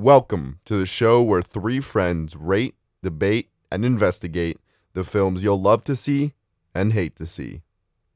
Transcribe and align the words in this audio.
Welcome 0.00 0.60
to 0.64 0.78
the 0.78 0.86
show 0.86 1.22
where 1.22 1.42
three 1.42 1.78
friends 1.78 2.34
rate, 2.34 2.74
debate, 3.02 3.50
and 3.70 3.84
investigate 3.84 4.56
the 4.94 5.04
films 5.04 5.44
you'll 5.44 5.60
love 5.60 5.84
to 5.84 5.94
see 5.94 6.32
and 6.74 6.94
hate 6.94 7.16
to 7.16 7.26
see. 7.26 7.60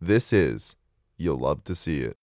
This 0.00 0.32
is 0.32 0.76
You'll 1.18 1.36
Love 1.36 1.62
to 1.64 1.74
See 1.74 1.98
It. 1.98 2.16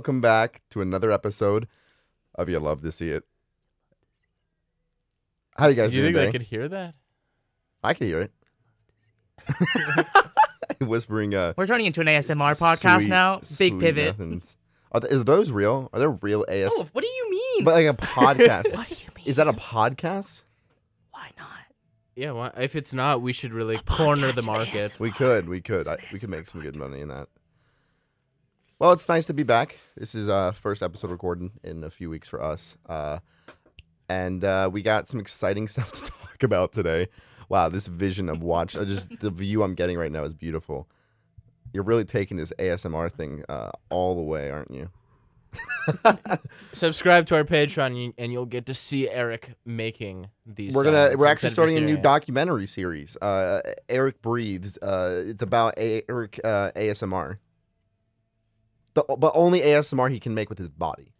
Welcome 0.00 0.22
back 0.22 0.62
to 0.70 0.80
another 0.80 1.12
episode 1.12 1.68
of 2.34 2.48
You 2.48 2.58
Love 2.58 2.80
to 2.80 2.90
See 2.90 3.10
It. 3.10 3.22
How 5.58 5.66
you 5.66 5.74
guys 5.74 5.90
Do 5.90 5.96
you 5.98 6.02
doing 6.04 6.14
think 6.14 6.22
today? 6.22 6.26
they 6.26 6.32
could 6.38 6.42
hear 6.48 6.68
that? 6.70 6.94
I 7.84 7.92
can 7.92 8.06
hear 8.06 8.22
it. 8.22 8.32
Whispering, 10.80 11.34
uh, 11.34 11.52
We're 11.54 11.66
turning 11.66 11.84
into 11.84 12.00
an 12.00 12.06
ASMR 12.06 12.58
podcast 12.58 13.00
sweet- 13.00 13.08
now. 13.10 13.40
Big 13.58 13.78
pivot. 13.78 14.18
nothings. 14.18 14.56
Are, 14.90 15.00
th- 15.02 15.12
is 15.12 15.24
those 15.24 15.50
real? 15.52 15.90
Are 15.92 15.98
there 15.98 16.08
real 16.12 16.46
AS? 16.48 16.70
Oh, 16.72 16.88
what 16.92 17.02
do 17.04 17.06
you 17.06 17.30
mean? 17.30 17.64
but 17.64 17.74
like 17.74 17.86
a 17.86 17.92
podcast. 17.92 18.74
what 18.74 18.88
do 18.88 18.94
you 18.94 19.10
mean? 19.14 19.26
is 19.26 19.36
that 19.36 19.48
a 19.48 19.52
podcast? 19.52 20.44
Why 21.10 21.28
not? 21.36 21.46
Yeah. 22.16 22.30
Why, 22.32 22.52
if 22.56 22.74
it's 22.74 22.94
not, 22.94 23.20
we 23.20 23.34
should 23.34 23.52
really 23.52 23.76
corner 23.76 24.32
the 24.32 24.40
podcast 24.40 24.46
market. 24.46 24.74
is- 24.94 24.98
We 24.98 25.10
could, 25.10 25.46
we 25.46 25.60
could, 25.60 25.86
I, 25.86 25.98
we 26.10 26.18
could 26.18 26.30
make 26.30 26.46
some 26.46 26.62
good 26.62 26.74
money 26.74 27.00
in 27.02 27.08
that. 27.08 27.28
Well, 28.80 28.92
it's 28.92 29.06
nice 29.10 29.26
to 29.26 29.34
be 29.34 29.42
back. 29.42 29.76
This 29.94 30.14
is 30.14 30.30
uh 30.30 30.52
first 30.52 30.82
episode 30.82 31.10
recording 31.10 31.50
in 31.62 31.84
a 31.84 31.90
few 31.90 32.08
weeks 32.08 32.30
for 32.30 32.42
us, 32.42 32.78
uh, 32.88 33.18
and 34.08 34.42
uh, 34.42 34.70
we 34.72 34.80
got 34.80 35.06
some 35.06 35.20
exciting 35.20 35.68
stuff 35.74 35.92
to 35.92 36.10
talk 36.10 36.42
about 36.42 36.72
today. 36.72 37.08
Wow, 37.50 37.68
this 37.68 37.88
vision 37.88 38.30
of 38.30 38.42
watch, 38.42 38.78
uh, 38.78 38.86
just 38.86 39.10
the 39.20 39.30
view 39.30 39.62
I'm 39.62 39.74
getting 39.74 39.98
right 39.98 40.10
now 40.10 40.24
is 40.24 40.32
beautiful. 40.32 40.88
You're 41.74 41.82
really 41.84 42.06
taking 42.06 42.38
this 42.38 42.54
ASMR 42.58 43.12
thing 43.12 43.44
uh, 43.50 43.70
all 43.90 44.14
the 44.14 44.22
way, 44.22 44.50
aren't 44.50 44.70
you? 44.70 44.88
Subscribe 46.72 47.26
to 47.26 47.34
our 47.34 47.44
Patreon, 47.44 48.14
and 48.16 48.32
you'll 48.32 48.46
get 48.46 48.64
to 48.64 48.72
see 48.72 49.10
Eric 49.10 49.56
making 49.66 50.28
these. 50.46 50.74
we're 50.74 50.84
gonna. 50.84 51.16
We're 51.18 51.26
actually 51.26 51.50
starting 51.50 51.76
a 51.76 51.82
new 51.82 51.98
documentary 51.98 52.66
series. 52.66 53.14
Uh, 53.18 53.60
Eric 53.90 54.22
breathes. 54.22 54.78
Uh, 54.78 55.24
it's 55.26 55.42
about 55.42 55.74
a- 55.76 56.02
Eric 56.08 56.40
uh, 56.42 56.70
ASMR. 56.74 57.36
The, 58.94 59.04
but 59.18 59.32
only 59.34 59.60
ASMR 59.60 60.10
he 60.10 60.18
can 60.20 60.34
make 60.34 60.48
with 60.48 60.58
his 60.58 60.68
body. 60.68 61.12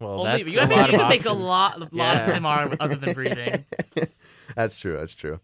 Well, 0.00 0.20
Only, 0.20 0.44
that's 0.44 0.54
you 0.54 0.60
a 0.60 0.66
gotta, 0.68 0.74
lot 0.76 0.88
you 0.88 0.94
of 0.94 0.98
gotta 1.00 1.08
make 1.08 1.24
a 1.26 1.32
lot, 1.32 1.76
a 1.76 1.80
lot 1.80 1.90
Yeah. 1.92 2.26
of 2.36 2.42
ASMR 2.42 2.76
other 2.78 2.94
than 2.94 3.14
breathing. 3.14 3.64
that's 4.54 4.78
true. 4.78 4.96
That's 4.96 5.14
true. 5.14 5.40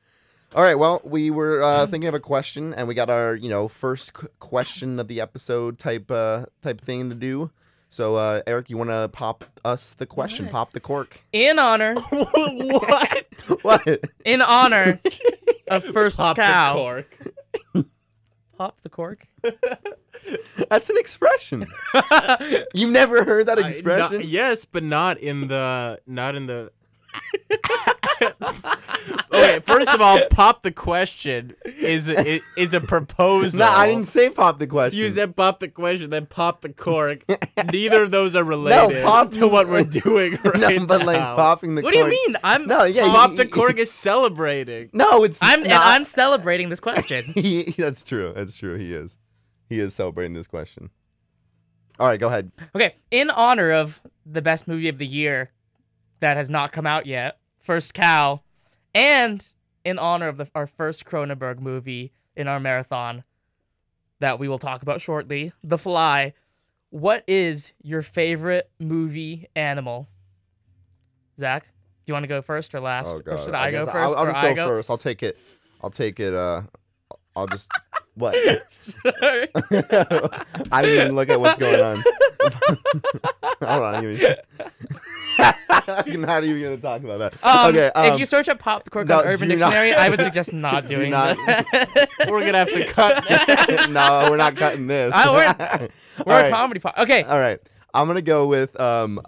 All 0.55 0.63
right. 0.63 0.77
Well, 0.79 1.01
we 1.03 1.31
were 1.31 1.61
uh, 1.63 1.87
thinking 1.89 2.07
of 2.07 2.15
a 2.15 2.21
question, 2.21 2.73
and 2.75 2.87
we 2.87 2.95
got 2.95 3.11
our 3.11 3.35
you 3.35 3.49
know 3.49 3.67
first 3.67 4.13
question 4.39 5.01
of 5.01 5.09
the 5.09 5.21
episode 5.21 5.79
type 5.79 6.09
uh, 6.11 6.47
type 6.63 6.81
thing 6.81 7.09
to 7.09 7.17
do. 7.17 7.51
So, 7.89 8.17
uh, 8.17 8.43
Eric, 8.47 8.71
you 8.71 8.77
want 8.77 8.91
to 8.91 9.09
pop 9.13 9.45
us 9.65 9.95
the 9.95 10.07
question? 10.07 10.47
Alright. 10.47 10.53
Pop 10.53 10.73
the 10.73 10.81
cork. 10.81 11.21
In 11.33 11.59
honor, 11.61 11.95
what? 12.11 13.27
what? 13.63 14.01
in 14.25 14.43
honor 14.43 15.01
of 15.69 15.85
first 15.87 16.17
Pop 16.17 16.37
the 16.37 16.43
cow. 16.43 16.75
cork. 16.75 17.19
Pop 18.57 18.81
the 18.83 18.89
cork. 18.89 19.27
That's 20.71 20.89
an 20.91 20.97
expression. 20.97 21.67
You've 22.75 22.91
never 22.91 23.25
heard 23.25 23.47
that 23.47 23.59
expression? 23.59 24.23
yes, 24.25 24.65
but 24.65 24.83
not 24.83 25.19
in 25.19 25.49
the 25.49 26.01
not 26.07 26.37
in 26.37 26.47
the. 26.47 26.71
Okay, 29.33 29.61
first 29.61 29.89
of 29.89 30.01
all, 30.01 30.21
pop 30.31 30.63
the 30.63 30.71
question 30.73 31.55
is 31.65 32.09
is, 32.09 32.43
is 32.57 32.75
a 32.75 32.81
proposal. 32.81 33.59
no, 33.61 33.67
I 33.67 33.89
didn't 33.89 34.09
say 34.09 34.31
pop 34.31 34.59
the 34.59 34.67
question. 34.67 35.01
You 35.01 35.09
said 35.09 35.37
pop 35.37 35.61
the 35.61 35.69
question, 35.69 36.11
then 36.11 36.27
pop 36.27 36.61
the 36.63 36.69
cork. 36.71 37.25
Neither 37.73 38.03
of 38.05 38.11
those 38.11 38.37
are 38.37 38.45
related 38.55 39.01
no, 39.01 39.03
pop- 39.05 39.31
to 39.33 39.49
what 39.49 39.69
we're 39.69 39.83
doing 40.05 40.39
right 40.45 40.79
no, 40.81 40.87
but 40.87 40.99
now. 41.01 41.07
like 41.07 41.21
popping 41.37 41.75
the 41.75 41.83
What 41.83 41.93
do 41.93 41.99
you 41.99 42.07
mean? 42.09 42.37
I'm 42.45 42.67
No, 42.67 42.85
yeah, 42.85 43.07
Pop 43.07 43.33
you- 43.33 43.37
the 43.39 43.45
you- 43.45 43.51
cork 43.51 43.79
is 43.79 43.91
celebrating. 43.91 44.91
No, 44.93 45.25
it's 45.25 45.39
I'm 45.43 45.63
and. 45.63 45.73
I'm 45.73 46.05
celebrating 46.05 46.69
this 46.69 46.81
question. 46.81 47.25
He, 47.35 47.75
that's 47.77 48.03
true. 48.05 48.33
That's 48.35 48.57
true. 48.57 48.77
He 48.77 48.93
is. 48.95 49.19
He 49.69 49.79
is 49.81 49.95
celebrating 49.95 50.35
this 50.35 50.47
question. 50.47 50.91
All 51.99 52.07
right, 52.07 52.19
go 52.19 52.29
ahead. 52.29 52.51
Okay, 52.75 52.97
in 53.11 53.31
honor 53.31 53.71
of 53.71 54.01
the 54.27 54.41
best 54.43 54.67
movie 54.67 54.89
of 54.89 54.99
the 54.99 55.07
year 55.07 55.51
that 56.25 56.39
has 56.39 56.49
not 56.49 56.73
come 56.73 56.87
out 56.87 57.05
yet, 57.05 57.37
First 57.61 57.93
Cow, 57.93 58.41
and 58.95 59.47
in 59.85 59.99
honor 59.99 60.29
of 60.29 60.39
the, 60.39 60.49
our 60.55 60.67
first 60.67 61.05
Cronenberg 61.05 61.61
movie 61.61 62.13
in 62.35 62.49
our 62.49 62.59
marathon 62.59 63.25
that 64.21 64.39
we 64.39 64.49
will 64.49 64.59
talk 64.59 64.81
about 64.81 65.03
shortly, 65.03 65.53
The 65.63 65.77
Fly. 65.77 66.33
What 66.89 67.25
is 67.29 67.75
your 67.83 68.01
favorite 68.01 68.71
movie 68.79 69.49
animal? 69.55 70.09
Zach, 71.39 71.65
do 72.07 72.11
you 72.11 72.15
want 72.15 72.25
to 72.25 72.29
go 72.29 72.41
first 72.41 72.75
or 72.75 72.81
last? 72.81 73.09
Oh 73.09 73.21
Or 73.27 73.37
should 73.37 73.55
I, 73.55 73.71
go 73.71 73.85
first 73.85 73.95
I'll, 73.95 74.17
I'll 74.17 74.25
just 74.25 74.39
I 74.39 74.55
go, 74.55 74.65
go? 74.65 74.67
first. 74.69 74.89
I'll 74.89 74.97
take 74.97 75.23
it. 75.23 75.37
I'll 75.83 75.91
take 75.91 76.21
it. 76.21 76.33
Uh, 76.33 76.63
I'll 77.37 77.47
just. 77.49 77.71
What? 78.17 78.37
Sorry. 78.73 79.49
I 80.71 80.83
didn't 80.83 81.03
even 81.03 81.15
look 81.17 81.29
at 81.31 81.41
what's 81.41 81.59
going 81.59 81.81
on. 81.81 82.05
Hold 83.61 83.83
on. 83.83 84.03
Give 84.03 84.21
me. 84.21 84.35
I'm 85.87 86.21
not 86.23 86.45
even 86.45 86.63
gonna 86.63 86.77
talk 86.79 87.03
about 87.03 87.19
that. 87.19 87.45
Um, 87.45 87.75
okay. 87.75 87.91
Um, 87.95 88.13
if 88.13 88.19
you 88.19 88.25
search 88.25 88.49
up 88.49 88.59
Pop 88.59 88.85
the 88.85 88.91
Cork 88.91 89.07
no, 89.07 89.19
on 89.19 89.25
Urban 89.27 89.49
do 89.49 89.57
not- 89.57 89.67
Dictionary, 89.71 89.95
I 89.95 90.09
would 90.09 90.21
suggest 90.21 90.53
not 90.55 90.87
Do 90.87 90.95
doing 90.97 91.11
not- 91.11 91.37
that. 91.47 92.09
We're 92.29 92.45
gonna 92.45 92.59
have 92.59 92.73
to 92.73 92.87
cut. 92.87 93.25
no, 93.91 94.27
we're 94.31 94.37
not 94.37 94.57
cutting 94.57 94.87
this. 94.87 95.13
I- 95.15 95.31
we're- 95.31 95.89
We're 96.27 96.33
right. 96.33 96.47
a 96.47 96.51
comedy 96.51 96.81
pod. 96.81 96.95
Okay. 96.99 97.23
All 97.23 97.39
right. 97.39 97.59
I'm 97.93 98.07
gonna 98.07 98.23
go 98.23 98.47
with. 98.47 98.79
Um, 98.81 99.21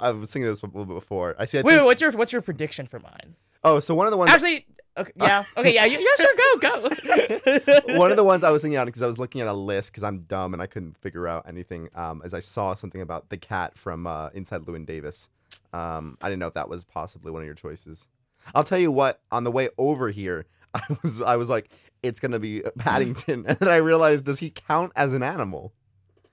I 0.00 0.10
was 0.12 0.32
thinking 0.32 0.48
this 0.50 0.62
a 0.62 0.66
little 0.66 0.84
bit 0.86 0.94
before. 0.94 1.34
I 1.38 1.46
see. 1.46 1.58
I 1.58 1.62
Wait, 1.62 1.72
think- 1.72 1.80
wait, 1.80 1.86
what's 1.86 2.00
your 2.00 2.10
what's 2.12 2.32
your 2.32 2.42
prediction 2.42 2.86
for 2.86 2.98
mine? 3.00 3.34
Oh, 3.62 3.80
so 3.80 3.94
one 3.94 4.06
of 4.06 4.10
the 4.10 4.16
ones. 4.16 4.30
Actually, 4.30 4.66
okay, 4.96 5.12
yeah, 5.16 5.42
okay, 5.56 5.74
yeah, 5.74 5.84
you- 5.84 5.98
yeah, 5.98 6.24
sure, 6.24 6.34
go, 6.60 7.88
go. 7.88 7.98
one 7.98 8.10
of 8.10 8.16
the 8.16 8.24
ones 8.24 8.44
I 8.44 8.50
was 8.50 8.62
thinking 8.62 8.78
on 8.78 8.86
because 8.86 9.02
I 9.02 9.06
was 9.06 9.18
looking 9.18 9.40
at 9.40 9.46
a 9.46 9.52
list 9.52 9.90
because 9.92 10.04
I'm 10.04 10.20
dumb 10.20 10.52
and 10.52 10.62
I 10.62 10.66
couldn't 10.66 10.96
figure 10.98 11.26
out 11.26 11.46
anything. 11.48 11.88
Um, 11.94 12.22
as 12.24 12.34
I 12.34 12.40
saw 12.40 12.74
something 12.74 13.00
about 13.00 13.30
the 13.30 13.36
cat 13.36 13.76
from 13.76 14.06
uh, 14.06 14.28
Inside 14.34 14.62
Llewyn 14.62 14.84
Davis. 14.86 15.28
Um, 15.74 16.16
I 16.22 16.28
didn't 16.28 16.38
know 16.38 16.46
if 16.46 16.54
that 16.54 16.68
was 16.68 16.84
possibly 16.84 17.32
one 17.32 17.42
of 17.42 17.46
your 17.46 17.56
choices. 17.56 18.06
I'll 18.54 18.62
tell 18.64 18.78
you 18.78 18.92
what. 18.92 19.20
On 19.32 19.42
the 19.42 19.50
way 19.50 19.68
over 19.76 20.08
here, 20.10 20.46
I 20.74 20.82
was 21.02 21.20
I 21.20 21.36
was 21.36 21.50
like, 21.50 21.70
it's 22.02 22.20
gonna 22.20 22.38
be 22.38 22.62
Paddington, 22.78 23.44
and 23.48 23.58
then 23.58 23.68
I 23.68 23.76
realized, 23.76 24.24
does 24.24 24.38
he 24.38 24.50
count 24.50 24.92
as 24.94 25.12
an 25.12 25.22
animal? 25.22 25.72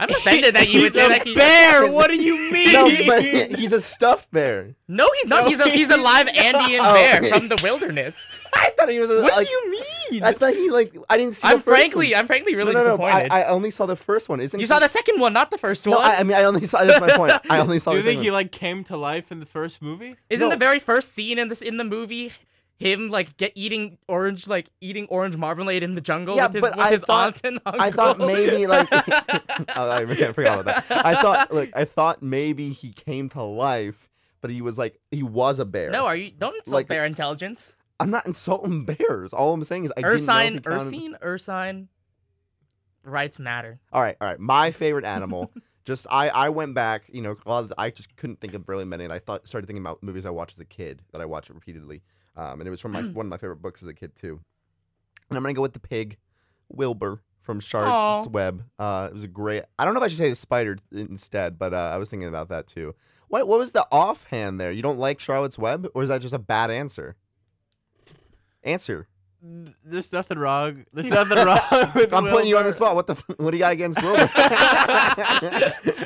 I'm 0.02 0.10
offended 0.10 0.56
that 0.56 0.68
you 0.70 0.82
would 0.82 0.94
He's 0.94 0.94
say 0.96 1.06
a 1.06 1.10
that. 1.10 1.24
He, 1.24 1.36
bear. 1.36 1.88
What 1.92 2.08
do 2.08 2.16
you 2.22 2.36
mean? 2.52 2.74
No, 2.74 2.90
but 3.08 3.24
he's 3.58 3.72
a 3.72 3.80
stuffed 3.80 4.32
bear. 4.32 4.76
no, 4.88 5.08
he's 5.18 5.28
not. 5.28 5.48
He's 5.48 5.60
a 5.60 5.70
he's 5.70 5.90
a 5.90 5.98
live 5.98 6.28
Andean 6.28 6.82
Oh, 6.82 6.94
bear 6.96 7.20
okay. 7.20 7.30
from 7.30 7.48
the 7.48 7.60
wilderness. 7.62 8.26
I 8.56 8.72
thought 8.78 8.90
he 8.90 9.00
was. 9.00 9.10
A, 9.10 9.22
What 9.22 9.38
like, 9.38 9.48
do 9.48 9.54
you 9.54 9.72
mean? 10.12 10.24
I 10.24 10.34
thought 10.34 10.54
he 10.54 10.70
like. 10.70 10.96
I 11.10 11.18
didn't 11.18 11.36
see. 11.36 11.48
I'm 11.48 11.58
the 11.58 11.64
first 11.64 11.80
frankly, 11.80 12.12
one. 12.12 12.20
I'm 12.20 12.28
frankly 12.28 12.56
really 12.56 12.74
no, 12.74 12.80
no, 12.84 12.96
no, 12.98 13.04
I, 13.04 13.24
disappointed. 13.24 13.32
I 13.32 13.44
only 13.46 13.72
saw 13.72 13.86
the 13.86 13.96
first 13.96 14.28
one. 14.28 14.40
Isn't 14.42 14.60
you 14.60 14.64
he- 14.64 14.68
saw 14.68 14.80
the 14.80 14.90
second 14.90 15.20
one, 15.20 15.32
not 15.34 15.52
the 15.52 15.58
first 15.58 15.86
No, 15.86 15.94
one. 15.98 16.06
I, 16.06 16.16
I 16.16 16.24
mean, 16.24 16.36
I 16.36 16.44
only 16.44 16.66
saw. 16.66 16.84
That's 16.84 17.00
my 17.00 17.16
point. 17.16 17.34
I 17.50 17.60
only 17.60 17.80
saw. 17.80 17.92
Do 17.94 18.02
the 18.02 18.04
you 18.04 18.10
think 18.10 18.24
he 18.24 18.32
one. 18.32 18.40
like 18.40 18.52
came 18.52 18.84
to 18.86 18.98
life 18.98 19.32
in 19.32 19.40
the 19.40 19.46
first 19.46 19.82
movie? 19.82 20.16
Isn't 20.30 20.48
no. 20.50 20.54
the 20.54 20.58
very 20.60 20.80
first 20.80 21.14
scene 21.14 21.38
in 21.40 21.48
this 21.48 21.62
in 21.62 21.78
the 21.78 21.84
movie 21.86 22.34
him 22.81 23.09
like 23.09 23.38
get 23.38 23.52
eating 23.56 23.97
orange 24.08 24.47
like 24.47 24.69
eating 24.81 25.06
orange 25.08 25.38
marmalade 25.38 25.84
in 25.84 25.94
the 25.94 26.02
jungle 26.02 26.36
Yeah, 26.36 26.47
with 26.47 26.53
his 26.56 26.62
but 26.62 26.76
with 26.78 26.85
I 26.85 26.91
his 26.91 27.02
thought- 27.02 27.26
aunt 27.28 27.41
and 27.46 27.59
uncle? 27.66 27.82
I 27.82 27.91
thought 27.91 28.17
maybe 28.20 28.67
like 28.67 28.88
oh, 29.76 29.90
I 29.91 30.06
forgot 30.34 30.59
about 30.61 30.66
that. 30.88 31.06
I 31.06 31.22
thought 31.22 31.53
look, 31.53 31.70
I 31.76 31.85
thought 31.85 32.22
maybe 32.22 32.72
he 32.72 32.91
came 32.91 33.29
to 33.29 33.44
life, 33.44 34.09
but 34.41 34.52
he 34.52 34.61
was 34.61 34.78
like 34.78 35.00
he 35.11 35.23
was 35.23 35.59
a 35.59 35.66
bear. 35.66 35.91
no, 35.91 36.06
are 36.06 36.16
you 36.16 36.32
don't 36.32 36.56
insult 36.56 36.73
Like- 36.73 36.88
bear 36.88 37.06
intelligence. 37.06 37.76
I'm 38.00 38.09
not 38.09 38.26
insulting 38.26 38.84
bears. 38.85 39.32
All 39.32 39.53
I'm 39.53 39.64
saying 39.64 39.85
is 39.85 39.94
I 39.96 40.02
Ursine, 40.02 40.53
didn't 40.53 40.66
know 40.66 40.78
if 40.78 40.90
he 40.91 40.97
counted- 41.00 41.17
Ursine, 41.22 41.22
Ursine. 41.22 41.88
Rights 43.03 43.40
matter. 43.40 43.79
All 43.91 44.02
right, 44.02 44.16
all 44.22 44.28
right. 44.28 44.40
My 44.40 44.72
favorite 44.72 45.06
animal. 45.06 45.52
just 45.85 46.06
I 46.11 46.29
I 46.29 46.50
went 46.50 46.76
back. 46.76 47.03
You 47.11 47.22
know, 47.23 47.35
a 47.46 47.50
lot 47.50 47.64
of, 47.64 47.73
I 47.78 47.90
just 47.90 48.16
couldn't 48.16 48.40
think 48.40 48.53
of 48.53 48.67
really 48.70 48.85
many, 48.85 49.03
and 49.03 49.14
I 49.14 49.17
thought 49.20 49.47
started 49.47 49.66
thinking 49.67 49.82
about 49.84 50.03
movies 50.03 50.26
I 50.26 50.29
watched 50.29 50.53
as 50.56 50.59
a 50.59 50.66
kid 50.66 51.02
that 51.11 51.22
I 51.22 51.26
watched 51.26 51.50
repeatedly. 51.50 52.02
Um, 52.36 52.60
and 52.62 52.68
it 52.68 52.70
was 52.72 52.80
from 52.82 52.92
my 52.94 53.02
one 53.02 53.26
of 53.26 53.30
my 53.30 53.38
favorite 53.38 53.62
books 53.62 53.82
as 53.84 53.88
a 53.90 53.94
kid 53.94 54.16
too. 54.16 54.40
And 55.30 55.38
I'm 55.38 55.44
gonna 55.44 55.54
go 55.54 55.62
with 55.62 55.74
the 55.74 55.80
pig, 55.80 56.18
Wilbur 56.70 57.22
from 57.42 57.60
Charlotte's 57.60 58.28
Aw. 58.28 58.30
Web. 58.30 58.64
Uh, 58.80 59.08
it 59.10 59.14
was 59.14 59.24
a 59.24 59.28
great. 59.28 59.64
I 59.80 59.86
don't 59.86 59.94
know 59.94 60.00
if 60.00 60.06
I 60.06 60.08
should 60.10 60.18
say 60.18 60.30
the 60.30 60.36
spider 60.36 60.78
instead, 60.92 61.58
but 61.60 61.74
uh, 61.74 61.92
I 61.94 61.98
was 61.98 62.10
thinking 62.10 62.28
about 62.30 62.50
that 62.50 62.68
too. 62.68 62.96
What 63.28 63.48
what 63.48 63.60
was 63.60 63.72
the 63.72 63.86
offhand 63.92 64.60
there? 64.60 64.72
You 64.72 64.82
don't 64.82 65.00
like 65.00 65.20
Charlotte's 65.20 65.58
Web, 65.58 65.88
or 65.94 66.04
is 66.04 66.10
that 66.10 66.22
just 66.22 66.34
a 66.34 66.40
bad 66.40 66.70
answer? 66.72 67.16
Answer. 68.64 69.08
There's 69.84 70.14
nothing 70.14 70.38
wrong. 70.38 70.86
There's 70.94 71.08
nothing 71.10 71.38
wrong 71.38 71.60
with. 71.96 72.14
I'm 72.14 72.26
putting 72.28 72.48
you 72.48 72.58
on 72.60 72.66
the 72.66 72.74
spot. 72.74 72.94
What 72.96 73.08
the? 73.08 73.14
f- 73.14 73.24
What 73.38 73.52
do 73.52 73.58
you 73.58 73.62
got 73.62 73.72
against 73.74 74.00
Wilbur? 74.04 74.20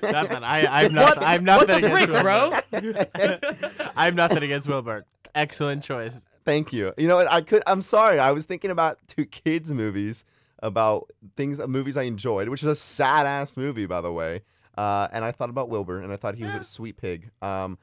Nothing. 0.04 0.44
I, 0.44 0.84
I'm 0.86 0.94
nothing. 0.94 1.24
I'm 1.24 1.44
nothing 1.44 1.68
What 1.68 1.82
the 1.82 1.88
against 1.88 2.12
frick, 2.12 2.22
bro? 2.22 2.52
Wilbur. 2.72 3.92
I'm 3.98 4.16
nothing 4.16 4.44
against 4.44 4.68
Wilbur. 4.68 5.06
Excellent 5.36 5.84
choice. 5.84 6.26
Thank 6.46 6.72
you. 6.74 6.94
You 6.98 7.08
know 7.08 7.18
what? 7.18 7.32
I 7.32 7.42
could. 7.42 7.62
I'm 7.68 7.82
sorry. 7.82 8.20
I 8.20 8.32
was 8.32 8.46
thinking 8.46 8.72
about 8.72 8.98
two 9.08 9.26
kids 9.26 9.72
movies 9.72 10.24
about 10.60 11.10
things, 11.36 11.60
movies 11.68 11.98
I 11.98 12.04
enjoyed, 12.04 12.50
which 12.50 12.64
is 12.64 12.70
a 12.70 12.76
sad 12.76 13.28
ass 13.28 13.58
movie, 13.58 13.86
by 13.86 14.02
the 14.02 14.12
way. 14.12 14.42
Uh, 14.78 15.08
and 15.12 15.24
I 15.26 15.32
thought 15.32 15.50
about 15.50 15.70
Wilbur, 15.70 16.00
and 16.02 16.12
I 16.12 16.16
thought 16.18 16.36
he 16.36 16.44
was 16.46 16.56
a 16.56 16.64
sweet 16.64 16.98
pig. 16.98 17.30
Um, 17.42 17.78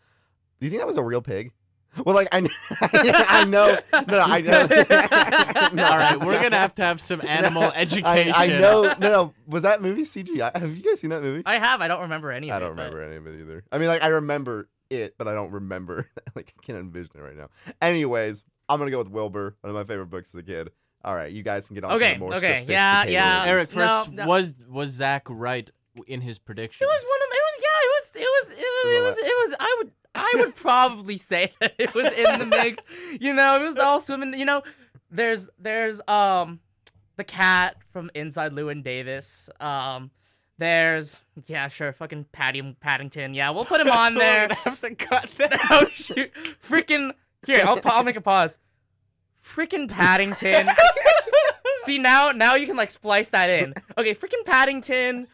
do 0.60 0.66
you 0.66 0.70
think 0.70 0.80
that 0.80 0.86
was 0.86 0.96
a 0.96 1.02
real 1.02 1.22
pig? 1.22 1.52
Well, 2.06 2.14
like 2.14 2.28
I, 2.32 2.48
I 3.28 3.44
know, 3.44 3.78
no, 4.08 4.18
I 4.20 4.40
know. 4.40 4.66
No, 5.74 5.84
All 5.86 5.96
right, 5.96 6.18
we're 6.20 6.40
gonna 6.40 6.56
have 6.56 6.74
to 6.76 6.82
have 6.84 7.00
some 7.00 7.20
animal 7.26 7.64
education. 7.74 8.32
I 8.34 8.46
know. 8.46 8.82
No, 8.82 8.94
no. 8.98 9.34
Was 9.46 9.62
that 9.64 9.80
movie 9.82 10.02
CGI? 10.04 10.54
Have 10.56 10.76
you 10.76 10.82
guys 10.82 11.00
seen 11.00 11.10
that 11.10 11.22
movie? 11.22 11.42
I 11.46 11.58
have. 11.58 11.80
I 11.82 11.88
don't 11.88 12.02
remember 12.02 12.30
any 12.30 12.50
of 12.50 12.56
I 12.56 12.58
don't 12.60 12.76
but- 12.76 12.92
remember 12.92 13.02
any 13.02 13.16
of 13.16 13.26
it 13.26 13.40
either. 13.40 13.64
I 13.72 13.78
mean, 13.78 13.88
like 13.88 14.02
I 14.02 14.08
remember 14.08 14.68
it, 14.92 15.14
but 15.18 15.28
I 15.28 15.34
don't 15.34 15.50
remember. 15.50 16.08
like 16.34 16.54
I 16.58 16.62
can't 16.64 16.78
envision 16.78 17.12
it 17.16 17.20
right 17.20 17.36
now. 17.36 17.48
Anyways, 17.80 18.44
I'm 18.68 18.78
gonna 18.78 18.90
go 18.90 18.98
with 18.98 19.08
Wilbur, 19.08 19.56
one 19.60 19.70
of 19.70 19.74
my 19.74 19.84
favorite 19.84 20.06
books 20.06 20.34
as 20.34 20.38
a 20.38 20.42
kid. 20.42 20.70
All 21.04 21.14
right, 21.14 21.32
you 21.32 21.42
guys 21.42 21.66
can 21.66 21.74
get 21.74 21.84
on 21.84 21.92
Okay, 21.94 22.08
to 22.08 22.14
the 22.14 22.18
more 22.20 22.34
okay, 22.34 22.64
yeah, 22.68 23.02
sophisticated 23.02 23.12
yeah. 23.12 23.34
movies. 23.36 23.48
Eric, 23.48 23.70
first 23.70 24.12
no. 24.12 24.26
was 24.26 24.54
was 24.68 24.90
Zach 24.90 25.26
right 25.28 25.68
in 26.06 26.20
his 26.20 26.38
prediction? 26.38 26.86
It 26.86 26.88
was 26.88 27.04
one 27.04 27.20
of 27.20 27.28
it 27.32 27.42
was 27.48 27.56
yeah, 27.60 27.78
it 27.82 27.90
was 27.92 28.16
it 28.16 28.20
was 28.20 28.50
it 28.50 28.72
was 28.72 28.94
it 28.94 29.02
was 29.02 29.18
it 29.18 29.50
was 29.50 29.56
I 29.58 29.76
would 29.78 29.92
I 30.14 30.32
would 30.36 30.54
probably 30.56 31.16
say 31.16 31.52
that 31.60 31.74
it 31.78 31.94
was 31.94 32.06
in 32.12 32.38
the 32.38 32.46
mix. 32.46 32.84
You 33.20 33.32
know, 33.34 33.56
it 33.56 33.62
was 33.62 33.76
all 33.76 34.00
swimming, 34.00 34.38
you 34.38 34.44
know, 34.44 34.62
there's 35.10 35.48
there's 35.58 36.00
um 36.08 36.60
the 37.16 37.24
cat 37.24 37.76
from 37.92 38.10
Inside 38.14 38.52
Llewyn 38.52 38.82
Davis. 38.82 39.50
Um 39.60 40.10
there's 40.58 41.20
yeah, 41.46 41.68
sure, 41.68 41.92
fucking 41.92 42.26
Patty 42.32 42.76
Paddington. 42.80 43.34
Yeah, 43.34 43.50
we'll 43.50 43.64
put 43.64 43.80
him 43.80 43.90
on 43.90 44.14
there. 44.14 44.48
gonna 44.48 44.60
have 44.60 44.80
to 44.80 44.94
cut 44.94 45.30
that. 45.38 45.58
oh 45.70 45.88
shoot. 45.92 46.32
Freaking 46.62 47.12
here, 47.46 47.62
I'll 47.64 47.80
I'll 47.84 48.04
make 48.04 48.16
a 48.16 48.20
pause. 48.20 48.58
Freaking 49.44 49.88
Paddington. 49.88 50.68
See 51.80 51.98
now 51.98 52.30
now 52.30 52.54
you 52.54 52.66
can 52.66 52.76
like 52.76 52.90
splice 52.90 53.30
that 53.30 53.50
in. 53.50 53.74
Okay, 53.98 54.14
freaking 54.14 54.44
Paddington. 54.44 55.26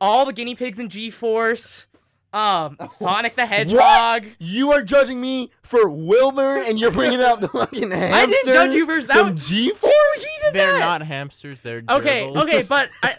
All 0.00 0.24
the 0.24 0.32
guinea 0.32 0.54
pigs 0.54 0.78
in 0.78 0.88
G 0.88 1.10
Force. 1.10 1.86
Um, 2.32 2.76
Sonic 2.88 3.34
the 3.34 3.44
Hedgehog. 3.46 4.22
What? 4.24 4.32
You 4.38 4.70
are 4.72 4.82
judging 4.82 5.20
me 5.20 5.50
for 5.62 5.88
Wilbur, 5.90 6.58
and 6.62 6.78
you're 6.78 6.92
bringing 6.92 7.20
up 7.20 7.40
the 7.40 7.48
fucking 7.52 7.90
hamsters 7.90 8.14
I 8.22 8.26
didn't 8.26 8.52
judge 8.54 8.72
you 8.72 8.86
for 8.86 9.02
that. 9.02 9.16
from 9.28 9.36
G-Force. 9.36 9.92
He 10.18 10.26
did 10.42 10.54
They're 10.54 10.72
that. 10.74 10.78
not 10.78 11.02
hamsters. 11.02 11.60
They're 11.60 11.82
Okay, 11.90 12.22
gerbils. 12.22 12.36
okay, 12.42 12.62
but 12.62 12.88
I, 13.02 13.16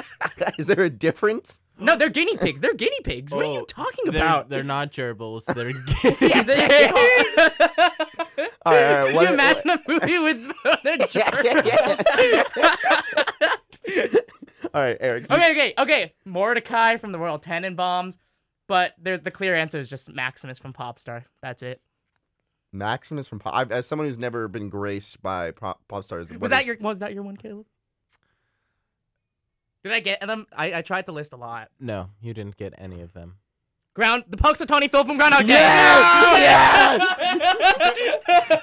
Is 0.57 0.67
there 0.67 0.83
a 0.85 0.89
difference? 0.89 1.59
no, 1.79 1.97
they're 1.97 2.09
guinea 2.09 2.37
pigs. 2.37 2.61
They're 2.61 2.75
guinea 2.75 3.01
pigs. 3.03 3.33
What 3.33 3.43
are 3.45 3.51
you 3.53 3.59
Oh, 3.61 3.65
talking 3.65 4.11
They're, 4.11 4.21
about? 4.23 4.49
they're 4.49 4.63
not 4.63 4.91
gerbils. 4.93 5.45
They're 5.45 5.71
guinea 5.73 6.43
pigs. 6.45 6.91
All 8.63 8.73
right, 8.73 8.83
all 8.91 9.05
right. 9.05 9.05
Could 9.07 9.15
what- 9.15 9.27
you 9.27 9.33
imagine 9.33 9.69
a 9.71 9.81
movie 9.87 10.19
with 10.19 10.47
the 10.83 11.07
gerbils? 11.11 12.05
all 14.73 14.81
right, 14.83 14.97
Eric. 14.99 15.31
Okay, 15.31 15.51
okay, 15.51 15.73
okay. 15.77 16.13
Mordecai 16.25 16.97
from 16.97 17.11
the 17.11 17.19
Royal 17.19 17.39
Tenenbaums, 17.39 18.17
but 18.71 18.93
there's 18.97 19.19
the 19.19 19.31
clear 19.31 19.53
answer 19.53 19.79
is 19.79 19.89
just 19.89 20.07
Maximus 20.07 20.57
from 20.57 20.71
Popstar. 20.71 21.25
That's 21.41 21.61
it. 21.61 21.81
Maximus 22.71 23.27
from 23.27 23.39
Pop. 23.39 23.53
I've, 23.53 23.69
as 23.69 23.85
someone 23.85 24.07
who's 24.07 24.17
never 24.17 24.47
been 24.47 24.69
graced 24.69 25.21
by 25.21 25.51
pop, 25.51 25.81
pop 25.89 26.05
stars, 26.05 26.31
Was 26.31 26.39
what 26.39 26.49
that 26.51 26.61
is- 26.61 26.67
your 26.67 26.77
was 26.79 26.99
that 26.99 27.13
your 27.13 27.23
one, 27.23 27.35
Caleb? 27.35 27.65
Did 29.83 29.91
I 29.91 29.99
get 29.99 30.25
them? 30.25 30.47
I, 30.55 30.75
I 30.75 30.81
tried 30.83 31.07
to 31.07 31.11
list 31.11 31.33
a 31.33 31.35
lot. 31.35 31.67
no. 31.81 32.09
You 32.21 32.33
didn't 32.33 32.55
get 32.55 32.73
any 32.77 33.01
of 33.01 33.11
them. 33.11 33.39
Ground 33.93 34.23
the 34.29 34.37
Punxsutawney 34.37 34.89
Phil 34.89 35.03
from 35.03 35.17
Groundhog 35.17 35.41
Day. 35.41 35.49
Yes! 35.49 37.01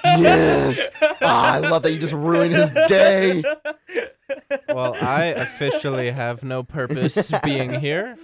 Yes! 0.03 0.89
Ah, 1.21 1.53
I 1.53 1.59
love 1.59 1.83
that 1.83 1.93
you 1.93 1.99
just 1.99 2.13
ruined 2.13 2.55
his 2.55 2.71
day. 2.87 3.43
Well, 4.69 4.95
I 4.99 5.25
officially 5.25 6.09
have 6.09 6.43
no 6.43 6.63
purpose 6.63 7.31
being 7.43 7.79
here. 7.79 8.17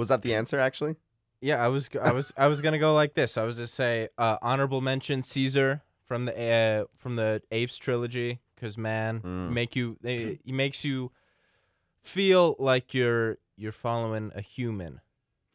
Was 0.00 0.08
that 0.08 0.22
the 0.22 0.34
answer, 0.34 0.58
actually? 0.58 0.96
Yeah, 1.42 1.64
I 1.64 1.68
was, 1.68 1.88
I 2.00 2.12
was, 2.12 2.32
I 2.36 2.46
was 2.48 2.60
gonna 2.62 2.78
go 2.78 2.94
like 2.94 3.14
this. 3.14 3.36
I 3.38 3.44
was 3.44 3.56
just 3.56 3.74
say 3.74 4.08
uh, 4.18 4.36
honorable 4.42 4.80
mention 4.80 5.22
Caesar 5.22 5.82
from 6.04 6.24
the 6.24 6.34
uh, 6.38 6.84
from 6.96 7.16
the 7.16 7.42
Apes 7.50 7.76
trilogy, 7.76 8.40
because 8.54 8.76
man, 8.76 9.20
Mm. 9.20 9.50
make 9.52 9.76
you, 9.76 9.96
it, 10.02 10.40
it 10.44 10.52
makes 10.52 10.84
you 10.84 11.12
feel 12.02 12.56
like 12.58 12.94
you're 12.94 13.38
you're 13.56 13.72
following 13.72 14.32
a 14.34 14.40
human, 14.40 15.00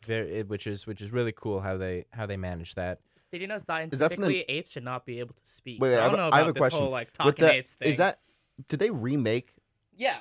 very, 0.06 0.32
it- 0.40 0.48
which 0.50 0.68
is 0.68 0.86
which 0.88 1.02
is 1.02 1.12
really 1.12 1.32
cool 1.32 1.62
how 1.62 1.78
they 1.78 2.06
how 2.12 2.26
they 2.26 2.38
manage 2.38 2.76
that. 2.76 3.00
Did 3.32 3.42
you 3.42 3.48
know 3.48 3.58
that 3.58 4.14
from 4.14 4.24
the- 4.26 4.46
apes 4.50 4.72
should 4.72 4.84
not 4.84 5.06
be 5.06 5.20
able 5.20 5.34
to 5.34 5.42
speak? 5.44 5.82
Wait, 5.82 5.90
wait, 5.90 5.98
I 5.98 6.00
I 6.00 6.04
have 6.04 6.12
don't 6.12 6.20
a- 6.20 6.30
know 6.30 6.36
I 6.36 6.38
have 6.40 6.48
a 6.50 6.54
this 6.54 6.60
question. 6.60 6.82
whole 6.82 6.92
like 6.92 7.08
With 7.08 7.36
talking 7.38 7.46
the- 7.46 7.54
apes 7.54 7.74
thing. 7.74 7.90
Is 7.90 7.98
that? 7.98 8.20
Did 8.70 8.80
they 8.80 8.90
remake? 8.92 9.54
yeah? 9.98 10.18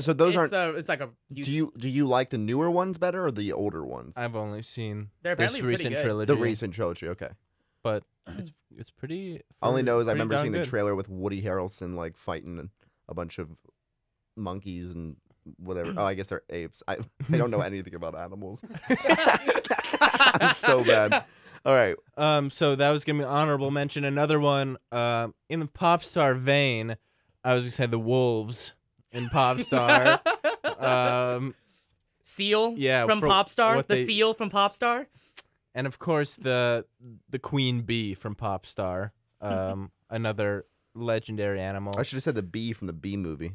So 0.00 0.12
those 0.12 0.36
it's 0.36 0.52
aren't. 0.52 0.52
A, 0.52 0.78
it's 0.78 0.88
like 0.88 1.00
a. 1.00 1.10
do 1.32 1.50
you 1.50 1.72
do 1.78 1.88
you 1.88 2.06
like 2.06 2.30
the 2.30 2.38
newer 2.38 2.70
ones 2.70 2.98
better 2.98 3.24
or 3.26 3.30
the 3.32 3.52
older 3.52 3.84
ones? 3.84 4.14
I've 4.16 4.36
only 4.36 4.62
seen 4.62 5.08
They're 5.22 5.34
this 5.34 5.52
apparently 5.52 5.60
pretty 5.60 5.70
recent 5.70 5.96
good. 5.96 6.02
trilogy, 6.02 6.26
the 6.26 6.36
recent 6.36 6.74
trilogy. 6.74 7.08
Okay. 7.08 7.30
but 7.82 8.04
it's 8.38 8.52
it's 8.76 8.90
pretty. 8.90 9.40
All 9.62 9.70
I 9.70 9.74
pretty- 9.74 9.86
know 9.86 9.98
is 10.00 10.06
I 10.06 10.10
pretty 10.10 10.14
remember 10.16 10.34
darn 10.34 10.42
seeing 10.42 10.52
the 10.52 10.58
good. 10.58 10.68
trailer 10.68 10.94
with 10.94 11.08
Woody 11.08 11.40
Harrelson 11.42 11.94
like 11.96 12.16
fighting 12.18 12.68
a 13.08 13.14
bunch 13.14 13.38
of 13.38 13.48
monkeys 14.36 14.90
and 14.90 15.16
whatever. 15.56 15.94
Oh, 15.96 16.04
I 16.04 16.12
guess 16.14 16.28
they're 16.28 16.42
apes. 16.50 16.82
I 16.86 16.98
I 17.32 17.38
don't 17.38 17.50
know 17.50 17.60
anything 17.62 17.94
about 17.94 18.14
animals. 18.14 18.62
I'm 20.00 20.52
so 20.54 20.84
bad. 20.84 21.24
All 21.64 21.74
right. 21.74 21.96
Um, 22.16 22.50
so 22.50 22.76
that 22.76 22.90
was 22.90 23.04
gonna 23.04 23.18
be 23.20 23.24
an 23.24 23.30
honorable 23.30 23.70
mention. 23.70 24.04
Another 24.04 24.38
one, 24.38 24.76
um, 24.92 25.34
in 25.48 25.60
the 25.60 25.66
pop 25.66 26.04
star 26.04 26.34
vein, 26.34 26.96
I 27.42 27.54
was 27.54 27.64
gonna 27.64 27.70
say 27.72 27.86
the 27.86 27.98
Wolves 27.98 28.74
in 29.12 29.28
pop 29.28 29.60
star. 29.60 30.20
um, 30.78 31.54
Seal. 32.24 32.74
Yeah, 32.76 33.06
From 33.06 33.20
from 33.20 33.30
Popstar. 33.30 33.76
what 33.76 33.88
The 33.88 33.94
they- 33.96 34.06
seal 34.06 34.34
from 34.34 34.50
Popstar. 34.50 35.06
and 35.74 35.86
of 35.86 35.98
course 35.98 36.36
the 36.36 36.84
the 37.30 37.38
Queen 37.38 37.82
Bee 37.82 38.14
from 38.14 38.34
pop 38.34 38.66
star. 38.66 39.12
Um, 39.40 39.92
another 40.10 40.66
legendary 40.96 41.60
animal. 41.60 41.94
I 41.96 42.02
should 42.02 42.16
have 42.16 42.24
said 42.24 42.34
the 42.34 42.42
bee 42.42 42.72
from 42.72 42.88
the 42.88 42.92
bee 42.92 43.16
movie. 43.16 43.52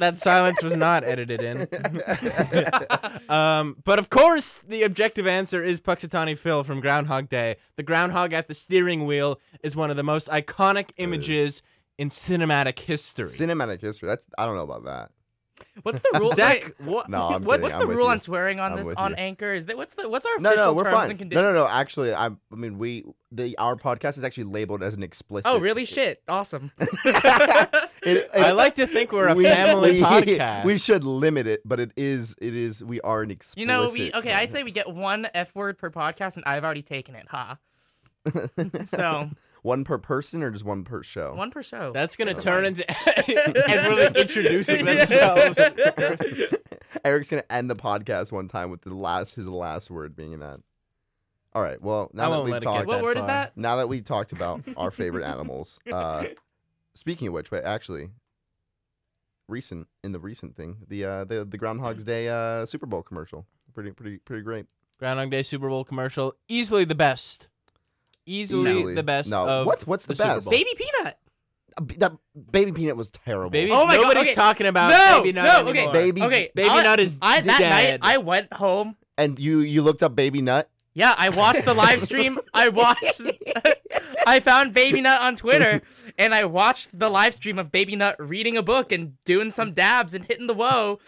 That 0.00 0.18
silence 0.18 0.62
was 0.62 0.76
not 0.76 1.04
edited 1.04 1.40
in. 1.42 1.68
um, 3.28 3.76
but 3.84 3.98
of 3.98 4.10
course, 4.10 4.58
the 4.66 4.82
objective 4.82 5.26
answer 5.26 5.62
is 5.62 5.80
Punxsutawney 5.80 6.36
Phil 6.36 6.64
from 6.64 6.80
Groundhog 6.80 7.28
Day. 7.28 7.56
The 7.76 7.82
groundhog 7.82 8.32
at 8.32 8.48
the 8.48 8.54
steering 8.54 9.06
wheel 9.06 9.40
is 9.62 9.76
one 9.76 9.90
of 9.90 9.96
the 9.96 10.02
most 10.02 10.28
iconic 10.28 10.90
images 10.96 11.62
in 11.98 12.08
cinematic 12.10 12.78
history. 12.80 13.26
Cinematic 13.30 13.80
history. 13.80 14.08
That's 14.08 14.26
I 14.36 14.46
don't 14.46 14.56
know 14.56 14.62
about 14.64 14.84
that. 14.84 15.10
What's 15.82 16.00
the 16.00 16.18
rule? 16.20 16.32
Zach, 16.34 16.64
wait, 16.64 16.80
what? 16.80 17.08
No, 17.08 17.28
I'm 17.28 17.44
what- 17.44 17.54
kidding. 17.54 17.62
what's 17.62 17.74
I'm 17.74 17.80
the 17.80 17.86
rule 17.86 18.06
you. 18.06 18.10
on 18.10 18.20
swearing 18.20 18.58
on 18.60 18.72
I'm 18.72 18.78
this 18.78 18.92
on 18.96 19.12
you. 19.12 19.16
Anchor? 19.16 19.52
Is 19.54 19.66
that 19.66 19.76
what's 19.76 19.94
the 19.94 20.08
what's 20.08 20.26
our 20.26 20.38
No, 20.38 20.50
official 20.50 20.66
no, 20.66 20.72
we're 20.74 20.84
terms 20.84 20.94
fine. 20.96 21.10
and 21.10 21.18
No, 21.18 21.22
conditions? 21.22 21.44
no, 21.46 21.52
no. 21.52 21.68
Actually, 21.68 22.14
I'm, 22.14 22.38
I 22.52 22.56
mean, 22.56 22.78
we 22.78 23.04
the 23.30 23.56
our 23.58 23.76
podcast 23.76 24.18
is 24.18 24.24
actually 24.24 24.44
labeled 24.44 24.82
as 24.82 24.94
an 24.94 25.02
explicit. 25.04 25.46
Oh, 25.46 25.58
really? 25.60 25.84
Shit. 25.84 26.22
Awesome. 26.28 26.72
It- 28.06 28.30
I 28.34 28.52
like 28.52 28.74
to 28.76 28.86
think 28.86 29.12
we're 29.12 29.28
a 29.28 29.34
we- 29.34 29.44
family 29.44 29.92
we- 29.92 30.00
podcast. 30.00 30.64
We 30.64 30.78
should 30.78 31.04
limit 31.04 31.46
it, 31.46 31.60
but 31.64 31.80
it 31.80 31.92
is 31.96 32.34
it 32.40 32.54
is 32.54 32.82
we 32.84 33.00
are 33.02 33.22
an 33.22 33.30
explicit. 33.30 33.58
You 33.60 33.66
know, 33.66 33.88
we 33.92 34.12
okay. 34.12 34.32
I'd 34.32 34.52
say 34.52 34.62
we 34.62 34.70
get 34.72 34.92
one 34.92 35.28
f 35.34 35.54
word 35.54 35.78
per 35.78 35.90
podcast, 35.90 36.36
and 36.36 36.44
I've 36.44 36.64
already 36.64 36.82
taken 36.82 37.14
it, 37.14 37.26
huh? 37.28 37.54
So 38.86 39.30
one 39.62 39.84
per 39.84 39.98
person 39.98 40.42
or 40.42 40.50
just 40.50 40.64
one 40.64 40.84
per 40.84 41.02
show. 41.02 41.34
one 41.34 41.50
per 41.50 41.62
show. 41.62 41.92
That's 41.92 42.16
gonna 42.16 42.34
turn 42.34 42.64
into 42.64 42.84
everyone 43.68 44.16
introducing 44.16 44.84
themselves. 44.86 45.58
Eric's 47.04 47.30
gonna 47.30 47.44
end 47.50 47.68
the 47.70 47.76
podcast 47.76 48.32
one 48.32 48.48
time 48.48 48.70
with 48.70 48.82
the 48.82 48.94
last 48.94 49.34
his 49.34 49.48
last 49.48 49.90
word 49.90 50.16
being 50.16 50.38
that. 50.40 50.60
All 51.52 51.62
right. 51.62 51.80
Well, 51.80 52.10
I 52.14 52.16
now 52.16 52.30
that 52.30 52.42
we've 52.44 52.60
talked, 52.60 52.86
what 52.86 52.96
that 52.96 53.02
word 53.04 53.18
is 53.18 53.26
that? 53.26 53.56
now 53.56 53.76
that 53.76 53.88
we've 53.88 54.04
talked 54.04 54.32
about 54.32 54.62
our 54.76 54.90
favorite 54.90 55.24
animals, 55.24 55.78
uh, 55.92 56.24
speaking 56.94 57.28
of 57.28 57.34
which, 57.34 57.50
wait, 57.50 57.62
actually, 57.64 58.10
recent 59.48 59.86
in 60.02 60.12
the 60.12 60.18
recent 60.18 60.56
thing, 60.56 60.78
the 60.88 61.04
uh, 61.04 61.24
the 61.24 61.44
the 61.44 61.58
Groundhog's 61.58 62.04
Day 62.04 62.28
uh, 62.28 62.66
Super 62.66 62.86
Bowl 62.86 63.02
commercial, 63.02 63.46
pretty 63.74 63.90
pretty 63.92 64.18
pretty 64.18 64.42
great. 64.42 64.66
Groundhog 64.98 65.30
Day 65.30 65.42
Super 65.42 65.68
Bowl 65.68 65.84
commercial, 65.84 66.34
easily 66.48 66.84
the 66.84 66.94
best. 66.94 67.48
Easily 68.26 68.70
Easily. 68.78 68.94
the 68.94 69.02
best. 69.02 69.28
No, 69.28 69.46
of 69.46 69.66
what's- 69.66 69.86
what's 69.86 70.06
the 70.06 70.14
Super 70.14 70.36
best? 70.36 70.48
Baby 70.50 70.70
Peanut. 70.76 71.18
Uh, 71.76 71.82
b- 71.82 71.96
that 71.98 72.12
Baby 72.52 72.72
Peanut 72.72 72.96
was 72.96 73.10
terrible. 73.10 73.50
Baby, 73.50 73.70
Oh 73.70 73.84
my 73.84 73.96
God, 73.96 74.02
nobody's 74.02 74.22
okay. 74.28 74.34
talking 74.34 74.66
about 74.66 74.88
No, 74.90 75.18
Baby 75.20 75.32
Nut 75.32 75.44
no, 75.64 75.70
okay. 75.70 75.92
Baby- 75.92 76.22
Okay, 76.22 76.50
Baby 76.54 76.70
I, 76.70 76.82
Nut 76.84 77.00
is 77.00 77.18
I 77.20 77.42
that 77.42 77.58
dead. 77.58 78.00
night 78.00 78.14
I 78.14 78.16
went 78.18 78.50
home. 78.54 78.96
and 79.18 79.38
you 79.38 79.58
you 79.58 79.82
looked 79.82 80.02
up 80.02 80.16
Baby 80.16 80.40
Nut. 80.40 80.70
Yeah, 80.94 81.14
I 81.18 81.28
watched 81.30 81.64
the 81.66 81.74
live 81.74 82.00
stream. 82.02 82.38
I 82.54 82.68
watched. 82.70 83.20
I 84.26 84.40
found 84.40 84.72
Baby 84.72 85.02
Nut 85.02 85.20
on 85.20 85.36
Twitter 85.36 85.82
and 86.18 86.34
I 86.34 86.44
watched 86.44 86.98
the 86.98 87.08
live 87.08 87.34
stream 87.34 87.58
of 87.58 87.70
Baby 87.72 87.96
Nut 87.96 88.16
reading 88.18 88.56
a 88.56 88.62
book 88.62 88.92
and 88.92 89.22
doing 89.24 89.50
some 89.50 89.72
dabs 89.72 90.14
and 90.14 90.24
hitting 90.24 90.46
the 90.46 90.54
whoa. 90.54 90.98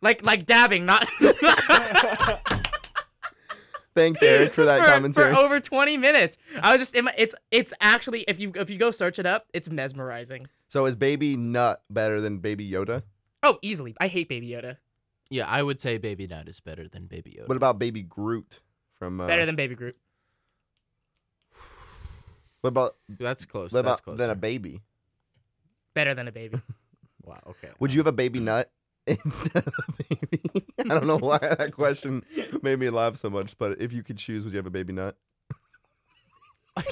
Like 0.00 0.22
like 0.24 0.46
dabbing, 0.46 0.84
not 0.86 1.08
Thanks, 3.94 4.22
Eric, 4.22 4.52
for 4.52 4.64
that 4.64 4.80
for, 4.84 4.90
commentary. 4.90 5.32
for 5.32 5.38
over 5.40 5.60
20 5.60 5.96
minutes. 5.98 6.36
I 6.60 6.72
was 6.72 6.80
just 6.80 6.94
in 6.96 7.04
my, 7.04 7.14
it's 7.16 7.34
it's 7.50 7.72
actually 7.80 8.22
if 8.26 8.40
you 8.40 8.52
if 8.56 8.68
you 8.68 8.76
go 8.78 8.90
search 8.90 9.18
it 9.18 9.26
up, 9.26 9.46
it's 9.54 9.70
mesmerizing. 9.70 10.48
so 10.68 10.86
is 10.86 10.96
Baby 10.96 11.36
Nut 11.36 11.82
better 11.88 12.20
than 12.20 12.38
Baby 12.38 12.68
Yoda? 12.68 13.04
Oh, 13.42 13.58
easily. 13.62 13.94
I 14.00 14.08
hate 14.08 14.28
Baby 14.28 14.48
Yoda. 14.48 14.78
Yeah, 15.30 15.46
I 15.48 15.62
would 15.62 15.80
say 15.80 15.98
Baby 15.98 16.26
Nut 16.26 16.48
is 16.48 16.60
better 16.60 16.88
than 16.88 17.06
Baby 17.06 17.38
Yoda. 17.38 17.48
What 17.48 17.56
about 17.56 17.78
Baby 17.78 18.02
Groot 18.02 18.60
from? 18.98 19.20
Uh, 19.20 19.26
Better 19.26 19.46
than 19.46 19.56
Baby 19.56 19.74
Groot. 19.74 19.96
What 22.64 22.68
about 22.68 22.96
That's 23.10 23.44
close. 23.44 23.72
what 23.72 23.84
That's 23.84 24.00
about 24.00 24.02
close. 24.04 24.16
than 24.18 24.30
a 24.30 24.34
baby? 24.34 24.80
Better 25.92 26.14
than 26.14 26.28
a 26.28 26.32
baby. 26.32 26.60
Wow. 27.26 27.40
Okay. 27.46 27.70
Would 27.78 27.90
you 27.94 28.00
have 28.00 28.06
a 28.06 28.12
baby 28.12 28.38
nut 28.38 28.68
instead 29.06 29.66
of 29.66 29.72
a 29.88 29.92
baby? 30.02 30.42
I 30.80 30.84
don't 30.88 31.06
know 31.06 31.16
why 31.16 31.38
that 31.38 31.72
question 31.72 32.22
made 32.62 32.78
me 32.78 32.90
laugh 32.90 33.16
so 33.16 33.30
much, 33.30 33.56
but 33.56 33.80
if 33.80 33.94
you 33.94 34.02
could 34.02 34.18
choose, 34.18 34.44
would 34.44 34.52
you 34.52 34.58
have 34.58 34.66
a 34.66 34.70
baby 34.70 34.92
nut? 34.92 35.16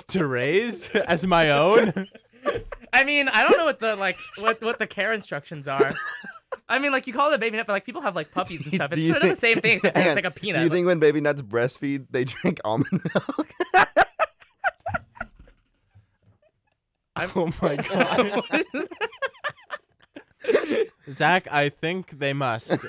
to 0.08 0.26
raise 0.26 0.88
as 0.90 1.26
my 1.26 1.50
own? 1.50 1.92
I 2.94 3.04
mean, 3.04 3.28
I 3.28 3.42
don't 3.42 3.58
know 3.58 3.66
what 3.66 3.78
the 3.80 3.94
like 3.96 4.16
what 4.38 4.62
what 4.62 4.78
the 4.78 4.86
care 4.86 5.12
instructions 5.12 5.68
are. 5.68 5.90
I 6.66 6.78
mean, 6.78 6.92
like 6.92 7.06
you 7.06 7.12
call 7.12 7.30
it 7.30 7.34
a 7.34 7.38
baby 7.38 7.58
nut, 7.58 7.66
but 7.66 7.74
like 7.74 7.84
people 7.84 8.00
have 8.00 8.16
like 8.16 8.32
puppies 8.32 8.62
and 8.62 8.72
stuff. 8.72 8.92
It's 8.92 9.00
you 9.02 9.10
sort 9.10 9.22
of 9.24 9.28
the 9.28 9.36
same 9.36 9.60
thing. 9.60 9.76
except 9.76 9.96
Hang 9.98 10.06
It's 10.06 10.14
like 10.16 10.24
a 10.24 10.30
peanut. 10.30 10.60
Do 10.60 10.64
you 10.64 10.70
think 10.70 10.86
when 10.86 10.98
baby 10.98 11.20
nuts 11.20 11.42
breastfeed, 11.42 12.06
they 12.10 12.24
drink 12.24 12.58
almond 12.64 12.90
milk? 12.92 13.48
Oh 17.16 17.50
my 17.60 17.76
god. 17.88 18.42
Zach, 21.10 21.46
I 21.50 21.68
think 21.68 22.18
they 22.18 22.32
must. 22.32 22.76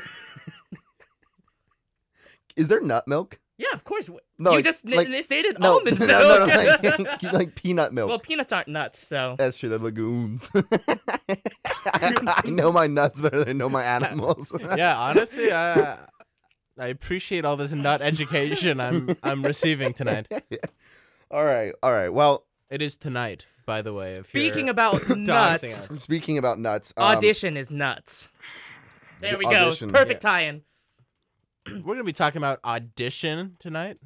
Is 2.55 2.67
there 2.67 2.81
nut 2.81 3.07
milk? 3.07 3.39
yeah, 3.57 3.71
of 3.73 3.83
course. 3.83 4.09
No, 4.39 4.51
you 4.51 4.57
like- 4.57 4.65
just 4.65 4.85
n- 4.85 4.91
like- 4.95 5.09
n- 5.09 5.23
stated 5.23 5.59
No, 5.59 5.75
almond 5.79 5.99
no, 6.01 6.05
milk. 6.07 6.49
no, 6.83 6.89
no, 6.89 6.95
like, 7.03 7.23
like 7.33 7.55
peanut 7.55 7.93
milk. 7.93 8.09
well, 8.09 8.19
peanuts 8.19 8.51
aren't 8.51 8.67
nuts, 8.67 8.99
so 9.07 9.35
That's 9.37 9.57
true. 9.57 9.69
They're 9.69 9.79
legumes. 9.79 10.49
I 11.85 12.41
know 12.45 12.71
my 12.71 12.87
nuts 12.87 13.21
better 13.21 13.39
than 13.39 13.49
I 13.49 13.53
know 13.53 13.69
my 13.69 13.83
animals. 13.83 14.51
yeah, 14.77 14.97
honestly, 14.99 15.51
I 15.53 15.97
I 16.79 16.87
appreciate 16.87 17.45
all 17.45 17.55
this 17.55 17.71
nut 17.73 18.01
education 18.01 18.79
I'm 18.81 19.15
I'm 19.23 19.43
receiving 19.43 19.93
tonight. 19.93 20.27
all 21.31 21.43
right, 21.45 21.73
all 21.83 21.91
right. 21.93 22.09
Well, 22.09 22.45
It 22.73 22.81
is 22.81 22.97
tonight, 22.97 23.45
by 23.67 23.83
the 23.83 23.93
way. 23.93 24.13
If 24.15 24.29
speaking 24.29 24.65
you're 24.65 24.71
about 24.71 24.93
tossing 25.03 25.23
nuts, 25.25 25.63
us. 25.91 26.01
speaking 26.01 26.39
about 26.39 26.57
nuts, 26.57 26.91
um, 26.97 27.03
audition 27.03 27.55
is 27.55 27.69
nuts. 27.69 28.31
There 29.19 29.33
the 29.33 29.37
we 29.37 29.43
go. 29.43 29.51
audition. 29.67 29.91
Perfect 29.91 30.23
tie-in. 30.23 30.63
we're 31.67 31.93
gonna 31.93 32.03
be 32.03 32.13
talking 32.13 32.39
about 32.39 32.59
audition 32.65 33.57
tonight. 33.59 33.97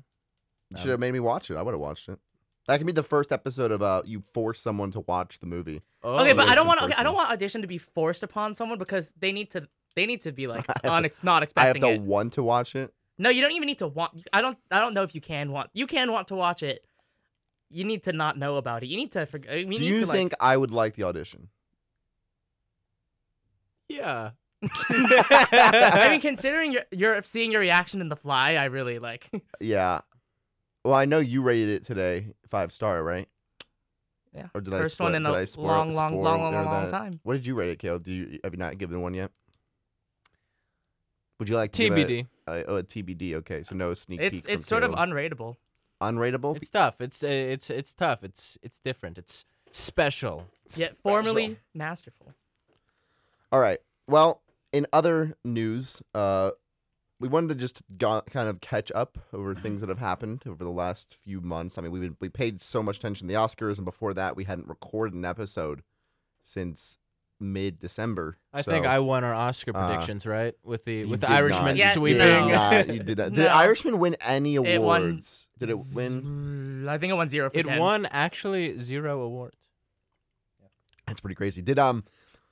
should 0.75 0.89
have 0.89 0.99
made 0.99 1.13
me 1.13 1.21
watch 1.21 1.49
it. 1.49 1.55
I 1.55 1.61
would 1.61 1.71
have 1.75 1.79
watched 1.79 2.09
it. 2.09 2.19
That 2.67 2.75
can 2.75 2.85
be 2.85 2.91
the 2.91 3.03
first 3.03 3.31
episode 3.31 3.71
of 3.71 3.81
uh, 3.81 4.01
you 4.03 4.19
force 4.19 4.59
someone 4.59 4.91
to 4.91 4.99
watch 4.99 5.39
the 5.39 5.45
movie. 5.45 5.81
Oh, 6.03 6.17
Okay, 6.17 6.33
but 6.33 6.49
I 6.49 6.55
don't 6.55 6.67
want. 6.67 6.81
Okay, 6.81 6.93
I 6.97 7.03
don't 7.03 7.15
want 7.15 7.31
audition 7.31 7.61
to 7.61 7.67
be 7.69 7.77
forced 7.77 8.21
upon 8.21 8.53
someone 8.53 8.77
because 8.79 9.13
they 9.17 9.31
need 9.31 9.49
to. 9.51 9.65
They 9.95 10.05
need 10.05 10.19
to 10.23 10.33
be 10.33 10.47
like 10.47 10.65
I 10.83 10.89
have 10.93 11.03
unex- 11.05 11.23
not 11.23 11.35
I 11.55 11.63
have 11.67 11.77
expecting 11.77 11.81
to 11.83 11.89
it. 11.91 12.01
want 12.01 12.33
to 12.33 12.43
watch 12.43 12.75
it. 12.75 12.93
No, 13.17 13.29
you 13.29 13.41
don't 13.41 13.53
even 13.53 13.67
need 13.67 13.79
to 13.79 13.87
want. 13.87 14.27
I 14.33 14.41
don't. 14.41 14.57
I 14.71 14.81
don't 14.81 14.93
know 14.93 15.03
if 15.03 15.15
you 15.15 15.21
can 15.21 15.53
want. 15.53 15.69
You 15.73 15.87
can 15.87 16.11
want 16.11 16.27
to 16.27 16.35
watch 16.35 16.63
it. 16.63 16.83
You 17.69 17.83
need 17.83 18.03
to 18.03 18.13
not 18.13 18.37
know 18.37 18.55
about 18.55 18.83
it. 18.83 18.87
You 18.87 18.97
need 18.97 19.11
to. 19.11 19.25
forget. 19.25 19.51
uh, 19.51 19.55
We 19.67 19.75
Do 19.75 19.81
need 19.83 19.89
you 19.89 19.99
to, 20.01 20.07
think 20.07 20.33
I 20.39 20.55
would 20.57 20.71
like 20.71 20.95
the 20.95 21.03
audition? 21.03 21.49
yeah. 23.89 24.31
I 24.89 26.07
mean, 26.09 26.19
considering 26.21 26.71
your 26.71 26.83
your 26.91 27.21
seeing 27.23 27.51
your 27.51 27.61
reaction 27.61 28.01
in 28.01 28.09
the 28.09 28.15
fly, 28.15 28.55
I 28.55 28.65
really 28.65 28.99
like. 28.99 29.29
Yeah. 29.59 30.01
Well, 30.83 30.93
I 30.95 31.05
know 31.05 31.19
you 31.19 31.41
rated 31.41 31.69
it 31.69 31.83
today 31.83 32.27
five 32.47 32.71
star, 32.71 33.03
right? 33.03 33.27
Yeah. 34.33 34.47
Or 34.53 34.61
did 34.61 34.73
I 34.73 34.79
First 34.79 34.95
spoil, 34.95 35.07
one 35.07 35.15
in 35.15 35.23
did 35.23 35.31
a 35.33 35.35
I 35.35 35.45
spoil, 35.45 35.65
long, 35.65 35.91
long, 35.91 36.09
spoil 36.11 36.21
long, 36.23 36.41
long, 36.41 36.55
or 36.55 36.63
long 36.63 36.89
time. 36.89 37.19
What 37.23 37.33
did 37.33 37.45
you 37.45 37.55
rate 37.55 37.69
it, 37.71 37.79
Caleb? 37.79 38.03
Do 38.03 38.11
you 38.13 38.39
have 38.43 38.53
you 38.53 38.57
not 38.59 38.77
given 38.77 39.01
one 39.01 39.13
yet? 39.13 39.31
Would 41.39 41.49
you 41.49 41.55
like 41.55 41.71
to 41.73 41.83
give 41.89 41.97
it- 41.97 42.07
TBD. 42.07 42.27
uh, 42.47 42.63
oh, 42.67 42.75
a 42.77 42.83
TBD. 42.83 43.33
Okay, 43.35 43.61
so 43.63 43.75
no 43.75 43.93
sneak 43.93 44.21
It's 44.21 44.41
peek. 44.41 44.49
it's 44.49 44.65
from 44.67 44.81
sort 44.81 44.83
of 44.83 44.91
Caleb. 44.95 45.09
unrateable. 45.09 45.55
Unrateable. 46.01 46.55
It's 46.57 46.69
tough. 46.69 47.01
It's 47.01 47.23
uh, 47.23 47.27
it's 47.27 47.69
it's 47.69 47.93
tough. 47.93 48.23
It's 48.23 48.57
it's 48.61 48.79
different. 48.79 49.17
It's 49.17 49.45
special. 49.71 50.45
Yet 50.75 50.97
formerly 50.97 51.57
masterful. 51.73 52.33
All 53.51 53.59
right. 53.59 53.79
Well, 54.07 54.41
in 54.73 54.85
other 54.91 55.37
news, 55.43 56.01
uh, 56.13 56.51
we 57.19 57.27
wanted 57.27 57.49
to 57.49 57.55
just 57.55 57.81
go, 57.97 58.21
kind 58.29 58.49
of 58.49 58.61
catch 58.61 58.91
up 58.93 59.17
over 59.33 59.55
things 59.55 59.81
that 59.81 59.89
have 59.89 59.99
happened 59.99 60.43
over 60.47 60.63
the 60.63 60.69
last 60.69 61.17
few 61.23 61.41
months. 61.41 61.77
I 61.77 61.81
mean, 61.81 61.91
we 61.91 62.03
have 62.03 62.15
we 62.19 62.29
paid 62.29 62.61
so 62.61 62.83
much 62.83 62.97
attention 62.97 63.27
to 63.27 63.33
the 63.33 63.39
Oscars, 63.39 63.77
and 63.77 63.85
before 63.85 64.13
that, 64.13 64.35
we 64.35 64.43
hadn't 64.43 64.67
recorded 64.67 65.13
an 65.15 65.25
episode 65.25 65.83
since 66.41 66.99
mid 67.39 67.79
December. 67.79 68.37
I 68.53 68.61
think 68.61 68.85
I 68.85 68.99
won 68.99 69.23
our 69.23 69.33
Oscar 69.33 69.71
uh, 69.75 69.87
predictions, 69.87 70.25
right? 70.25 70.55
With 70.63 70.85
the 70.85 71.05
with 71.05 71.21
the 71.21 71.27
did 71.27 71.35
Irishman 71.35 71.65
not. 71.65 71.77
Yeah, 71.77 71.91
sweeping. 71.91 72.17
Did 72.17 72.33
not. 72.51 72.87
You 72.93 73.03
did 73.03 73.17
not. 73.17 73.33
Did 73.33 73.43
No. 73.45 73.47
Irishman 73.47 73.99
win 73.99 74.15
any 74.21 74.55
It 74.55 74.81
won 74.81 75.01
awards? 75.03 75.47
Did 75.59 75.69
it 75.69 75.77
win? 75.95 76.87
I 76.87 76.97
think 76.97 77.11
it 77.11 77.15
won 77.15 77.29
zero 77.29 77.49
for 77.49 77.57
It 77.59 77.65
10. 77.65 77.79
won 77.79 78.05
actually 78.07 78.79
zero 78.79 79.21
awards. 79.21 79.57
That's 81.05 81.19
pretty 81.21 81.35
crazy. 81.35 81.61
Did 81.61 81.79
um, 81.79 82.03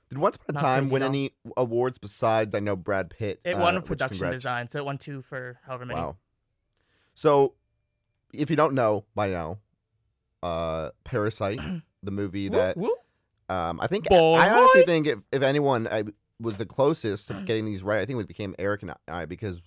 did 0.08 0.18
Once 0.18 0.36
Upon 0.36 0.46
a 0.48 0.52
Not 0.54 0.60
Time 0.62 0.88
win 0.88 1.02
any 1.02 1.32
awards 1.56 1.98
besides 1.98 2.54
I 2.54 2.60
know 2.60 2.76
Brad 2.76 3.10
Pitt? 3.10 3.40
It 3.44 3.54
uh, 3.54 3.60
won 3.60 3.76
a 3.76 3.82
production 3.82 4.18
congrats- 4.18 4.36
design, 4.36 4.68
so 4.68 4.78
it 4.78 4.84
won 4.84 4.98
two 4.98 5.20
for 5.22 5.58
however 5.66 5.84
many. 5.86 5.98
Wow. 6.00 6.16
So, 7.14 7.54
if 8.32 8.50
you 8.50 8.56
don't 8.56 8.74
know 8.74 9.04
by 9.14 9.28
now, 9.28 9.58
uh, 10.42 10.90
Parasite, 11.04 11.58
the 12.02 12.10
movie 12.10 12.48
that 12.48 12.76
Woo, 12.76 12.84
woo. 12.88 12.94
Um, 13.48 13.80
I 13.80 13.86
think 13.86 14.08
Boy. 14.08 14.34
I 14.34 14.50
honestly 14.50 14.82
think 14.82 15.06
if, 15.06 15.18
if 15.32 15.42
anyone 15.42 15.88
I, 15.88 16.04
was 16.40 16.56
the 16.56 16.66
closest 16.66 17.28
to 17.28 17.34
getting 17.44 17.64
these 17.64 17.82
right, 17.82 18.00
I 18.00 18.04
think 18.04 18.20
it 18.20 18.28
became 18.28 18.54
Eric 18.58 18.82
and 18.82 18.92
I 19.08 19.24
because 19.26 19.62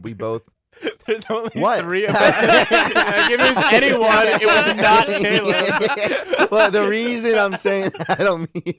we 0.00 0.14
both 0.14 0.42
There's 1.06 1.24
only 1.30 1.50
What? 1.60 1.82
three 1.82 2.06
of 2.06 2.14
us. 2.14 2.20
like, 2.20 2.68
if 2.70 3.30
it 3.30 3.40
was 3.40 3.64
anyone, 3.72 4.26
it 4.40 4.46
was 4.46 4.76
not 4.76 5.06
Caleb. 5.06 6.50
well, 6.50 6.70
the 6.70 6.86
reason 6.88 7.38
I'm 7.38 7.54
saying 7.54 7.92
I 8.08 8.14
don't 8.16 8.48
mean 8.54 8.74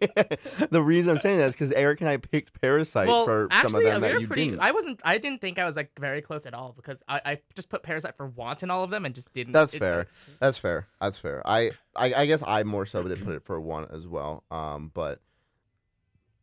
the 0.71 0.81
reason 0.81 1.11
I'm 1.11 1.17
saying 1.19 1.39
that 1.39 1.49
is 1.49 1.53
because 1.53 1.71
Eric 1.73 2.01
and 2.01 2.09
I 2.09 2.17
picked 2.17 2.59
Parasite 2.61 3.07
well, 3.07 3.25
for 3.25 3.47
actually, 3.51 3.71
some 3.71 3.75
of 3.79 3.83
them 3.83 4.01
we 4.01 4.07
that 4.07 4.13
were 4.15 4.19
you 4.21 4.27
pretty. 4.27 4.45
didn't. 4.45 4.59
I 4.61 4.71
wasn't. 4.71 4.99
I 5.03 5.17
didn't 5.17 5.41
think 5.41 5.59
I 5.59 5.65
was 5.65 5.75
like 5.75 5.91
very 5.99 6.21
close 6.21 6.45
at 6.45 6.53
all 6.53 6.73
because 6.75 7.03
I, 7.07 7.21
I 7.25 7.39
just 7.55 7.69
put 7.69 7.83
Parasite 7.83 8.15
for 8.17 8.27
want 8.27 8.63
in 8.63 8.71
all 8.71 8.83
of 8.83 8.89
them 8.89 9.05
and 9.05 9.13
just 9.13 9.33
didn't. 9.33 9.53
That's 9.53 9.73
it- 9.73 9.79
fair. 9.79 10.07
That's 10.39 10.57
fair. 10.57 10.87
That's 10.99 11.17
fair. 11.19 11.41
I, 11.45 11.71
I, 11.95 12.13
I 12.15 12.25
guess 12.25 12.43
I 12.45 12.63
more 12.63 12.85
so 12.85 13.03
did 13.03 13.23
put 13.23 13.35
it 13.35 13.43
for 13.45 13.59
one 13.61 13.85
as 13.91 14.07
well. 14.07 14.43
Um, 14.51 14.91
but 14.93 15.19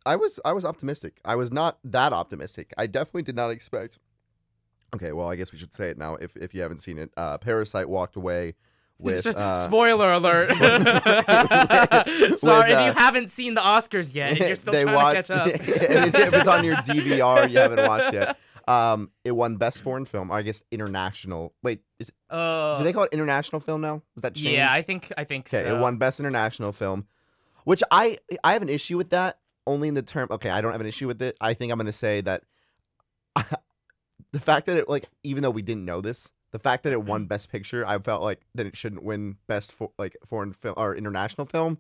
I 0.07 0.17
was 0.17 0.39
I 0.45 0.53
was 0.53 0.65
optimistic. 0.65 1.21
I 1.25 1.35
was 1.37 1.53
not 1.53 1.79
that 1.85 2.13
optimistic. 2.13 2.73
I 2.79 2.87
definitely 2.87 3.23
did 3.23 3.37
not 3.37 3.51
expect. 3.51 3.99
Okay, 4.95 5.13
well, 5.13 5.29
I 5.29 5.37
guess 5.37 5.53
we 5.53 5.59
should 5.59 5.73
say 5.75 5.89
it 5.91 5.99
now. 5.99 6.17
If 6.17 6.37
if 6.37 6.55
you 6.55 6.63
haven't 6.63 6.79
seen 6.79 6.99
it, 6.99 7.11
uh, 7.17 7.39
Parasite 7.39 7.89
walked 7.89 8.17
away 8.17 8.55
with 8.99 9.27
uh, 9.27 9.57
Spoiler 9.57 10.13
alert! 10.13 10.49
with, 10.61 10.89
Sorry 12.39 12.73
if 12.73 12.79
uh, 12.79 12.85
you 12.87 12.93
haven't 12.93 13.31
seen 13.31 13.55
the 13.55 13.61
Oscars 13.61 14.15
yet 14.15 14.33
and 14.33 14.41
you're 14.41 14.57
still 14.57 14.73
they 14.73 14.83
trying 14.85 14.95
wa- 14.95 15.11
to 15.11 15.15
catch 15.17 15.31
up. 15.31 15.49
if 15.49 15.69
it's- 15.69 16.15
if 16.35 16.49
on 16.49 16.65
your 16.65 16.77
DVR, 16.77 17.51
you 17.51 17.59
haven't 17.59 17.87
watched 17.87 18.13
yet. 18.13 18.37
Um, 18.69 19.11
it 19.25 19.33
won 19.33 19.57
Best 19.57 19.83
Foreign 19.83 20.05
Film. 20.05 20.31
Or 20.31 20.35
I 20.37 20.43
guess 20.43 20.63
international. 20.71 21.53
Wait, 21.65 21.81
is 21.99 22.11
it, 22.11 22.15
Uh, 22.31 22.77
do 22.79 22.85
they 22.85 22.93
call 22.93 23.03
it 23.05 23.13
international 23.13 23.61
film 23.61 23.81
now? 23.81 24.03
Was 24.15 24.23
that 24.23 24.35
changed? 24.35 24.51
yeah, 24.53 24.71
I 24.73 24.83
think 24.83 25.13
I 25.17 25.25
think 25.25 25.53
Okay, 25.53 25.67
so. 25.69 25.75
it 25.77 25.81
won 25.81 25.97
Best 25.97 26.21
International 26.21 26.71
Film, 26.71 27.07
which 27.65 27.83
I 27.91 28.19
I 28.45 28.53
have 28.53 28.63
an 28.63 28.69
issue 28.69 28.97
with 28.99 29.11
that. 29.11 29.39
Only 29.67 29.89
in 29.89 29.95
the 29.95 30.03
term. 30.03 30.29
Okay, 30.31 30.51
I 30.51 30.61
don't 30.61 30.71
have 30.73 30.81
an 30.81 30.87
issue 30.87 31.09
with 31.09 31.21
it. 31.23 31.37
I 31.41 31.55
think 31.55 31.73
I'm 31.73 31.79
gonna 31.79 31.93
say 31.93 32.21
that 32.21 32.43
the 34.33 34.41
fact 34.41 34.67
that 34.67 34.77
it 34.77 34.89
like 34.89 35.09
even 35.23 35.43
though 35.43 35.51
we 35.51 35.63
didn't 35.63 35.85
know 35.85 36.01
this, 36.01 36.31
the 36.53 36.59
fact 36.59 36.83
that 36.85 36.93
it 36.93 37.03
won 37.03 37.27
Best 37.27 37.51
Picture, 37.51 37.87
I 37.87 37.99
felt 37.99 38.23
like 38.23 38.41
that 38.55 38.67
it 38.67 38.77
shouldn't 38.77 39.03
win 39.03 39.37
Best 39.47 39.73
for, 39.73 39.91
like 39.99 40.17
foreign 40.27 40.53
film 40.53 40.75
or 40.77 40.95
international 40.95 41.47
film. 41.47 41.79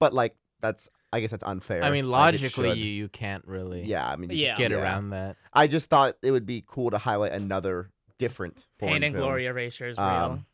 But 0.00 0.12
like 0.14 0.36
that's 0.60 0.88
I 1.12 1.20
guess 1.20 1.30
that's 1.30 1.44
unfair. 1.44 1.82
I 1.82 1.90
mean, 1.90 2.10
logically, 2.10 2.68
should. 2.70 2.78
you, 2.78 2.84
you 2.84 3.08
can't 3.08 3.44
really 3.46 3.82
yeah. 3.84 4.08
I 4.08 4.16
mean, 4.16 4.30
you- 4.30 4.36
Yeah. 4.36 4.56
get 4.56 4.70
yeah. 4.70 4.78
around 4.82 5.10
that. 5.10 5.36
I 5.52 5.66
just 5.66 5.88
thought 5.88 6.16
it 6.22 6.30
would 6.30 6.46
be 6.46 6.62
cool 6.66 6.90
to 6.90 6.98
highlight 6.98 7.32
another 7.32 7.90
different 8.18 8.66
foreign 8.78 8.94
Pain 8.94 9.02
and 9.04 9.14
film. 9.14 9.24
Glory 9.24 9.46
erasure 9.46 9.88
is 9.88 9.96
real. 9.96 10.06
Um, 10.06 10.46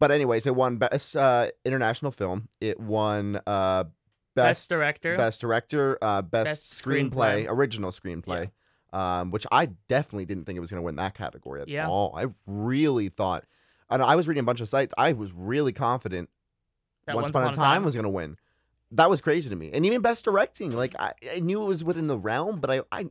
But 0.00 0.12
anyways, 0.12 0.46
it 0.46 0.54
won 0.54 0.78
best 0.78 1.16
uh, 1.16 1.48
international 1.64 2.12
film. 2.12 2.48
It 2.60 2.78
won 2.80 3.40
uh, 3.46 3.84
Best 4.34 4.68
best 4.68 4.68
director. 4.68 5.16
best 5.16 5.40
director, 5.40 5.98
uh, 6.00 6.22
best, 6.22 6.46
Best 6.46 6.84
screenplay, 6.84 7.10
screenplay. 7.10 7.46
original 7.48 7.90
screenplay. 7.90 8.50
Um, 8.92 9.30
which 9.30 9.46
I 9.52 9.66
definitely 9.88 10.24
didn't 10.24 10.44
think 10.46 10.56
it 10.56 10.60
was 10.60 10.70
going 10.70 10.78
to 10.80 10.84
win 10.84 10.96
that 10.96 11.12
category 11.14 11.60
at 11.60 11.68
Yeah. 11.68 11.88
all. 11.88 12.14
I 12.16 12.26
really 12.46 13.10
thought, 13.10 13.44
and 13.90 14.02
I 14.02 14.16
was 14.16 14.26
reading 14.26 14.42
a 14.42 14.46
bunch 14.46 14.62
of 14.62 14.68
sites. 14.68 14.94
I 14.96 15.12
was 15.12 15.30
really 15.32 15.72
confident 15.72 16.30
That 17.06 17.14
Once 17.16 17.28
Upon 17.30 17.50
a 17.50 17.52
Time 17.52 17.84
was 17.84 17.94
gonna 17.94 18.08
win. 18.08 18.38
That 18.92 19.10
was 19.10 19.20
crazy 19.20 19.50
to 19.50 19.56
me, 19.56 19.70
and 19.74 19.84
even 19.84 20.00
Best 20.00 20.24
Directing. 20.24 20.72
Like 20.72 20.94
I, 20.98 21.12
I 21.36 21.40
knew 21.40 21.60
it 21.62 21.66
was 21.66 21.84
within 21.84 22.06
the 22.06 22.16
realm, 22.16 22.60
but 22.60 22.70
I, 22.70 22.80
I, 22.90 23.06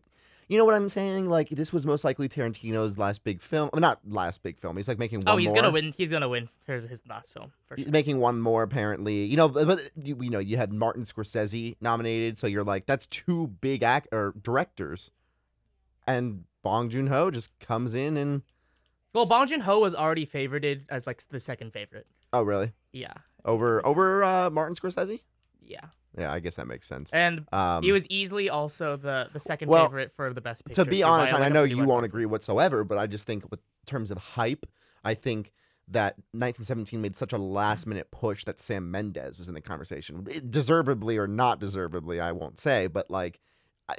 you 0.48 0.58
know 0.58 0.66
what 0.66 0.74
I'm 0.74 0.90
saying? 0.90 1.30
Like 1.30 1.50
this 1.50 1.72
was 1.72 1.86
most 1.86 2.04
likely 2.04 2.28
Tarantino's 2.28 2.98
last 2.98 3.24
big 3.24 3.40
film. 3.42 3.70
Mean, 3.74 3.82
not 3.82 4.00
last 4.08 4.42
big 4.42 4.58
film. 4.58 4.78
He's 4.78 4.88
like 4.88 4.98
making 4.98 5.20
one 5.20 5.28
Oh, 5.28 5.38
he's 5.38 5.48
more. 5.50 5.56
gonna 5.58 5.70
win. 5.72 5.94
He's 5.96 6.10
gonna 6.10 6.30
win 6.30 6.50
for 6.66 6.74
his 6.80 7.02
last 7.08 7.34
film 7.34 7.52
for 7.68 7.76
He's 7.76 7.86
sure. 7.86 7.92
making 7.92 8.18
one 8.20 8.42
more 8.42 8.64
apparently. 8.64 9.26
You 9.26 9.38
know, 9.38 9.48
but, 9.50 9.68
but 9.68 9.90
you, 10.04 10.18
you 10.22 10.30
know, 10.32 10.40
you 10.40 10.58
had 10.58 10.74
Martin 10.74 11.06
Scorsese 11.06 11.76
nominated, 11.82 12.40
so 12.40 12.48
you're 12.48 12.64
like, 12.64 12.88
that's 12.88 13.06
two 13.06 13.48
big 13.62 13.84
act 13.84 14.08
or 14.12 14.34
directors, 14.42 15.12
and 16.08 16.46
Bong 16.64 16.90
Joon 16.90 17.08
Ho 17.08 17.30
just 17.32 17.58
comes 17.60 17.94
in 17.94 18.18
and 18.18 18.42
Well, 19.14 19.26
Bong 19.26 19.48
Joon 19.48 19.62
Ho 19.62 19.80
was 19.80 19.94
already 19.96 20.26
favorited 20.26 20.84
as 20.90 21.06
like 21.08 21.22
the 21.30 21.40
second 21.40 21.72
favorite. 21.74 22.08
oh 22.34 22.44
really 22.44 22.72
Yeah, 22.92 23.14
over 23.46 23.86
over 23.86 24.24
uh, 24.24 24.50
Martin 24.50 24.76
Scorsese? 24.76 25.22
yeah, 25.62 25.86
Yeah, 26.18 26.32
I 26.32 26.40
guess 26.40 26.56
that 26.56 26.68
makes 26.68 26.88
sense. 26.88 27.12
and 27.14 27.46
Um, 27.52 27.84
he 27.84 27.92
was 27.92 28.08
easily 28.10 28.50
also 28.50 28.96
the 28.98 29.30
the 29.34 29.40
second 29.40 29.70
well, 29.70 29.86
favorite 29.86 30.12
for 30.14 30.34
the 30.34 30.42
best 30.42 30.66
picture. 30.66 30.84
to 30.84 30.90
be 30.90 31.04
honest, 31.04 31.34
and 31.34 31.42
like, 31.42 31.52
I 31.52 31.54
know 31.54 31.64
you 31.64 31.86
won't 31.86 32.06
agree 32.06 32.26
whatsoever, 32.26 32.84
but 32.84 32.98
I 32.98 33.06
just 33.08 33.26
think 33.28 33.50
with 33.52 33.60
terms 33.86 34.12
of 34.12 34.18
hype, 34.18 34.66
I 35.04 35.14
think 35.14 35.52
that 35.90 36.16
1917 36.34 37.02
made 37.02 37.16
such 37.16 37.32
a 37.32 37.38
last 37.38 37.88
minute 37.88 38.12
push 38.12 38.44
that 38.44 38.60
Sam 38.60 38.92
Mendes 38.92 39.38
was 39.38 39.48
in 39.48 39.54
the 39.54 39.62
conversation, 39.62 40.26
deservedly 40.50 41.18
or 41.18 41.28
not 41.28 41.60
deservedly, 41.62 42.20
I 42.20 42.32
won't 42.34 42.60
say, 42.60 42.88
but 42.88 43.10
like. 43.10 43.40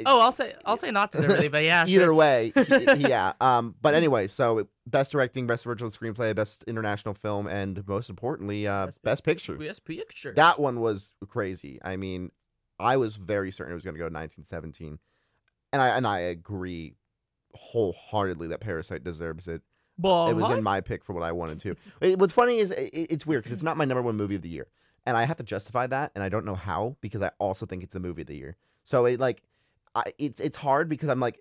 Oh, 0.05 0.21
I'll 0.21 0.33
say 0.33 0.55
I'll 0.67 0.77
say 0.77 0.91
not 0.91 1.13
deservedly, 1.13 1.49
but 1.49 1.65
yeah, 1.65 1.85
Either 1.89 2.05
sure. 2.05 2.15
way, 2.15 2.53
he- 2.55 2.85
yeah. 3.09 3.33
Um, 3.41 3.75
but 3.81 3.95
anyway, 3.95 4.27
so 4.27 4.69
best 4.87 5.13
directing, 5.13 5.47
best 5.47 5.67
original 5.67 5.91
screenplay, 5.91 6.35
best 6.37 6.63
international 6.67 7.15
film, 7.15 7.47
and 7.47 7.87
most 7.89 8.11
importantly, 8.11 8.67
uh, 8.67 8.87
Best 8.87 9.03
best, 9.03 9.25
picture. 9.25 9.55
Best 9.57 9.85
picture. 9.87 10.33
That 10.35 10.61
one 10.61 10.81
was 10.81 11.15
crazy. 11.29 11.79
I 11.83 11.97
mean, 11.97 12.33
I 12.79 12.99
was 12.99 13.17
very 13.17 13.51
certain 13.51 13.73
it 13.73 13.77
was 13.77 13.85
going 13.85 13.95
to 13.95 13.99
go 13.99 14.05
1917, 14.05 14.99
and 15.73 15.81
I 15.83 15.89
and 15.89 16.07
I 16.07 16.19
agree 16.19 16.95
wholeheartedly 17.55 18.49
that 18.49 18.61
Parasite 18.61 19.05
deserves 19.05 19.49
it. 19.49 19.63
Ball 19.97 20.29
it 20.31 20.35
was 20.35 20.49
in 20.51 20.63
my 20.63 20.81
pick 20.81 21.03
for 21.05 21.13
what 21.13 21.23
I 21.25 21.33
wanted 21.33 21.59
to. 21.61 21.75
It- 22.01 22.19
what's 22.19 22.33
funny 22.33 22.59
is 22.59 22.71
it, 22.71 22.91
it's 22.93 23.27
weird 23.27 23.43
because 23.43 23.53
it's 23.53 23.63
not 23.65 23.77
my 23.77 23.85
number 23.85 24.03
one 24.03 24.17
movie 24.17 24.37
of 24.37 24.43
the 24.43 24.49
year, 24.49 24.69
and 25.07 25.17
I 25.17 25.25
have 25.25 25.39
to 25.39 25.43
justify 25.43 25.87
that, 25.89 26.13
and 26.15 26.23
I 26.23 26.29
don't 26.29 26.45
know 26.45 26.55
how 26.55 26.97
because 27.01 27.23
I 27.23 27.31
also 27.39 27.67
think 27.67 27.83
it's 27.83 27.95
the 27.95 28.01
movie 28.01 28.23
of 28.23 28.29
the 28.29 28.37
year. 28.37 28.57
So 28.85 29.05
it 29.07 29.19
like, 29.19 29.43
I, 30.07 30.13
it's 30.19 30.41
it's 30.41 30.57
hard 30.57 30.89
because 30.89 31.09
I'm 31.09 31.21
like, 31.21 31.41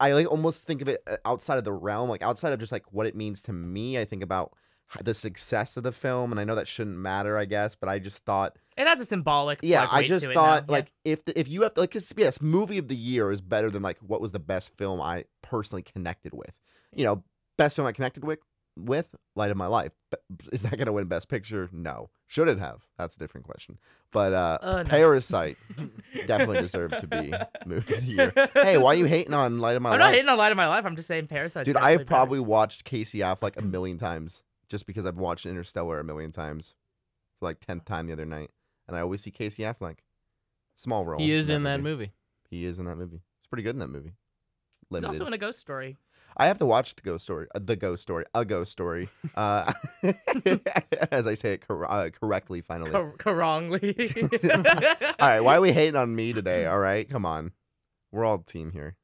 I 0.00 0.12
like 0.12 0.26
almost 0.30 0.64
think 0.66 0.82
of 0.82 0.88
it 0.88 1.02
uh, 1.06 1.16
outside 1.24 1.58
of 1.58 1.64
the 1.64 1.72
realm, 1.72 2.08
like 2.08 2.22
outside 2.22 2.52
of 2.52 2.58
just 2.60 2.72
like 2.72 2.84
what 2.92 3.06
it 3.06 3.14
means 3.16 3.42
to 3.42 3.52
me. 3.52 3.98
I 3.98 4.04
think 4.04 4.22
about 4.22 4.52
the 5.02 5.14
success 5.14 5.76
of 5.76 5.82
the 5.82 5.92
film, 5.92 6.30
and 6.30 6.40
I 6.40 6.44
know 6.44 6.54
that 6.54 6.68
shouldn't 6.68 6.96
matter, 6.96 7.36
I 7.36 7.44
guess, 7.44 7.74
but 7.74 7.88
I 7.88 7.98
just 7.98 8.24
thought, 8.24 8.56
It 8.76 8.86
has 8.86 9.00
a 9.00 9.04
symbolic. 9.04 9.58
yeah, 9.62 9.80
like, 9.80 9.92
I 9.92 10.06
just 10.06 10.26
thought 10.26 10.68
like 10.70 10.92
if 11.04 11.24
the, 11.24 11.38
if 11.38 11.48
you 11.48 11.62
have 11.62 11.74
to 11.74 11.80
like, 11.80 11.90
'cause, 11.90 12.12
yes, 12.16 12.40
movie 12.40 12.78
of 12.78 12.88
the 12.88 12.96
year 12.96 13.30
is 13.32 13.40
better 13.40 13.70
than 13.70 13.82
like 13.82 13.98
what 13.98 14.20
was 14.20 14.32
the 14.32 14.38
best 14.38 14.76
film 14.76 15.00
I 15.00 15.24
personally 15.42 15.82
connected 15.82 16.32
with. 16.34 16.52
You 16.94 17.04
know, 17.04 17.24
best 17.58 17.76
film 17.76 17.88
I 17.88 17.92
connected 17.92 18.24
with 18.24 18.38
with 18.76 19.14
Light 19.34 19.50
of 19.50 19.56
My 19.56 19.66
Life. 19.66 19.92
But 20.10 20.22
is 20.52 20.62
that 20.62 20.76
gonna 20.78 20.92
win 20.92 21.06
Best 21.06 21.28
Picture? 21.28 21.68
No. 21.72 22.10
Should 22.26 22.48
it 22.48 22.58
have? 22.58 22.86
That's 22.98 23.16
a 23.16 23.18
different 23.18 23.46
question. 23.46 23.78
But 24.12 24.32
uh, 24.32 24.58
Uh, 24.60 24.82
no. 24.82 24.88
Parasite 24.88 25.56
definitely 26.26 26.60
deserved 26.60 26.98
to 26.98 27.06
be 27.06 27.32
movie 27.64 27.94
of 27.94 28.06
the 28.06 28.12
year. 28.12 28.32
Hey, 28.54 28.78
why 28.78 28.88
are 28.92 28.94
you 28.96 29.04
hating 29.06 29.34
on 29.34 29.60
Light 29.60 29.76
of 29.76 29.82
My 29.82 29.90
Life? 29.90 29.94
I'm 29.94 30.00
not 30.00 30.12
hating 30.12 30.28
on 30.28 30.38
Light 30.38 30.52
of 30.52 30.56
My 30.56 30.68
Life. 30.68 30.84
I'm 30.84 30.96
just 30.96 31.08
saying 31.08 31.26
Parasite. 31.28 31.64
Dude, 31.64 31.76
I've 31.76 32.06
probably 32.06 32.40
watched 32.40 32.84
Casey 32.84 33.20
Affleck 33.20 33.56
a 33.56 33.62
million 33.62 33.96
times 33.96 34.42
just 34.68 34.86
because 34.86 35.06
I've 35.06 35.18
watched 35.18 35.46
Interstellar 35.46 36.00
a 36.00 36.04
million 36.04 36.32
times 36.32 36.74
for 37.38 37.46
like 37.46 37.60
tenth 37.60 37.84
time 37.84 38.06
the 38.06 38.12
other 38.12 38.26
night, 38.26 38.50
and 38.88 38.96
I 38.96 39.00
always 39.00 39.20
see 39.22 39.30
Casey 39.30 39.62
Affleck. 39.62 39.98
Small 40.74 41.06
role. 41.06 41.20
He 41.20 41.30
is 41.32 41.48
in 41.48 41.62
that 41.62 41.80
movie. 41.80 42.12
He 42.50 42.64
is 42.66 42.78
in 42.78 42.84
that 42.86 42.96
movie. 42.96 43.20
He's 43.40 43.46
pretty 43.48 43.62
good 43.62 43.74
in 43.74 43.78
that 43.78 43.88
movie. 43.88 44.12
He's 44.90 45.04
also 45.04 45.26
in 45.26 45.32
a 45.32 45.38
Ghost 45.38 45.58
Story. 45.58 45.96
I 46.38 46.46
have 46.46 46.58
to 46.58 46.66
watch 46.66 46.94
the 46.94 47.02
ghost 47.02 47.24
story. 47.24 47.46
Uh, 47.54 47.60
the 47.62 47.76
ghost 47.76 48.02
story. 48.02 48.24
A 48.34 48.44
ghost 48.44 48.72
story. 48.72 49.08
Uh, 49.34 49.70
as 51.10 51.26
I 51.26 51.34
say 51.34 51.54
it 51.54 51.66
cor- 51.66 51.90
uh, 51.90 52.08
correctly, 52.08 52.62
finally. 52.62 52.90
Cor- 52.90 53.34
wrongly. 53.34 54.10
all 54.50 54.62
right, 55.20 55.40
why 55.40 55.56
are 55.56 55.60
we 55.60 55.72
hating 55.72 55.96
on 55.96 56.14
me 56.14 56.32
today? 56.32 56.64
All 56.64 56.78
right, 56.78 57.08
come 57.08 57.26
on. 57.26 57.52
We're 58.12 58.24
all 58.24 58.38
team 58.38 58.70
here. 58.70 58.96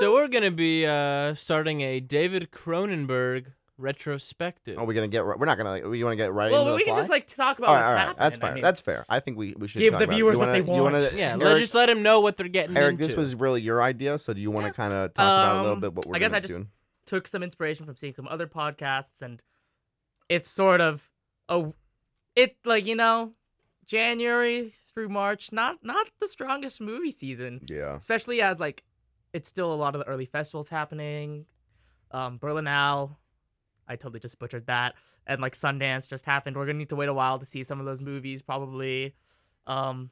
So 0.00 0.12
we're 0.12 0.28
gonna 0.28 0.50
be 0.50 0.84
uh, 0.84 1.34
starting 1.34 1.80
a 1.80 2.00
David 2.00 2.50
Cronenberg 2.50 3.52
retrospective. 3.78 4.78
Are 4.78 4.84
we 4.84 4.94
gonna 4.94 5.08
get? 5.08 5.24
ri- 5.24 5.34
We're 5.38 5.46
not 5.46 5.58
gonna. 5.58 5.88
We 5.88 6.02
want 6.04 6.12
to 6.12 6.16
get 6.16 6.32
right 6.32 6.50
well, 6.50 6.62
into 6.62 6.72
the 6.72 6.76
we 6.76 6.84
can 6.84 6.94
fly? 6.94 7.00
just 7.00 7.10
like 7.10 7.26
talk 7.34 7.58
about 7.58 7.68
All 7.70 7.74
what's 7.76 7.84
all 7.86 7.92
right. 7.92 7.98
happening. 8.00 8.16
That's 8.18 8.38
I 8.38 8.40
fair. 8.40 8.54
mean, 8.54 8.62
That's 8.62 8.80
fair. 8.80 9.04
I 9.08 9.20
think 9.20 9.36
we, 9.38 9.54
we 9.58 9.68
should 9.68 9.78
Give 9.80 9.92
talk 9.92 9.98
the 10.00 10.04
about 10.04 10.12
it. 10.12 10.16
viewers 10.16 10.34
You 10.34 10.38
what 10.40 10.52
they 10.52 10.60
wanna- 10.62 10.76
you 10.78 10.82
wanna- 10.82 11.10
yeah, 11.16 11.30
Eric, 11.32 11.42
let 11.42 11.58
just 11.58 11.74
let 11.74 11.86
them 11.86 12.02
know 12.02 12.20
what 12.20 12.36
they're 12.36 12.48
getting 12.48 12.76
Eric, 12.76 12.92
into. 12.92 13.06
this 13.06 13.16
was 13.16 13.34
really 13.34 13.60
your 13.62 13.82
idea. 13.82 14.18
So 14.18 14.32
do 14.32 14.40
you 14.40 14.50
want 14.50 14.66
to 14.66 14.72
kind 14.72 14.92
of 14.92 15.14
talk 15.14 15.24
about 15.24 15.54
a 15.56 15.60
little 15.62 15.72
Um, 15.74 15.80
bit 15.80 15.94
what 15.94 16.06
we're 16.06 16.16
I 16.16 16.18
guess 16.18 16.32
I 16.32 16.40
just- 16.40 16.54
doing? 16.54 16.68
took 17.06 17.28
some 17.28 17.42
inspiration 17.42 17.86
from 17.86 17.96
seeing 17.96 18.14
some 18.14 18.26
other 18.28 18.46
podcasts, 18.48 19.22
and 19.22 19.40
it's 20.28 20.50
sort 20.50 20.80
of 20.80 21.08
a, 21.48 21.72
it 22.34 22.56
like 22.64 22.84
you 22.86 22.96
know, 22.96 23.32
January 23.86 24.72
through 24.92 25.08
March, 25.08 25.52
not 25.52 25.84
not 25.84 26.08
the 26.20 26.26
strongest 26.26 26.80
movie 26.80 27.10
season. 27.12 27.60
Yeah. 27.70 27.96
especially 27.96 28.40
as 28.42 28.58
like 28.58 28.82
it's 29.32 29.48
still 29.48 29.72
a 29.72 29.76
lot 29.76 29.94
of 29.94 30.00
the 30.00 30.08
early 30.08 30.24
festivals 30.26 30.68
happening. 30.68 31.46
Um, 32.10 32.38
Berlinale, 32.38 33.14
I 33.88 33.96
totally 33.96 34.20
just 34.20 34.38
butchered 34.38 34.66
that, 34.66 34.94
and 35.26 35.40
like 35.40 35.54
Sundance 35.54 36.08
just 36.08 36.24
happened. 36.24 36.56
We're 36.56 36.66
gonna 36.66 36.78
need 36.78 36.88
to 36.90 36.96
wait 36.96 37.08
a 37.08 37.14
while 37.14 37.38
to 37.38 37.44
see 37.46 37.62
some 37.64 37.78
of 37.80 37.86
those 37.86 38.00
movies, 38.00 38.42
probably. 38.42 39.14
Um, 39.66 40.10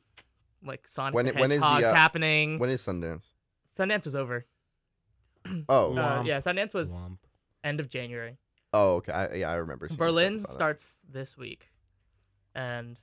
like 0.65 0.87
Sonic 0.89 1.15
When 1.15 1.27
the 1.27 1.33
it- 1.33 1.41
when 1.41 1.53
is 1.53 1.61
the, 1.61 1.67
Hedgehog's 1.67 1.85
uh, 1.93 1.95
happening. 1.95 2.59
When 2.59 2.71
is 2.71 2.83
Sundance? 2.83 3.33
Sundance 3.79 4.05
was 4.05 4.17
over. 4.17 4.47
Oh. 5.69 5.95
Uh, 5.95 6.23
yeah, 6.25 6.39
Sundance 6.39 6.73
was 6.73 6.91
Womp. 6.93 7.19
end 7.63 7.79
of 7.81 7.89
January. 7.91 8.39
Oh, 8.73 8.95
okay. 8.97 9.13
I, 9.13 9.35
yeah, 9.35 9.51
I 9.51 9.57
remember. 9.57 9.89
seeing 9.89 9.99
Berlin 9.99 10.37
about 10.37 10.49
it. 10.49 10.53
starts 10.53 10.99
this 11.09 11.37
week, 11.37 11.71
and 12.55 12.99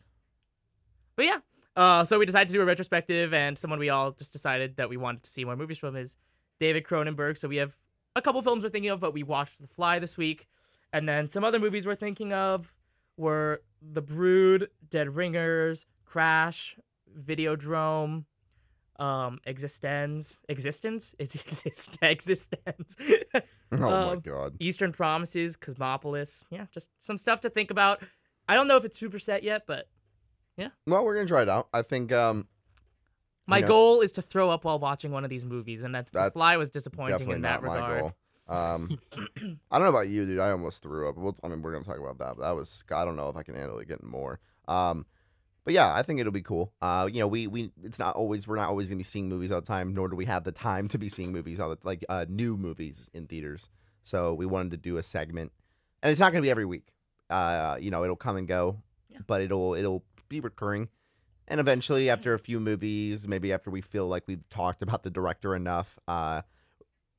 but 1.16 1.26
yeah. 1.26 1.38
Uh, 1.76 2.04
so 2.04 2.20
we 2.20 2.26
decided 2.26 2.48
to 2.50 2.54
do 2.54 2.62
a 2.62 2.66
retrospective, 2.66 3.34
and 3.34 3.58
someone 3.58 3.80
we 3.80 3.90
all 3.90 4.12
just 4.12 4.34
decided 4.34 4.76
that 4.78 4.90
we 4.90 4.98
wanted 4.98 5.24
to 5.24 5.30
see 5.30 5.46
more 5.46 5.56
movies 5.56 5.78
from 5.78 5.96
is 5.96 6.18
David 6.60 6.84
Cronenberg. 6.84 7.38
So 7.38 7.48
we 7.48 7.58
have 7.58 7.78
a 8.16 8.22
couple 8.22 8.42
films 8.42 8.64
we're 8.64 8.70
thinking 8.70 8.92
of, 8.92 9.00
but 9.00 9.14
we 9.14 9.24
watched 9.24 9.62
The 9.62 9.68
Fly 9.68 10.00
this 10.00 10.18
week, 10.18 10.48
and 10.94 11.08
then 11.08 11.30
some 11.30 11.44
other 11.44 11.60
movies 11.60 11.86
we're 11.86 11.96
thinking 11.96 12.34
of 12.34 12.74
were 13.18 13.62
The 13.82 14.02
Brood, 14.02 14.70
Dead 14.90 15.16
Ringers, 15.16 15.86
Crash, 16.06 16.76
Videodrome, 17.20 18.26
um, 19.00 19.40
Existence, 19.46 20.42
Existence, 20.50 21.16
it's 21.20 21.36
exist, 21.36 21.98
Existence. 22.02 22.96
Oh 23.72 23.80
my 23.80 24.12
Um, 24.14 24.20
god. 24.20 24.56
Eastern 24.60 24.92
Promises, 24.92 25.56
Cosmopolis. 25.56 26.46
Yeah, 26.50 26.66
just 26.72 26.90
some 27.00 27.18
stuff 27.18 27.42
to 27.42 27.50
think 27.50 27.72
about. 27.72 28.02
I 28.48 28.56
don't 28.56 28.68
know 28.68 28.78
if 28.78 28.86
it's 28.86 29.00
super 29.00 29.20
set 29.20 29.44
yet, 29.44 29.64
but 29.66 29.88
yeah. 30.58 30.70
Well, 30.86 31.06
we're 31.06 31.16
gonna 31.16 31.28
try 31.28 31.42
it 31.44 31.50
out. 31.50 31.70
I 31.74 31.82
think 31.82 32.12
um 32.12 32.48
my 33.48 33.60
know- 33.62 33.68
goal 33.68 34.02
is 34.02 34.12
to 34.14 34.22
throw 34.22 34.50
up 34.50 34.66
while 34.66 34.78
watching 34.78 35.12
one 35.12 35.24
of 35.24 35.30
these 35.30 35.46
movies, 35.46 35.84
and 35.84 35.96
that 35.96 36.10
That's 36.12 36.34
Fly 36.34 36.58
was 36.58 36.70
disappointing 36.70 37.30
in 37.32 37.42
not 37.42 37.62
that 37.62 37.68
my 37.68 37.74
regard. 37.76 38.02
goal. 38.02 38.14
Um, 38.52 39.00
I 39.72 39.78
don't 39.80 39.84
know 39.84 39.90
about 39.90 40.10
you, 40.10 40.26
dude. 40.26 40.40
I 40.40 40.52
almost 40.52 40.82
threw 40.84 41.08
up. 41.10 41.18
We'll, 41.18 41.36
I 41.44 41.48
mean, 41.48 41.62
we're 41.62 41.72
gonna 41.72 41.86
talk 41.86 41.98
about 42.00 42.18
that. 42.20 42.36
But 42.38 42.44
that 42.44 42.56
was. 42.56 42.84
I 42.94 43.06
don't 43.06 43.16
know 43.16 43.30
if 43.30 43.36
I 43.38 43.44
can 43.44 43.56
handle 43.56 43.80
it 43.80 43.88
getting 43.88 44.10
more. 44.10 44.40
Um, 44.68 45.06
but 45.64 45.74
yeah, 45.74 45.94
I 45.94 46.02
think 46.02 46.20
it'll 46.20 46.32
be 46.32 46.42
cool. 46.42 46.74
Uh, 46.82 47.08
you 47.12 47.20
know, 47.20 47.28
we 47.28 47.48
we 47.48 47.72
it's 47.84 48.00
not 48.00 48.16
always 48.16 48.48
we're 48.48 48.56
not 48.58 48.70
always 48.70 48.90
gonna 48.90 48.98
be 48.98 49.04
seeing 49.04 49.30
movies 49.30 49.52
all 49.52 49.62
the 49.62 49.68
time, 49.68 49.94
nor 49.94 50.10
do 50.10 50.16
we 50.16 50.26
have 50.26 50.44
the 50.44 50.52
time 50.52 50.88
to 50.90 50.98
be 50.98 51.08
seeing 51.08 51.32
movies 51.32 51.60
all 51.60 51.70
the 51.70 51.78
like 51.84 52.04
uh 52.10 52.26
new 52.28 52.58
movies 52.58 53.10
in 53.14 53.28
theaters. 53.28 53.70
So 54.04 54.34
we 54.34 54.46
wanted 54.46 54.72
to 54.72 54.78
do 54.78 54.98
a 54.98 55.04
segment, 55.04 55.52
and 56.02 56.12
it's 56.12 56.20
not 56.20 56.32
gonna 56.32 56.42
be 56.42 56.50
every 56.52 56.66
week. 56.66 56.90
Uh, 57.30 57.78
you 57.80 57.92
know, 57.92 58.04
it'll 58.04 58.16
come 58.16 58.36
and 58.38 58.48
go, 58.48 58.82
Yeah. 59.10 59.20
but 59.28 59.42
it'll 59.42 59.76
it'll 59.76 60.04
be 60.28 60.40
recurring. 60.40 60.90
And 61.48 61.60
eventually, 61.60 62.10
after 62.10 62.34
a 62.34 62.40
few 62.40 62.60
movies, 62.60 63.28
maybe 63.28 63.54
after 63.54 63.70
we 63.70 63.82
feel 63.82 64.08
like 64.08 64.24
we've 64.28 64.48
talked 64.50 64.82
about 64.82 65.04
the 65.04 65.10
director 65.10 65.56
enough, 65.56 66.00
uh, 66.08 66.42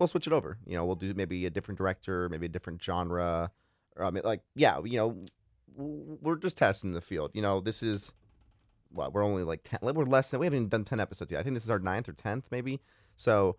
we'll 0.03 0.09
switch 0.09 0.27
it 0.27 0.33
over. 0.33 0.59
You 0.67 0.75
know, 0.75 0.85
we'll 0.85 0.97
do 0.97 1.15
maybe 1.15 1.47
a 1.47 1.51
different 1.51 1.79
director, 1.79 2.29
maybe 2.29 2.47
a 2.47 2.49
different 2.49 2.83
genre. 2.83 3.51
Or, 3.97 4.05
I 4.05 4.11
mean, 4.11 4.23
like, 4.25 4.43
yeah, 4.55 4.81
you 4.85 4.97
know, 4.97 5.25
we're 5.75 6.37
just 6.37 6.59
testing 6.59 6.93
the 6.93 7.01
field. 7.01 7.31
You 7.35 7.43
know, 7.43 7.61
this 7.61 7.83
is 7.83 8.13
what 8.91 9.13
we're 9.13 9.25
only 9.25 9.43
like 9.43 9.63
ten. 9.63 9.79
We're 9.83 10.05
less 10.05 10.31
than 10.31 10.41
we 10.41 10.47
haven't 10.47 10.57
even 10.59 10.69
done 10.69 10.85
ten 10.85 11.01
episodes 11.01 11.33
yet. 11.33 11.41
I 11.41 11.43
think 11.43 11.55
this 11.55 11.65
is 11.65 11.71
our 11.71 11.79
ninth 11.79 12.09
or 12.09 12.13
tenth, 12.13 12.47
maybe. 12.51 12.81
So 13.17 13.57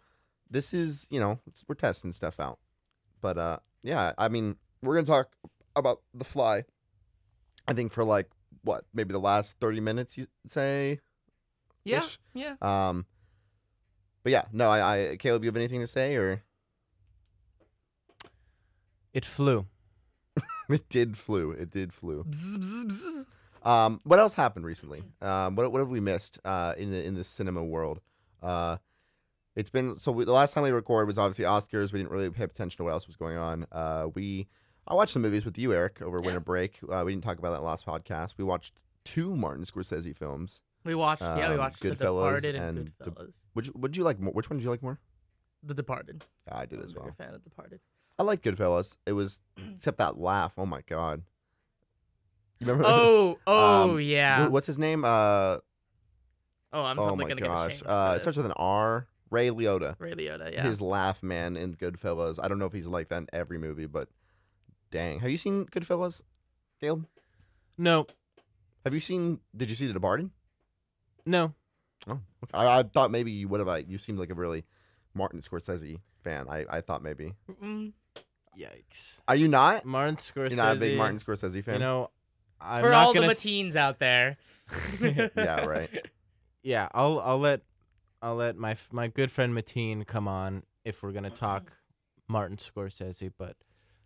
this 0.49 0.73
is 0.73 1.07
you 1.09 1.19
know 1.19 1.39
it's, 1.47 1.63
we're 1.67 1.75
testing 1.75 2.11
stuff 2.11 2.39
out. 2.39 2.59
But 3.21 3.37
uh, 3.37 3.57
yeah, 3.81 4.11
I 4.17 4.27
mean, 4.27 4.57
we're 4.81 4.95
gonna 4.95 5.07
talk 5.07 5.35
about 5.75 6.01
the 6.13 6.25
fly. 6.25 6.65
I 7.67 7.73
think 7.73 7.91
for 7.91 8.03
like 8.03 8.29
what 8.63 8.85
maybe 8.93 9.13
the 9.13 9.19
last 9.19 9.57
thirty 9.59 9.79
minutes, 9.79 10.17
you 10.17 10.27
say. 10.45 10.99
Yeah, 11.85 11.99
Ish. 11.99 12.19
yeah. 12.33 12.55
Um, 12.61 13.05
but 14.23 14.31
yeah, 14.31 14.43
no, 14.51 14.69
I, 14.69 15.11
I 15.11 15.15
Caleb, 15.17 15.43
you 15.43 15.47
have 15.49 15.55
anything 15.55 15.81
to 15.81 15.87
say 15.87 16.15
or? 16.15 16.43
It 19.13 19.25
flew. 19.25 19.67
It 20.69 20.87
did 20.89 21.17
flew. 21.17 21.51
It 21.51 21.69
did 21.69 21.93
flew. 21.93 22.23
Bzz, 22.23 22.57
bzz, 22.57 22.85
bzz. 22.85 23.25
Um, 23.69 23.99
what 24.03 24.17
else 24.19 24.33
happened 24.33 24.65
recently? 24.65 25.03
Um, 25.21 25.55
what 25.55 25.71
what 25.71 25.79
have 25.79 25.89
we 25.89 25.99
missed 25.99 26.39
uh, 26.45 26.73
in 26.77 26.89
the 26.91 27.03
in 27.03 27.13
the 27.15 27.23
cinema 27.23 27.63
world? 27.63 27.99
Uh, 28.41 28.77
it's 29.55 29.69
been 29.69 29.97
so 29.97 30.11
we, 30.11 30.25
the 30.25 30.31
last 30.31 30.53
time 30.53 30.63
we 30.63 30.71
recorded 30.71 31.07
was 31.07 31.17
obviously 31.17 31.45
Oscars. 31.45 31.93
We 31.93 31.99
didn't 31.99 32.11
really 32.11 32.29
pay 32.29 32.45
attention 32.45 32.77
to 32.77 32.83
what 32.85 32.91
else 32.93 33.07
was 33.07 33.15
going 33.17 33.37
on. 33.37 33.65
Uh, 33.71 34.07
we 34.15 34.47
I 34.87 34.93
watched 34.95 35.11
some 35.13 35.21
movies 35.21 35.45
with 35.45 35.57
you, 35.57 35.73
Eric, 35.73 36.01
over 36.01 36.17
Yeah. 36.19 36.25
winter 36.25 36.39
break. 36.39 36.79
Uh, 36.89 37.03
we 37.05 37.11
didn't 37.13 37.23
talk 37.25 37.37
about 37.37 37.51
that 37.51 37.61
last 37.63 37.85
podcast. 37.85 38.35
We 38.37 38.43
watched 38.45 38.73
two 39.05 39.35
Martin 39.35 39.63
Scorsese 39.65 40.15
films. 40.15 40.61
We 40.85 40.95
watched. 40.95 41.21
yeah, 41.21 41.47
we 41.49 41.53
Um, 41.53 41.57
watched 41.59 41.79
The 41.81 41.91
Goodfellas 41.91 41.97
Departed 42.25 42.55
and, 42.55 42.77
and 42.77 42.91
De- 43.01 43.09
Goodfellas. 43.11 43.31
Which 43.53 43.69
would 43.75 43.95
you 43.97 44.03
like 44.03 44.19
more? 44.19 44.33
Which 44.33 44.49
one 44.49 44.57
did 44.57 44.63
you 44.63 44.69
like 44.69 44.83
more? 44.83 44.99
The 45.63 45.73
Departed. 45.73 46.25
I 46.51 46.65
did 46.65 46.79
I'm 46.79 46.85
as 46.85 46.91
a 46.91 46.95
bigger 46.95 47.05
well. 47.05 47.15
fan 47.17 47.27
of 47.33 47.43
The 47.43 47.49
Departed. 47.49 47.79
I 48.19 48.23
like 48.23 48.41
Goodfellas. 48.41 48.97
It 49.05 49.13
was 49.13 49.41
except 49.75 49.97
that 49.99 50.17
laugh. 50.19 50.53
Oh 50.57 50.65
my 50.65 50.81
god. 50.87 51.23
You 52.59 52.67
remember? 52.67 52.85
Oh, 52.87 53.39
oh 53.47 53.91
Um, 53.93 53.99
yeah. 54.01 54.47
What's 54.47 54.67
his 54.67 54.77
name? 54.79 55.03
Uh, 55.05 55.57
oh, 56.73 56.83
I'm 56.83 56.99
oh 56.99 57.03
probably 57.05 57.25
my 57.25 57.29
gonna 57.29 57.41
gosh. 57.41 57.61
get 57.67 57.75
ashamed. 57.75 57.87
Uh, 57.87 58.11
for 58.11 58.15
it 58.17 58.21
starts 58.21 58.37
with 58.37 58.45
an 58.45 58.53
R. 58.57 59.07
Ray 59.29 59.49
Liotta. 59.49 59.95
Ray 59.99 60.13
Liotta. 60.13 60.51
Yeah. 60.53 60.63
His 60.63 60.79
laugh, 60.79 61.23
man, 61.23 61.57
in 61.57 61.73
Goodfellas. 61.75 62.39
I 62.43 62.47
don't 62.47 62.59
know 62.59 62.67
if 62.67 62.73
he's 62.73 62.87
like 62.87 63.09
that 63.09 63.17
in 63.17 63.27
every 63.33 63.57
movie, 63.57 63.87
but 63.87 64.07
dang. 64.91 65.19
Have 65.21 65.31
you 65.31 65.37
seen 65.39 65.65
Goodfellas, 65.65 66.21
Gail? 66.79 67.03
No, 67.77 68.05
Have 68.85 68.93
you 68.93 68.99
seen? 68.99 69.39
Did 69.57 69.69
you 69.71 69.75
see 69.75 69.87
The 69.87 69.93
Departed? 69.93 70.29
No. 71.25 71.53
Oh, 72.07 72.19
okay. 72.43 72.51
I, 72.53 72.79
I 72.79 72.83
thought 72.83 73.11
maybe 73.11 73.31
you 73.31 73.47
would 73.47 73.59
have. 73.59 73.69
Uh, 73.69 73.81
you 73.87 73.97
seemed 73.97 74.19
like 74.19 74.29
a 74.29 74.33
really 74.33 74.65
Martin 75.13 75.39
Scorsese 75.39 75.99
fan. 76.23 76.47
I, 76.49 76.65
I 76.69 76.81
thought 76.81 77.01
maybe. 77.01 77.33
Mm, 77.61 77.93
Yikes. 78.59 79.19
Are 79.27 79.35
you 79.35 79.47
not? 79.47 79.85
Martin 79.85 80.15
Scorsese. 80.15 80.49
You're 80.51 80.57
not 80.63 80.77
a 80.77 80.79
big 80.79 80.97
Martin 80.97 81.17
Scorsese 81.19 81.63
fan. 81.63 81.75
You 81.75 81.79
know, 81.79 82.09
I'm 82.59 82.81
for 82.83 82.91
not 82.91 83.07
all 83.07 83.13
the 83.13 83.19
gonna. 83.21 83.31
s- 83.31 83.43
Mateens 83.43 83.75
out 83.75 83.99
there. 83.99 84.37
yeah, 85.01 85.65
right. 85.65 85.89
yeah, 86.63 86.87
I'll 86.93 87.19
I'll 87.19 87.39
let 87.39 87.61
I'll 88.21 88.35
let 88.35 88.55
my 88.57 88.75
my 88.91 89.07
good 89.07 89.31
friend 89.31 89.53
Mateen 89.55 90.05
come 90.05 90.27
on 90.27 90.63
if 90.85 91.01
we're 91.03 91.11
gonna 91.13 91.29
talk 91.29 91.71
Martin 92.27 92.57
Scorsese. 92.57 93.31
But 93.37 93.55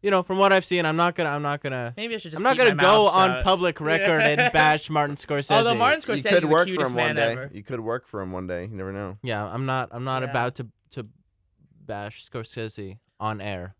you 0.01 0.11
know, 0.11 0.21
from 0.23 0.37
what 0.37 0.53
I've 0.53 0.65
seen, 0.65 0.85
I'm 0.85 0.95
not 0.95 1.15
gonna 1.15 1.29
I'm 1.29 1.41
not 1.41 1.61
gonna 1.61 1.93
Maybe 1.97 2.15
I 2.15 2.17
should 2.17 2.31
just. 2.31 2.37
I'm 2.39 2.43
not 2.43 2.57
gonna 2.57 2.75
go 2.75 3.05
mouth 3.05 3.13
on 3.15 3.29
shut. 3.29 3.43
public 3.43 3.81
record 3.81 4.21
and 4.21 4.51
bash 4.53 4.89
Martin 4.89 5.15
Scorsese. 5.15 5.51
Although 5.55 5.75
Martin 5.75 6.01
Scorsese 6.01 6.07
you 6.23 6.29
is 6.29 6.33
could 6.35 6.43
the 6.43 6.47
work 6.47 6.69
for 6.69 6.85
him 6.85 6.93
one 6.95 7.15
day. 7.15 7.31
ever. 7.31 7.49
You 7.53 7.63
could 7.63 7.79
work 7.79 8.05
for 8.07 8.21
him 8.21 8.31
one 8.31 8.47
day. 8.47 8.63
You 8.63 8.75
never 8.75 8.93
know. 8.93 9.17
yeah, 9.23 9.43
I'm 9.45 9.65
not 9.65 9.89
I'm 9.91 10.03
not 10.03 10.23
Yeah. 10.23 10.29
about 10.29 10.55
to 10.55 10.67
to 10.91 11.07
bash 11.85 12.27
Scorsese 12.29 12.97
on 13.19 13.41
air. 13.41 13.75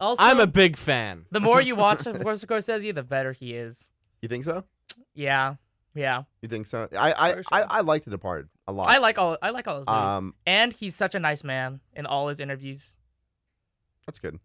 Also, 0.00 0.22
I'm 0.22 0.40
a 0.40 0.46
big 0.46 0.76
fan. 0.76 1.26
the 1.30 1.40
more 1.40 1.60
you 1.60 1.76
watch 1.86 2.06
of 2.06 2.16
Scorsese, 2.18 2.94
the 2.94 3.02
better 3.02 3.32
he 3.32 3.54
is. 3.54 3.88
You 4.20 4.28
think 4.28 4.44
so? 4.44 4.64
Yeah, 5.14 5.54
yeah. 5.94 6.22
You 6.40 6.48
think 6.48 6.66
so? 6.66 6.88
I 6.96 7.12
I, 7.16 7.32
For 7.34 7.42
I. 7.52 7.62
I 7.62 7.80
like 7.82 8.04
The 8.04 8.10
Departed 8.10 8.48
a 8.66 8.72
lot. 8.72 8.88
I 8.88 8.98
like 8.98 9.18
all. 9.18 9.36
I 9.42 9.50
like 9.50 9.66
all 9.68 9.78
his 9.78 9.86
movies. 9.86 10.00
um, 10.00 10.34
and 10.46 10.72
he's 10.72 10.94
such 10.94 11.14
a 11.14 11.20
nice 11.20 11.42
man 11.44 11.80
in 11.94 12.06
all 12.06 12.28
his 12.28 12.38
interviews. 12.40 12.94
that's 14.06 14.18
good. 14.18 14.38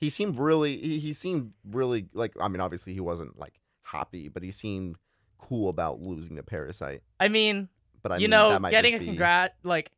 He 0.00 0.10
seemed 0.10 0.38
really. 0.38 0.76
He, 0.76 0.98
he 0.98 1.12
seemed 1.12 1.52
really 1.70 2.08
like. 2.12 2.34
I 2.40 2.48
mean, 2.48 2.60
obviously 2.60 2.94
he 2.94 3.00
wasn't 3.00 3.38
like 3.38 3.54
happy, 3.82 4.28
but 4.28 4.42
he 4.42 4.50
seemed 4.52 4.96
cool 5.38 5.68
about 5.68 6.00
losing 6.00 6.36
to 6.36 6.42
Parasite. 6.42 7.02
I 7.20 7.28
mean, 7.28 7.68
But 8.02 8.12
I 8.12 8.16
you 8.16 8.22
mean, 8.22 8.30
know, 8.30 8.58
getting 8.70 8.94
a 8.94 8.98
be- 8.98 9.06
congrat 9.06 9.56
like 9.62 9.90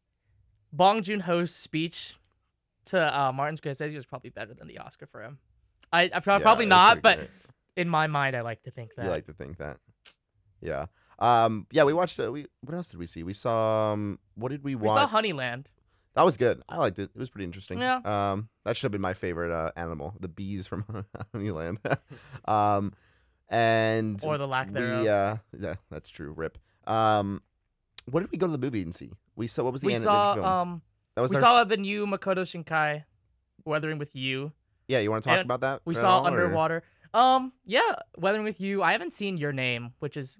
Bong 0.72 1.02
Joon 1.02 1.20
Ho's 1.20 1.54
speech 1.54 2.14
to 2.86 3.20
uh, 3.20 3.32
Martin 3.32 3.56
Scorsese 3.56 3.94
was 3.94 4.06
probably 4.06 4.30
better 4.30 4.54
than 4.54 4.68
the 4.68 4.78
Oscar 4.78 5.06
for 5.06 5.22
him. 5.22 5.38
I, 5.92 6.02
I 6.02 6.10
Yeah, 6.14 6.18
probably 6.20 6.66
not, 6.66 7.00
but 7.02 7.16
great. 7.18 7.30
in 7.76 7.88
my 7.88 8.06
mind, 8.06 8.36
I 8.36 8.42
like 8.42 8.62
to 8.64 8.70
think 8.70 8.94
that. 8.96 9.04
You 9.04 9.10
like 9.10 9.26
to 9.26 9.32
think 9.32 9.58
that. 9.58 9.78
Yeah. 10.60 10.86
Um. 11.18 11.66
Yeah. 11.70 11.84
We 11.84 11.92
watched. 11.94 12.18
Uh, 12.20 12.30
we. 12.32 12.46
What 12.60 12.74
else 12.74 12.88
did 12.88 12.98
we 12.98 13.06
see? 13.06 13.22
We 13.22 13.32
saw. 13.32 13.92
Um. 13.92 14.18
What 14.34 14.50
did 14.50 14.62
we 14.62 14.74
we 14.74 14.86
watch? 14.86 15.08
saw 15.10 15.18
Honeyland. 15.20 15.66
That 16.16 16.24
was 16.24 16.36
good. 16.36 16.62
I 16.68 16.78
liked 16.78 16.98
it. 16.98 17.10
It 17.14 17.18
was 17.18 17.30
pretty 17.30 17.44
interesting. 17.44 17.78
Yeah. 17.78 18.00
Um. 18.04 18.48
That 18.64 18.76
should 18.76 18.84
have 18.86 18.92
been 18.92 19.00
my 19.00 19.14
favorite 19.14 19.52
uh, 19.52 19.70
animal. 19.76 20.14
The 20.18 20.28
bees 20.28 20.66
from 20.66 20.84
Honeyland. 21.34 21.78
um. 22.46 22.92
And 23.48 24.20
Or 24.24 24.38
the 24.38 24.48
lack 24.48 24.72
thereof. 24.72 25.02
We. 25.02 25.08
Uh. 25.08 25.36
Yeah. 25.58 25.74
That's 25.90 26.10
true. 26.10 26.32
Rip. 26.32 26.58
Um. 26.86 27.42
What 28.10 28.20
did 28.20 28.30
we 28.32 28.38
go 28.38 28.46
to 28.46 28.52
the 28.52 28.58
movie 28.58 28.82
and 28.82 28.94
see? 28.94 29.12
We 29.36 29.46
saw. 29.46 29.64
What 29.64 29.72
was 29.72 29.82
the 29.82 29.88
We 29.88 29.92
animated 29.94 30.04
saw 30.06 30.34
film? 30.34 30.46
um 30.46 30.82
that 31.14 31.22
was 31.22 31.30
we 31.30 31.36
our- 31.36 31.40
saw 31.42 31.64
the 31.64 31.76
new 31.76 32.06
Makoto 32.06 32.42
Shinkai, 32.42 33.04
Weathering 33.64 33.98
with 33.98 34.14
You. 34.16 34.52
Yeah. 34.88 34.98
You 35.00 35.10
want 35.10 35.22
to 35.24 35.28
talk 35.28 35.38
and 35.38 35.44
about 35.46 35.60
that? 35.60 35.82
We 35.84 35.94
saw 35.94 36.18
all, 36.18 36.24
or- 36.24 36.28
Underwater. 36.28 36.82
Um, 37.14 37.52
yeah, 37.64 37.80
Weathering 38.18 38.44
with 38.44 38.60
You. 38.60 38.82
I 38.82 38.92
haven't 38.92 39.12
seen 39.14 39.36
Your 39.38 39.52
Name, 39.52 39.92
which 40.00 40.16
is 40.18 40.36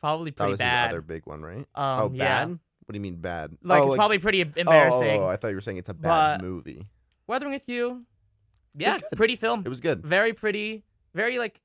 probably 0.00 0.30
That 0.32 0.36
pretty 0.36 0.50
was 0.52 0.58
bad. 0.58 0.86
his 0.86 0.94
other 0.94 1.00
big 1.02 1.24
one, 1.26 1.42
right? 1.42 1.66
Um, 1.74 2.00
oh, 2.00 2.10
yeah. 2.12 2.44
bad. 2.46 2.58
What 2.88 2.94
do 2.94 2.96
you 2.96 3.02
mean 3.02 3.16
bad? 3.16 3.54
Like 3.62 3.82
oh, 3.82 3.88
it's 3.92 3.96
probably 3.98 4.18
pretty 4.18 4.42
oh, 4.42 4.48
embarrassing. 4.56 5.20
Oh, 5.20 5.24
oh, 5.24 5.28
I 5.28 5.36
thought 5.36 5.48
you 5.48 5.56
were 5.56 5.60
saying 5.60 5.76
it's 5.76 5.90
a 5.90 5.94
bad 5.94 6.38
But- 6.40 6.46
movie. 6.46 6.86
Weathering 7.26 7.52
with 7.52 7.68
You. 7.68 8.06
Yeah, 8.74 8.96
good. 8.96 9.14
pretty 9.14 9.36
film. 9.36 9.62
It 9.66 9.68
was 9.68 9.80
good. 9.80 10.02
very 10.02 10.32
pretty, 10.32 10.84
very 11.14 11.38
like 11.38 11.60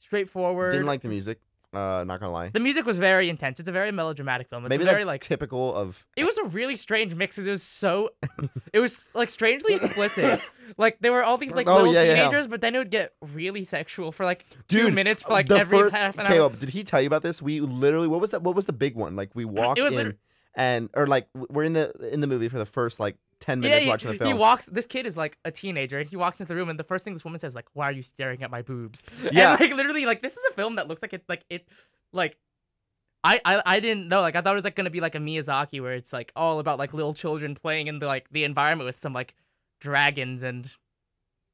straightforward. 0.00 0.72
Didn't 0.72 0.86
like 0.88 1.02
the 1.02 1.08
music. 1.08 1.38
Uh, 1.72 2.04
not 2.06 2.20
gonna 2.20 2.32
lie. 2.32 2.48
the 2.50 2.60
music 2.60 2.86
was 2.86 2.98
very 2.98 3.28
intense. 3.28 3.58
It's 3.60 3.68
a 3.68 3.72
very 3.72 3.90
melodramatic 3.92 4.48
film. 4.48 4.64
It's 4.64 4.70
Maybe 4.70 4.84
very 4.84 4.98
that's 4.98 5.06
like 5.06 5.20
typical 5.20 5.74
of. 5.76 6.04
it 6.16 6.24
was 6.24 6.36
a 6.38 6.44
really 6.44 6.74
strange 6.76 7.14
mix. 7.16 7.36
'cause 7.36 7.46
It 7.46 7.50
was 7.50 7.62
so, 7.64 8.10
it 8.72 8.78
was 8.80 9.08
like 9.14 9.28
strangely 9.30 9.74
explicit. 9.80 10.40
Like 10.78 10.98
there 11.00 11.10
were 11.12 11.22
all 11.24 11.36
these 11.36 11.54
like 11.54 11.68
Oh, 11.68 11.74
little 11.76 11.92
yeah, 11.94 12.02
yeah, 12.04 12.08
yeah. 12.14 12.14
teenagers, 12.28 12.46
but 12.46 12.60
then 12.60 12.74
it 12.76 12.78
would 12.78 12.90
get 12.90 13.12
really 13.32 13.64
sexual 13.64 14.12
for 14.12 14.24
like 14.24 14.44
two 14.68 14.84
Dude, 14.86 14.94
minutes 14.94 15.22
for 15.22 15.32
like 15.32 15.46
the 15.48 15.58
every 15.58 15.78
first, 15.78 15.96
half 15.96 16.14
an 16.16 16.26
hour. 16.26 16.32
Caleb, 16.32 16.58
did 16.60 16.68
he 16.70 16.84
tell 16.84 17.00
you 17.00 17.06
about 17.08 17.22
this? 17.22 17.42
We 17.42 17.58
literally, 17.60 18.08
what 18.08 18.20
was 18.20 18.30
that? 18.30 18.42
What 18.42 18.54
was 18.54 18.64
the 18.66 18.72
big 18.72 18.94
one? 18.94 19.14
Like 19.16 19.30
we 19.34 19.44
walked 19.44 19.80
was 19.80 19.92
in, 19.92 19.98
liter- 19.98 20.18
and 20.56 20.88
or 20.94 21.06
like 21.06 21.28
we're 21.34 21.64
in 21.64 21.72
the 21.72 21.92
in 22.12 22.20
the 22.20 22.26
movie 22.26 22.48
for 22.48 22.58
the 22.58 22.66
first 22.66 23.00
like 23.00 23.16
ten 23.40 23.62
Yeah, 23.62 23.68
minutes 23.70 23.84
he, 23.84 23.88
watching 23.90 24.10
the 24.12 24.18
film. 24.18 24.32
he 24.32 24.38
walks. 24.38 24.66
This 24.66 24.86
kid 24.86 25.06
is 25.06 25.16
like 25.16 25.36
a 25.44 25.50
teenager, 25.50 25.98
and 25.98 26.08
he 26.08 26.16
walks 26.16 26.40
into 26.40 26.48
the 26.52 26.56
room, 26.56 26.68
and 26.68 26.78
the 26.78 26.84
first 26.84 27.04
thing 27.04 27.12
this 27.12 27.24
woman 27.24 27.38
says, 27.38 27.54
like, 27.54 27.66
"Why 27.72 27.86
are 27.88 27.92
you 27.92 28.02
staring 28.02 28.42
at 28.42 28.50
my 28.50 28.62
boobs?" 28.62 29.02
Yeah. 29.32 29.52
and, 29.52 29.60
like 29.60 29.74
literally, 29.74 30.06
like 30.06 30.22
this 30.22 30.32
is 30.36 30.42
a 30.50 30.54
film 30.54 30.76
that 30.76 30.88
looks 30.88 31.02
like 31.02 31.12
it, 31.12 31.24
like 31.28 31.44
it, 31.50 31.66
like. 32.12 32.36
I, 33.26 33.40
I, 33.42 33.62
I 33.64 33.80
didn't 33.80 34.08
know 34.08 34.20
like 34.20 34.36
I 34.36 34.42
thought 34.42 34.52
it 34.52 34.54
was 34.56 34.64
like 34.64 34.76
gonna 34.76 34.90
be 34.90 35.00
like 35.00 35.14
a 35.14 35.18
Miyazaki 35.18 35.80
where 35.80 35.94
it's 35.94 36.12
like 36.12 36.30
all 36.36 36.58
about 36.58 36.78
like 36.78 36.92
little 36.92 37.14
children 37.14 37.54
playing 37.54 37.86
in 37.86 37.98
the 37.98 38.04
like 38.06 38.28
the 38.30 38.44
environment 38.44 38.84
with 38.86 38.98
some 38.98 39.14
like 39.14 39.34
dragons 39.80 40.42
and 40.42 40.70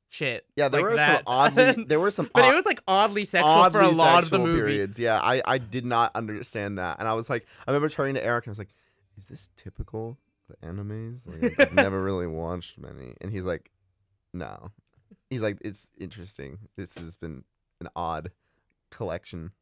shit. 0.09 0.47
yeah, 0.57 0.69
there 0.69 0.81
like 0.83 0.91
were 0.91 0.97
that. 0.97 1.17
some 1.19 1.23
oddly 1.29 1.85
there 1.85 2.01
were 2.05 2.11
some 2.11 2.29
but 2.35 2.43
odd- 2.45 2.53
it 2.53 2.57
was 2.57 2.65
like 2.67 2.83
oddly 2.89 3.25
sexual 3.25 3.49
oddly 3.49 3.79
for 3.79 3.85
a 3.87 3.91
lot 3.91 4.25
of 4.25 4.31
the 4.31 4.41
movie. 4.41 4.59
periods. 4.59 4.99
Yeah, 4.99 5.21
I 5.23 5.43
I 5.45 5.59
did 5.59 5.85
not 5.85 6.11
understand 6.17 6.79
that, 6.79 6.99
and 6.99 7.07
I 7.07 7.15
was 7.15 7.31
like, 7.31 7.47
I 7.69 7.71
remember 7.71 7.89
turning 7.89 8.17
to 8.17 8.25
Eric 8.25 8.47
and 8.47 8.51
I 8.51 8.53
was 8.53 8.59
like, 8.59 8.75
"Is 9.21 9.27
this 9.27 9.51
typical 9.57 10.19
of 10.49 10.57
animes? 10.67 11.29
Like, 11.29 11.61
I've 11.61 11.75
never 11.75 12.03
really 12.03 12.27
watched 12.27 12.79
many." 12.79 13.15
And 13.21 13.31
he's 13.31 13.45
like, 13.45 13.71
"No." 14.33 14.73
He's 15.29 15.43
like, 15.43 15.59
"It's 15.61 15.91
interesting. 15.99 16.59
This 16.77 16.97
has 16.97 17.15
been 17.17 17.45
an 17.81 17.89
odd 17.95 18.31
collection." 18.91 19.53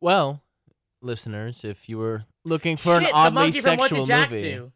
Well, 0.00 0.42
listeners, 1.00 1.64
if 1.64 1.88
you 1.88 1.98
were 1.98 2.24
looking 2.44 2.76
for 2.76 2.98
Shit, 2.98 3.08
an 3.08 3.14
oddly 3.14 3.30
the 3.30 3.40
monkey 3.40 3.60
from 3.60 3.76
What 3.76 3.88
sexual 3.88 4.04
Did 4.04 4.12
Jack 4.12 4.30
movie, 4.30 4.42
Do? 4.42 4.72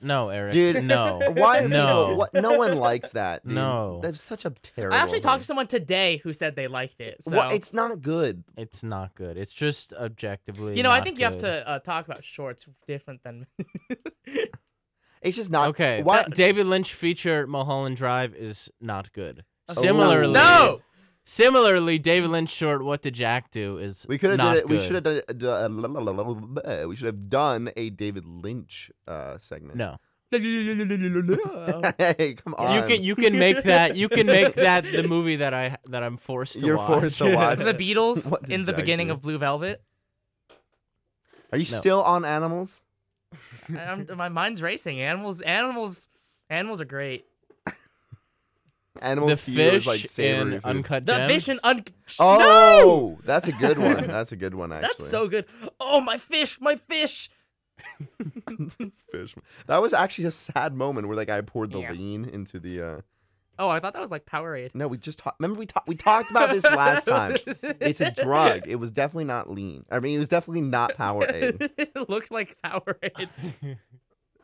No, 0.00 0.28
Eric, 0.30 0.52
Dude, 0.52 0.84
no, 0.84 1.20
Why? 1.34 1.60
No. 1.60 1.68
No, 1.68 2.14
what, 2.16 2.34
no 2.34 2.54
one 2.54 2.76
likes 2.76 3.10
that. 3.12 3.44
Dude. 3.44 3.54
No. 3.54 4.00
that's 4.02 4.20
such 4.20 4.44
a 4.44 4.50
terrible. 4.50 4.96
I 4.96 5.00
actually 5.00 5.20
talked 5.20 5.40
to 5.40 5.46
someone 5.46 5.66
today 5.66 6.20
who 6.24 6.32
said 6.32 6.56
they 6.56 6.68
liked 6.68 7.00
it. 7.00 7.22
So 7.22 7.36
Well, 7.36 7.50
it's 7.50 7.72
not 7.72 8.00
good. 8.00 8.44
it's 8.56 8.82
not 8.82 9.14
good. 9.14 9.36
It's 9.36 9.52
just 9.52 9.92
objectively. 9.92 10.76
you 10.76 10.82
know, 10.82 10.90
I 10.90 10.96
not 10.98 11.04
think 11.04 11.18
you 11.18 11.24
have 11.24 11.38
to 11.38 11.68
uh, 11.68 11.78
talk 11.80 12.06
about 12.06 12.24
shorts 12.24 12.66
different 12.86 13.22
than. 13.22 13.46
It's 15.22 15.36
just 15.36 15.50
not 15.50 15.68
Okay, 15.68 16.02
Why? 16.02 16.22
that 16.22 16.34
David 16.34 16.66
Lynch 16.66 16.94
feature 16.94 17.46
Mulholland 17.46 17.96
Drive 17.96 18.34
is 18.34 18.70
not 18.80 19.12
good. 19.12 19.44
Oh, 19.68 19.74
Similarly, 19.74 20.32
no. 20.32 20.80
Similarly, 21.24 21.98
David 21.98 22.30
Lynch 22.30 22.50
short 22.50 22.82
"What 22.82 23.02
Did 23.02 23.14
Jack 23.14 23.50
Do" 23.50 23.78
is 23.78 24.06
We 24.08 24.18
could 24.18 24.30
have 24.30 24.38
not 24.38 24.54
did 24.54 24.58
it. 24.60 24.68
We 24.68 24.78
should 24.80 24.94
have 24.94 25.04
done. 25.04 25.16
it- 25.28 25.38
done- 25.38 26.58
uh, 26.64 26.84
We 26.88 26.96
should 26.96 27.06
have 27.06 27.28
done 27.28 27.70
a 27.76 27.90
David 27.90 28.24
Lynch 28.26 28.90
uh, 29.06 29.38
segment. 29.38 29.76
No, 29.76 29.98
hey, 30.32 30.38
come 32.34 32.54
on. 32.56 32.74
you 32.76 32.82
can 32.86 33.02
you 33.04 33.14
can 33.16 33.38
make 33.38 33.62
that 33.64 33.96
you 33.96 34.08
can 34.08 34.26
make 34.26 34.54
that 34.54 34.84
the 34.84 35.02
movie 35.02 35.36
that 35.36 35.52
I 35.54 35.76
that 35.88 36.02
I'm 36.02 36.16
forced 36.16 36.54
to 36.54 36.58
watch. 36.60 36.66
You're 36.66 36.76
watch. 36.78 37.00
forced 37.00 37.18
to 37.18 37.30
watch. 37.34 37.58
the 37.58 37.74
Beatles 37.74 38.48
in 38.48 38.62
the 38.62 38.72
Jack 38.72 38.76
beginning 38.76 39.08
do? 39.08 39.12
of 39.14 39.22
Blue 39.22 39.38
Velvet. 39.38 39.82
Are 41.52 41.58
you 41.58 41.70
No. 41.70 41.78
still 41.78 42.02
on 42.02 42.24
animals? 42.24 42.82
I'm, 43.76 44.06
my 44.16 44.28
mind's 44.28 44.62
racing. 44.62 45.00
Animals, 45.00 45.40
animals, 45.40 46.08
animals 46.48 46.80
are 46.80 46.84
great. 46.84 47.26
Animals 49.00 49.44
the 49.44 49.44
to 49.44 49.50
you 49.52 49.60
is 49.70 49.84
fish 49.84 49.86
like 49.86 50.00
savory 50.10 50.54
in 50.54 50.60
food. 50.60 50.68
Uncut 50.68 51.06
The 51.06 51.16
Gems. 51.16 51.32
fish 51.32 51.48
and 51.48 51.60
un. 51.62 51.84
Oh, 52.18 53.18
that's 53.24 53.46
a 53.48 53.52
good 53.52 53.78
one. 53.78 54.06
That's 54.08 54.32
a 54.32 54.36
good 54.36 54.54
one. 54.54 54.72
Actually, 54.72 54.88
That's 54.88 55.08
so 55.08 55.28
good. 55.28 55.46
Oh 55.78 56.00
my 56.00 56.16
fish, 56.16 56.58
my 56.60 56.76
fish. 56.76 57.30
fish. 59.12 59.34
That 59.66 59.80
was 59.80 59.92
actually 59.92 60.26
a 60.26 60.32
sad 60.32 60.74
moment 60.74 61.06
where 61.08 61.16
like 61.16 61.30
I 61.30 61.40
poured 61.40 61.72
the 61.72 61.80
Yeah. 61.80 61.92
lean 61.92 62.24
into 62.24 62.58
the. 62.58 62.82
uh 62.82 63.00
Oh, 63.58 63.68
I 63.68 63.78
thought 63.78 63.92
that 63.92 64.00
was 64.00 64.10
like 64.10 64.24
Powerade. 64.24 64.74
No, 64.74 64.88
we 64.88 64.96
just 64.96 65.18
talked. 65.18 65.38
Remember 65.38 65.58
we 65.58 65.66
talked. 65.66 65.86
We 65.86 65.94
talked 65.94 66.30
about 66.30 66.50
this 66.50 66.64
last 66.64 67.04
time. 67.06 67.36
It's 67.62 68.00
a 68.00 68.10
drug. 68.10 68.62
It 68.66 68.76
was 68.76 68.90
definitely 68.90 69.26
not 69.26 69.50
lean. 69.50 69.84
I 69.90 70.00
mean, 70.00 70.16
it 70.16 70.18
was 70.18 70.28
definitely 70.30 70.62
not 70.62 70.96
Powerade. 70.96 71.70
it 71.78 72.08
looked 72.08 72.30
like 72.30 72.56
Powerade. 72.64 73.28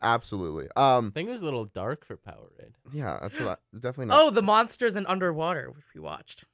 Absolutely. 0.01 0.67
Um, 0.75 1.07
I 1.07 1.09
think 1.13 1.29
it 1.29 1.31
was 1.31 1.41
a 1.41 1.45
little 1.45 1.65
dark 1.65 2.05
for 2.05 2.17
Powerade. 2.17 2.73
Yeah, 2.93 3.17
that's 3.21 3.39
what. 3.39 3.47
I, 3.49 3.55
definitely 3.79 4.05
not. 4.07 4.21
Oh, 4.21 4.29
the 4.29 4.41
monsters 4.41 4.95
in 4.95 5.05
Underwater, 5.07 5.69
which 5.71 5.85
we 5.95 6.01
watched 6.01 6.45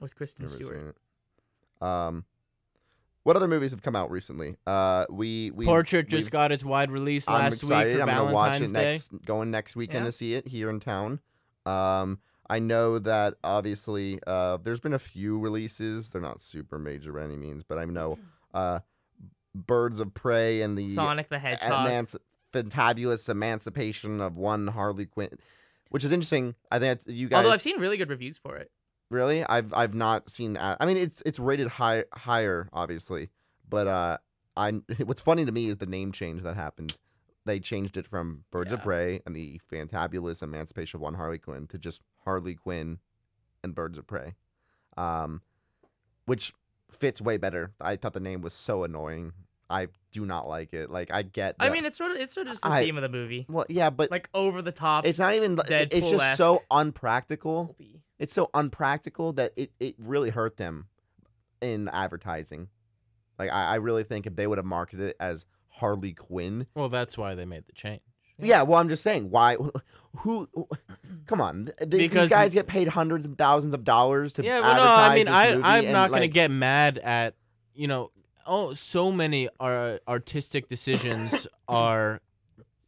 with 0.00 0.14
Kristen 0.16 0.44
Never 0.46 0.54
Stewart. 0.56 0.76
seen 0.78 0.88
it. 0.88 1.86
Um. 1.86 2.24
What 3.24 3.34
other 3.34 3.48
movies 3.48 3.72
have 3.72 3.82
come 3.82 3.96
out 3.96 4.10
recently? 4.12 4.56
Uh, 4.68 5.04
we 5.10 5.50
we 5.50 5.64
Portrait 5.64 6.08
just 6.08 6.30
got 6.30 6.52
its 6.52 6.64
wide 6.64 6.92
release 6.92 7.26
last 7.26 7.34
week. 7.34 7.40
I'm 7.40 7.44
last 7.50 7.62
excited. 7.62 7.96
week 7.96 8.04
for 8.04 8.10
I'm 8.10 8.16
gonna 8.16 8.32
watch 8.32 8.52
Valentine's 8.58 8.70
it 8.70 8.74
Day. 8.74 8.90
next, 8.92 9.26
going 9.26 9.50
next 9.50 9.74
weekend 9.76 10.04
Yeah. 10.04 10.10
to 10.10 10.12
see 10.12 10.34
it 10.34 10.46
here 10.48 10.70
in 10.70 10.78
town. 10.78 11.18
Um, 11.66 12.20
I 12.48 12.60
know 12.60 13.00
that 13.00 13.34
obviously 13.42 14.20
uh, 14.28 14.58
there's 14.62 14.78
been 14.78 14.92
a 14.94 15.00
few 15.00 15.40
releases. 15.40 16.10
They're 16.10 16.22
not 16.22 16.40
super 16.40 16.78
major 16.78 17.12
by 17.12 17.24
any 17.24 17.36
means, 17.36 17.64
but 17.64 17.78
I 17.78 17.84
know 17.84 18.16
uh, 18.54 18.78
Birds 19.56 19.98
of 19.98 20.14
Prey 20.14 20.62
and 20.62 20.78
the 20.78 20.88
Sonic 20.94 21.28
the 21.28 21.40
Hedgehog. 21.40 21.88
emanci- 21.88 22.18
fantabulous 22.62 23.28
emancipation 23.28 24.20
of 24.20 24.36
one 24.36 24.68
Harley 24.68 25.06
Quinn, 25.06 25.38
which 25.90 26.04
is 26.04 26.12
interesting. 26.12 26.54
I 26.70 26.78
think 26.78 27.00
you 27.06 27.28
guys 27.28 27.38
Although 27.38 27.52
I've 27.52 27.60
seen 27.60 27.80
really 27.80 27.96
good 27.96 28.10
reviews 28.10 28.38
for 28.38 28.56
it. 28.56 28.70
really 29.10 29.44
I've 29.44 29.72
I've 29.74 29.94
not 29.94 30.30
seen. 30.30 30.56
I 30.60 30.84
mean, 30.86 30.96
it's 30.96 31.22
it's 31.26 31.38
rated 31.38 31.68
high 31.68 32.04
higher 32.12 32.68
obviously, 32.72 33.30
but 33.68 33.86
uh, 33.86 34.16
I 34.56 34.70
what's 35.04 35.20
funny 35.20 35.44
to 35.44 35.52
me 35.52 35.66
is 35.66 35.76
the 35.76 35.86
name 35.86 36.12
change 36.12 36.42
that 36.42 36.56
happened. 36.56 36.96
They 37.44 37.60
changed 37.60 37.96
it 37.96 38.08
from 38.08 38.44
Birds 38.50 38.72
of 38.72 38.82
Prey 38.82 39.20
and 39.24 39.36
the 39.36 39.60
fantabulous 39.72 40.42
emancipation 40.42 40.96
of 40.96 41.00
one 41.00 41.14
Harley 41.14 41.38
Quinn 41.38 41.68
to 41.68 41.78
just 41.78 42.02
Harley 42.24 42.56
Quinn 42.56 42.98
and 43.62 43.72
Birds 43.72 43.98
of 43.98 44.06
Prey, 44.08 44.34
um, 44.96 45.42
which 46.24 46.52
fits 46.90 47.20
way 47.20 47.36
better. 47.36 47.70
I 47.80 47.94
thought 47.94 48.14
the 48.14 48.20
name 48.20 48.40
was 48.40 48.52
so 48.52 48.82
annoying. 48.82 49.32
I 49.68 49.88
do 50.12 50.24
not 50.26 50.48
like 50.48 50.72
it. 50.72 50.90
Like 50.90 51.12
I 51.12 51.22
get. 51.22 51.56
I 51.58 51.68
the- 51.68 51.74
mean, 51.74 51.84
it's 51.84 51.96
sort 51.98 52.12
of 52.12 52.18
it's 52.18 52.32
sort 52.32 52.46
of 52.46 52.52
just 52.52 52.62
the 52.62 52.70
I- 52.70 52.84
theme 52.84 52.96
of 52.96 53.02
the 53.02 53.08
movie, 53.08 53.46
well, 53.48 53.66
yeah, 53.68 53.90
but 53.90 54.10
like 54.10 54.28
over 54.34 54.62
the 54.62 54.72
top. 54.72 55.06
it's 55.06 55.18
not 55.18 55.34
even. 55.34 55.58
it- 55.68 55.92
It's 55.92 56.10
just 56.10 56.36
so 56.36 56.62
unpractical. 56.70 57.76
It's 58.18 58.32
so 58.34 58.48
unpractical 58.54 59.32
that 59.34 59.52
it, 59.56 59.72
it 59.78 59.94
really 59.98 60.30
hurt 60.30 60.56
them 60.56 60.86
in 61.60 61.88
advertising. 61.88 62.68
Like 63.38 63.50
I, 63.50 63.72
I 63.72 63.74
really 63.76 64.04
think 64.04 64.26
if 64.26 64.36
they 64.36 64.46
would 64.46 64.58
have 64.58 64.64
marketed 64.64 65.10
it 65.10 65.16
as 65.20 65.44
Harley 65.68 66.12
Quinn. 66.14 66.66
Well, 66.74 66.88
that's 66.88 67.18
why 67.18 67.34
they 67.34 67.44
made 67.44 67.66
the 67.66 67.72
change. 67.72 68.00
Yeah, 68.38 68.62
well, 68.62 68.78
I'm 68.78 68.88
just 68.88 69.02
saying 69.02 69.30
why. 69.30 69.56
Who? 70.18 70.48
Come 71.26 71.40
on, 71.40 71.64
th- 71.64 71.90
th- 71.90 72.10
these 72.10 72.28
guys 72.28 72.54
get 72.54 72.66
paid 72.66 72.88
hundreds 72.88 73.26
of 73.26 73.36
thousands 73.36 73.74
of 73.74 73.82
dollars 73.84 74.34
to 74.34 74.44
Yeah, 74.44 74.60
well, 74.60 74.76
no, 74.76 74.82
I 74.82 75.14
mean, 75.14 75.26
advertise 75.26 75.26
this 75.26 75.34
I 75.34 75.50
movie 75.56 75.64
I'm 75.68 75.84
and, 75.84 75.92
not 75.92 76.10
gonna 76.10 76.20
like, 76.22 76.32
get 76.32 76.50
mad 76.50 76.98
at 76.98 77.34
you 77.74 77.88
know. 77.88 78.10
Oh, 78.46 78.74
so 78.74 79.10
many 79.12 79.48
are 79.60 80.00
artistic 80.08 80.68
decisions 80.68 81.46
are 81.68 82.20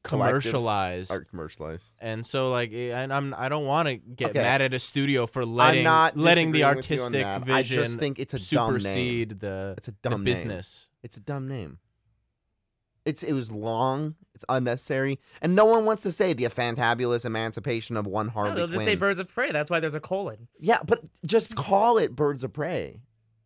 commercialized, 0.03 1.11
art 1.11 1.29
commercialized. 1.29 1.95
and 1.99 2.25
so 2.25 2.51
like, 2.51 2.73
eh, 2.73 2.91
and 2.97 3.13
I'm 3.13 3.35
I 3.35 3.49
don't 3.49 3.67
want 3.67 3.89
to 3.89 3.97
get 3.97 4.31
Okay. 4.31 4.41
mad 4.41 4.63
at 4.63 4.73
a 4.75 4.79
studio 4.79 5.27
for 5.27 5.45
letting 5.45 5.81
I'm 5.81 5.85
not 5.85 6.17
letting 6.17 6.53
the 6.53 6.61
disagreeing 6.61 6.77
with 6.77 6.91
you 6.91 6.97
on 6.99 7.03
artistic 7.15 7.23
that. 7.25 7.45
vision 7.45 7.79
I 7.81 7.85
just 7.85 7.99
think 7.99 8.19
it's 8.19 8.35
a 8.35 8.55
dumb 8.55 8.73
name. 8.75 8.81
supersede 8.81 9.41
the 9.41 9.75
It's 9.77 9.89
a 9.89 9.91
the 9.91 9.97
dumb 10.03 10.13
name. 10.25 10.25
business. 10.25 10.89
It's 11.03 11.17
a 11.17 11.21
dumb 11.21 11.49
name. 11.49 11.79
It's 13.05 13.23
it 13.23 13.33
was 13.33 13.51
long. 13.51 14.17
It's 14.35 14.45
unnecessary, 14.49 15.19
and 15.43 15.57
no 15.57 15.65
one 15.65 15.85
wants 15.85 16.03
to 16.05 16.13
say 16.13 16.33
the 16.33 16.45
fantabulous 16.45 17.25
emancipation 17.25 17.97
of 17.97 18.07
one 18.07 18.27
No, 18.27 18.33
Harley 18.33 18.55
they'll 18.55 18.67
Quinn. 18.67 18.73
just 18.79 18.85
say 18.85 18.95
Birds 18.95 19.19
of 19.19 19.29
Prey. 19.29 19.51
That's 19.51 19.69
why 19.71 19.81
there's 19.81 19.95
a 19.97 20.01
colon. 20.01 20.47
Yeah, 20.61 20.79
but 20.87 21.03
just 21.27 21.57
call 21.57 21.99
it 21.99 22.15
Birds 22.15 22.45
of 22.45 22.53
Prey 22.53 23.01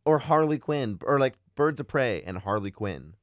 or 0.04 0.18
Harley 0.18 0.58
Quinn 0.58 0.98
or 1.02 1.18
like 1.18 1.34
Birds 1.54 1.80
of 1.80 1.88
Prey 1.88 2.22
and 2.22 2.38
Harley 2.38 2.70
Quinn. 2.70 3.14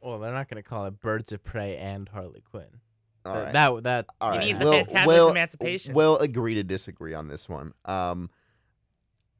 Well, 0.00 0.18
they're 0.18 0.32
not 0.32 0.48
gonna 0.48 0.62
call 0.62 0.86
it 0.86 1.00
Birds 1.00 1.32
of 1.32 1.42
Prey 1.44 1.76
and 1.76 2.08
Harley 2.08 2.42
Quinn. 2.50 2.80
All 3.24 3.34
Th- 3.42 3.52
That 3.52 3.82
that 3.82 4.06
All 4.20 4.34
You 4.34 4.40
need 4.40 4.58
the 4.58 4.64
we'll, 4.64 4.84
fantabulous 4.84 5.06
we'll, 5.06 5.28
emancipation. 5.30 5.94
We'll 5.94 6.18
agree 6.18 6.54
to 6.54 6.62
disagree 6.62 7.12
on 7.12 7.26
this 7.28 7.48
one. 7.48 7.72
Um, 7.84 8.30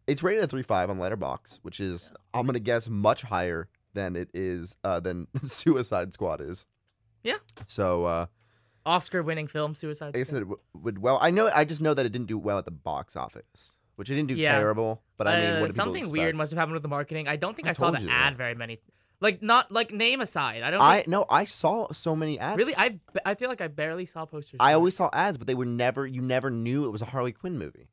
it's 0.06 0.22
rated 0.22 0.42
at 0.42 0.50
three 0.50 0.62
five 0.62 0.90
on 0.90 0.98
Letterboxd, 0.98 1.60
which 1.62 1.78
is 1.80 2.12
I'm 2.34 2.46
gonna 2.46 2.58
guess 2.58 2.88
much 2.88 3.22
higher 3.22 3.68
than 3.94 4.16
it 4.16 4.28
is 4.34 4.76
uh, 4.84 5.00
than 5.00 5.26
Suicide 5.46 6.12
Squad 6.12 6.40
is. 6.40 6.64
Yeah. 7.22 7.36
So 7.66 8.04
uh, 8.06 8.26
Oscar-winning 8.84 9.48
film, 9.48 9.74
Suicide 9.74 10.16
I 10.16 10.22
Squad. 10.22 10.26
said 10.38 10.42
it 10.42 10.58
would 10.74 10.98
well. 10.98 11.18
I 11.20 11.30
know. 11.30 11.50
I 11.54 11.64
just 11.64 11.80
know 11.80 11.94
that 11.94 12.04
it 12.06 12.10
didn't 12.12 12.26
do 12.28 12.38
well 12.38 12.58
at 12.58 12.64
the 12.66 12.70
box 12.72 13.16
office, 13.16 13.74
which 13.96 14.08
it 14.10 14.14
didn't 14.14 14.28
do 14.28 14.34
Yeah. 14.34 14.56
terrible. 14.58 15.02
But 15.16 15.26
I 15.28 15.40
mean, 15.40 15.44
Uh, 15.44 15.60
what 15.60 15.66
do 15.68 15.72
people 15.72 15.84
something 15.84 16.10
weird 16.10 16.34
must 16.36 16.52
have 16.52 16.58
happened 16.58 16.74
with 16.74 16.82
the 16.82 16.88
marketing. 16.88 17.28
I 17.28 17.36
don't 17.36 17.54
think 17.54 17.66
I 17.66 17.70
I, 17.70 17.74
saw 17.74 17.90
the 17.90 17.98
ad 17.98 18.34
that. 18.34 18.36
very 18.36 18.54
many. 18.54 18.80
Like 19.20 19.42
not 19.42 19.72
like 19.72 19.92
name 19.92 20.20
aside. 20.20 20.62
I 20.62 20.70
don't. 20.70 20.80
I 20.80 21.02
no. 21.06 21.24
I 21.30 21.44
saw 21.46 21.90
so 21.92 22.14
many 22.14 22.38
ads. 22.38 22.58
really. 22.58 22.76
I 22.76 23.00
I 23.24 23.34
feel 23.34 23.48
like 23.48 23.62
I 23.62 23.68
barely 23.68 24.04
saw 24.04 24.26
posters. 24.26 24.58
I 24.60 24.74
always 24.74 24.94
saw 24.94 25.08
ads, 25.12 25.38
but 25.38 25.46
they 25.46 25.54
were 25.54 25.64
never. 25.64 26.06
You 26.06 26.20
never 26.20 26.50
knew 26.50 26.84
it 26.84 26.90
was 26.90 27.00
a 27.00 27.06
Harley 27.06 27.32
Quinn 27.32 27.58
movie. 27.58 27.88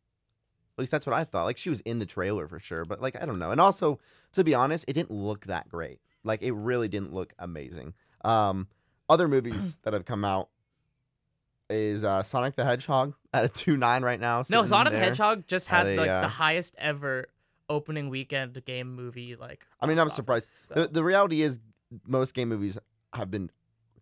At 0.76 0.80
least 0.80 0.92
that's 0.92 1.06
what 1.06 1.16
I 1.16 1.24
thought. 1.24 1.46
Like 1.46 1.58
she 1.58 1.70
was 1.70 1.80
in 1.82 2.00
the 2.00 2.06
trailer 2.06 2.48
for 2.48 2.60
sure, 2.60 2.84
but 2.84 3.02
like 3.02 3.16
I 3.22 3.26
don't 3.26 3.40
know. 3.40 3.52
And 3.52 3.62
also, 3.62 4.00
to 4.34 4.44
be 4.44 4.54
honest, 4.54 4.84
it 4.88 4.94
didn't 4.94 5.12
look 5.12 5.46
that 5.46 5.70
great. 5.70 6.02
Like 6.26 6.42
it 6.42 6.52
really 6.52 6.90
didn't 6.90 7.14
look 7.14 7.32
amazing. 7.40 7.94
Um, 8.26 8.68
other 9.08 9.28
movies 9.30 9.78
that 9.84 9.94
have 9.94 10.04
come 10.04 10.26
out 10.26 10.50
is 11.70 12.04
uh, 12.04 12.24
Sonic 12.24 12.56
the 12.56 12.66
Hedgehog 12.66 13.14
at 13.34 13.46
a 13.46 13.50
two 13.50 13.78
nine 13.78 14.04
right 14.04 14.20
now. 14.20 14.44
No, 14.50 14.66
Sonic 14.66 14.94
the. 14.94 15.00
Hedgehog 15.00 15.48
just 15.48 15.68
had 15.68 15.88
a, 15.88 15.98
like 15.98 16.10
uh, 16.10 16.22
the 16.22 16.28
highest 16.28 16.76
ever 16.78 17.28
opening 17.70 18.10
weekend 18.10 18.62
game 18.66 18.96
movie. 18.96 19.36
Like 19.36 19.66
I 19.82 19.88
mean, 19.88 20.00
I'm 20.00 20.08
box 20.08 20.16
surprised. 20.16 20.48
so. 20.68 20.82
The, 20.82 20.88
the 20.88 21.04
reality 21.04 21.42
is, 21.42 21.60
most 22.08 22.34
game 22.34 22.50
movies 22.50 22.78
have 23.14 23.32
been 23.32 23.50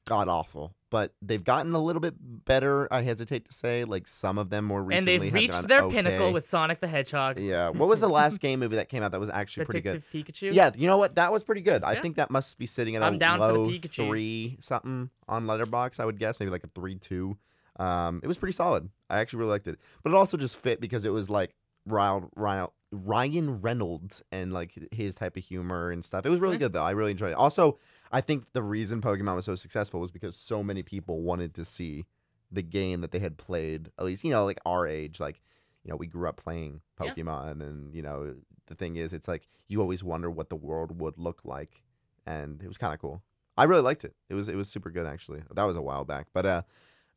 god 0.05 0.27
awful, 0.27 0.73
but 0.89 1.13
they've 1.21 1.43
gotten 1.43 1.73
a 1.73 1.79
little 1.79 1.99
bit 1.99 2.15
better. 2.19 2.91
I 2.91 3.01
hesitate 3.01 3.45
to 3.45 3.53
say, 3.53 3.83
like 3.83 4.07
some 4.07 4.37
of 4.37 4.49
them 4.49 4.65
more 4.65 4.83
recently, 4.83 5.13
and 5.13 5.23
they've 5.23 5.33
reached 5.33 5.67
their 5.67 5.83
okay. 5.83 5.95
pinnacle 5.95 6.31
with 6.31 6.47
Sonic 6.47 6.79
the 6.79 6.87
Hedgehog. 6.87 7.39
Yeah. 7.39 7.69
What 7.69 7.87
was 7.87 7.99
the 7.99 8.09
last 8.21 8.39
game 8.39 8.59
movie 8.59 8.75
that 8.77 8.89
came 8.89 9.03
out 9.03 9.11
that 9.11 9.19
was 9.19 9.29
actually 9.29 9.65
pretty 9.65 9.81
good? 9.81 10.03
Pikachu. 10.13 10.53
Yeah, 10.53 10.71
you 10.75 10.87
know 10.87 10.97
what? 10.97 11.15
That 11.15 11.31
was 11.31 11.43
pretty 11.43 11.61
good. 11.61 11.83
I 11.83 11.95
think 11.95 12.15
that 12.17 12.31
must 12.31 12.57
be 12.57 12.65
sitting 12.65 12.95
at 12.95 13.01
a 13.01 13.05
I'm 13.05 13.17
the 13.17 13.37
low 13.37 13.71
three 13.71 14.57
something 14.59 15.09
on 15.27 15.45
Letterboxd. 15.45 15.99
I 15.99 16.05
would 16.05 16.19
guess 16.19 16.39
maybe 16.39 16.51
like 16.51 16.63
a 16.63 16.69
three 16.73 16.95
two. 16.95 17.37
Um, 17.81 18.19
it 18.23 18.27
was 18.27 18.37
pretty 18.37 18.53
solid. 18.53 18.89
I 19.09 19.19
actually 19.19 19.39
really 19.39 19.51
liked 19.51 19.67
it, 19.67 19.79
but 20.03 20.11
it 20.11 20.15
also 20.15 20.37
just 20.37 20.57
fit 20.57 20.79
because 20.81 21.05
it 21.05 21.09
was 21.11 21.29
like 21.29 21.55
Ryan 21.85 22.29
Ryan 22.35 22.67
Ryan 22.91 23.61
Reynolds 23.61 24.21
and 24.31 24.51
like 24.53 24.77
his 24.91 25.15
type 25.15 25.37
of 25.37 25.43
humor 25.43 25.89
and 25.91 26.03
stuff. 26.03 26.25
It 26.25 26.29
was 26.29 26.39
really 26.41 26.57
good 26.57 26.73
though. 26.73 26.83
I 26.83 26.91
really 26.91 27.11
enjoyed 27.11 27.31
it. 27.31 27.37
Also, 27.37 27.77
I 28.11 28.21
think 28.21 28.45
the 28.53 28.61
reason 28.61 29.01
Pokemon 29.01 29.35
was 29.35 29.45
so 29.45 29.55
successful 29.55 29.99
was 29.99 30.11
because 30.11 30.35
so 30.35 30.61
many 30.61 30.83
people 30.83 31.21
wanted 31.21 31.53
to 31.55 31.65
see 31.65 32.05
the 32.51 32.61
game 32.61 32.99
that 33.01 33.11
they 33.11 33.19
had 33.19 33.37
played. 33.37 33.89
At 33.97 34.05
least 34.05 34.23
you 34.23 34.29
know, 34.31 34.45
like 34.45 34.59
our 34.65 34.85
age, 34.87 35.19
like 35.19 35.41
you 35.83 35.89
know, 35.89 35.95
we 35.95 36.07
grew 36.07 36.27
up 36.29 36.37
playing 36.37 36.81
Yeah. 37.01 37.13
Pokemon, 37.13 37.61
and 37.61 37.95
you 37.95 38.01
know, 38.01 38.35
the 38.67 38.75
thing 38.75 38.97
is, 38.97 39.13
it's 39.13 39.27
like 39.27 39.47
you 39.67 39.81
always 39.81 40.03
wonder 40.03 40.29
what 40.29 40.49
the 40.49 40.55
world 40.55 40.99
would 40.99 41.17
look 41.17 41.41
like, 41.45 41.81
and 42.27 42.61
it 42.61 42.67
was 42.67 42.77
kind 42.77 42.93
of 42.93 42.99
cool. 42.99 43.23
I 43.57 43.63
really 43.63 43.81
liked 43.81 44.03
it. 44.05 44.13
It 44.29 44.33
was 44.35 44.47
it 44.47 44.55
was 44.55 44.69
super 44.69 44.91
good 44.91 45.05
actually. 45.07 45.41
That 45.55 45.63
was 45.63 45.77
a 45.77 45.81
while 45.81 46.03
back, 46.05 46.27
but 46.33 46.45
uh, 46.45 46.61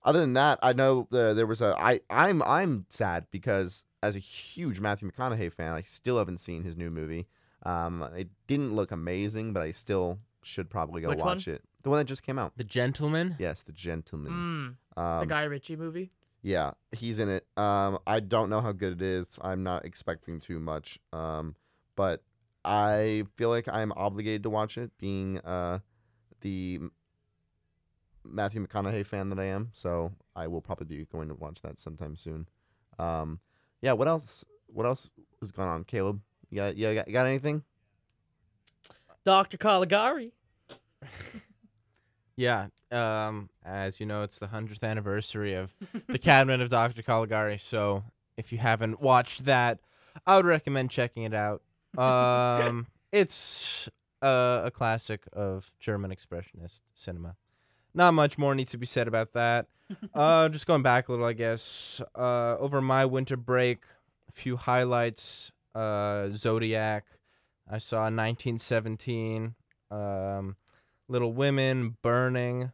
other 0.04 0.20
than 0.20 0.34
that, 0.34 0.58
I 0.62 0.72
know 0.72 1.06
the, 1.10 1.34
there 1.34 1.46
was 1.46 1.60
a 1.60 1.74
I 1.78 2.00
I'm 2.10 2.42
I'm 2.42 2.86
sad 2.88 3.26
because 3.30 3.84
as 4.02 4.16
a 4.16 4.18
huge 4.20 4.80
Matthew 4.80 5.10
McConaughey 5.10 5.50
fan, 5.52 5.72
I 5.72 5.82
still 5.82 6.18
haven't 6.18 6.38
seen 6.38 6.62
his 6.64 6.76
new 6.76 6.90
movie. 6.90 7.26
Um, 7.64 8.02
it 8.14 8.28
didn't 8.46 8.74
look 8.74 8.92
amazing, 8.92 9.52
but 9.54 9.62
I 9.62 9.70
still 9.70 10.18
should 10.42 10.68
probably 10.68 11.00
go 11.00 11.08
Which 11.08 11.18
one? 11.20 11.26
watch 11.28 11.48
it. 11.48 11.62
The 11.82 11.90
one 11.90 11.98
that 11.98 12.04
just 12.04 12.22
came 12.22 12.38
out. 12.38 12.56
the 12.56 12.64
gentleman. 12.64 13.36
Yes, 13.38 13.62
The 13.62 13.72
Gentleman. 13.72 14.76
Mm, 14.96 15.02
Um, 15.02 15.20
the 15.20 15.26
Guy 15.26 15.44
Ritchie 15.44 15.76
movie. 15.76 16.10
yeah, 16.42 16.72
he's 16.92 17.18
in 17.18 17.28
it. 17.30 17.46
Um, 17.56 17.98
I 18.06 18.20
don't 18.20 18.48
know 18.50 18.60
how 18.60 18.72
good 18.72 18.92
it 18.94 19.02
is. 19.02 19.38
I'm 19.42 19.62
not 19.62 19.84
expecting 19.86 20.40
too 20.40 20.60
much. 20.60 20.98
Um, 21.12 21.56
but 21.96 22.22
I 22.64 23.24
feel 23.36 23.48
like 23.50 23.68
I'm 23.68 23.92
obligated 23.96 24.42
to 24.44 24.50
watch 24.50 24.76
it, 24.78 24.90
being 24.98 25.38
uh 25.40 25.78
the 26.42 26.80
Matthew 28.24 28.66
McConaughey 28.66 29.04
fan 29.06 29.30
that 29.30 29.38
I 29.38 29.44
am. 29.44 29.70
So 29.72 30.12
I 30.34 30.46
will 30.46 30.60
probably 30.60 30.86
be 30.86 31.04
going 31.04 31.28
to 31.28 31.34
watch 31.34 31.62
that 31.62 31.78
sometime 31.78 32.16
soon. 32.16 32.48
Um, 32.98 33.40
yeah. 33.82 33.92
What 33.92 34.08
else? 34.08 34.44
What 34.66 34.86
else 34.86 35.10
has 35.40 35.52
gone 35.52 35.68
on, 35.68 35.84
Caleb? 35.84 36.20
You 36.50 36.56
got 36.56 36.76
you 36.76 36.94
got, 36.94 37.06
you 37.08 37.12
got 37.14 37.26
anything? 37.26 37.62
Dr. 39.24 39.56
Caligari. 39.56 40.32
Yeah. 42.36 42.66
Um, 42.90 43.48
as 43.64 44.00
you 44.00 44.06
know, 44.06 44.22
it's 44.22 44.38
the 44.38 44.48
hundredth 44.48 44.82
anniversary 44.82 45.54
of 45.54 45.74
the 46.08 46.18
Cabinet 46.18 46.60
of 46.60 46.68
Dr. 46.68 47.02
Caligari. 47.02 47.58
So 47.58 48.04
if 48.36 48.52
you 48.52 48.58
haven't 48.58 49.00
watched 49.00 49.44
that, 49.44 49.80
I 50.26 50.36
would 50.36 50.46
recommend 50.46 50.90
checking 50.90 51.22
it 51.22 51.34
out. 51.34 51.62
Um, 51.96 52.88
it's 53.12 53.88
a, 54.20 54.62
a 54.64 54.70
classic 54.72 55.22
of 55.32 55.70
German 55.78 56.10
expressionist 56.10 56.80
cinema. 56.92 57.36
Not 57.94 58.12
much 58.14 58.36
more 58.38 58.54
needs 58.54 58.70
to 58.72 58.78
be 58.78 58.86
said 58.86 59.08
about 59.08 59.32
that. 59.32 59.66
uh, 60.14 60.48
just 60.48 60.66
going 60.66 60.82
back 60.82 61.08
a 61.08 61.12
little, 61.12 61.26
I 61.26 61.32
guess. 61.32 62.00
Uh, 62.14 62.56
over 62.58 62.80
my 62.80 63.04
winter 63.04 63.36
break, 63.36 63.80
a 64.28 64.32
few 64.32 64.56
highlights. 64.56 65.52
Uh, 65.74 66.28
Zodiac. 66.30 67.04
I 67.70 67.78
saw 67.78 68.02
1917. 68.02 69.54
Um, 69.90 70.56
Little 71.08 71.32
Women, 71.32 71.96
Burning, 72.02 72.72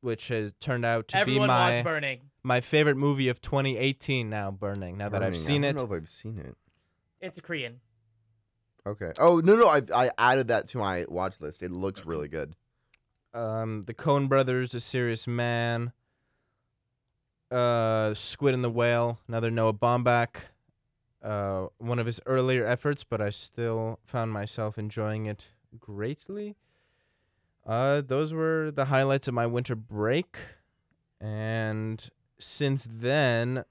which 0.00 0.28
has 0.28 0.52
turned 0.60 0.84
out 0.84 1.08
to 1.08 1.16
Everyone 1.16 1.48
be 1.48 1.52
my 1.52 1.82
Burning. 1.82 2.20
my 2.42 2.60
favorite 2.60 2.96
movie 2.96 3.28
of 3.28 3.40
2018. 3.40 4.28
Now, 4.30 4.50
Burning. 4.50 4.96
Now 4.96 5.08
that 5.08 5.22
I've 5.22 5.30
Burning. 5.32 5.40
seen 5.40 5.64
I 5.64 5.68
it, 5.68 5.72
don't 5.76 5.88
know 5.88 5.96
if 5.96 6.02
I've 6.02 6.08
seen 6.08 6.38
it. 6.38 6.56
It's 7.20 7.40
Korean. 7.40 7.80
Okay. 8.86 9.12
Oh 9.18 9.40
no 9.44 9.56
no 9.56 9.68
I 9.68 9.82
I 9.94 10.10
added 10.16 10.48
that 10.48 10.68
to 10.68 10.78
my 10.78 11.04
watch 11.08 11.34
list. 11.40 11.62
It 11.62 11.70
looks 11.72 12.06
really 12.06 12.28
good. 12.28 12.54
Um, 13.38 13.84
the 13.86 13.94
Coen 13.94 14.28
Brothers, 14.28 14.74
A 14.74 14.80
Serious 14.80 15.26
Man, 15.26 15.92
uh, 17.50 18.12
Squid 18.14 18.52
and 18.52 18.64
the 18.64 18.70
Whale, 18.70 19.18
another 19.28 19.50
Noah 19.50 19.72
Baumbach. 19.72 20.36
Uh, 21.22 21.66
one 21.78 21.98
of 21.98 22.06
his 22.06 22.20
earlier 22.26 22.64
efforts, 22.64 23.02
but 23.02 23.20
I 23.20 23.30
still 23.30 23.98
found 24.04 24.32
myself 24.32 24.78
enjoying 24.78 25.26
it 25.26 25.46
greatly. 25.78 26.56
Uh, 27.66 28.02
those 28.06 28.32
were 28.32 28.70
the 28.70 28.86
highlights 28.86 29.26
of 29.26 29.34
my 29.34 29.46
winter 29.46 29.74
break, 29.74 30.36
and 31.20 32.08
since 32.38 32.86
then, 32.90 33.64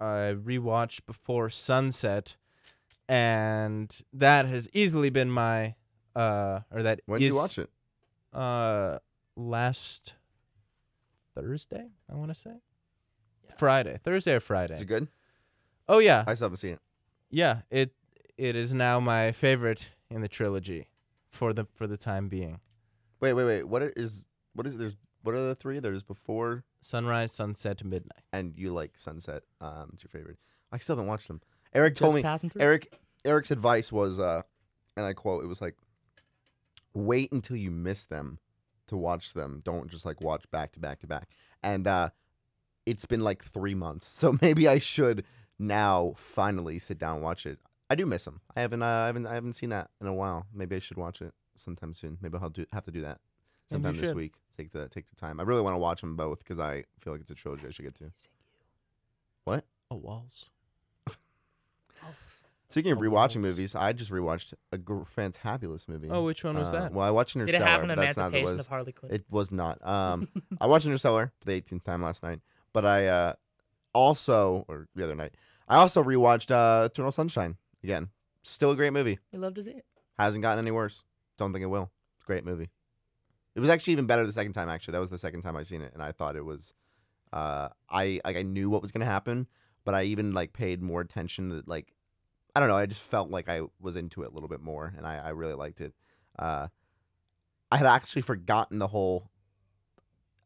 I 0.00 0.34
rewatched 0.34 1.04
Before 1.06 1.50
Sunset, 1.50 2.36
and 3.06 3.94
that 4.12 4.46
has 4.46 4.68
easily 4.72 5.10
been 5.10 5.30
my 5.30 5.74
uh, 6.16 6.60
or 6.70 6.82
that 6.82 7.00
When 7.06 7.20
did 7.20 7.26
you 7.26 7.36
watch 7.36 7.58
it? 7.58 7.68
Uh 8.32 8.98
last 9.36 10.14
Thursday, 11.34 11.86
I 12.10 12.14
want 12.14 12.32
to 12.32 12.38
say. 12.38 12.50
Yeah. 13.44 13.50
Friday, 13.56 13.98
Thursday 14.02 14.34
or 14.34 14.40
Friday. 14.40 14.74
Is 14.74 14.82
it 14.82 14.86
good? 14.86 15.08
Oh 15.88 15.98
yeah. 15.98 16.24
I 16.26 16.34
still 16.34 16.46
haven't 16.46 16.58
seen 16.58 16.72
it. 16.74 16.80
Yeah, 17.30 17.62
it 17.70 17.92
it 18.36 18.56
is 18.56 18.72
now 18.74 19.00
my 19.00 19.32
favorite 19.32 19.90
in 20.10 20.20
the 20.20 20.28
trilogy 20.28 20.88
for 21.30 21.52
the 21.52 21.66
for 21.74 21.86
the 21.86 21.96
time 21.96 22.28
being. 22.28 22.60
Wait 23.20 23.32
wait 23.32 23.44
wait. 23.44 23.64
What 23.64 23.82
is 23.96 24.26
what 24.54 24.66
is 24.66 24.78
there's 24.78 24.96
what 25.22 25.34
are 25.34 25.46
the 25.48 25.54
three? 25.54 25.78
There's 25.78 26.02
before 26.02 26.64
Sunrise, 26.80 27.32
sunset 27.32 27.84
midnight. 27.84 28.24
and 28.32 28.58
you 28.58 28.72
like 28.72 28.98
Sunset. 28.98 29.44
Um, 29.60 29.90
it's 29.94 30.02
your 30.02 30.10
favorite. 30.10 30.38
I 30.72 30.78
still 30.78 30.96
haven't 30.96 31.08
watched 31.08 31.28
them. 31.28 31.40
Eric 31.72 31.94
Just 31.94 32.12
told 32.12 32.14
me. 32.16 32.52
Eric 32.58 32.92
Eric's 33.24 33.52
advice 33.52 33.92
was, 33.92 34.18
uh, 34.18 34.42
and 34.96 35.06
I 35.06 35.12
quote, 35.12 35.44
it 35.44 35.46
was 35.46 35.60
like, 35.62 35.76
wait 36.94 37.32
until 37.32 37.56
you 37.56 37.70
miss 37.70 38.04
them 38.04 38.38
to 38.88 38.96
watch 38.96 39.32
them. 39.32 39.62
Don't 39.64 39.90
just 39.90 40.04
like 40.04 40.20
watch 40.20 40.50
back 40.50 40.72
to 40.72 40.80
back 40.80 41.00
to 41.00 41.06
back. 41.06 41.30
And 41.62 41.86
uh, 41.86 42.10
it's 42.86 43.06
been 43.06 43.22
like 43.22 43.42
three 43.42 43.74
months, 43.74 44.08
so 44.18 44.36
maybe 44.40 44.68
I 44.68 44.78
should 44.78 45.24
now 45.58 46.14
finally 46.16 46.78
sit 46.78 46.98
down 46.98 47.16
and 47.16 47.24
watch 47.24 47.46
it. 47.46 47.58
I 47.90 47.94
do 47.94 48.06
miss 48.06 48.24
them. 48.24 48.40
I 48.56 48.62
haven't, 48.62 48.82
uh, 48.82 48.86
I 48.86 49.06
haven't, 49.06 49.26
I 49.26 49.34
haven't 49.34 49.52
seen 49.52 49.70
that 49.70 49.90
in 50.00 50.06
a 50.06 50.14
while. 50.14 50.46
Maybe 50.52 50.76
I 50.76 50.78
should 50.78 50.96
watch 50.96 51.20
it 51.20 51.34
sometime 51.56 51.92
soon. 51.92 52.18
Maybe 52.22 52.38
I'll 52.40 52.48
do 52.48 52.64
have 52.72 52.84
to 52.84 52.90
do 52.90 53.02
that 53.02 53.20
sometime 53.68 53.96
this 53.96 54.08
should. 54.08 54.16
week. 54.16 54.34
Take 54.56 54.70
the 54.70 54.88
take 54.88 55.06
the 55.06 55.16
time. 55.16 55.40
I 55.40 55.42
really 55.42 55.62
want 55.62 55.74
to 55.74 55.78
watch 55.78 56.00
them 56.00 56.16
both 56.16 56.38
because 56.38 56.58
I 56.58 56.84
feel 57.00 57.12
like 57.12 57.22
it's 57.22 57.30
a 57.30 57.34
trilogy 57.34 57.66
I 57.66 57.70
should 57.70 57.84
get 57.84 57.94
to. 57.96 58.12
What? 59.44 59.64
Oh, 59.90 59.96
walls. 59.96 60.50
Speaking 62.72 62.92
of 62.92 62.98
rewatching 62.98 63.40
movies, 63.42 63.74
I 63.74 63.92
just 63.92 64.10
rewatched 64.10 64.54
a 64.72 64.78
gr- 64.78 65.02
fantabulous 65.02 65.86
movie. 65.88 66.08
Oh, 66.10 66.24
which 66.24 66.42
one 66.42 66.56
was 66.58 66.68
Uh, 66.70 66.72
that? 66.80 66.92
Well, 66.92 67.06
I 67.06 67.10
watched 67.10 67.34
Did 67.34 67.40
Interstellar. 67.42 67.64
it 67.64 67.68
happen 67.68 67.88
but 67.88 67.96
that's 67.98 68.16
not 68.16 68.32
what 68.32 68.38
it 68.38 68.40
Emancipation 68.40 68.56
was. 68.56 68.60
of 68.66 68.70
Harley 68.70 68.92
Quinn? 68.92 69.12
It 69.12 69.24
was 69.30 69.52
not. 69.52 69.78
Um, 69.86 70.28
I 70.60 70.66
watched 70.66 70.86
Interstellar 70.86 71.32
for 71.38 71.44
the 71.46 71.60
18th 71.60 71.84
time 71.84 72.00
last 72.02 72.22
night, 72.22 72.40
but 72.72 72.86
I 72.86 73.06
uh, 73.08 73.32
also, 73.94 74.64
or 74.68 74.88
the 74.94 75.04
other 75.04 75.14
night, 75.14 75.34
I 75.68 75.76
also 75.76 76.02
rewatched 76.02 76.50
uh, 76.50 76.86
Eternal 76.86 77.12
Sunshine 77.12 77.56
again. 77.84 78.08
Still 78.42 78.70
a 78.72 78.76
great 78.76 78.92
movie. 78.92 79.18
you 79.32 79.38
love 79.38 79.54
to 79.54 79.62
see 79.62 79.72
it. 79.72 79.84
Hasn't 80.18 80.42
gotten 80.42 80.58
any 80.64 80.70
worse. 80.70 81.04
Don't 81.38 81.52
think 81.52 81.62
it 81.62 81.66
will. 81.66 81.90
It's 82.16 82.24
a 82.24 82.26
great 82.26 82.44
movie. 82.44 82.70
It 83.54 83.60
was 83.60 83.68
actually 83.68 83.92
even 83.92 84.06
better 84.06 84.26
the 84.26 84.32
second 84.32 84.52
time. 84.54 84.68
Actually, 84.68 84.92
that 84.92 85.00
was 85.00 85.10
the 85.10 85.18
second 85.18 85.42
time 85.42 85.56
I 85.56 85.62
seen 85.62 85.82
it, 85.82 85.92
and 85.92 86.02
I 86.02 86.12
thought 86.12 86.36
it 86.36 86.44
was. 86.44 86.72
Uh, 87.32 87.68
I 87.90 88.20
like 88.24 88.36
I 88.36 88.42
knew 88.42 88.70
what 88.70 88.80
was 88.82 88.92
gonna 88.92 89.04
happen, 89.04 89.46
but 89.84 89.94
I 89.94 90.04
even 90.04 90.32
like 90.32 90.52
paid 90.54 90.82
more 90.82 91.00
attention. 91.02 91.48
That 91.50 91.68
like, 91.68 91.92
I 92.54 92.60
don't 92.60 92.68
know. 92.68 92.76
I 92.76 92.86
just 92.86 93.02
felt 93.02 93.30
like 93.30 93.48
I 93.48 93.62
was 93.80 93.96
into 93.96 94.22
it 94.22 94.30
a 94.30 94.34
little 94.34 94.48
bit 94.48 94.60
more, 94.60 94.92
and 94.96 95.06
I, 95.06 95.16
I 95.16 95.28
really 95.30 95.54
liked 95.54 95.80
it. 95.80 95.94
Uh, 96.38 96.68
I 97.70 97.76
had 97.78 97.86
actually 97.86 98.22
forgotten 98.22 98.78
the 98.78 98.88
whole. 98.88 99.30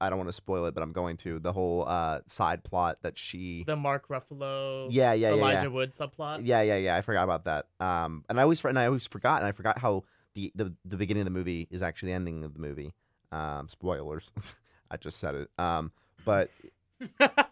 I 0.00 0.10
don't 0.10 0.18
want 0.18 0.28
to 0.28 0.34
spoil 0.34 0.66
it, 0.66 0.74
but 0.74 0.82
I'm 0.82 0.92
going 0.92 1.16
to 1.18 1.38
the 1.38 1.52
whole 1.52 1.84
uh, 1.88 2.20
side 2.26 2.62
plot 2.62 2.98
that 3.02 3.18
she. 3.18 3.64
The 3.66 3.76
Mark 3.76 4.08
Ruffalo, 4.08 4.88
yeah, 4.90 5.14
yeah, 5.14 5.30
Elijah 5.30 5.62
yeah. 5.62 5.66
Wood 5.68 5.92
subplot. 5.92 6.42
Yeah, 6.44 6.62
yeah, 6.62 6.76
yeah. 6.76 6.96
I 6.96 7.00
forgot 7.00 7.24
about 7.24 7.44
that. 7.44 7.66
Um, 7.80 8.24
and 8.28 8.38
I 8.38 8.42
always 8.42 8.64
and 8.64 8.78
I 8.78 8.86
always 8.86 9.06
forgot, 9.06 9.38
and 9.38 9.46
I 9.46 9.52
forgot 9.52 9.78
how 9.78 10.04
the 10.34 10.52
the, 10.54 10.74
the 10.84 10.96
beginning 10.96 11.22
of 11.22 11.24
the 11.24 11.30
movie 11.30 11.66
is 11.70 11.82
actually 11.82 12.10
the 12.10 12.14
ending 12.14 12.44
of 12.44 12.54
the 12.54 12.60
movie. 12.60 12.94
Um, 13.32 13.68
spoilers. 13.68 14.32
I 14.90 14.96
just 14.96 15.18
said 15.18 15.34
it. 15.34 15.50
Um, 15.58 15.90
but 16.24 16.50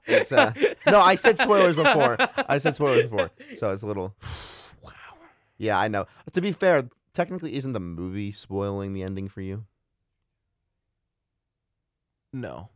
It's, 0.06 0.32
uh, 0.32 0.52
no, 0.86 1.00
I 1.00 1.14
said 1.16 1.38
spoilers 1.38 1.76
before. 1.76 2.16
I 2.48 2.58
said 2.58 2.74
spoilers 2.74 3.04
before, 3.04 3.30
so 3.54 3.70
it's 3.72 3.82
a 3.82 3.86
little. 3.86 4.14
wow. 4.82 4.90
Yeah, 5.58 5.78
I 5.78 5.88
know. 5.88 6.06
To 6.32 6.40
be 6.40 6.52
fair, 6.52 6.88
technically, 7.12 7.54
isn't 7.56 7.72
the 7.72 7.80
movie 7.80 8.32
spoiling 8.32 8.92
the 8.94 9.02
ending 9.02 9.28
for 9.28 9.40
you? 9.40 9.64
No. 12.32 12.68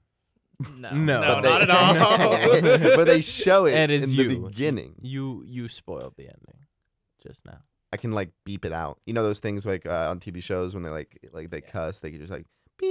no, 0.77 0.91
No. 0.95 1.21
no, 1.21 1.35
But 1.35 1.41
they- 1.43 1.49
not 1.67 1.97
at 1.97 2.03
all. 2.03 2.97
but 2.97 3.05
they 3.07 3.21
show 3.21 3.65
it, 3.67 3.75
It 3.75 3.91
is 3.91 4.05
in 4.13 4.19
you. 4.19 4.29
the 4.29 4.37
beginning. 4.49 4.95
You 5.01 5.45
you 5.47 5.69
spoiled 5.69 6.15
the 6.17 6.25
ending 6.25 6.67
just 7.27 7.45
now. 7.47 7.59
I 7.93 7.97
can 7.97 8.13
like 8.13 8.31
beep 8.45 8.65
it 8.65 8.73
out. 8.73 8.99
You 9.07 9.15
know 9.15 9.23
those 9.23 9.41
things 9.41 9.65
like 9.65 9.87
uh, 9.87 10.09
on 10.11 10.21
TV 10.21 10.43
shows 10.43 10.75
when 10.75 10.83
they 10.83 10.91
like 10.91 11.19
like 11.33 11.51
they 11.51 11.61
cuss, 11.61 12.01
they 12.01 12.11
can 12.11 12.21
just 12.21 12.33
like 12.33 12.47
beep. 12.79 12.89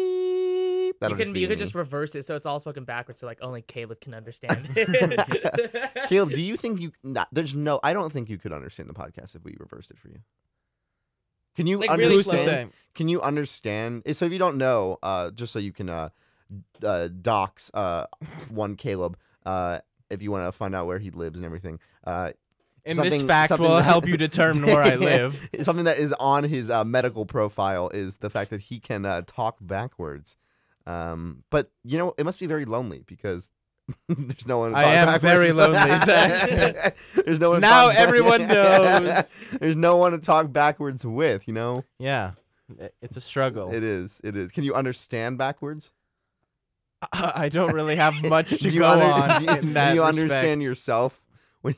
You 0.87 0.93
That'll 0.99 1.17
just 1.17 1.27
can 1.27 1.35
you 1.35 1.47
could 1.47 1.59
just 1.59 1.75
reverse 1.75 2.15
it 2.15 2.25
so 2.25 2.35
it's 2.35 2.45
all 2.45 2.59
spoken 2.59 2.83
backwards, 2.85 3.19
so 3.19 3.27
like 3.27 3.39
only 3.41 3.61
Caleb 3.61 3.99
can 4.01 4.13
understand. 4.13 4.67
Caleb, 6.07 6.31
do 6.33 6.41
you 6.41 6.57
think 6.63 6.79
you? 6.79 6.91
Not, 7.03 7.27
there's 7.31 7.53
no. 7.55 7.79
I 7.83 7.93
don't 7.93 8.11
think 8.11 8.29
you 8.29 8.37
could 8.37 8.53
understand 8.53 8.89
the 8.89 8.93
podcast 8.93 9.35
if 9.35 9.43
we 9.43 9.55
reversed 9.59 9.91
it 9.91 9.97
for 9.99 10.09
you. 10.09 10.19
Can 11.55 11.65
you 11.67 11.79
Like, 11.79 11.89
really 11.97 12.17
understand? 12.17 12.71
Can 12.93 13.07
you 13.07 13.21
understand? 13.21 14.03
So 14.15 14.25
if 14.25 14.31
you 14.31 14.37
don't 14.39 14.57
know, 14.57 14.97
uh, 15.01 15.31
just 15.31 15.51
so 15.53 15.59
you 15.59 15.71
can 15.71 15.89
uh, 15.89 16.09
uh, 16.83 17.07
dox 17.21 17.71
uh, 17.73 18.05
one 18.49 18.75
Caleb, 18.75 19.17
uh, 19.45 19.79
if 20.11 20.21
you 20.21 20.29
want 20.31 20.47
to 20.47 20.51
find 20.51 20.75
out 20.75 20.85
where 20.85 20.99
he 20.99 21.09
lives 21.09 21.37
and 21.39 21.45
everything. 21.45 21.79
Uh, 22.03 22.31
And 22.85 22.97
this 22.99 23.23
fact 23.23 23.57
will 23.57 23.69
that- 23.75 23.83
help 23.85 24.05
you 24.07 24.17
determine 24.17 24.65
where 24.67 24.83
I 24.83 24.95
live. 24.95 25.49
something 25.63 25.85
that 25.85 25.97
is 25.97 26.13
on 26.19 26.43
his 26.43 26.69
uh, 26.69 26.85
medical 26.85 27.25
profile 27.25 27.89
is 27.89 28.17
the 28.17 28.29
fact 28.29 28.51
that 28.51 28.61
he 28.61 28.79
can 28.79 29.03
uh, 29.05 29.23
talk 29.25 29.57
backwards. 29.59 30.35
Um, 30.87 31.43
but 31.51 31.69
you 31.83 31.97
know, 31.97 32.13
it 32.17 32.23
must 32.23 32.39
be 32.39 32.45
very 32.47 32.65
lonely 32.65 33.03
because 33.05 33.49
there's 34.07 34.47
no 34.47 34.59
one. 34.59 34.71
To 34.71 34.75
talk 34.75 34.83
backwards. 34.83 34.85
I 34.85 34.93
am 34.93 35.05
backwards. 35.07 35.23
very 35.23 35.51
lonely, 35.51 35.97
Zach. 36.05 36.97
there's 37.25 37.39
no 37.39 37.49
one. 37.49 37.57
to 37.61 37.67
Now 37.67 37.87
talk- 37.89 37.95
everyone 37.97 38.47
knows. 38.47 39.35
there's 39.59 39.75
no 39.75 39.97
one 39.97 40.13
to 40.13 40.17
talk 40.19 40.51
backwards 40.51 41.05
with. 41.05 41.47
You 41.47 41.53
know, 41.53 41.83
Yeah. 41.99 42.31
It's 43.01 43.15
a 43.15 43.21
struggle. 43.21 43.73
it 43.73 43.83
is. 43.83 44.19
It 44.25 44.35
is. 44.35 44.51
Can 44.51 44.63
you 44.65 44.73
understand 44.73 45.37
backwards? 45.37 45.91
I 47.13 47.49
don't 47.49 47.73
really 47.73 47.95
have 47.95 48.13
much 48.27 48.49
to 48.61 48.71
go 48.71 48.85
under- 48.87 49.05
on 49.05 49.39
Do 49.39 49.45
you, 49.45 49.51
in 49.57 49.61
do 49.67 49.73
that 49.73 49.93
you 49.95 50.03
understand 50.03 50.63
yourself 50.63 51.21
when 51.61 51.75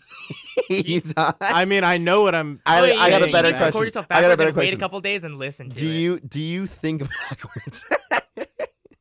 he's 0.68 1.14
on? 1.18 1.34
I 1.42 1.66
mean, 1.66 1.84
I 1.84 1.98
know 1.98 2.22
what 2.24 2.34
I'm. 2.34 2.60
I- 2.66 2.82
Wait, 2.82 2.98
I 2.98 3.10
got 3.10 3.22
a 3.24 3.32
better 3.32 3.50
you 3.50 3.56
question. 3.56 4.06
I 4.10 4.22
got 4.22 4.32
a 4.32 4.38
better 4.38 4.50
and 4.50 4.58
wait 4.58 4.74
a 4.74 4.78
couple 4.78 5.00
days 5.02 5.24
and 5.24 5.38
listen 5.38 5.70
to 5.72 5.78
do 5.78 5.86
it. 5.88 5.94
you 5.94 6.20
do 6.22 6.40
you 6.40 6.66
think 6.66 7.04
backwards? 7.30 7.86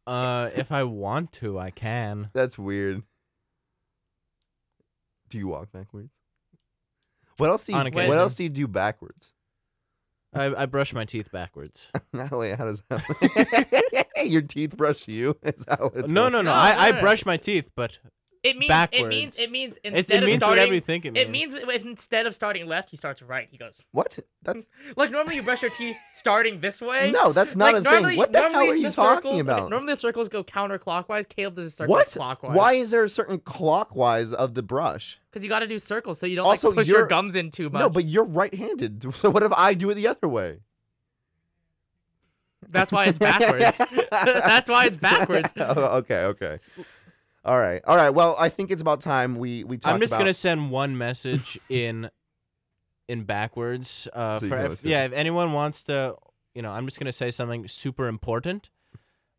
Uh, 0.09 0.51
if 0.57 0.73
I 0.73 0.85
want 0.85 1.33
to, 1.33 1.59
I 1.59 1.71
can. 1.71 2.29
That's 2.33 2.59
weird. 2.59 3.03
Do 5.29 5.39
you 5.39 5.49
walk 5.49 5.71
backwards? 5.71 6.11
What 7.37 7.51
else 7.51 7.67
do 7.67 7.73
you 7.73 7.79
On 7.79 7.93
What 7.93 8.11
else 8.11 8.35
do 8.37 8.45
you 8.45 8.49
do 8.49 8.67
backwards? 8.67 9.35
I, 10.35 10.63
I 10.63 10.67
brush 10.67 10.93
my 10.93 11.05
teeth 11.05 11.31
backwards. 11.31 11.89
Natalie, 12.13 12.51
how 12.53 12.65
does 12.65 12.83
that? 12.89 14.07
Your 14.27 14.43
teeth 14.43 14.77
brush 14.77 15.09
you? 15.09 15.37
Is 15.43 15.65
that 15.67 15.81
what 15.81 15.97
it's 15.97 16.13
no, 16.13 16.29
no. 16.29 16.43
No, 16.43 16.53
I, 16.53 16.89
I 16.89 17.01
brush 17.01 17.25
my 17.25 17.37
teeth, 17.37 17.71
but 17.77 17.99
It 18.49 18.59
means 18.59 18.69
backwards. 18.69 19.03
it 19.03 19.09
means 19.09 19.39
it 19.39 19.51
means 19.51 19.77
it, 19.85 19.95
instead 19.95 20.23
it 20.23 20.27
means 20.27 20.37
of 20.37 20.43
starting, 20.43 20.61
whatever 20.61 20.75
you 20.75 20.81
think 20.81 21.05
it 21.05 21.13
means. 21.13 21.27
It 21.27 21.31
means 21.31 21.55
if 21.55 21.85
instead 21.85 22.27
of 22.27 22.35
starting 22.35 22.67
left, 22.67 22.91
he 22.91 22.97
starts 22.97 23.23
right. 23.23 23.49
He 23.51 23.59
goes 23.59 23.83
What? 23.93 24.19
That's 24.43 24.67
like 24.97 25.11
normally 25.11 25.37
you 25.37 25.43
brush 25.43 25.63
your 25.63 25.71
teeth 25.71 25.97
starting 26.15 26.61
this 26.61 26.81
way. 26.81 27.11
no, 27.11 27.33
that's 27.33 27.55
not 27.55 27.75
like, 27.75 27.81
a 27.81 27.85
normally, 27.85 28.11
thing. 28.11 28.19
What 28.19 28.33
the 28.33 28.41
hell 28.41 28.57
are 28.57 28.75
you 28.75 28.91
talking 28.91 28.93
circles, 28.93 29.33
okay, 29.35 29.41
about? 29.41 29.71
normally 29.71 29.95
the 29.95 30.01
circles 30.01 30.29
go 30.29 30.43
counterclockwise. 30.43 31.29
Caleb 31.29 31.57
does 31.57 31.67
a 31.67 31.71
circle 31.71 31.95
what? 31.95 32.07
clockwise. 32.09 32.57
Why 32.57 32.73
is 32.75 32.91
there 32.91 33.05
a 33.05 33.09
certain 33.09 33.39
clockwise 33.39 34.33
of 34.33 34.55
the 34.55 34.63
brush? 34.63 35.21
Because 35.31 35.45
you 35.45 35.51
got 35.51 35.61
to 35.61 35.67
do 35.67 35.79
circles 35.79 36.19
so 36.19 36.27
you 36.27 36.37
don't 36.37 36.47
Also, 36.47 36.69
like 36.69 36.79
push 36.79 36.89
your 36.89 37.07
gums 37.07 37.37
in 37.37 37.51
too 37.51 37.69
much. 37.71 37.81
No, 37.81 37.91
but 37.91 38.07
you're 38.07 38.25
right-handed. 38.25 39.07
So 39.19 39.31
what 39.31 39.43
if 39.43 39.53
I 39.53 39.75
do 39.75 39.91
it 39.91 39.95
the 39.95 40.07
other 40.07 40.29
way? 40.29 40.59
That's 42.69 42.93
why 42.93 43.07
it's 43.07 43.19
backwards. 43.19 43.81
That's 44.11 44.69
why 44.69 44.87
it's 44.87 44.97
backwards. 44.97 45.53
Oh, 45.57 45.99
okay, 45.99 46.23
okay. 46.25 46.59
All 47.45 47.59
right, 47.59 47.81
all 47.87 47.97
right. 47.97 48.11
Well, 48.11 48.35
I 48.39 48.49
think 48.49 48.71
it's 48.71 48.83
about 48.83 49.01
time 49.01 49.37
we 49.37 49.65
we 49.65 49.79
talk 49.79 49.93
I'm 49.95 50.01
just 50.01 50.13
about. 50.13 50.21
gonna 50.21 50.35
send 50.35 50.71
one 50.71 50.99
message 50.99 51.59
in 51.69 52.11
in 53.09 53.25
backwards. 53.25 54.07
Uh, 54.13 54.39
So 54.39 54.45
you 54.47 54.51
for 54.51 54.57
can 54.57 54.65
if, 54.67 54.71
listen. 54.71 54.91
yeah, 54.91 55.05
if 55.05 55.13
anyone 55.13 55.53
wants 55.53 55.85
to, 55.85 56.17
you 56.55 56.63
know, 56.63 56.71
I'm 56.71 56.85
just 56.87 56.99
gonna 56.99 57.13
say 57.13 57.31
something 57.31 57.67
super 57.69 58.07
important 58.09 58.71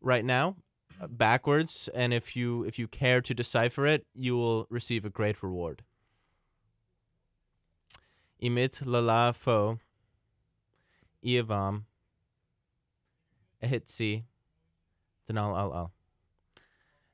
right 0.00 0.24
now, 0.24 0.56
uh, 1.00 1.06
backwards, 1.06 1.88
and 1.94 2.12
if 2.12 2.34
you 2.34 2.64
if 2.64 2.78
you 2.78 2.88
care 2.88 3.20
to 3.20 3.32
decipher 3.34 3.86
it, 3.86 4.06
you 4.14 4.36
will 4.36 4.66
receive 4.70 5.04
a 5.04 5.10
great 5.10 5.40
reward. 5.42 5.82
Imit 8.42 8.84
lala 8.86 9.32
fo. 9.34 9.78
Iavam. 11.24 11.84
Ehitsi. 13.62 14.24
Tanal 15.28 15.54
al 15.56 15.74
al. 15.74 15.92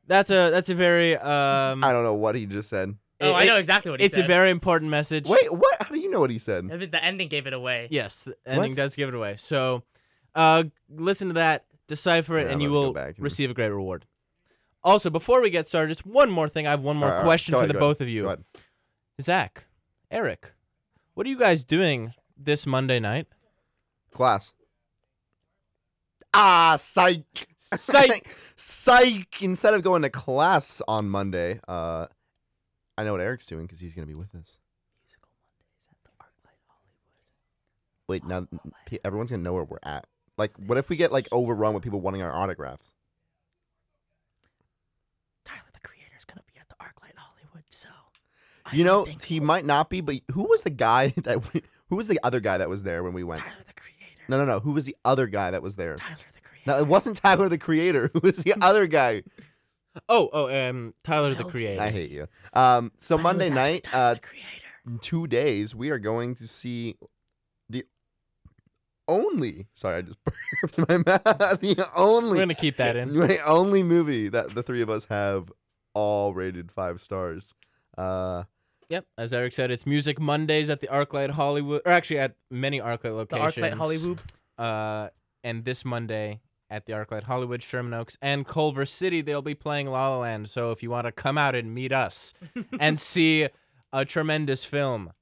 That's 0.07 0.31
a 0.31 0.51
that's 0.51 0.69
a 0.71 0.75
very 0.75 1.17
um. 1.17 1.83
I 1.85 1.93
don't 1.93 2.05
know 2.05 2.15
what 2.15 2.35
he 2.35 2.47
just 2.47 2.69
said. 2.69 2.95
Oh, 3.21 3.31
it- 3.31 3.33
I 3.35 3.45
know 3.47 3.57
exactly 3.57 3.91
what 3.91 4.01
he 4.01 4.05
said. 4.05 4.07
it's 4.07 4.17
said. 4.17 4.25
a 4.25 4.29
very 4.29 4.51
important 4.51 4.91
message. 4.91 5.27
Wait, 5.27 5.51
what? 5.53 5.77
How 5.83 5.89
do 5.89 5.99
you 5.99 6.11
know 6.11 6.21
what 6.21 6.31
he 6.31 6.39
said? 6.39 6.69
I 6.73 6.79
think 6.79 6.93
the 6.93 7.03
ending 7.03 7.29
gave 7.29 7.47
it 7.47 7.53
away. 7.53 7.89
Yes, 7.91 8.25
the 8.25 8.37
ending 8.47 8.71
What? 8.73 8.77
does 8.77 8.95
give 8.95 9.09
it 9.09 9.15
away. 9.15 9.37
So, 9.37 9.83
uh, 10.35 10.65
listen 10.91 11.29
to 11.29 11.35
that, 11.35 11.65
decipher 11.89 12.37
it, 12.39 12.43
Yeah, 12.43 12.47
and 12.49 12.55
I'm 12.57 12.61
you 12.61 12.69
gonna 12.69 12.79
go 12.81 12.87
will 12.89 12.93
back 12.93 13.15
and- 13.17 13.25
receive 13.25 13.51
a 13.51 13.55
great 13.55 13.71
reward. 13.71 14.05
Also, 14.85 15.11
before 15.11 15.41
we 15.43 15.51
get 15.51 15.67
started, 15.67 15.89
just 15.89 16.07
one 16.07 16.31
more 16.31 16.49
thing. 16.49 16.67
I 16.67 16.71
have 16.71 16.83
one 16.83 16.97
more 16.97 17.07
All 17.09 17.15
right, 17.15 17.17
all 17.19 17.23
right. 17.23 17.27
question 17.29 17.53
Go 17.53 17.59
for 17.59 17.65
ahead, 17.65 17.71
the 17.71 17.75
go 17.75 17.81
both 17.81 17.97
ahead. 18.01 18.09
of 18.09 18.15
you. 18.15 18.23
Go 18.23 18.29
ahead. 18.29 18.45
Zach, 19.21 19.65
Eric, 20.11 20.53
what 21.15 21.27
are 21.27 21.31
you 21.31 21.39
guys 21.39 21.65
doing 21.65 22.13
this 22.37 22.67
Monday 22.67 23.01
night? 23.01 23.27
Class. 24.13 24.53
Ah, 26.35 26.77
psych. 26.79 27.25
Psych. 27.75 28.27
psych. 28.57 29.43
Instead 29.43 29.75
of 29.75 29.83
going 29.83 30.03
to 30.03 30.11
class 30.11 30.81
on 30.87 31.09
Monday, 31.09 31.61
uh, 31.69 32.07
I 32.99 33.05
know 33.05 33.13
what 33.13 33.21
Eric's 33.21 33.47
doing 33.47 33.67
because 33.67 33.81
he's 33.81 33.95
gonna 33.95 34.07
be 34.07 34.15
with 34.15 34.35
us. 34.35 34.59
Musical 35.05 35.29
Mondays 35.43 35.87
at 35.91 35.97
the 36.05 36.11
ArcLight 36.23 36.61
Hollywood. 36.67 38.07
Wait, 38.09 38.25
now 38.25 38.47
p- 38.87 39.01
everyone's 39.05 39.31
gonna 39.31 39.43
know 39.43 39.53
where 39.53 39.65
we're 39.65 39.79
at. 39.83 40.07
Like, 40.39 40.53
what 40.57 40.79
if 40.79 40.89
we 40.89 40.97
get 40.97 41.13
like 41.13 41.29
overrun 41.33 41.75
with 41.75 41.83
people 41.83 42.01
wanting 42.01 42.23
our 42.23 42.33
autographs? 42.35 42.95
Tyler 45.45 45.61
the 45.73 45.81
Creator's 45.81 46.25
gonna 46.25 46.43
be 46.53 46.59
at 46.59 46.69
the 46.69 46.75
ArcLight 46.77 47.17
Hollywood, 47.17 47.65
so. 47.71 47.89
I 48.65 48.75
You 48.75 48.85
know, 48.85 49.05
think 49.05 49.23
he 49.23 49.41
might 49.41 49.65
not 49.65 49.91
be, 49.91 50.01
but 50.01 50.17
who 50.33 50.45
was 50.49 50.63
the 50.63 50.71
guy 50.71 51.09
that? 51.19 51.53
We, 51.53 51.63
who 51.89 51.97
was 51.97 52.09
the 52.09 52.19
other 52.23 52.41
guy 52.41 52.59
that 52.59 52.69
was 52.69 52.83
there 52.83 53.03
when 53.03 53.13
we 53.13 53.25
went? 53.25 53.41
Tyler 53.41 53.53
the 53.67 53.75
Creator. 53.75 54.23
No, 54.29 54.39
no, 54.39 54.45
no. 54.45 54.61
Who 54.61 54.73
was 54.73 54.85
the 54.87 54.97
other 55.05 55.27
guy 55.27 55.51
that 55.51 55.63
was 55.63 55.77
there? 55.77 55.97
Tyler 55.97 56.17
the 56.17 56.23
Creator. 56.23 56.36
No, 56.67 56.79
it 56.79 56.87
wasn't 56.87 57.17
Tyler 57.17 57.49
the 57.49 57.59
Creator. 57.59 58.11
Who 58.15 58.21
was 58.21 58.37
the 58.39 58.55
other 58.61 58.87
guy? 58.87 59.23
Oh, 60.09 60.29
oh, 60.33 60.69
um, 60.69 60.95
Tyler 61.05 61.35
the 61.35 61.45
Creator. 61.45 61.81
I 61.81 61.91
hate 61.91 62.11
you. 62.11 62.27
Um, 62.53 62.93
so 62.99 63.17
But 63.17 63.23
Monday 63.23 63.51
night, 63.51 63.85
Tyler 63.85 64.05
uh, 64.11 64.15
the 64.15 64.21
Creator. 64.21 64.47
in 64.87 64.99
two 64.99 65.27
days, 65.27 65.75
we 65.75 65.91
are 65.91 65.99
going 65.99 66.35
to 66.37 66.47
see 66.47 66.97
the 67.71 67.85
only. 69.09 69.67
Sorry, 69.75 69.97
I 69.99 70.03
just 70.03 70.19
burped 70.25 70.89
my 70.89 70.97
mouth. 70.99 71.61
The 71.61 71.75
We're 71.79 71.85
only, 71.97 72.39
gonna 72.39 72.55
keep 72.55 72.77
that 72.77 72.97
in. 72.97 73.15
the 73.19 73.39
only 73.47 73.83
movie 73.83 74.29
that 74.29 74.51
the 74.55 74.63
three 74.63 74.83
of 74.83 74.91
us 74.91 75.07
have 75.07 75.51
all 75.95 76.35
rated 76.35 76.71
five 76.71 77.01
stars. 77.01 77.55
Uh, 77.97 78.45
Yep, 78.89 79.05
as 79.19 79.33
Eric 79.33 79.53
said, 79.53 79.73
it's 79.73 79.85
Music 79.85 80.21
Mondays 80.21 80.71
at 80.71 80.81
the 80.81 80.87
ArcLight 80.87 81.31
Hollywood, 81.31 81.83
or 81.85 81.91
actually 81.91 82.21
at 82.21 82.37
many 82.53 82.79
ArcLight 82.81 83.03
The 83.03 83.13
locations. 83.15 83.55
ArcLight 83.57 83.73
Hollywood. 83.77 84.21
Uh, 84.57 85.09
and 85.43 85.65
this 85.65 85.85
Monday 85.85 86.41
at 86.69 86.87
the 86.87 86.93
ArcLight 86.93 87.25
Hollywood, 87.25 87.63
Sherman 87.63 87.95
Oaks, 87.95 88.19
and 88.21 88.47
Culver 88.47 88.87
City, 88.87 89.21
they'll 89.21 89.43
be 89.43 89.55
playing 89.55 89.89
La 89.89 90.09
La 90.09 90.19
Land. 90.19 90.51
So 90.51 90.73
if 90.73 90.83
you 90.83 90.91
want 90.91 91.07
to 91.07 91.13
come 91.13 91.39
out 91.39 91.55
and 91.55 91.75
meet 91.75 91.93
us 91.93 92.35
and 92.81 92.99
see 92.99 93.49
a 93.93 94.05
tremendous 94.05 94.65
film, 94.65 95.13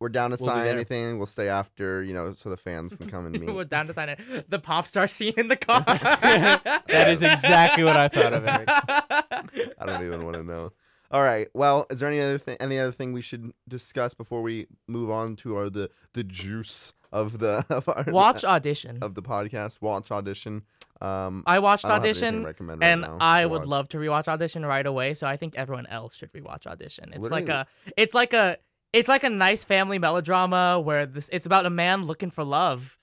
we're 0.00 0.08
down 0.08 0.30
to 0.30 0.36
We'll 0.38 0.48
sign 0.50 0.66
anything. 0.66 1.18
We'll 1.18 1.26
stay 1.26 1.48
after, 1.48 2.02
you 2.02 2.12
know, 2.12 2.32
so 2.32 2.50
the 2.50 2.56
fans 2.56 2.94
can 2.94 3.08
come 3.08 3.26
and 3.26 3.32
meet. 3.40 3.46
We're 3.46 3.60
meet. 3.60 3.68
down 3.70 3.86
to 3.86 3.94
sign 3.94 4.10
it. 4.10 4.50
The 4.50 4.58
pop 4.58 4.86
star 4.86 5.08
scene 5.08 5.34
in 5.36 5.48
the 5.48 5.56
car. 5.56 5.82
that 5.82 7.06
is 7.08 7.22
exactly 7.22 7.84
what 7.84 7.96
I 7.96 8.08
thought 8.08 8.34
of, 8.34 8.46
Eric. 8.46 8.68
I 8.68 9.86
don't 9.86 10.04
even 10.04 10.24
want 10.24 10.36
to 10.36 10.42
know. 10.42 10.72
All 11.10 11.22
right. 11.22 11.48
Well, 11.54 11.86
is 11.90 12.00
there 12.00 12.08
any 12.08 12.20
other 12.20 12.38
thing? 12.38 12.56
Any 12.60 12.78
other 12.78 12.92
thing 12.92 13.12
we 13.12 13.22
should 13.22 13.52
discuss 13.68 14.14
before 14.14 14.42
we 14.42 14.66
move 14.88 15.10
on 15.10 15.36
to 15.36 15.56
our 15.56 15.70
the 15.70 15.90
the 16.12 16.24
juice 16.24 16.92
of 17.12 17.38
the 17.38 17.64
of 17.70 17.88
our, 17.88 18.04
Watch 18.08 18.44
audition. 18.44 18.98
of 19.02 19.14
the 19.14 19.22
podcast? 19.22 19.80
Watch 19.80 20.10
audition. 20.10 20.62
Um, 21.00 21.42
I 21.46 21.58
watched 21.58 21.84
I 21.84 21.88
don't 21.88 21.96
have 21.98 22.04
anything 22.04 22.44
audition, 22.46 22.68
right 22.70 22.78
and 22.88 23.04
I 23.20 23.44
would 23.46 23.60
watch. 23.60 23.68
love 23.68 23.88
to 23.90 23.98
rewatch 23.98 24.28
audition 24.28 24.64
right 24.64 24.86
away. 24.86 25.14
So 25.14 25.26
I 25.26 25.36
think 25.36 25.56
everyone 25.56 25.86
else 25.86 26.16
should 26.16 26.32
rewatch 26.32 26.66
audition. 26.66 27.12
It's 27.12 27.30
like 27.30 27.48
a, 27.48 27.66
it's 27.96 28.14
like 28.14 28.32
a, 28.32 28.56
it's 28.92 29.08
like 29.08 29.24
a 29.24 29.28
nice 29.28 29.64
family 29.64 29.98
melodrama 29.98 30.80
where 30.80 31.04
this, 31.04 31.28
it's 31.32 31.46
about 31.46 31.66
a 31.66 31.70
man 31.70 32.04
looking 32.04 32.30
for 32.30 32.42
love, 32.44 32.96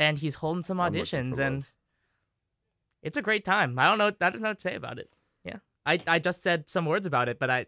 and 0.00 0.18
he's 0.18 0.36
holding 0.36 0.62
some 0.62 0.78
auditions, 0.78 1.38
and 1.38 1.56
love. 1.56 1.72
it's 3.02 3.16
a 3.16 3.22
great 3.22 3.44
time. 3.44 3.78
I 3.78 3.84
don't 3.86 3.98
know, 3.98 4.06
I 4.20 4.30
don't 4.30 4.40
know 4.42 4.48
what 4.48 4.58
to 4.58 4.62
say 4.62 4.74
about 4.74 4.98
it. 4.98 5.10
Yeah, 5.86 5.92
I, 6.08 6.16
I 6.16 6.18
just 6.18 6.42
said 6.42 6.68
some 6.68 6.86
words 6.86 7.06
about 7.06 7.28
it, 7.28 7.38
but 7.38 7.50
I, 7.50 7.66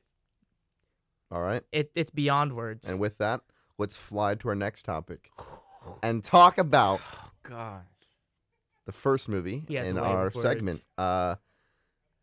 All 1.30 1.42
right. 1.42 1.62
it, 1.72 1.90
it's 1.94 2.10
beyond 2.10 2.54
words. 2.54 2.88
And 2.88 2.98
with 2.98 3.18
that, 3.18 3.40
let's 3.78 3.96
fly 3.96 4.34
to 4.36 4.48
our 4.48 4.54
next 4.54 4.84
topic 4.84 5.30
and 6.02 6.22
talk 6.22 6.58
about 6.58 7.00
God. 7.42 7.82
the 8.86 8.92
first 8.92 9.28
movie 9.28 9.62
He 9.68 9.74
has 9.74 9.90
in 9.90 9.96
a 9.98 10.02
way 10.02 10.08
our 10.08 10.24
with 10.26 10.36
segment. 10.36 10.84
Uh, 10.96 11.36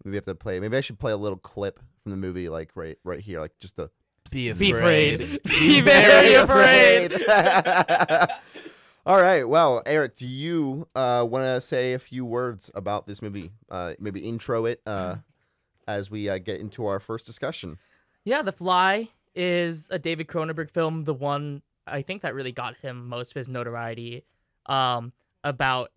maybe 0.04 0.12
we 0.12 0.18
have 0.18 0.26
to 0.26 0.36
play. 0.36 0.60
Maybe 0.60 0.78
I 0.78 0.82
should 0.82 1.00
play 1.00 1.12
a 1.12 1.18
little 1.18 1.38
clip 1.38 1.80
from 2.04 2.12
the 2.12 2.18
movie, 2.18 2.50
like 2.50 2.72
right 2.76 2.98
right 3.04 3.20
here, 3.20 3.39
like 3.39 3.58
just 3.60 3.76
the. 3.76 3.89
Be 4.32 4.52
Be 4.54 4.72
afraid. 4.72 5.22
afraid. 5.22 5.43
Be 5.43 5.82
very 5.82 6.34
afraid. 6.34 7.14
All 9.06 9.22
right. 9.22 9.48
Well, 9.48 9.84
Eric, 9.86 10.16
do 10.16 10.26
you 10.28 10.88
uh, 10.96 11.24
want 11.30 11.43
to 11.43 11.62
say 11.62 11.93
a 11.93 12.00
few 12.00 12.26
words 12.26 12.72
about 12.74 13.06
this 13.06 13.22
movie? 13.22 13.52
Uh, 13.70 13.93
maybe 14.00 14.22
intro 14.22 14.66
it 14.66 14.82
uh, 14.88 15.18
as 15.88 16.09
we 16.11 16.27
uh, 16.29 16.38
get 16.38 16.59
into 16.59 16.86
our 16.86 16.99
first 16.99 17.25
discussion. 17.25 17.77
Yeah, 18.23 18.41
The 18.41 18.51
Fly 18.51 19.09
is 19.36 19.88
a 19.91 19.99
David 19.99 20.27
Cronenberg 20.27 20.69
film, 20.71 21.03
the 21.03 21.13
one 21.13 21.61
I 21.86 22.01
think 22.01 22.21
that 22.23 22.33
really 22.33 22.51
got 22.51 22.77
him 22.77 23.07
most 23.07 23.31
of 23.31 23.36
his 23.36 23.47
notoriety, 23.49 24.23
um, 24.65 25.13
about 25.43 25.91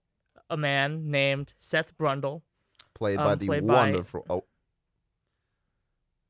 a 0.50 0.56
man 0.56 1.10
named 1.10 1.54
Seth 1.58 1.96
Brundle. 1.96 2.42
Played 2.94 3.16
by 3.18 3.32
Um, 3.32 3.38
the 3.38 3.46
played 3.46 3.66
by- 3.66 3.74
wonderful. 3.74 4.26
Oh 4.28 4.44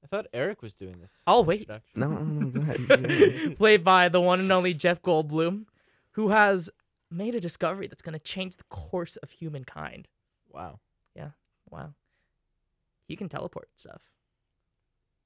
I 0.02 0.06
thought 0.06 0.26
Eric 0.32 0.62
was 0.62 0.74
doing 0.74 1.00
this. 1.00 1.12
I'll 1.26 1.44
wait. 1.44 1.68
no, 1.94 2.08
no, 2.08 2.18
no, 2.22 2.46
go 2.50 2.60
ahead. 2.60 2.88
Go 2.88 2.94
ahead. 3.04 3.58
Played 3.58 3.84
by 3.84 4.08
the 4.08 4.20
one 4.20 4.40
and 4.40 4.50
only 4.50 4.72
Jeff 4.72 5.02
Goldblum, 5.02 5.66
who 6.12 6.28
has 6.28 6.70
made 7.10 7.34
a 7.34 7.40
discovery 7.40 7.88
that's 7.88 8.02
going 8.02 8.12
to 8.18 8.24
change 8.24 8.56
the 8.56 8.64
course 8.64 9.16
of 9.16 9.30
humankind. 9.32 10.08
Wow. 10.50 10.78
Yeah. 11.14 11.30
Wow. 11.68 11.94
He 13.08 13.16
can 13.16 13.28
teleport 13.28 13.70
stuff. 13.74 14.02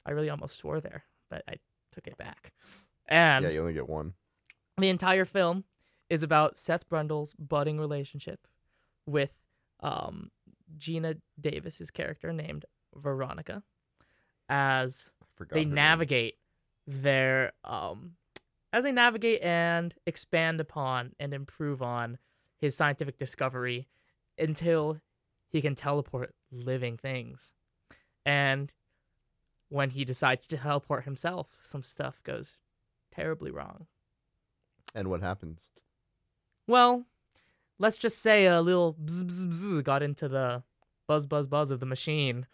I 0.07 0.13
really 0.13 0.31
almost 0.31 0.57
swore 0.57 0.81
there, 0.81 1.05
but 1.29 1.43
I 1.49 1.57
took 1.91 2.07
it 2.07 2.17
back. 2.17 2.53
And 3.09 3.45
yeah, 3.45 3.51
you 3.51 3.61
only 3.61 3.73
get 3.75 3.89
one. 3.89 4.15
the 4.79 4.89
entire 4.89 5.25
film 5.25 5.65
is 6.09 6.23
about 6.23 6.57
Seth 6.59 6.89
Brundle's 6.89 7.35
budding 7.35 7.79
relationship 7.79 8.47
with 9.07 9.33
um, 9.81 10.31
Geena 10.79 11.21
Davis's 11.41 11.91
character 11.91 12.33
named 12.33 12.65
Veronica 12.95 13.63
as 14.49 15.11
they 15.51 15.61
her 15.61 15.65
name. 15.65 15.75
navigate 15.75 16.35
their 16.87 17.53
um 17.65 18.13
as 18.73 18.83
they 18.85 18.93
navigate 18.93 19.41
and 19.43 19.95
expand 20.07 20.61
upon 20.61 21.13
and 21.21 21.33
improve 21.33 21.81
on 21.83 22.19
his 22.59 22.77
scientific 22.77 23.19
discovery 23.19 23.89
until 24.39 24.99
he 25.49 25.61
can 25.61 25.75
teleport 25.75 26.35
living 26.51 26.97
things. 26.97 27.53
And 28.25 28.73
when 29.69 29.91
he 29.91 30.05
decides 30.05 30.47
to 30.49 30.57
teleport 30.57 31.05
himself, 31.05 31.59
some 31.63 31.83
stuff 31.83 32.23
goes 32.25 32.57
terribly 33.11 33.51
wrong. 33.51 33.87
And 34.95 35.09
what 35.09 35.23
happens? 35.23 35.71
Well, 36.67 37.07
let's 37.79 37.97
just 37.97 38.19
say 38.19 38.47
a 38.47 38.61
little 38.61 38.95
bzz, 38.95 39.25
bzz, 39.25 39.47
bzz 39.47 39.85
got 39.85 40.03
into 40.03 40.29
the 40.29 40.63
buzz 41.07 41.27
buzz 41.27 41.49
buzz 41.49 41.71
of 41.71 41.81
the 41.81 41.87
machine 41.87 42.47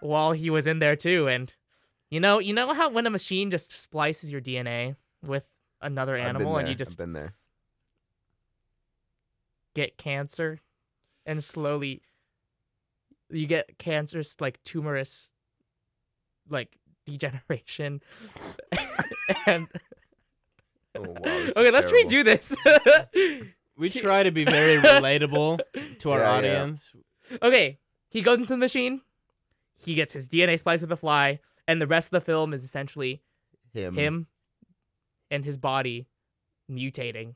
while 0.00 0.32
he 0.32 0.50
was 0.50 0.66
in 0.66 0.80
there 0.80 0.96
too 0.96 1.28
and 1.28 1.54
you 2.10 2.18
know 2.18 2.40
you 2.40 2.52
know 2.52 2.74
how 2.74 2.90
when 2.90 3.06
a 3.06 3.10
machine 3.10 3.50
just 3.50 3.70
splices 3.70 4.30
your 4.30 4.40
DNA 4.40 4.96
with 5.24 5.44
another 5.80 6.16
I've 6.16 6.26
animal 6.26 6.56
and 6.56 6.66
you 6.66 6.72
I've 6.72 6.78
just 6.78 6.98
been 6.98 7.12
there. 7.12 7.34
get 9.74 9.96
cancer 9.96 10.60
and 11.24 11.42
slowly 11.42 12.02
you 13.38 13.46
get 13.46 13.78
cancerous 13.78 14.40
like 14.40 14.62
tumorous 14.64 15.30
like 16.48 16.76
degeneration 17.06 18.00
and 19.46 19.68
Oh, 20.96 21.02
wow, 21.02 21.38
okay 21.56 21.70
let's 21.72 21.90
terrible. 21.90 22.10
redo 22.10 22.24
this 22.24 22.56
We 23.76 23.90
try 23.90 24.22
to 24.22 24.30
be 24.30 24.44
very 24.44 24.76
relatable 24.80 25.58
to 25.98 26.10
our 26.12 26.20
Yeah, 26.20 26.24
yeah. 26.30 26.36
audience. 26.36 26.90
Okay, 27.42 27.80
he 28.08 28.22
goes 28.22 28.38
into 28.38 28.50
the 28.50 28.56
machine. 28.56 29.00
He 29.74 29.96
gets 29.96 30.14
his 30.14 30.28
DNA 30.28 30.56
spliced 30.60 30.82
with 30.82 30.92
a 30.92 30.96
fly, 30.96 31.40
and 31.66 31.82
the 31.82 31.88
rest 31.88 32.06
of 32.06 32.10
the 32.12 32.20
film 32.24 32.54
is 32.54 32.62
essentially 32.62 33.20
Him, 33.72 33.94
him 33.96 34.26
and 35.32 35.44
his 35.44 35.56
body 35.58 36.06
mutating. 36.70 37.34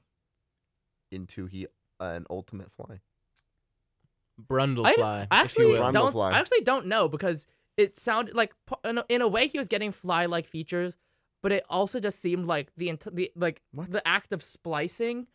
into 1.11 1.46
he 1.46 1.66
an 1.99 2.24
ultimate 2.30 2.70
fly. 2.70 3.01
Brundlefly. 4.41 4.99
I, 4.99 5.20
I 5.22 5.26
actually. 5.30 5.74
Brundle 5.78 5.93
don't. 5.93 6.12
fly. 6.12 6.30
I 6.32 6.39
actually 6.39 6.61
don't 6.62 6.86
know 6.86 7.09
because 7.09 7.47
it 7.76 7.97
sounded 7.97 8.34
like 8.34 8.53
in 9.09 9.20
a, 9.22 9.28
way 9.28 9.47
he 9.47 9.59
was 9.59 9.68
getting 9.68 9.93
fly-like 9.93 10.49
features, 10.49 10.97
but 11.43 11.53
it 11.53 11.64
also 11.70 12.01
just 12.01 12.20
seemed 12.20 12.47
like 12.47 12.70
the 12.76 12.89
int- 12.89 13.14
the 13.14 13.30
like 13.36 13.62
What? 13.72 13.91
the 13.93 14.07
act 14.07 14.32
of 14.32 14.43
splicing, 14.43 15.26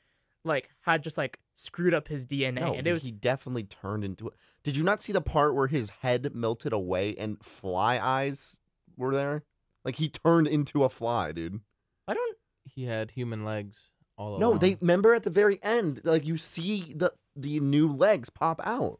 like 0.43 0.69
had 0.81 1.03
just 1.03 1.17
like 1.17 1.39
screwed 1.55 1.93
up 1.93 2.07
his 2.07 2.25
DNA, 2.25 2.55
No, 2.55 2.73
and 2.73 2.85
it 2.85 2.91
was 2.93 3.03
he 3.03 3.11
definitely 3.11 3.63
turned 3.63 4.03
into 4.03 4.27
it. 4.27 4.33
Did 4.63 4.75
you 4.75 4.83
not 4.83 5.01
see 5.01 5.13
the 5.13 5.21
part 5.21 5.55
where 5.55 5.67
his 5.67 5.89
head 5.89 6.35
melted 6.35 6.73
away 6.73 7.15
and 7.15 7.43
fly 7.43 7.99
eyes 7.99 8.61
were 8.97 9.13
there? 9.13 9.43
Like 9.85 9.95
he 9.95 10.09
turned 10.09 10.47
into 10.47 10.83
a 10.83 10.89
fly, 10.89 11.31
dude. 11.31 11.61
I 12.07 12.13
don't. 12.13 12.37
he 12.65 12.85
had 12.85 13.11
human 13.11 13.45
legs 13.45 13.89
all 14.17 14.37
No, 14.39 14.49
along. 14.49 14.59
they 14.59 14.75
remember 14.81 15.13
at 15.13 15.23
the 15.23 15.29
very 15.29 15.59
end, 15.63 16.01
like 16.03 16.25
you 16.25 16.37
see 16.37 16.93
the 16.95 17.11
the 17.35 17.59
new 17.59 17.91
legs 17.91 18.29
pop 18.29 18.61
out. 18.63 18.99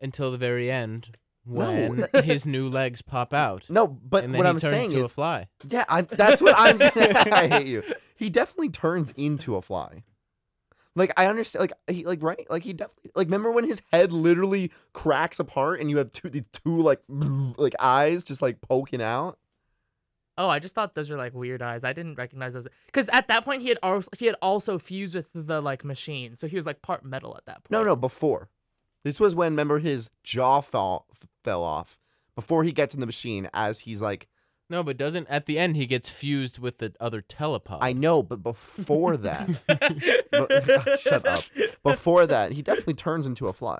until 0.00 0.30
the 0.30 0.38
very 0.38 0.70
end 0.70 1.16
when 1.44 2.06
his 2.24 2.46
new 2.46 2.68
legs 2.68 3.02
pop 3.02 3.32
out. 3.34 3.64
No, 3.68 3.86
but 3.88 4.24
and 4.24 4.32
then 4.34 4.38
what 4.38 4.46
he 4.46 4.50
I'm 4.50 4.58
turned 4.60 4.74
saying 4.74 4.90
into 4.92 5.02
a 5.02 5.06
is, 5.06 5.12
fly. 5.12 5.48
yeah, 5.68 5.84
I'm, 5.88 6.06
that's 6.10 6.40
what 6.42 6.54
I'm. 6.56 6.80
I 6.94 7.48
hate 7.48 7.66
you. 7.66 7.82
He 8.16 8.30
definitely 8.30 8.68
turns 8.70 9.12
into 9.16 9.56
a 9.56 9.62
fly. 9.62 10.02
Like 10.94 11.12
I 11.16 11.26
understand, 11.26 11.60
like 11.62 11.72
he, 11.88 12.04
like 12.04 12.22
right, 12.22 12.44
like 12.50 12.64
he 12.64 12.72
definitely, 12.72 13.12
like 13.14 13.26
remember 13.28 13.50
when 13.52 13.64
his 13.64 13.80
head 13.92 14.12
literally 14.12 14.72
cracks 14.92 15.38
apart 15.38 15.80
and 15.80 15.88
you 15.90 15.98
have 15.98 16.10
two, 16.10 16.28
these 16.28 16.42
two 16.52 16.80
like, 16.80 17.00
like 17.56 17.74
eyes 17.80 18.24
just 18.24 18.42
like 18.42 18.60
poking 18.60 19.00
out. 19.00 19.38
Oh, 20.38 20.48
I 20.48 20.60
just 20.60 20.74
thought 20.74 20.94
those 20.94 21.10
were 21.10 21.16
like 21.16 21.34
weird 21.34 21.60
eyes. 21.60 21.82
I 21.84 21.92
didn't 21.92 22.14
recognize 22.14 22.54
those 22.54 22.68
because 22.86 23.10
at 23.12 23.26
that 23.28 23.44
point 23.44 23.60
he 23.62 23.68
had 23.68 23.78
also 23.82 24.08
he 24.16 24.26
had 24.26 24.36
also 24.40 24.78
fused 24.78 25.14
with 25.14 25.26
the 25.34 25.60
like 25.60 25.84
machine, 25.84 26.38
so 26.38 26.46
he 26.46 26.56
was 26.56 26.64
like 26.64 26.80
part 26.80 27.04
metal 27.04 27.34
at 27.36 27.44
that 27.46 27.64
point. 27.64 27.70
No, 27.70 27.82
no, 27.84 27.96
before. 27.96 28.48
This 29.04 29.18
was 29.20 29.34
when 29.34 29.52
remember 29.52 29.80
his 29.80 30.10
jaw 30.22 30.60
fell 30.60 31.06
fell 31.44 31.62
off 31.62 31.98
before 32.34 32.62
he 32.64 32.72
gets 32.72 32.94
in 32.94 33.00
the 33.00 33.06
machine. 33.06 33.48
As 33.52 33.80
he's 33.80 34.00
like, 34.00 34.28
No, 34.70 34.82
but 34.84 34.96
doesn't 34.96 35.26
at 35.28 35.46
the 35.46 35.58
end 35.58 35.74
he 35.76 35.86
gets 35.86 36.08
fused 36.08 36.58
with 36.60 36.78
the 36.78 36.92
other 37.00 37.20
telepod. 37.20 37.78
I 37.80 37.92
know, 37.92 38.22
but 38.22 38.42
before 38.42 39.16
that, 39.16 39.48
But- 40.30 41.00
shut 41.00 41.26
up. 41.26 41.44
Before 41.82 42.26
that, 42.26 42.52
he 42.52 42.62
definitely 42.62 42.94
turns 42.94 43.26
into 43.26 43.48
a 43.48 43.52
fly. 43.52 43.78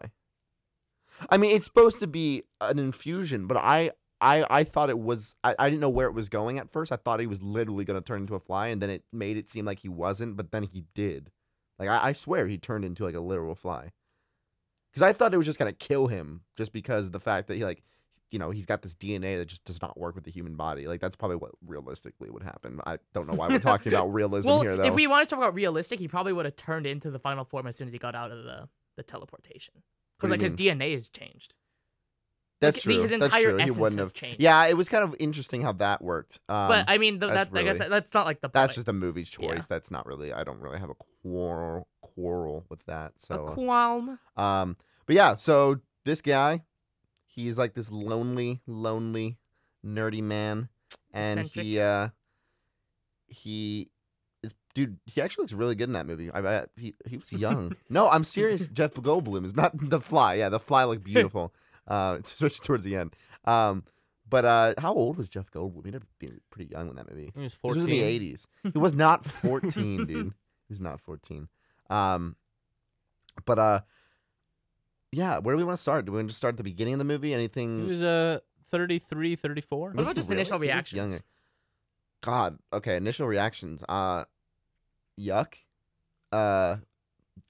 I 1.30 1.36
mean, 1.36 1.54
it's 1.54 1.64
supposed 1.66 2.00
to 2.00 2.06
be 2.06 2.44
an 2.60 2.78
infusion, 2.78 3.46
but 3.46 3.56
I, 3.56 3.90
I, 4.20 4.44
I 4.50 4.64
thought 4.64 4.90
it 4.90 4.98
was. 4.98 5.36
I, 5.44 5.54
I 5.58 5.70
didn't 5.70 5.80
know 5.80 5.88
where 5.88 6.08
it 6.08 6.14
was 6.14 6.28
going 6.28 6.58
at 6.58 6.70
first. 6.70 6.90
I 6.90 6.96
thought 6.96 7.20
he 7.20 7.26
was 7.26 7.42
literally 7.42 7.84
going 7.84 8.00
to 8.00 8.04
turn 8.04 8.22
into 8.22 8.34
a 8.34 8.40
fly, 8.40 8.68
and 8.68 8.82
then 8.82 8.90
it 8.90 9.04
made 9.12 9.36
it 9.36 9.48
seem 9.48 9.64
like 9.64 9.80
he 9.80 9.88
wasn't. 9.88 10.36
But 10.36 10.50
then 10.50 10.64
he 10.64 10.84
did. 10.94 11.30
Like 11.78 11.88
I, 11.88 12.08
I 12.08 12.12
swear, 12.12 12.46
he 12.48 12.58
turned 12.58 12.84
into 12.84 13.04
like 13.04 13.14
a 13.14 13.20
literal 13.20 13.54
fly. 13.54 13.92
Because 14.90 15.02
I 15.02 15.12
thought 15.12 15.34
it 15.34 15.36
was 15.36 15.46
just 15.46 15.58
going 15.58 15.70
to 15.70 15.76
kill 15.76 16.08
him, 16.08 16.42
just 16.56 16.72
because 16.72 17.06
of 17.06 17.12
the 17.12 17.20
fact 17.20 17.46
that 17.48 17.56
he 17.56 17.64
like, 17.64 17.84
you 18.30 18.38
know, 18.38 18.50
he's 18.50 18.66
got 18.66 18.82
this 18.82 18.94
DNA 18.94 19.38
that 19.38 19.46
just 19.46 19.64
does 19.64 19.80
not 19.80 19.98
work 19.98 20.14
with 20.14 20.24
the 20.24 20.30
human 20.30 20.54
body. 20.56 20.86
Like 20.86 21.00
that's 21.00 21.16
probably 21.16 21.36
what 21.36 21.52
realistically 21.64 22.30
would 22.30 22.42
happen. 22.42 22.80
I 22.86 22.98
don't 23.14 23.28
know 23.28 23.34
why 23.34 23.48
we're 23.48 23.58
talking 23.58 23.92
about 23.92 24.06
realism 24.12 24.48
well, 24.48 24.60
here, 24.62 24.76
though. 24.76 24.84
if 24.84 24.94
we 24.94 25.06
want 25.06 25.28
to 25.28 25.34
talk 25.34 25.42
about 25.42 25.54
realistic, 25.54 26.00
he 26.00 26.08
probably 26.08 26.32
would 26.32 26.44
have 26.44 26.56
turned 26.56 26.86
into 26.86 27.10
the 27.10 27.18
final 27.18 27.44
form 27.44 27.66
as 27.66 27.76
soon 27.76 27.86
as 27.86 27.92
he 27.92 27.98
got 27.98 28.14
out 28.14 28.32
of 28.32 28.44
the 28.44 28.68
the 28.96 29.02
teleportation. 29.04 29.74
Because 30.18 30.32
like 30.32 30.40
his 30.40 30.52
DNA 30.52 30.92
has 30.92 31.08
changed. 31.08 31.54
That's 32.60 32.78
like, 32.78 32.82
true. 32.94 33.02
his 33.02 33.10
That's 33.12 33.24
entire 33.26 33.42
true. 33.44 33.58
He 33.58 33.70
wouldn't 33.70 33.98
has 34.00 34.08
have. 34.08 34.14
changed. 34.14 34.40
Yeah, 34.40 34.66
it 34.66 34.76
was 34.76 34.88
kind 34.88 35.04
of 35.04 35.14
interesting 35.20 35.62
how 35.62 35.72
that 35.74 36.02
worked. 36.02 36.40
Um, 36.48 36.68
but 36.68 36.84
I 36.88 36.98
mean, 36.98 37.20
th- 37.20 37.32
that's 37.32 37.50
that, 37.50 37.58
I 37.58 37.62
guess 37.62 37.78
that, 37.78 37.88
that's 37.90 38.12
not 38.14 38.26
like 38.26 38.40
the 38.40 38.48
that's 38.48 38.70
point. 38.70 38.74
just 38.74 38.86
the 38.86 38.92
movie's 38.92 39.30
choice. 39.30 39.44
Yeah. 39.44 39.62
That's 39.68 39.90
not 39.90 40.06
really. 40.06 40.32
I 40.32 40.42
don't 40.44 40.60
really 40.60 40.78
have 40.80 40.90
a 40.90 40.94
quarrel 41.22 41.86
quarrel 42.00 42.64
with 42.68 42.84
that. 42.86 43.12
a 43.18 43.24
So, 43.24 43.44
qualm. 43.46 44.18
um, 44.36 44.76
but 45.06 45.14
yeah. 45.14 45.36
So 45.36 45.80
this 46.04 46.20
guy, 46.20 46.64
he's 47.26 47.58
like 47.58 47.74
this 47.74 47.92
lonely, 47.92 48.60
lonely, 48.66 49.38
nerdy 49.86 50.22
man, 50.22 50.68
and 51.12 51.46
he, 51.46 51.78
uh, 51.78 52.08
he 53.28 53.90
is 54.42 54.54
dude. 54.74 54.98
He 55.06 55.20
actually 55.20 55.42
looks 55.42 55.52
really 55.52 55.74
good 55.74 55.88
in 55.88 55.92
that 55.92 56.06
movie. 56.06 56.30
I 56.32 56.40
bet 56.40 56.70
he 56.76 56.94
he 57.06 57.18
was 57.18 57.32
young. 57.32 57.76
no, 57.88 58.08
I'm 58.08 58.24
serious. 58.24 58.68
Jeff 58.68 58.94
Goldblum 58.94 59.44
is 59.44 59.54
not 59.54 59.72
the 59.90 60.00
Fly. 60.00 60.34
Yeah, 60.34 60.48
the 60.48 60.60
Fly 60.60 60.84
looked 60.84 61.04
beautiful. 61.04 61.52
Uh, 61.88 62.18
especially 62.24 62.60
towards 62.64 62.84
the 62.84 62.96
end. 62.96 63.14
Um, 63.44 63.82
but 64.30 64.44
uh, 64.44 64.74
how 64.78 64.92
old 64.94 65.16
was 65.16 65.28
Jeff 65.28 65.50
Goldblum? 65.50 65.86
He'd 65.86 65.94
have 65.94 66.06
been 66.18 66.40
pretty 66.50 66.70
young 66.70 66.88
in 66.90 66.96
that 66.96 67.10
movie. 67.10 67.32
He 67.34 67.40
was 67.40 67.52
This 67.52 67.58
14. 67.60 67.76
was 67.76 67.84
in 67.84 67.90
the 67.90 68.32
80s. 68.32 68.46
He 68.72 68.78
was 68.78 68.92
not 68.94 69.24
14, 69.26 70.06
dude. 70.06 70.26
He 70.68 70.72
was 70.72 70.80
not 70.80 71.00
14. 71.00 71.48
Um, 71.88 72.36
but 73.46 73.58
uh, 73.58 73.80
yeah. 75.12 75.38
Where 75.38 75.54
do 75.54 75.58
we 75.58 75.64
want 75.64 75.76
to 75.78 75.82
start? 75.82 76.04
Do 76.04 76.12
we 76.12 76.18
want 76.18 76.28
to 76.30 76.36
start 76.36 76.54
at 76.54 76.56
the 76.58 76.64
beginning 76.64 76.94
of 76.94 76.98
the 76.98 77.04
movie? 77.06 77.32
Anything? 77.32 77.80
He 77.84 77.90
was 77.90 78.02
uh 78.02 78.40
33, 78.70 79.36
34. 79.36 79.78
What 79.78 79.96
Was 79.96 80.06
about 80.08 80.16
he 80.16 80.18
just 80.18 80.30
initial 80.30 80.58
reactions? 80.58 80.98
younger. 81.12 81.24
God. 82.20 82.58
Okay. 82.72 82.96
Initial 82.96 83.26
reactions. 83.26 83.82
Uh, 83.88 84.24
yuck. 85.18 85.54
Uh, 86.30 86.76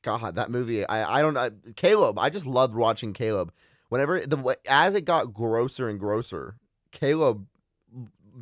God, 0.02 0.36
that 0.36 0.50
movie. 0.50 0.86
I 0.86 1.18
I 1.18 1.22
don't 1.22 1.34
know. 1.34 1.50
Caleb. 1.74 2.18
I 2.20 2.30
just 2.30 2.46
loved 2.46 2.74
watching 2.74 3.12
Caleb. 3.14 3.52
Whenever 3.88 4.20
the 4.20 4.36
way- 4.36 4.56
as 4.68 4.94
it 4.94 5.02
got 5.04 5.32
grosser 5.32 5.88
and 5.88 5.98
grosser, 5.98 6.56
Caleb 6.92 7.46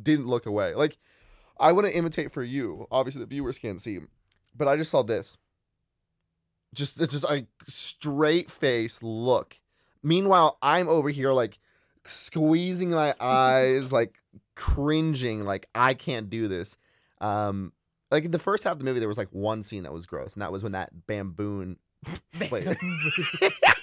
didn't 0.01 0.27
look 0.27 0.45
away. 0.45 0.73
Like 0.75 0.97
I 1.59 1.71
want 1.71 1.87
to 1.87 1.95
imitate 1.95 2.31
for 2.31 2.43
you. 2.43 2.87
Obviously, 2.91 3.21
the 3.21 3.25
viewers 3.27 3.57
can't 3.57 3.81
see, 3.81 3.99
but 4.55 4.67
I 4.67 4.75
just 4.77 4.91
saw 4.91 5.03
this. 5.03 5.37
Just 6.75 6.99
it's 7.01 7.13
just 7.13 7.23
a 7.25 7.47
straight 7.67 8.51
face 8.51 9.01
look. 9.01 9.59
Meanwhile, 10.03 10.57
I'm 10.61 10.89
over 10.89 11.09
here 11.09 11.31
like 11.31 11.57
squeezing 12.05 12.89
my 12.91 13.15
eyes, 13.19 13.91
like 13.91 14.19
cringing, 14.55 15.45
like 15.45 15.67
I 15.73 15.93
can't 15.93 16.29
do 16.29 16.47
this. 16.47 16.77
Um, 17.21 17.71
like 18.11 18.25
in 18.25 18.31
the 18.31 18.39
first 18.39 18.63
half 18.63 18.73
of 18.73 18.79
the 18.79 18.85
movie, 18.85 18.99
there 18.99 19.07
was 19.07 19.17
like 19.17 19.29
one 19.31 19.63
scene 19.63 19.83
that 19.83 19.93
was 19.93 20.05
gross, 20.05 20.33
and 20.33 20.41
that 20.41 20.51
was 20.51 20.61
when 20.63 20.73
that 20.73 20.91
bamboon. 21.07 21.77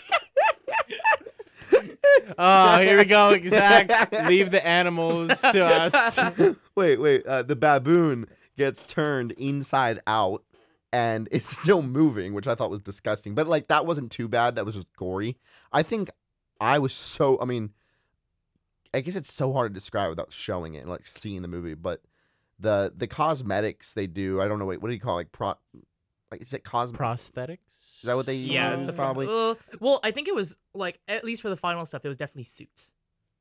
Oh, 2.38 2.80
here 2.80 2.98
we 2.98 3.04
go, 3.04 3.38
Zach. 3.48 4.12
Leave 4.28 4.50
the 4.50 4.66
animals 4.66 5.40
to 5.40 5.64
us. 5.64 6.18
wait, 6.74 7.00
wait. 7.00 7.26
Uh, 7.26 7.42
the 7.42 7.56
baboon 7.56 8.26
gets 8.56 8.84
turned 8.84 9.32
inside 9.32 10.00
out 10.06 10.44
and 10.92 11.28
is 11.32 11.46
still 11.46 11.82
moving, 11.82 12.34
which 12.34 12.46
I 12.46 12.54
thought 12.54 12.70
was 12.70 12.80
disgusting. 12.80 13.34
But 13.34 13.48
like 13.48 13.68
that 13.68 13.86
wasn't 13.86 14.12
too 14.12 14.28
bad. 14.28 14.56
That 14.56 14.64
was 14.64 14.76
just 14.76 14.92
gory. 14.96 15.36
I 15.72 15.82
think 15.82 16.10
I 16.60 16.78
was 16.78 16.92
so. 16.94 17.38
I 17.40 17.44
mean, 17.44 17.70
I 18.92 19.00
guess 19.00 19.16
it's 19.16 19.32
so 19.32 19.52
hard 19.52 19.74
to 19.74 19.74
describe 19.74 20.10
without 20.10 20.32
showing 20.32 20.74
it 20.74 20.78
and 20.78 20.90
like 20.90 21.06
seeing 21.06 21.42
the 21.42 21.48
movie. 21.48 21.74
But 21.74 22.00
the 22.58 22.92
the 22.96 23.06
cosmetics 23.06 23.92
they 23.92 24.06
do, 24.06 24.40
I 24.40 24.48
don't 24.48 24.58
know. 24.58 24.66
Wait, 24.66 24.80
what 24.80 24.88
do 24.88 24.94
you 24.94 25.00
call 25.00 25.18
it? 25.18 25.22
like 25.22 25.32
pro? 25.32 25.54
Like 26.34 26.42
is 26.42 26.52
it 26.52 26.64
cosmetic? 26.64 27.00
Prosthetics? 27.00 27.58
Is 27.98 28.02
that 28.04 28.16
what 28.16 28.26
they 28.26 28.34
Yeah, 28.36 28.72
use? 28.72 28.82
it's 28.82 28.90
the 28.90 28.96
probably. 28.96 29.26
Uh, 29.28 29.54
well, 29.80 30.00
I 30.02 30.10
think 30.10 30.28
it 30.28 30.34
was 30.34 30.56
like 30.74 30.98
at 31.08 31.24
least 31.24 31.42
for 31.42 31.48
the 31.48 31.56
final 31.56 31.86
stuff, 31.86 32.04
it 32.04 32.08
was 32.08 32.16
definitely 32.16 32.44
suits. 32.44 32.90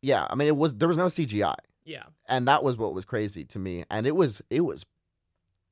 Yeah, 0.01 0.27
I 0.29 0.35
mean 0.35 0.47
it 0.47 0.55
was. 0.57 0.75
There 0.75 0.87
was 0.87 0.97
no 0.97 1.07
CGI. 1.07 1.55
Yeah. 1.85 2.03
and 2.29 2.47
that 2.47 2.63
was 2.63 2.77
what 2.77 2.93
was 2.93 3.03
crazy 3.03 3.43
to 3.43 3.59
me 3.59 3.83
and 3.91 4.07
it 4.07 4.15
was 4.15 4.41
it 4.49 4.61
was 4.61 4.85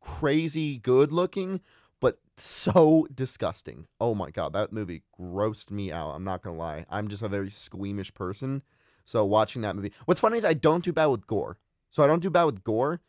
crazy 0.02 0.78
good 0.78 1.12
looking 1.14 1.62
but 2.02 2.20
so 2.36 3.08
disgusting 3.14 3.88
oh 4.02 4.14
my 4.14 4.30
god 4.30 4.52
that 4.52 4.74
movie 4.74 5.04
grossed 5.18 5.72
me 5.72 5.90
out 5.92 6.10
i'm 6.12 6.24
not 6.26 6.42
gonna 6.42 6.58
lie 6.58 6.86
i'm 6.90 7.08
just 7.08 7.22
a 7.22 7.30
very 7.30 7.50
squeamish 7.50 8.14
person 8.14 8.62
so 9.06 9.24
watching 9.24 9.62
that 9.62 9.74
movie 9.76 9.94
what's 10.06 10.20
funny 10.20 10.38
is 10.38 10.44
i 10.44 10.54
don't 10.54 10.84
do 10.84 10.92
bad 10.92 11.06
with 11.06 11.26
gore 11.28 11.58
so 11.92 12.04
i 12.04 12.08
don't 12.08 12.22
do 12.22 12.30
bad 12.30 12.44
with 12.44 12.62
gore 12.64 13.00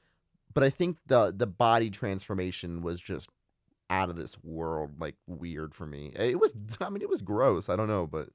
but 0.54 0.62
i 0.62 0.70
think 0.70 0.98
the 1.06 1.32
the 1.36 1.46
body 1.46 1.90
transformation 1.90 2.82
was 2.82 3.00
just 3.00 3.28
out 3.90 4.08
of 4.10 4.16
this 4.16 4.38
world 4.42 4.92
like 4.98 5.16
weird 5.26 5.74
for 5.74 5.86
me 5.86 6.12
it 6.14 6.40
was 6.40 6.54
i 6.80 6.88
mean 6.88 7.02
it 7.02 7.08
was 7.10 7.22
gross 7.22 7.68
i 7.68 7.76
don't 7.76 7.88
know 7.88 8.06
but 8.06 8.28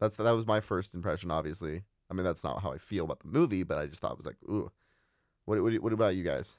that's 0.00 0.16
that 0.16 0.32
was 0.32 0.46
my 0.46 0.60
first 0.60 0.94
impression 0.94 1.30
obviously 1.30 1.82
I 2.12 2.14
mean, 2.14 2.24
that's 2.24 2.44
not 2.44 2.60
how 2.60 2.72
I 2.72 2.76
feel 2.78 3.06
about 3.06 3.20
the 3.20 3.28
movie, 3.28 3.62
but 3.62 3.78
I 3.78 3.86
just 3.86 4.02
thought 4.02 4.12
it 4.12 4.18
was 4.18 4.26
like, 4.26 4.36
ooh. 4.44 4.70
What, 5.46 5.62
what, 5.62 5.72
what 5.82 5.92
about 5.94 6.14
you 6.14 6.22
guys? 6.22 6.58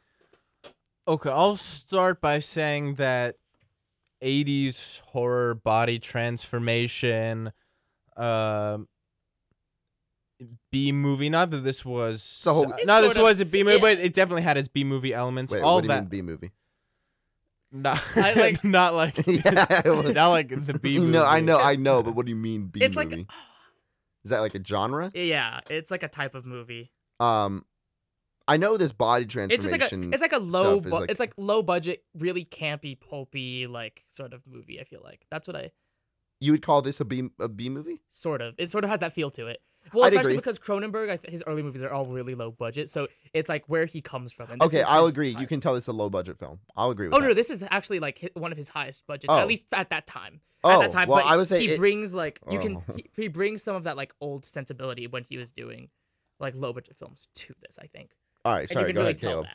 Okay, 1.07 1.29
I'll 1.29 1.55
start 1.57 2.21
by 2.21 2.39
saying 2.39 2.95
that 2.95 3.35
80s 4.23 5.01
horror 5.01 5.53
body 5.53 5.99
transformation 5.99 7.53
uh, 8.17 8.79
B 10.71 10.91
movie. 10.91 11.29
Not 11.29 11.51
that 11.51 11.63
this 11.63 11.85
was 11.85 12.23
So- 12.23 12.63
not 12.85 13.01
this 13.01 13.13
sort 13.13 13.17
of- 13.17 13.23
was 13.23 13.39
a 13.39 13.45
B 13.45 13.63
movie, 13.63 13.75
yeah. 13.75 13.81
but 13.81 13.99
it 13.99 14.15
definitely 14.15 14.41
had 14.41 14.57
its 14.57 14.67
B 14.67 14.83
movie 14.83 15.13
elements. 15.13 15.53
Wait, 15.53 15.61
All 15.61 15.75
what 15.75 15.81
do 15.81 15.85
you 15.85 15.93
that 15.93 16.01
mean 16.01 16.09
B 16.09 16.21
movie? 16.23 16.51
Not 17.73 18.01
I 18.15 18.33
like- 18.33 18.63
not 18.63 18.93
like 18.95 19.21
Yeah, 19.27 19.81
well- 19.85 20.03
not 20.03 20.27
like 20.29 20.49
the 20.49 20.79
B 20.79 20.97
movie. 20.99 21.11
no, 21.11 21.25
I 21.25 21.41
know, 21.41 21.57
I 21.59 21.75
know, 21.75 22.01
but 22.03 22.15
what 22.15 22.25
do 22.25 22.29
you 22.29 22.35
mean 22.35 22.67
B 22.67 22.79
it's 22.81 22.95
movie? 22.95 23.15
like 23.17 23.27
Is 24.23 24.29
that 24.31 24.39
like 24.39 24.55
a 24.55 24.63
genre? 24.63 25.11
yeah, 25.13 25.59
it's 25.69 25.91
like 25.91 26.03
a 26.03 26.07
type 26.07 26.33
of 26.35 26.45
movie. 26.45 26.91
Um, 27.19 27.65
I 28.47 28.55
know 28.57 28.77
this 28.77 28.91
body 28.93 29.25
transformation. 29.25 29.53
It's 29.55 29.63
just 29.63 29.91
like 29.91 30.01
a 30.01 30.13
it's 30.13 30.21
like 30.21 30.31
a 30.33 30.37
low 30.37 30.79
bu- 30.79 30.89
like- 30.89 31.11
it's 31.11 31.19
like 31.19 31.33
low 31.37 31.61
budget, 31.61 32.03
really 32.17 32.45
campy, 32.45 32.97
pulpy 32.99 33.67
like 33.67 34.03
sort 34.09 34.31
of 34.33 34.41
movie. 34.47 34.79
I 34.79 34.85
feel 34.85 35.01
like 35.03 35.25
that's 35.31 35.47
what 35.47 35.55
I 35.57 35.71
you 36.39 36.51
would 36.53 36.61
call 36.61 36.81
this 36.81 36.99
a 37.01 37.05
B 37.05 37.29
a 37.39 37.47
B 37.49 37.69
movie? 37.69 38.01
sort 38.11 38.41
of 38.41 38.55
it 38.57 38.69
sort 38.71 38.83
of 38.83 38.89
has 38.89 38.99
that 39.01 39.13
feel 39.13 39.31
to 39.31 39.47
it. 39.47 39.59
Well, 39.91 40.05
I'd 40.05 40.13
especially 40.13 40.31
agree. 40.33 40.37
because 40.37 40.59
Cronenberg, 40.59 41.07
th- 41.21 41.31
his 41.31 41.43
early 41.45 41.61
movies 41.63 41.81
are 41.83 41.91
all 41.91 42.05
really 42.05 42.35
low 42.35 42.51
budget, 42.51 42.89
so 42.89 43.07
it's 43.33 43.49
like 43.49 43.63
where 43.67 43.85
he 43.85 44.01
comes 44.01 44.31
from. 44.31 44.49
And 44.49 44.61
Okay, 44.61 44.81
I'll 44.81 45.05
his 45.05 45.11
agree. 45.13 45.35
You 45.37 45.45
can 45.47 45.59
tell 45.59 45.75
it's 45.75 45.87
a 45.87 45.93
low 45.93 46.09
budget 46.09 46.39
film. 46.39 46.59
I'll 46.75 46.89
agree 46.91 47.07
with 47.07 47.15
Oh 47.17 47.21
that. 47.21 47.27
no, 47.27 47.33
this 47.33 47.49
is 47.49 47.63
actually 47.69 47.99
like 47.99 48.31
one 48.35 48.51
of 48.51 48.57
his 48.57 48.69
highest 48.69 49.03
budgets, 49.07 49.27
Oh. 49.33 49.39
at 49.39 49.47
least 49.47 49.65
at 49.71 49.89
that 49.89 50.07
time. 50.07 50.39
oh, 50.63 50.71
at 50.71 50.79
that 50.79 50.89
oh, 50.89 50.91
time, 50.93 51.07
well, 51.09 51.19
but 51.19 51.25
I 51.27 51.35
would 51.35 51.47
say 51.47 51.59
he 51.59 51.73
it- 51.73 51.77
brings 51.77 52.13
like 52.13 52.39
you 52.49 52.59
can 52.59 52.77
Oh. 52.77 52.93
he, 52.95 53.09
he 53.15 53.27
brings 53.27 53.61
some 53.61 53.75
of 53.75 53.83
that 53.83 53.97
like 53.97 54.13
old 54.21 54.45
sensibility 54.45 55.05
when 55.07 55.23
he 55.23 55.37
was 55.37 55.51
doing 55.51 55.89
like 56.39 56.55
low 56.55 56.71
budget 56.73 56.95
films 56.97 57.27
to 57.35 57.53
this. 57.61 57.77
I 57.81 57.87
think, 57.87 58.11
all 58.45 58.53
right. 58.53 58.61
and 58.61 58.69
Sorry, 58.69 58.83
you 58.83 58.87
can 58.87 58.95
go 58.95 59.01
really 59.01 59.11
ahead, 59.11 59.21
tell 59.21 59.31
Caleb. 59.31 59.45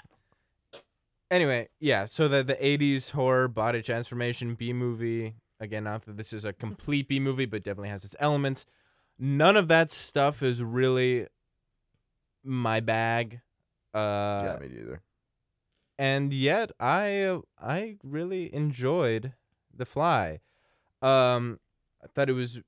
that. 0.73 0.83
Anyway, 1.31 1.69
yeah. 1.81 2.05
So 2.07 2.29
the 2.29 2.43
the 2.43 2.55
'80s 2.55 3.11
horror 3.11 3.49
body 3.49 3.83
transformation 3.83 4.55
B 4.55 4.73
movie. 4.73 5.35
Again, 5.61 5.85
not 5.85 6.05
that 6.07 6.17
this 6.17 6.33
is 6.33 6.45
a 6.45 6.53
complete 6.53 7.09
B 7.09 7.19
movie, 7.19 7.45
but 7.47 7.65
definitely 7.65 7.89
has 7.89 8.05
its 8.05 8.15
elements. 8.21 8.65
None 9.19 9.57
of 9.57 9.69
that 9.69 9.91
stuff 9.91 10.43
is 10.43 10.63
really 10.63 11.27
my 12.45 12.81
bag. 12.81 13.41
Uh, 13.95 14.41
yeah, 14.45 14.59
me 14.61 14.69
neither. 14.69 15.01
and 15.99 16.33
yet 16.33 16.71
I 16.79 17.41
I 17.61 17.97
really 18.05 18.55
enjoyed 18.55 19.33
The 19.75 19.87
Fly. 19.87 20.41
Um, 21.03 21.59
I 22.03 22.07
thought 22.07 22.29
it 22.29 22.35
was 22.35 22.61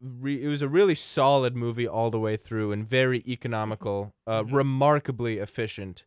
re- 0.00 0.42
it 0.42 0.48
was 0.48 0.62
a 0.62 0.68
really 0.68 0.94
solid 0.94 1.54
movie 1.54 1.86
all 1.86 2.10
the 2.10 2.18
way 2.18 2.36
through 2.36 2.72
and 2.72 2.88
very 2.88 3.22
economical, 3.26 4.14
uh, 4.26 4.42
Mhm. 4.42 4.52
remarkably 4.52 5.38
efficient, 5.38 6.04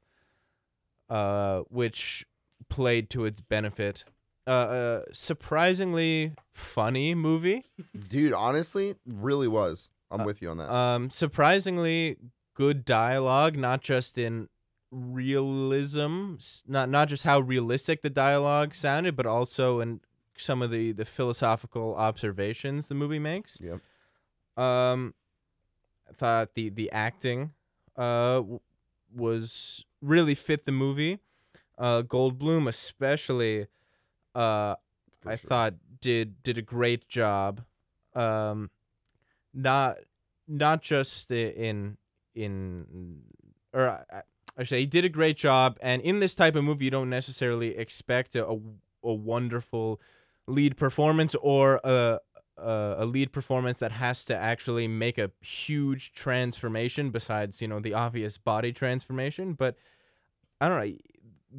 uh, 1.09 1.61
which 1.69 2.25
played 2.69 3.09
to 3.11 3.25
its 3.25 3.39
benefit. 3.39 4.03
Uh, 4.45 4.49
uh, 4.51 5.01
surprisingly 5.13 6.33
funny 6.51 7.15
movie. 7.15 7.65
Dude, 8.09 8.33
honestly, 8.33 8.95
really 9.05 9.47
was. 9.47 9.89
I'm 10.11 10.21
Uh, 10.21 10.25
with 10.25 10.41
you 10.41 10.49
on 10.49 10.57
that. 10.57 10.69
Um, 10.71 11.09
surprisingly 11.09 12.17
good 12.53 12.83
dialogue, 12.85 13.55
not 13.57 13.81
just 13.81 14.17
in 14.17 14.49
realism, 14.91 16.35
not 16.67 16.89
not 16.89 17.07
just 17.07 17.23
how 17.23 17.39
realistic 17.39 18.01
the 18.01 18.09
dialogue 18.09 18.75
sounded, 18.75 19.15
but 19.15 19.25
also 19.25 19.79
in 19.79 20.01
some 20.37 20.61
of 20.61 20.69
the 20.71 20.91
the 20.91 21.05
philosophical 21.05 21.95
observations 21.95 22.87
the 22.89 22.95
movie 22.95 23.19
makes. 23.19 23.59
Yep. 23.61 23.79
Um, 24.61 25.13
I 26.09 26.13
thought 26.13 26.53
the 26.55 26.69
the 26.69 26.91
acting, 26.91 27.51
uh, 27.97 28.35
w- 28.35 28.59
was 29.15 29.85
really 30.01 30.35
fit 30.35 30.65
the 30.65 30.71
movie. 30.71 31.19
Uh, 31.77 32.03
Goldblum 32.03 32.67
especially, 32.69 33.65
uh, 34.35 34.75
For 35.21 35.31
I 35.31 35.35
sure. 35.35 35.47
thought 35.47 35.73
did 36.01 36.43
did 36.43 36.57
a 36.57 36.61
great 36.61 37.07
job. 37.07 37.61
Um, 38.15 38.69
not 39.53 39.97
not 40.47 40.81
just 40.81 41.31
in 41.31 41.97
in 42.35 43.21
or 43.73 43.89
I, 44.11 44.21
I 44.57 44.63
say 44.63 44.81
he 44.81 44.85
did 44.85 45.05
a 45.05 45.09
great 45.09 45.37
job. 45.37 45.77
And 45.81 46.01
in 46.01 46.19
this 46.19 46.35
type 46.35 46.55
of 46.55 46.63
movie, 46.63 46.85
you 46.85 46.91
don't 46.91 47.09
necessarily 47.09 47.77
expect 47.77 48.35
a 48.35 48.47
a, 48.47 48.59
a 49.03 49.13
wonderful 49.13 49.99
lead 50.47 50.77
performance 50.77 51.35
or 51.35 51.79
a, 51.83 52.19
a 52.57 52.95
a 52.99 53.05
lead 53.05 53.31
performance 53.31 53.79
that 53.79 53.93
has 53.93 54.25
to 54.25 54.35
actually 54.35 54.87
make 54.87 55.17
a 55.17 55.31
huge 55.41 56.13
transformation. 56.13 57.09
Besides, 57.09 57.61
you 57.61 57.67
know, 57.67 57.79
the 57.79 57.93
obvious 57.93 58.37
body 58.37 58.73
transformation, 58.73 59.53
but 59.53 59.75
I 60.59 60.69
don't 60.69 60.79
know. 60.85 60.97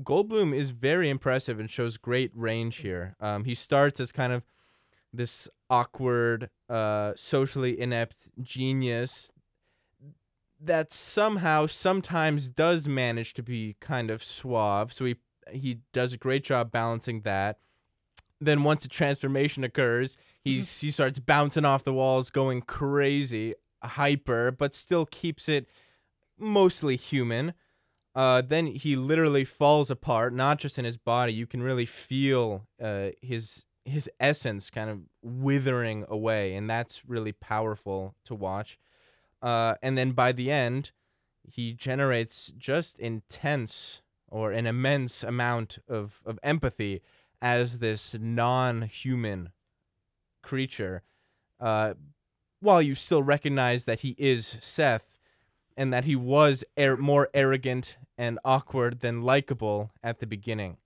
Goldblum 0.02 0.54
is 0.54 0.70
very 0.70 1.08
impressive 1.08 1.60
and 1.60 1.70
shows 1.70 1.96
great 1.96 2.30
range 2.34 2.76
here. 2.76 3.16
Um, 3.20 3.44
he 3.44 3.54
starts 3.54 4.00
as 4.00 4.12
kind 4.12 4.32
of 4.32 4.42
this 5.12 5.48
awkward, 5.70 6.50
uh, 6.68 7.12
socially 7.16 7.78
inept 7.80 8.28
genius 8.42 9.30
that 10.60 10.92
somehow 10.92 11.66
sometimes 11.66 12.48
does 12.48 12.88
manage 12.88 13.34
to 13.34 13.42
be 13.42 13.76
kind 13.80 14.10
of 14.10 14.24
suave. 14.24 14.92
So 14.92 15.04
he 15.04 15.16
he 15.50 15.78
does 15.92 16.12
a 16.12 16.16
great 16.16 16.42
job 16.42 16.72
balancing 16.72 17.20
that. 17.20 17.58
Then 18.40 18.62
once 18.62 18.84
a 18.84 18.88
transformation 18.88 19.62
occurs, 19.62 20.16
he's 20.42 20.80
he 20.80 20.90
starts 20.90 21.18
bouncing 21.18 21.64
off 21.64 21.84
the 21.84 21.92
walls, 21.92 22.30
going 22.30 22.62
crazy, 22.62 23.54
hyper, 23.82 24.50
but 24.50 24.74
still 24.74 25.06
keeps 25.06 25.48
it 25.48 25.66
mostly 26.38 26.96
human. 26.96 27.54
Uh, 28.14 28.40
then 28.42 28.66
he 28.66 28.94
literally 28.94 29.44
falls 29.44 29.90
apart, 29.90 30.32
not 30.32 30.58
just 30.58 30.78
in 30.78 30.84
his 30.84 30.96
body. 30.96 31.32
You 31.32 31.46
can 31.46 31.62
really 31.62 31.86
feel 31.86 32.66
uh, 32.82 33.10
his 33.20 33.64
his 33.84 34.08
essence 34.18 34.70
kind 34.70 34.88
of 34.88 35.00
withering 35.22 36.06
away, 36.08 36.54
and 36.54 36.70
that's 36.70 37.04
really 37.04 37.32
powerful 37.32 38.14
to 38.24 38.34
watch. 38.34 38.78
Uh, 39.42 39.74
and 39.82 39.98
then 39.98 40.12
by 40.12 40.32
the 40.32 40.50
end, 40.50 40.90
he 41.42 41.74
generates 41.74 42.50
just 42.56 42.98
intense 42.98 44.00
or 44.28 44.52
an 44.52 44.66
immense 44.66 45.22
amount 45.22 45.78
of, 45.86 46.22
of 46.24 46.38
empathy 46.42 47.02
as 47.42 47.78
this 47.78 48.16
non-human 48.18 49.50
creature. 50.42 51.02
Uh, 51.60 51.92
while 52.60 52.80
you 52.80 52.94
still 52.94 53.22
recognize 53.22 53.84
that 53.84 54.00
he 54.00 54.14
is 54.18 54.56
Seth, 54.60 55.13
and 55.76 55.92
that 55.92 56.04
he 56.04 56.16
was 56.16 56.64
ar- 56.78 56.96
more 56.96 57.28
arrogant 57.34 57.96
and 58.16 58.38
awkward 58.44 59.00
than 59.00 59.22
likable 59.22 59.90
at 60.02 60.20
the 60.20 60.26
beginning. 60.26 60.76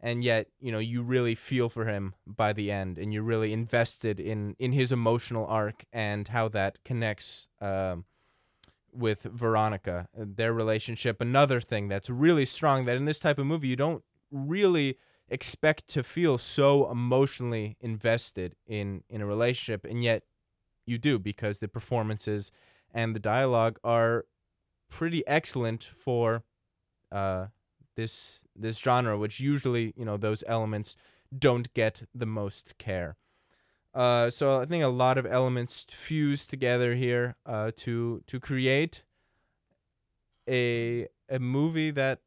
And 0.00 0.22
yet, 0.22 0.48
you 0.60 0.70
know, 0.70 0.78
you 0.78 1.02
really 1.02 1.34
feel 1.34 1.70
for 1.70 1.86
him 1.86 2.14
by 2.26 2.52
the 2.52 2.70
end, 2.70 2.98
and 2.98 3.12
you're 3.12 3.22
really 3.22 3.54
invested 3.54 4.20
in 4.20 4.54
in 4.58 4.72
his 4.72 4.92
emotional 4.92 5.46
arc 5.46 5.84
and 5.92 6.28
how 6.28 6.48
that 6.48 6.84
connects 6.84 7.48
um, 7.60 8.04
with 8.92 9.22
Veronica, 9.22 10.08
their 10.14 10.52
relationship. 10.52 11.22
Another 11.22 11.58
thing 11.58 11.88
that's 11.88 12.10
really 12.10 12.44
strong 12.44 12.84
that 12.84 12.98
in 12.98 13.06
this 13.06 13.18
type 13.18 13.38
of 13.38 13.46
movie 13.46 13.68
you 13.68 13.76
don't 13.76 14.04
really 14.30 14.98
expect 15.28 15.88
to 15.88 16.02
feel 16.02 16.36
so 16.36 16.90
emotionally 16.90 17.78
invested 17.80 18.56
in 18.66 19.04
in 19.08 19.22
a 19.22 19.26
relationship, 19.26 19.86
and 19.86 20.04
yet 20.04 20.24
you 20.84 20.98
do 20.98 21.18
because 21.18 21.60
the 21.60 21.68
performances 21.68 22.52
and 22.92 23.14
the 23.14 23.20
dialogue 23.20 23.78
are 23.82 24.26
pretty 24.94 25.26
excellent 25.26 25.82
for 25.82 26.44
uh, 27.10 27.46
this 27.96 28.44
this 28.54 28.78
genre, 28.78 29.18
which 29.18 29.40
usually 29.40 29.92
you 29.96 30.04
know 30.04 30.16
those 30.16 30.44
elements 30.46 30.96
don't 31.36 31.74
get 31.74 32.02
the 32.14 32.26
most 32.26 32.78
care. 32.78 33.16
Uh, 33.92 34.30
so 34.30 34.60
I 34.60 34.66
think 34.66 34.84
a 34.84 34.88
lot 34.88 35.18
of 35.18 35.26
elements 35.26 35.84
fuse 35.90 36.46
together 36.46 36.94
here 36.94 37.34
uh, 37.44 37.72
to 37.78 38.22
to 38.28 38.38
create 38.38 39.02
a 40.48 41.08
a 41.28 41.40
movie 41.40 41.90
that 41.90 42.20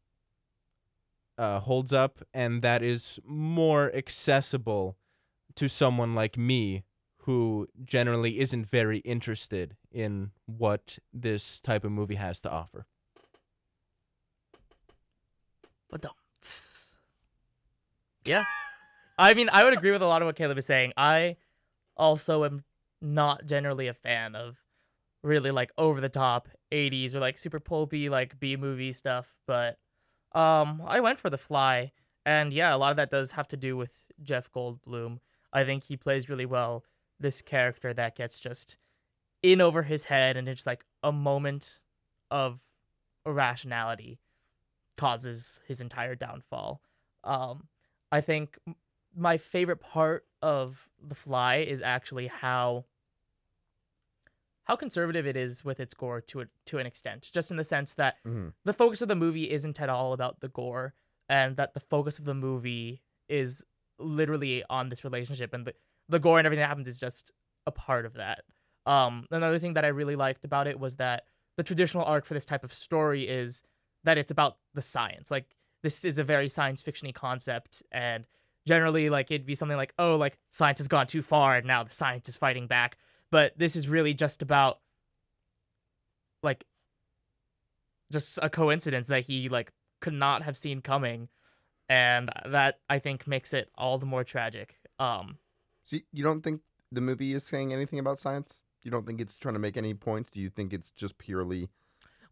uh, 1.38 1.62
holds 1.62 1.94
up 1.94 2.20
and 2.34 2.62
that 2.64 2.84
is 2.84 3.20
more 3.24 3.96
accessible 3.96 4.98
to 5.56 5.70
someone 5.70 6.16
like 6.16 6.38
me 6.38 6.84
who 7.28 7.68
generally 7.84 8.40
isn't 8.40 8.66
very 8.66 9.00
interested 9.00 9.76
in 9.92 10.32
what 10.46 10.98
this 11.12 11.60
type 11.60 11.84
of 11.84 11.92
movie 11.92 12.16
has 12.16 12.40
to 12.40 12.50
offer. 12.50 12.86
But 15.90 16.00
don't. 16.00 16.16
Yeah. 18.24 18.46
I 19.18 19.34
mean, 19.34 19.50
I 19.52 19.66
would 19.66 19.74
agree 19.74 19.92
with 19.92 20.02
a 20.02 20.08
lot 20.08 20.22
of 20.22 20.26
what 20.26 20.38
Caleb 20.38 20.58
is 20.58 20.66
saying. 20.66 20.94
I 20.96 21.36
also 21.98 22.46
am 22.46 22.64
not 23.02 23.46
generally 23.46 23.90
a 23.90 23.94
fan 23.94 24.34
of 24.34 24.56
really 25.22 25.52
like 25.52 25.72
over 25.78 26.00
the 26.00 26.08
top 26.08 26.48
80s 26.72 27.14
or 27.14 27.20
like 27.20 27.38
super 27.38 27.60
pulpy 27.60 28.08
like 28.08 28.40
B 28.40 28.56
movie 28.56 28.94
stuff, 28.94 29.36
but 29.46 29.78
um 30.34 30.82
I 30.88 31.02
went 31.02 31.20
for 31.20 31.30
The 31.30 31.38
Fly 31.38 31.92
and 32.26 32.54
yeah, 32.54 32.74
a 32.74 32.78
lot 32.78 32.92
of 32.92 32.98
that 32.98 33.12
does 33.12 33.34
have 33.34 33.50
to 33.50 33.58
do 33.58 33.76
with 33.76 34.04
Jeff 34.24 34.50
Goldblum. 34.50 35.20
I 35.52 35.66
think 35.66 35.84
he 35.84 35.98
plays 35.98 36.30
really 36.30 36.46
well 36.46 36.86
this 37.20 37.42
character 37.42 37.94
that 37.94 38.16
gets 38.16 38.40
just 38.40 38.78
in 39.44 39.62
over 39.62 39.84
his 39.84 40.06
head 40.06 40.36
and 40.38 40.48
it's 40.50 40.66
like 40.66 40.86
a 41.04 41.12
moment 41.12 41.80
of 42.32 42.62
irrationality 43.26 44.20
causes 44.98 45.62
his 45.68 45.80
entire 45.82 46.16
downfall. 46.16 46.82
Um, 47.24 47.68
I 48.12 48.22
think 48.22 48.58
my 49.16 49.38
favorite 49.38 49.80
part 49.80 50.26
of 50.42 50.90
The 51.02 51.16
Fly 51.16 51.58
is 51.58 51.82
actually 51.82 52.28
how 52.28 52.86
how 54.64 54.76
conservative 54.76 55.26
it 55.26 55.38
is 55.38 55.64
with 55.64 55.80
its 55.80 55.94
gore 55.94 56.20
to 56.20 56.42
a, 56.42 56.46
to 56.66 56.78
an 56.78 56.86
extent, 56.86 57.30
just 57.34 57.52
in 57.52 57.58
the 57.58 57.64
sense 57.64 57.94
that 57.94 58.18
Mhm. 58.26 58.54
the 58.66 58.74
focus 58.74 59.02
of 59.02 59.08
the 59.08 59.16
movie 59.16 59.50
isn't 59.50 59.80
at 59.80 59.90
all 59.90 60.14
about 60.14 60.42
the 60.42 60.50
gore. 60.50 60.94
and 61.30 61.58
that 61.58 61.74
the 61.74 61.80
focus 61.82 62.20
of 62.20 62.24
the 62.24 62.34
movie 62.34 63.02
is 63.28 63.66
literally 64.00 64.64
on 64.70 64.88
this 64.88 65.04
relationship, 65.04 65.54
and 65.54 65.68
the 65.68 65.76
the 66.10 66.20
gore 66.20 66.38
and 66.38 66.46
everything 66.46 66.62
that 66.62 66.70
happens 66.70 66.88
is 66.88 67.00
just 67.00 67.32
a 67.66 67.72
part 67.72 68.06
of 68.06 68.14
that. 68.14 68.44
Um, 68.86 69.26
another 69.32 69.60
thing 69.60 69.74
that 69.74 69.86
I 69.86 69.90
really 69.90 70.16
liked 70.16 70.46
about 70.46 70.68
it 70.68 70.80
was 70.80 70.96
that 70.96 71.24
the 71.58 71.64
traditional 71.64 72.06
arc 72.06 72.26
for 72.26 72.34
this 72.34 72.46
type 72.46 72.64
of 72.64 72.72
story 72.72 73.28
is 73.28 73.64
that 74.04 74.18
it's 74.18 74.32
about 74.32 74.58
the 74.74 74.82
science. 74.82 75.30
Like 75.30 75.46
this 75.84 76.06
is 76.06 76.18
a 76.18 76.24
very 76.24 76.48
science 76.48 76.82
fictiony 76.82 77.14
concept, 77.14 77.84
and 77.92 78.26
generally, 78.66 79.10
like 79.10 79.30
it'd 79.32 79.46
be 79.46 79.56
something 79.56 79.78
like, 79.78 79.94
oh, 80.00 80.16
like 80.16 80.38
science 80.52 80.80
has 80.80 80.88
gone 80.88 81.08
too 81.08 81.22
far, 81.22 81.56
and 81.56 81.68
now 81.68 81.84
the 81.84 81.92
science 81.92 82.30
is 82.30 82.38
fighting 82.38 82.68
back. 82.68 82.98
But 83.32 83.58
this 83.58 83.76
is 83.76 83.90
really 83.90 84.14
just 84.14 84.42
about 84.42 84.80
like 86.44 86.66
just 88.12 88.40
a 88.42 88.50
coincidence 88.50 89.08
that 89.08 89.26
he 89.26 89.50
like 89.50 89.74
could 90.00 90.14
not 90.14 90.44
have 90.44 90.56
seen 90.56 90.82
coming, 90.82 91.28
and 91.90 92.30
that 92.46 92.80
I 92.90 93.00
think 93.00 93.28
makes 93.28 93.54
it 93.54 93.70
all 93.76 93.98
the 93.98 94.06
more 94.06 94.24
tragic. 94.24 94.76
Um, 95.00 95.38
So 95.88 95.98
you 96.12 96.24
don't 96.24 96.42
think 96.42 96.62
the 96.92 97.00
movie 97.00 97.34
is 97.34 97.44
saying 97.46 97.72
anything 97.72 97.98
about 98.00 98.20
science? 98.20 98.62
You 98.84 98.92
don't 98.92 99.06
think 99.06 99.22
it's 99.22 99.38
trying 99.38 99.54
to 99.56 99.60
make 99.60 99.78
any 99.78 99.94
points? 99.94 100.32
Do 100.32 100.42
you 100.42 100.50
think 100.50 100.74
it's 100.74 100.92
just 100.92 101.18
purely 101.18 101.70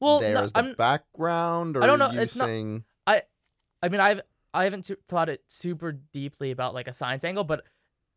well, 0.01 0.19
there 0.19 0.33
no, 0.33 0.43
as 0.43 0.51
the 0.51 0.59
I'm, 0.59 0.73
background, 0.73 1.77
or 1.77 1.83
I 1.83 1.87
don't 1.87 1.99
know, 1.99 2.11
it's 2.11 2.35
not- 2.35 2.45
saying 2.45 2.83
I 3.81 3.89
mean, 3.89 4.01
I've 4.01 4.21
I 4.53 4.63
haven't 4.63 4.85
su- 4.85 4.97
thought 5.05 5.29
it 5.29 5.43
super 5.47 5.91
deeply 5.91 6.49
about 6.49 6.73
like 6.73 6.87
a 6.87 6.93
science 6.93 7.23
angle, 7.23 7.43
but 7.43 7.63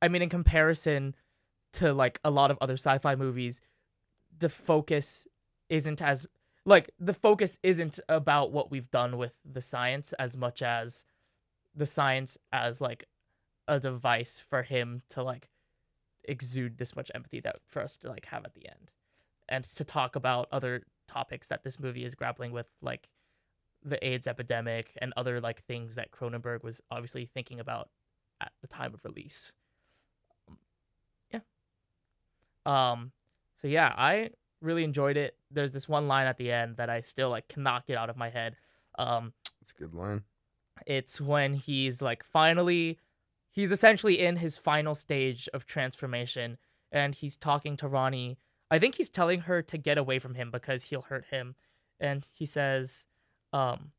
I 0.01 0.09
mean, 0.09 0.22
in 0.22 0.30
comparison 0.30 1.14
to 1.74 1.93
like 1.93 2.20
a 2.24 2.30
lot 2.30 2.51
of 2.51 2.57
other 2.62 2.74
sci-fi 2.74 3.14
movies, 3.16 3.61
the 4.39 4.49
focus 4.49 5.26
isn't 5.68 6.01
as 6.01 6.26
like 6.64 6.91
the 6.99 7.12
focus 7.12 7.59
isn't 7.62 8.01
about 8.09 8.51
what 8.51 8.70
we've 8.70 8.91
done 8.91 9.18
with 9.18 9.34
the 9.45 9.61
science 9.61 10.14
as 10.14 10.39
much 10.39 10.62
as 10.62 11.05
the 11.74 11.86
science 11.86 12.39
as 12.51 12.80
like 12.80 13.05
a 13.69 13.79
device 13.79 14.41
for 14.41 14.62
him 14.62 15.03
to 15.11 15.23
like 15.23 15.49
exude 16.25 16.79
this 16.79 16.97
much 16.97 17.11
empathy 17.14 17.41
that 17.41 17.59
for 17.66 17.83
us 17.83 17.97
to 17.99 18.09
like 18.09 18.27
have 18.27 18.45
at 18.45 18.55
the 18.55 18.69
end 18.69 18.91
and 19.49 19.64
to 19.64 19.85
talk 19.85 20.16
about 20.16 20.49
other 20.53 20.83
topics 21.07 21.49
that 21.49 21.62
this 21.64 21.79
movie 21.79 22.05
is 22.05 22.14
grappling 22.14 22.53
with 22.53 22.66
like 22.83 23.09
the 23.85 24.05
AIDS 24.07 24.27
epidemic 24.27 24.91
and 25.01 25.12
other 25.16 25.41
like 25.41 25.62
things 25.64 25.95
that 25.95 26.11
Cronenberg 26.11 26.62
was 26.62 26.83
obviously 26.91 27.27
thinking 27.27 27.61
about 27.61 27.89
at 28.41 28.53
the 28.61 28.66
time 28.66 28.93
of 28.93 29.05
release. 29.05 29.53
Um, 30.49 30.59
yeah. 31.31 31.41
Um 32.66 33.12
so 33.61 33.69
yeah, 33.69 33.95
I 33.97 34.31
really 34.61 34.85
enjoyed 34.85 35.16
it. 35.16 35.37
There's 35.51 35.73
this 35.73 35.89
one 35.89 36.09
line 36.09 36.27
at 36.27 36.37
the 36.37 36.53
end 36.53 36.77
that 36.77 36.91
I 36.91 37.01
still 37.01 37.31
like 37.31 37.49
cannot 37.49 37.87
get 37.87 37.97
out 37.97 38.11
of 38.11 38.16
my 38.16 38.29
head. 38.29 38.57
Um 38.99 39.33
it's 39.62 39.73
a 39.73 39.83
good 39.83 39.95
line? 39.95 40.25
it's 40.87 41.21
when 41.21 41.55
he's 41.55 42.01
like 42.03 42.25
finally 42.25 42.99
he's 43.51 43.72
essentially 43.72 44.20
in 44.20 44.36
his 44.36 44.57
final 44.57 44.94
stage 44.94 45.49
of 45.53 45.66
transformation 45.66 46.59
and 46.90 47.14
he's 47.14 47.36
talking 47.36 47.76
to 47.76 47.88
Ronnie. 47.88 48.38
I 48.70 48.78
think 48.78 48.96
he's 48.96 49.09
telling 49.09 49.42
her 49.42 49.62
to 49.62 49.78
get 49.78 49.99
away 49.99 50.18
from 50.18 50.34
him 50.34 50.51
because 50.51 50.84
he'll 50.84 51.03
hurt 51.03 51.26
him. 51.30 51.55
And 52.01 52.26
he 52.32 52.46
says, 52.46 53.07
um, 53.53 53.92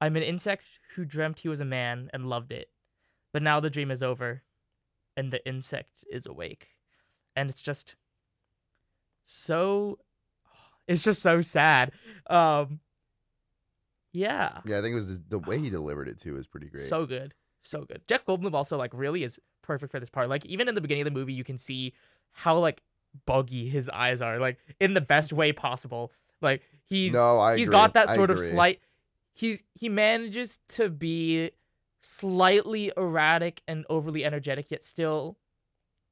I'm 0.00 0.16
an 0.16 0.22
insect 0.22 0.64
who 0.94 1.04
dreamt 1.04 1.40
he 1.40 1.48
was 1.48 1.60
a 1.60 1.64
man 1.64 2.10
and 2.12 2.28
loved 2.28 2.52
it. 2.52 2.70
But 3.32 3.42
now 3.42 3.60
the 3.60 3.70
dream 3.70 3.90
is 3.90 4.02
over 4.02 4.42
and 5.16 5.32
the 5.32 5.46
insect 5.46 6.04
is 6.10 6.26
awake. 6.26 6.68
And 7.34 7.50
it's 7.50 7.62
just 7.62 7.96
so 9.24 9.98
it's 10.86 11.04
just 11.04 11.20
so 11.22 11.40
sad. 11.40 11.92
Um 12.28 12.80
yeah. 14.12 14.60
Yeah, 14.64 14.78
I 14.78 14.82
think 14.82 14.92
it 14.92 14.96
was 14.96 15.18
the, 15.18 15.24
the 15.28 15.38
way 15.38 15.58
he 15.58 15.70
delivered 15.70 16.08
it 16.08 16.18
too 16.18 16.36
is 16.36 16.46
pretty 16.46 16.68
great. 16.68 16.84
So 16.84 17.04
good. 17.04 17.34
So 17.68 17.84
good. 17.84 18.02
Jeff 18.08 18.24
Goldblum 18.24 18.54
also 18.54 18.78
like 18.78 18.92
really 18.94 19.22
is 19.22 19.38
perfect 19.62 19.92
for 19.92 20.00
this 20.00 20.08
part. 20.10 20.28
Like 20.28 20.46
even 20.46 20.68
in 20.68 20.74
the 20.74 20.80
beginning 20.80 21.02
of 21.02 21.12
the 21.12 21.18
movie 21.18 21.34
you 21.34 21.44
can 21.44 21.58
see 21.58 21.92
how 22.32 22.58
like 22.58 22.82
buggy 23.26 23.68
his 23.68 23.88
eyes 23.88 24.22
are, 24.22 24.38
like 24.38 24.58
in 24.80 24.94
the 24.94 25.00
best 25.00 25.32
way 25.32 25.52
possible. 25.52 26.10
Like 26.40 26.62
he's 26.84 27.12
no, 27.12 27.38
I 27.38 27.56
he's 27.56 27.68
agree. 27.68 27.78
got 27.78 27.94
that 27.94 28.08
I 28.08 28.14
sort 28.14 28.30
of 28.30 28.38
agree. 28.38 28.50
slight 28.50 28.80
he's 29.34 29.62
he 29.74 29.88
manages 29.88 30.60
to 30.68 30.88
be 30.88 31.50
slightly 32.00 32.90
erratic 32.96 33.62
and 33.68 33.84
overly 33.90 34.24
energetic 34.24 34.70
yet 34.70 34.82
still 34.82 35.36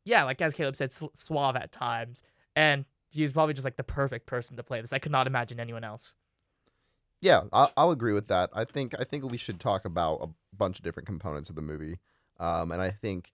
yeah, 0.04 0.24
like 0.24 0.40
as 0.42 0.54
Caleb 0.54 0.76
said 0.76 0.92
su- 0.92 1.10
suave 1.14 1.56
at 1.56 1.72
times 1.72 2.22
and 2.54 2.84
he's 3.08 3.32
probably 3.32 3.54
just 3.54 3.64
like 3.64 3.76
the 3.76 3.82
perfect 3.84 4.26
person 4.26 4.56
to 4.56 4.62
play 4.62 4.80
this. 4.80 4.92
I 4.92 4.98
could 4.98 5.12
not 5.12 5.26
imagine 5.26 5.58
anyone 5.58 5.84
else. 5.84 6.14
Yeah, 7.26 7.40
I'll, 7.52 7.72
I'll 7.76 7.90
agree 7.90 8.12
with 8.12 8.28
that. 8.28 8.50
I 8.54 8.62
think 8.64 8.94
I 9.00 9.02
think 9.02 9.28
we 9.28 9.36
should 9.36 9.58
talk 9.58 9.84
about 9.84 10.18
a 10.22 10.28
bunch 10.56 10.78
of 10.78 10.84
different 10.84 11.08
components 11.08 11.50
of 11.50 11.56
the 11.56 11.62
movie, 11.62 11.98
um, 12.38 12.70
and 12.70 12.80
I 12.80 12.90
think 12.90 13.32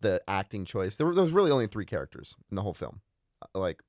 the 0.00 0.20
acting 0.28 0.64
choice. 0.64 0.96
There, 0.96 1.08
were, 1.08 1.14
there 1.14 1.24
was 1.24 1.32
really 1.32 1.50
only 1.50 1.66
three 1.66 1.84
characters 1.84 2.36
in 2.50 2.54
the 2.54 2.62
whole 2.62 2.72
film, 2.72 3.00
uh, 3.42 3.58
like 3.58 3.82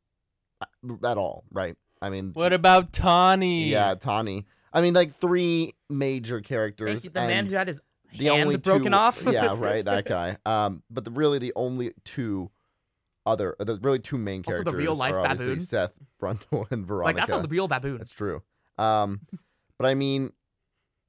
uh, 0.60 0.66
at 1.08 1.20
all, 1.20 1.44
right? 1.52 1.76
I 2.02 2.10
mean, 2.10 2.32
What 2.34 2.52
about 2.52 2.94
Tawny? 2.94 3.70
yeah, 3.70 3.94
Tawny. 3.94 4.48
I 4.74 4.82
mean, 4.82 4.96
like 4.96 5.14
three 5.14 5.74
major 5.88 6.38
Thank 6.38 6.48
characters. 6.48 7.04
you. 7.04 7.12
The 7.12 7.20
man 7.20 7.38
and 7.38 7.48
who 7.48 7.56
had 7.56 7.68
his 7.68 7.80
the 8.18 8.26
hand 8.26 8.42
only 8.42 8.58
broken 8.58 8.92
two, 8.92 8.98
off. 8.98 9.24
yeah, 9.24 9.54
right, 9.58 9.86
that 9.86 10.06
guy. 10.06 10.38
Um, 10.48 10.82
but 10.90 11.06
the, 11.06 11.12
really 11.12 11.38
the 11.38 11.54
only 11.56 11.92
two 12.04 12.50
other, 13.24 13.56
the 13.60 13.78
really 13.84 14.00
two 14.00 14.18
main 14.18 14.42
characters 14.42 14.66
Also 14.66 14.72
the 14.72 14.84
real-life 14.84 15.14
are 15.14 15.20
obviously 15.20 15.46
baboon. 15.46 15.60
Seth 15.60 15.94
Brundle 16.20 16.72
and 16.72 16.88
Veronica. 16.88 17.20
like 17.20 17.28
that's 17.28 17.46
a 17.46 17.48
real 17.48 17.68
baboon. 17.68 18.00
That's 18.00 18.14
true. 18.14 18.42
Um, 18.78 19.22
but 19.78 19.88
I 19.88 19.94
mean, 19.94 20.32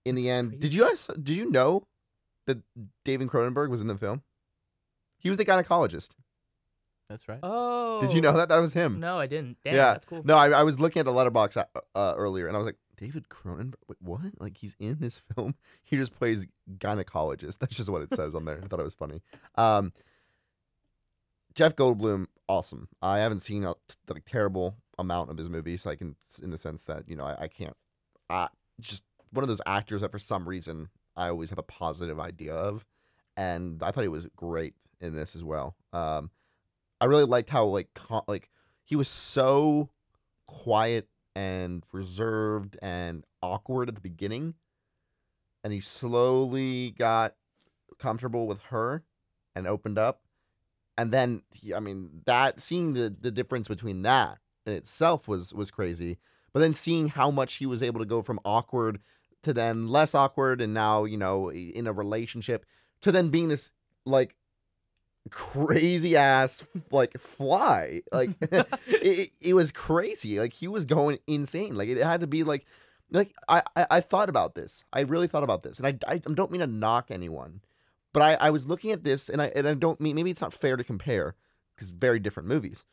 in 0.04 0.14
the 0.14 0.28
end, 0.30 0.58
did 0.60 0.74
you 0.74 0.82
guys 0.88 1.06
did 1.06 1.30
you 1.36 1.50
know 1.50 1.86
that 2.46 2.58
David 3.04 3.28
Cronenberg 3.28 3.70
was 3.70 3.80
in 3.80 3.86
the 3.86 3.96
film? 3.96 4.22
He 5.18 5.28
was 5.30 5.38
the 5.38 5.44
gynecologist. 5.44 6.10
That's 7.08 7.28
right. 7.28 7.38
Oh. 7.42 8.00
Did 8.00 8.12
you 8.12 8.20
know 8.20 8.32
that 8.32 8.48
that 8.48 8.58
was 8.58 8.72
him? 8.74 8.98
No, 9.00 9.18
I 9.18 9.26
didn't. 9.26 9.58
Damn, 9.64 9.74
Yeah. 9.74 9.92
that's 9.92 10.04
cool. 10.06 10.22
No, 10.24 10.36
I, 10.36 10.50
I 10.50 10.62
was 10.62 10.80
looking 10.80 11.00
at 11.00 11.06
the 11.06 11.12
Letterboxd 11.12 11.56
uh, 11.74 11.80
uh, 11.94 12.14
earlier, 12.16 12.46
and 12.46 12.56
I 12.56 12.58
was 12.58 12.66
like, 12.66 12.76
David 12.96 13.28
Cronenberg. 13.28 13.74
Wait, 13.88 13.98
what? 14.00 14.20
Like 14.38 14.56
he's 14.58 14.74
in 14.78 14.98
this 15.00 15.20
film? 15.34 15.54
He 15.84 15.96
just 15.96 16.14
plays 16.14 16.46
gynecologist. 16.78 17.58
That's 17.58 17.76
just 17.76 17.88
what 17.90 18.02
it 18.02 18.14
says 18.14 18.34
on 18.34 18.44
there. 18.46 18.60
I 18.62 18.66
thought 18.66 18.80
it 18.80 18.84
was 18.84 18.94
funny. 18.94 19.20
Um, 19.56 19.92
Jeff 21.54 21.76
Goldblum, 21.76 22.26
awesome. 22.48 22.88
I 23.02 23.18
haven't 23.18 23.40
seen 23.40 23.64
a 23.64 23.74
t- 23.88 23.96
like 24.12 24.24
terrible 24.24 24.76
amount 24.98 25.30
of 25.30 25.38
his 25.38 25.50
movies, 25.50 25.82
so 25.82 25.90
I 25.90 25.96
can, 25.96 26.16
in 26.42 26.50
the 26.50 26.56
sense 26.56 26.82
that 26.82 27.08
you 27.08 27.16
know, 27.16 27.24
I, 27.24 27.42
I 27.42 27.48
can't. 27.48 27.76
Uh, 28.30 28.48
just 28.80 29.02
one 29.30 29.42
of 29.42 29.48
those 29.48 29.60
actors 29.66 30.00
that 30.00 30.12
for 30.12 30.18
some 30.18 30.48
reason 30.48 30.88
I 31.16 31.28
always 31.28 31.50
have 31.50 31.58
a 31.58 31.64
positive 31.64 32.18
idea 32.20 32.54
of, 32.54 32.86
and 33.36 33.82
I 33.82 33.90
thought 33.90 34.02
he 34.02 34.08
was 34.08 34.28
great 34.36 34.74
in 35.00 35.14
this 35.14 35.36
as 35.36 35.44
well. 35.44 35.76
Um, 35.92 36.30
I 37.00 37.06
really 37.06 37.24
liked 37.24 37.50
how 37.50 37.64
like 37.66 37.88
co- 37.94 38.24
like 38.26 38.50
he 38.84 38.96
was 38.96 39.08
so 39.08 39.90
quiet 40.46 41.08
and 41.34 41.84
reserved 41.92 42.76
and 42.80 43.24
awkward 43.42 43.88
at 43.88 43.94
the 43.94 44.00
beginning 44.00 44.54
and 45.62 45.72
he 45.72 45.80
slowly 45.80 46.92
got 46.92 47.34
comfortable 47.98 48.46
with 48.46 48.60
her 48.64 49.02
and 49.54 49.66
opened 49.66 49.98
up 49.98 50.22
and 50.96 51.12
then 51.12 51.42
he, 51.52 51.74
i 51.74 51.80
mean 51.80 52.22
that 52.26 52.60
seeing 52.60 52.92
the 52.92 53.14
the 53.20 53.30
difference 53.30 53.68
between 53.68 54.02
that 54.02 54.32
in 54.32 54.43
itself 54.66 55.28
was 55.28 55.52
was 55.52 55.70
crazy 55.70 56.18
but 56.52 56.60
then 56.60 56.72
seeing 56.72 57.08
how 57.08 57.30
much 57.30 57.54
he 57.54 57.66
was 57.66 57.82
able 57.82 58.00
to 58.00 58.06
go 58.06 58.22
from 58.22 58.40
awkward 58.44 59.00
to 59.42 59.52
then 59.52 59.86
less 59.86 60.14
awkward 60.14 60.60
and 60.60 60.72
now 60.72 61.04
you 61.04 61.16
know 61.16 61.52
in 61.52 61.86
a 61.86 61.92
relationship 61.92 62.64
to 63.00 63.12
then 63.12 63.28
being 63.28 63.48
this 63.48 63.72
like 64.06 64.34
crazy 65.30 66.16
ass 66.16 66.66
like 66.90 67.18
fly 67.18 68.02
like 68.12 68.30
it, 68.86 69.30
it, 69.40 69.54
was 69.54 69.72
crazy 69.72 70.38
like 70.38 70.52
he 70.52 70.68
was 70.68 70.84
going 70.84 71.18
insane 71.26 71.76
like 71.76 71.88
it 71.88 72.02
had 72.02 72.20
to 72.20 72.26
be 72.26 72.44
like 72.44 72.66
like 73.10 73.34
I, 73.48 73.62
I 73.74 73.86
i 73.90 74.00
thought 74.00 74.28
about 74.28 74.54
this 74.54 74.84
i 74.92 75.00
really 75.00 75.26
thought 75.26 75.44
about 75.44 75.62
this 75.62 75.78
and 75.78 75.86
i, 75.86 76.12
I 76.12 76.18
don't 76.18 76.50
mean 76.50 76.60
to 76.60 76.66
knock 76.66 77.10
anyone 77.10 77.60
but 78.12 78.22
i 78.22 78.34
i 78.34 78.50
was 78.50 78.66
looking 78.66 78.92
at 78.92 79.04
this 79.04 79.30
and 79.30 79.40
i 79.40 79.46
and 79.56 79.66
i 79.66 79.74
don't 79.74 80.00
mean 80.00 80.14
maybe 80.14 80.30
it's 80.30 80.42
not 80.42 80.52
fair 80.52 80.76
to 80.76 80.84
compare 80.84 81.34
because 81.74 81.90
very 81.90 82.18
different 82.18 82.48
movies 82.48 82.84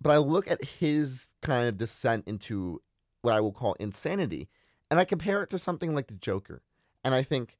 but 0.00 0.10
i 0.10 0.16
look 0.16 0.50
at 0.50 0.62
his 0.64 1.32
kind 1.42 1.68
of 1.68 1.76
descent 1.76 2.26
into 2.26 2.80
what 3.22 3.34
i 3.34 3.40
will 3.40 3.52
call 3.52 3.74
insanity 3.74 4.48
and 4.90 5.00
i 5.00 5.04
compare 5.04 5.42
it 5.42 5.50
to 5.50 5.58
something 5.58 5.94
like 5.94 6.06
the 6.06 6.14
joker 6.14 6.62
and 7.04 7.14
i 7.14 7.22
think 7.22 7.58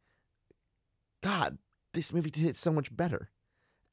god 1.23 1.59
this 1.95 2.13
movie 2.13 2.31
did 2.31 2.45
it 2.45 2.57
so 2.57 2.73
much 2.73 2.95
better 2.95 3.31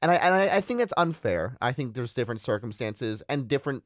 and 0.04 0.12
I 0.12 0.16
and 0.16 0.34
I, 0.34 0.56
I 0.56 0.60
think 0.60 0.80
that's 0.80 0.92
unfair. 0.98 1.56
I 1.62 1.72
think 1.72 1.94
there's 1.94 2.12
different 2.12 2.42
circumstances 2.42 3.22
and 3.26 3.48
different 3.48 3.84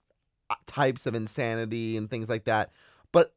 uh, 0.51 0.57
types 0.67 1.07
of 1.07 1.15
insanity 1.15 1.97
and 1.97 2.11
things 2.11 2.29
like 2.29 2.43
that. 2.47 2.73
But 3.13 3.37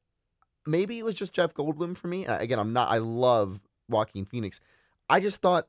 maybe 0.65 0.97
it 0.97 1.05
was 1.05 1.13
just 1.13 1.31
Jeff 1.31 1.53
Goldblum 1.53 1.95
for 1.95 2.07
me. 2.07 2.25
Again, 2.25 2.57
I'm 2.57 2.73
not. 2.73 2.89
I 2.89 2.97
love 2.97 3.61
Joaquin 3.87 4.25
Phoenix. 4.25 4.61
I 5.07 5.19
just 5.19 5.41
thought 5.43 5.67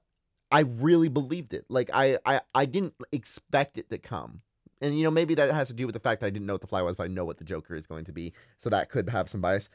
I 0.50 0.60
really 0.60 1.10
believed 1.10 1.52
it. 1.52 1.66
Like 1.68 1.90
I 1.92 2.16
I 2.24 2.40
I 2.54 2.64
didn't 2.64 2.94
expect 3.12 3.76
it 3.76 3.90
to 3.90 3.98
come. 3.98 4.40
And 4.82 4.98
you 4.98 5.04
know 5.04 5.10
maybe 5.10 5.34
that 5.36 5.50
has 5.52 5.68
to 5.68 5.74
do 5.74 5.86
with 5.86 5.94
the 5.94 6.00
fact 6.00 6.20
that 6.20 6.26
I 6.26 6.30
didn't 6.30 6.46
know 6.46 6.54
what 6.54 6.60
the 6.60 6.66
fly 6.66 6.82
was, 6.82 6.96
but 6.96 7.04
I 7.04 7.08
know 7.08 7.24
what 7.24 7.38
the 7.38 7.44
Joker 7.44 7.74
is 7.74 7.86
going 7.86 8.04
to 8.04 8.12
be, 8.12 8.32
so 8.58 8.68
that 8.70 8.90
could 8.90 9.08
have 9.08 9.28
some 9.28 9.40
bias. 9.40 9.68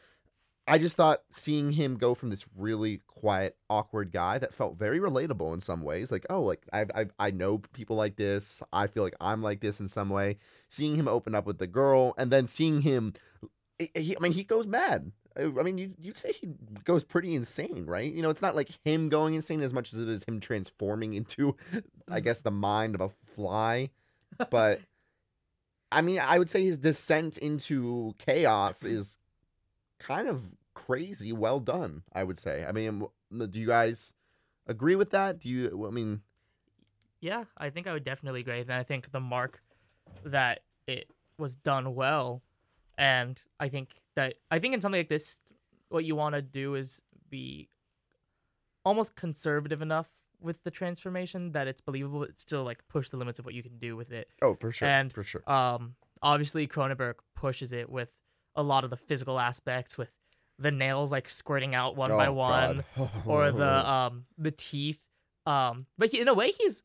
I 0.70 0.78
just 0.78 0.98
thought 0.98 1.22
seeing 1.32 1.72
him 1.72 1.96
go 1.96 2.14
from 2.14 2.30
this 2.30 2.46
really 2.58 3.00
quiet, 3.08 3.56
awkward 3.70 4.12
guy 4.12 4.38
that 4.38 4.54
felt 4.54 4.78
very 4.78 5.00
relatable 5.00 5.54
in 5.54 5.62
some 5.62 5.82
ways, 5.82 6.12
like 6.12 6.26
oh, 6.30 6.42
like 6.42 6.68
I 6.74 6.86
I 6.94 7.06
I 7.18 7.32
know 7.32 7.60
people 7.74 7.96
like 7.96 8.18
this. 8.18 8.62
I 8.74 8.88
feel 8.88 9.04
like 9.04 9.16
I'm 9.22 9.42
like 9.42 9.62
this 9.62 9.80
in 9.80 9.88
some 9.88 10.10
way. 10.10 10.38
Seeing 10.68 10.96
him 10.96 11.08
open 11.08 11.36
up 11.36 11.46
with 11.46 11.58
the 11.58 11.68
girl, 11.68 12.14
and 12.18 12.32
then 12.32 12.48
seeing 12.48 12.82
him, 12.82 13.14
I 13.82 13.90
I 13.96 14.16
mean, 14.20 14.34
he 14.34 14.44
goes 14.44 14.68
mad. 14.68 15.14
I 15.38 15.44
I 15.44 15.64
mean, 15.64 15.78
you 15.78 15.94
you'd 16.02 16.18
say 16.18 16.34
he 16.34 16.50
goes 16.84 17.06
pretty 17.06 17.34
insane, 17.34 17.86
right? 17.86 18.12
You 18.12 18.22
know, 18.22 18.30
it's 18.30 18.42
not 18.42 18.56
like 18.56 18.70
him 18.84 19.08
going 19.08 19.36
insane 19.36 19.62
as 19.62 19.74
much 19.74 19.94
as 19.94 20.02
it 20.02 20.10
is 20.10 20.26
him 20.26 20.42
transforming 20.42 21.14
into, 21.14 21.56
I 22.10 22.20
mm. 22.20 22.24
guess, 22.24 22.42
the 22.42 22.52
mind 22.52 22.96
of 22.96 23.02
a 23.02 23.10
fly. 23.26 23.92
But 24.50 24.82
I 25.92 26.02
mean, 26.02 26.20
I 26.20 26.38
would 26.38 26.50
say 26.50 26.64
his 26.64 26.78
descent 26.78 27.38
into 27.38 28.14
chaos 28.18 28.84
is 28.84 29.16
kind 30.00 30.28
of 30.28 30.54
crazy 30.74 31.34
well 31.34 31.60
done 31.60 32.04
i 32.14 32.24
would 32.24 32.38
say 32.38 32.64
i 32.64 32.72
mean 32.72 33.04
do 33.50 33.60
you 33.60 33.66
guys 33.66 34.14
agree 34.68 34.94
with 34.94 35.10
that 35.10 35.40
do 35.40 35.50
you 35.50 35.88
i 35.88 35.90
mean 35.90 36.22
Yeah, 37.20 37.46
I 37.58 37.72
think 37.72 37.88
I 37.88 37.94
would 37.94 38.04
definitely 38.04 38.42
agree. 38.42 38.62
And 38.62 38.72
I 38.72 38.84
think 38.84 39.12
the 39.12 39.20
mark 39.20 39.62
that 40.24 40.60
it 40.86 41.10
was 41.40 41.56
done 41.56 41.96
well, 41.96 42.44
and 42.98 43.42
I 43.60 43.70
think 43.70 44.02
that 44.16 44.36
I 44.52 44.60
think 44.60 44.76
in 44.76 44.82
something 44.82 45.00
like 45.00 45.10
this, 45.10 45.40
what 45.90 46.06
you 46.06 46.16
want 46.16 46.36
to 46.36 46.44
do 46.44 46.76
is 46.76 47.02
be 47.30 47.70
almost 48.86 49.16
conservative 49.16 49.82
enough 49.82 50.10
with 50.40 50.64
the 50.64 50.72
transformation 50.72 51.52
that 51.54 51.68
it's 51.68 51.82
believable, 51.82 52.20
but 52.20 52.40
still 52.40 52.64
like 52.64 52.88
push 52.88 53.10
the 53.10 53.18
limits 53.18 53.40
of 53.40 53.46
what 53.46 53.54
you 53.54 53.64
can 53.64 53.78
do 53.80 53.96
with 53.96 54.12
it. 54.12 54.30
oh 54.42 54.56
for 54.56 54.72
sure 54.72 54.88
And, 54.88 55.12
for 55.12 55.24
sure 55.24 55.50
Um, 55.50 55.96
obviously 56.22 56.68
Cronenberg 56.68 57.16
pushes 57.36 57.74
it 57.74 57.90
with 57.90 58.12
a 58.56 58.64
lot 58.64 58.84
of 58.84 58.90
the 58.90 58.98
physical 58.98 59.40
aspects, 59.40 59.98
with 59.98 60.12
the 60.60 60.72
nails 60.72 61.12
like 61.12 61.30
squirting 61.30 61.76
out 61.76 61.96
one 61.96 62.10
by 62.10 62.30
one 62.30 62.84
or 63.26 63.52
the 63.52 63.90
um 63.90 64.26
the 64.38 64.52
teeth. 64.52 65.00
Um, 65.46 65.86
but 65.98 66.10
he, 66.10 66.20
in 66.20 66.28
a 66.28 66.34
way, 66.34 66.52
he's 66.52 66.84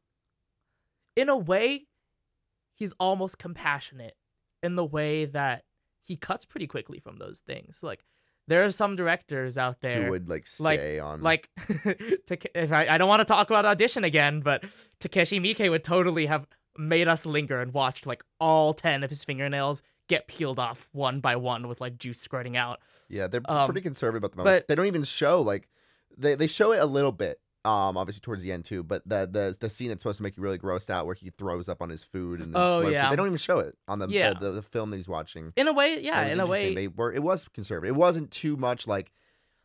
in 1.17 1.29
a 1.29 1.37
way 1.37 1.87
he's 2.75 2.93
almost 2.99 3.39
compassionate 3.39 4.15
in 4.63 4.77
the 4.77 4.85
way 4.85 5.25
that 5.25 5.65
he 6.05 6.17
cuts 6.17 6.45
pretty 6.45 6.67
quickly 6.67 6.99
from 6.99 7.19
those 7.19 7.41
things. 7.41 7.83
Like 7.83 8.05
there 8.49 8.65
are 8.65 8.71
some 8.71 8.97
directors 8.97 9.57
out 9.57 9.81
there 9.81 10.05
who 10.05 10.11
would 10.11 10.29
like 10.29 10.47
like- 10.61 10.79
stay 10.79 10.99
on 10.99 11.23
like 11.23 11.49
if 11.59 12.73
I, 12.73 12.87
I 12.89 12.99
don't 12.99 13.09
want 13.09 13.21
to 13.21 13.25
talk 13.25 13.51
about 13.51 13.65
audition 13.65 14.05
again, 14.05 14.41
but 14.41 14.65
Takashi 15.01 15.41
Miike 15.41 15.71
would 15.71 15.85
totally 15.85 16.27
have 16.27 16.47
made 16.77 17.09
us 17.09 17.27
linger 17.27 17.61
and 17.61 17.73
watched 17.75 18.07
like 18.07 18.25
all 18.41 18.73
10 18.75 19.03
of 19.05 19.11
his 19.11 19.25
fingernails 19.25 19.83
get 20.09 20.27
peeled 20.27 20.59
off 20.59 20.89
one 20.93 21.21
by 21.21 21.37
one 21.37 21.69
with 21.69 21.81
like 21.81 21.99
juice 21.99 22.19
squirting 22.21 22.57
out. 22.57 22.81
yeah 23.09 23.27
they're 23.27 23.43
um, 23.47 23.67
pretty 23.67 23.81
conservative 23.83 24.23
about 24.25 24.31
the 24.33 24.37
but- 24.39 24.45
moment 24.45 24.67
they 24.69 24.75
don't 24.75 24.87
even 24.87 25.05
show 25.05 25.41
like 25.41 25.69
they, 26.17 26.35
they 26.35 26.47
show 26.47 26.73
it 26.73 26.79
a 26.79 26.87
little 26.87 27.13
bit 27.13 27.41
um 27.65 27.97
obviously 27.97 28.21
towards 28.21 28.43
the 28.43 28.51
end 28.51 28.65
too 28.65 28.83
but 28.83 29.07
the 29.09 29.29
the 29.31 29.57
the 29.61 29.71
scene 29.71 29.89
that's 29.89 30.03
supposed 30.03 30.17
to 30.17 30.23
make 30.25 30.37
you 30.37 30.43
really 30.43 30.59
grossed 30.59 30.91
out 30.91 31.07
where 31.07 31.15
he 31.15 31.31
throws 31.31 31.69
up 31.69 31.81
on 31.81 31.89
his 31.91 32.03
food 32.03 32.41
and 32.41 32.53
then 32.55 32.61
Oh, 32.61 32.81
slurps 32.83 32.89
it, 32.89 32.93
yeah. 32.93 33.11
they 33.11 33.15
don't 33.17 33.27
even 33.27 33.39
show 33.39 33.59
it 33.61 33.77
on 33.87 34.01
the, 34.01 34.09
Yeah. 34.09 34.33
the, 34.35 34.41
the 34.47 34.51
the 34.53 34.63
film 34.63 34.91
that 34.91 34.97
he's 34.97 35.09
watching 35.09 35.53
In 35.57 35.69
a 35.69 35.73
way, 35.73 36.01
yeah, 36.01 36.27
in 36.27 36.41
a 36.41 36.47
way 36.47 36.75
they 36.75 36.89
were 36.89 37.13
it 37.13 37.23
was 37.23 37.47
conservative. 37.55 37.95
It 37.95 37.99
wasn't 37.99 38.31
too 38.33 38.57
much 38.57 38.87
like 38.89 39.13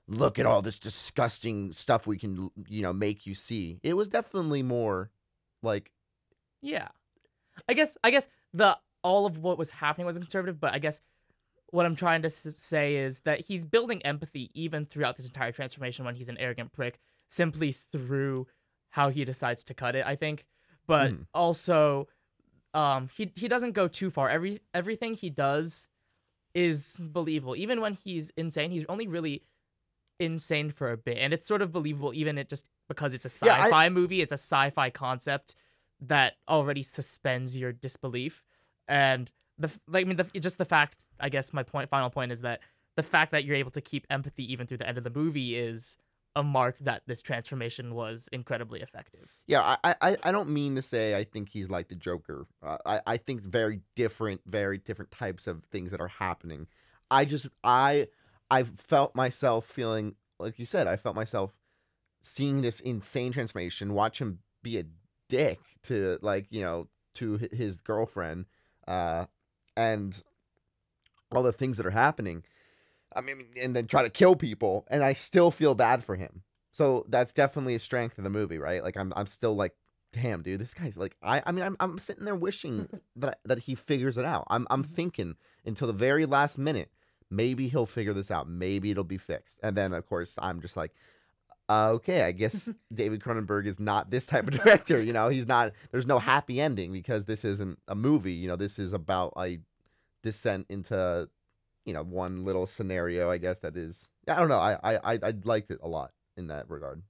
look 0.08 0.38
at 0.40 0.46
all 0.46 0.62
this 0.62 0.80
disgusting 0.80 1.72
stuff 1.72 2.06
we 2.08 2.18
can 2.18 2.50
you 2.68 2.82
know 2.84 2.94
make 2.94 3.26
you 3.26 3.34
see. 3.34 3.80
It 3.84 3.94
was 3.96 4.08
definitely 4.08 4.62
more 4.64 5.10
like 5.64 5.92
Yeah. 6.62 6.90
I 7.68 7.74
guess 7.74 7.98
I 8.04 8.12
guess 8.12 8.28
the 8.54 8.78
all 9.04 9.26
of 9.26 9.38
what 9.40 9.58
was 9.58 9.72
happening 9.72 10.06
was 10.06 10.18
conservative, 10.20 10.60
but 10.60 10.74
I 10.74 10.80
guess 10.80 11.02
what 11.72 11.86
I'm 11.86 11.96
trying 11.96 12.22
to 12.22 12.28
s- 12.28 12.56
say 12.58 12.96
is 12.96 13.22
that 13.22 13.42
he's 13.42 13.66
building 13.66 14.02
empathy 14.06 14.52
even 14.54 14.86
throughout 14.86 15.18
this 15.18 15.26
entire 15.26 15.52
transformation 15.52 16.06
when 16.06 16.16
he's 16.16 16.30
an 16.30 16.38
arrogant 16.38 16.72
prick, 16.72 17.00
simply 17.30 17.72
through 17.72 18.48
how 18.92 19.10
he 19.10 19.26
decides 19.26 19.64
to 19.66 19.74
cut 19.74 19.96
it. 19.96 20.06
I 20.06 20.16
think, 20.16 20.46
but 20.88 21.12
Mhm. 21.12 21.28
also, 21.34 22.08
um, 22.74 23.10
he 23.16 23.32
he 23.36 23.48
doesn't 23.48 23.74
go 23.74 23.88
too 23.88 24.10
far. 24.10 24.30
Every 24.30 24.62
everything 24.74 25.14
he 25.16 25.30
does 25.30 25.88
is 26.56 27.10
believable, 27.12 27.56
even 27.56 27.82
when 27.82 27.94
he's 27.94 28.32
insane. 28.32 28.72
He's 28.72 28.86
only 28.90 29.08
really 29.08 29.44
insane 30.20 30.72
for 30.72 30.92
a 30.92 30.98
bit, 30.98 31.18
and 31.20 31.34
it's 31.34 31.46
sort 31.46 31.62
of 31.62 31.72
believable, 31.72 32.14
even 32.14 32.38
it 32.38 32.50
just 32.50 32.68
because 32.88 33.14
it's 33.14 33.26
a 33.26 33.46
Yeah, 33.46 33.54
I- 33.56 33.66
sci-fi 33.66 33.90
movie. 33.90 34.22
It's 34.22 34.32
a 34.32 34.36
sci-fi 34.38 34.90
concept 34.90 35.56
that 36.00 36.38
already 36.48 36.84
suspends 36.84 37.58
your 37.58 37.72
disbelief 37.74 38.44
and 38.88 39.32
the 39.58 39.68
like 39.88 40.06
I 40.06 40.08
mean 40.08 40.18
the 40.18 40.26
just 40.40 40.60
the 40.60 40.66
fact 40.66 41.06
I 41.20 41.30
guess 41.30 41.52
my 41.54 41.64
point 41.64 41.90
final 41.90 42.12
point 42.12 42.32
is 42.32 42.42
that 42.42 42.62
the 42.96 43.02
fact 43.04 43.32
that 43.32 43.44
you're 43.46 43.56
able 43.56 43.72
to 43.72 43.82
keep 43.82 44.06
empathy 44.10 44.52
even 44.52 44.68
through 44.68 44.78
the 44.78 44.88
end 44.88 45.00
of 45.00 45.04
the 45.04 45.10
movie 45.10 45.56
is 45.58 45.98
a 46.38 46.44
mark 46.44 46.78
that 46.82 47.02
this 47.08 47.24
transformation 47.24 47.96
was 47.96 48.30
incredibly 48.32 48.80
effective. 48.82 49.36
yeah. 49.48 49.76
I 49.84 49.96
I 50.00 50.18
I 50.24 50.32
don't 50.32 50.50
mean 50.50 50.76
to 50.76 50.84
say 50.84 51.16
I 51.16 51.24
think 51.24 51.50
he's 51.50 51.68
like 51.68 51.88
the 51.90 51.96
Joker. 51.96 52.46
Uh, 52.62 52.78
I 52.86 53.02
I 53.08 53.18
think 53.18 53.42
very 53.42 53.82
different, 53.96 54.42
very 54.46 54.78
different 54.78 55.10
types 55.10 55.48
of 55.48 55.64
things 55.72 55.90
that 55.92 56.00
are 56.00 56.08
happening. 56.08 56.68
I 57.10 57.26
just 57.26 57.48
I 57.64 58.08
I 58.52 58.64
felt 58.64 59.16
myself 59.16 59.66
feeling 59.66 60.16
like 60.40 60.60
you 60.60 60.68
said. 60.68 60.88
I 60.88 60.96
felt 60.96 61.16
myself 61.16 61.56
seeing 62.22 62.62
this 62.62 62.80
insane 62.82 63.32
transformation. 63.32 63.96
Watch 63.96 64.22
him 64.22 64.40
be 64.62 64.78
a 64.78 64.84
dick 65.28 65.60
to 65.84 66.20
like 66.22 66.46
you 66.52 66.62
know 66.62 66.88
to 67.16 67.40
his 67.52 67.78
girlfriend, 67.78 68.46
uh, 68.88 69.26
and 69.76 70.22
all 71.32 71.42
the 71.42 71.52
things 71.52 71.78
that 71.78 71.86
are 71.88 71.92
happening. 71.92 72.44
I 73.16 73.22
mean, 73.22 73.48
and 73.62 73.76
then 73.76 73.88
try 73.88 74.04
to 74.04 74.10
kill 74.10 74.36
people, 74.36 74.86
and 74.90 75.04
I 75.04 75.14
still 75.14 75.52
feel 75.52 75.76
bad 75.76 76.04
for 76.04 76.16
him. 76.16 76.44
So 76.72 77.06
that's 77.10 77.34
definitely 77.34 77.76
a 77.76 77.80
strength 77.80 78.18
of 78.18 78.24
the 78.24 78.30
movie, 78.30 78.60
right? 78.60 78.84
Like 78.84 78.98
I'm, 78.98 79.12
I'm 79.16 79.26
still 79.26 79.56
like, 79.56 79.74
damn, 80.14 80.44
dude, 80.44 80.60
this 80.60 80.74
guy's 80.74 80.98
like, 80.98 81.16
I, 81.24 81.42
I 81.46 81.52
mean, 81.52 81.64
I'm, 81.64 81.76
I'm 81.80 81.98
sitting 81.98 82.26
there 82.26 82.36
wishing 82.36 82.88
that 83.16 83.40
that 83.46 83.60
he 83.60 83.76
figures 83.76 84.18
it 84.18 84.26
out. 84.26 84.46
I'm, 84.50 84.68
I'm 84.70 84.84
thinking 84.84 85.36
until 85.66 85.88
the 85.88 85.94
very 85.94 86.26
last 86.26 86.58
minute, 86.58 86.92
maybe 87.30 87.68
he'll 87.68 87.86
figure 87.86 88.14
this 88.14 88.30
out. 88.30 88.48
Maybe 88.48 88.92
it'll 88.92 89.04
be 89.04 89.18
fixed. 89.18 89.60
And 89.64 89.76
then 89.76 89.94
of 89.94 90.06
course 90.06 90.38
I'm 90.40 90.62
just 90.62 90.78
like, 90.78 90.94
uh, 91.70 91.90
okay, 91.96 92.24
I 92.24 92.32
guess 92.32 92.72
David 92.94 93.22
Cronenberg 93.22 93.66
is 93.66 93.80
not 93.80 94.10
this 94.10 94.26
type 94.26 94.48
of 94.48 94.54
director. 94.54 95.02
You 95.02 95.14
know, 95.14 95.30
he's 95.30 95.48
not. 95.48 95.72
There's 95.92 96.06
no 96.06 96.20
happy 96.20 96.62
ending 96.62 96.94
because 96.94 97.26
this 97.26 97.44
isn't 97.44 97.80
a 97.88 97.96
movie. 97.96 98.34
You 98.34 98.48
know, 98.48 98.56
this 98.56 98.80
is 98.80 98.94
about 98.94 99.34
a 99.38 99.60
descent 100.24 100.66
into, 100.70 101.30
you 101.88 101.94
know, 101.94 102.04
one 102.04 102.46
little 102.46 102.68
scenario. 102.68 103.32
I 103.32 103.40
guess 103.40 103.58
that 103.60 103.76
is. 103.76 104.12
I 104.28 104.36
don't 104.36 104.50
know. 104.50 104.60
I, 104.60 104.78
I, 104.84 105.20
I, 105.24 105.34
liked 105.44 105.72
it 105.72 105.80
a 105.82 105.88
lot 105.88 106.12
in 106.36 106.48
that 106.48 106.70
regard. 106.70 107.02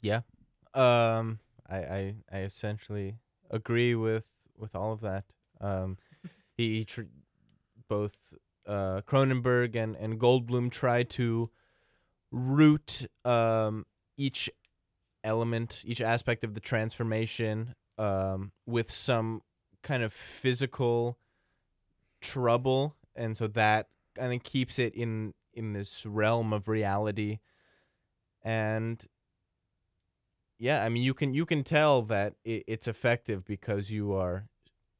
Yeah 0.00 0.22
um, 0.74 1.40
I, 1.68 1.76
I, 1.76 2.14
I 2.32 2.38
essentially 2.40 3.16
agree 3.50 3.94
with 3.94 4.24
with 4.56 4.74
all 4.74 4.92
of 4.92 5.00
that. 5.00 5.24
Um, 5.60 5.98
he, 6.56 6.78
he 6.78 6.84
tr- 6.84 7.02
both 7.88 8.16
uh, 8.66 9.02
Cronenberg 9.06 9.74
and 9.76 9.96
and 9.96 10.18
Goldblum 10.18 10.70
try 10.70 11.02
to 11.02 11.50
root 12.30 13.06
um 13.24 13.86
each 14.16 14.50
element, 15.24 15.82
each 15.84 16.00
aspect 16.00 16.44
of 16.44 16.54
the 16.54 16.60
transformation 16.60 17.74
um 17.96 18.52
with 18.66 18.90
some 18.90 19.42
kind 19.82 20.02
of 20.02 20.12
physical 20.12 21.18
trouble, 22.20 22.96
and 23.14 23.36
so 23.36 23.46
that 23.48 23.88
I 24.20 24.26
think 24.28 24.44
keeps 24.44 24.78
it 24.78 24.94
in 24.94 25.34
in 25.52 25.72
this 25.72 26.06
realm 26.06 26.52
of 26.52 26.68
reality, 26.68 27.38
and 28.42 29.04
yeah, 30.58 30.84
I 30.84 30.88
mean 30.88 31.02
you 31.02 31.14
can 31.14 31.34
you 31.34 31.46
can 31.46 31.64
tell 31.64 32.02
that 32.02 32.34
it, 32.44 32.64
it's 32.66 32.88
effective 32.88 33.44
because 33.44 33.90
you 33.90 34.12
are 34.12 34.48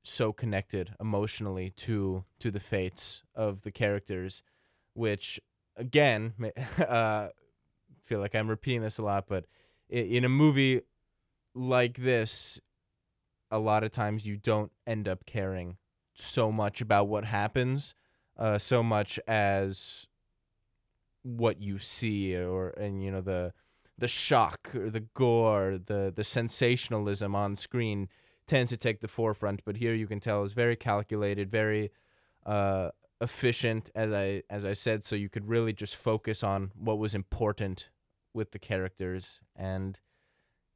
so 0.04 0.32
connected 0.32 0.94
emotionally 1.00 1.70
to 1.70 2.24
to 2.38 2.50
the 2.50 2.60
fates 2.60 3.22
of 3.34 3.62
the 3.62 3.70
characters, 3.70 4.42
which 4.94 5.40
again, 5.78 6.34
uh, 6.88 7.28
feel 8.04 8.20
like 8.20 8.34
I'm 8.34 8.48
repeating 8.48 8.82
this 8.82 8.98
a 8.98 9.02
lot, 9.02 9.26
but 9.28 9.46
in 9.88 10.24
a 10.24 10.28
movie 10.28 10.82
like 11.54 11.96
this, 11.96 12.60
a 13.50 13.58
lot 13.58 13.84
of 13.84 13.90
times 13.90 14.26
you 14.26 14.36
don't 14.36 14.72
end 14.86 15.08
up 15.08 15.26
caring 15.26 15.76
so 16.14 16.50
much 16.50 16.80
about 16.80 17.08
what 17.08 17.24
happens, 17.24 17.94
uh, 18.36 18.58
so 18.58 18.82
much 18.82 19.18
as 19.26 20.06
what 21.22 21.60
you 21.60 21.78
see 21.78 22.36
or 22.36 22.70
and 22.70 23.02
you 23.02 23.10
know 23.10 23.20
the 23.20 23.52
the 23.98 24.08
shock 24.08 24.74
or 24.74 24.90
the 24.90 25.00
gore, 25.00 25.78
the 25.84 26.12
the 26.14 26.24
sensationalism 26.24 27.34
on 27.34 27.56
screen 27.56 28.08
tends 28.46 28.70
to 28.70 28.76
take 28.76 29.00
the 29.00 29.08
forefront. 29.08 29.64
But 29.64 29.76
here 29.76 29.94
you 29.94 30.06
can 30.06 30.20
tell 30.20 30.44
it's 30.44 30.54
very 30.54 30.76
calculated, 30.76 31.50
very 31.50 31.90
uh, 32.46 32.90
efficient, 33.20 33.90
as 33.94 34.12
I 34.12 34.42
as 34.48 34.64
I 34.64 34.72
said. 34.72 35.04
So 35.04 35.16
you 35.16 35.28
could 35.28 35.48
really 35.48 35.72
just 35.72 35.96
focus 35.96 36.42
on 36.42 36.70
what 36.76 36.98
was 36.98 37.14
important 37.14 37.90
with 38.32 38.52
the 38.52 38.58
characters, 38.58 39.40
and 39.56 40.00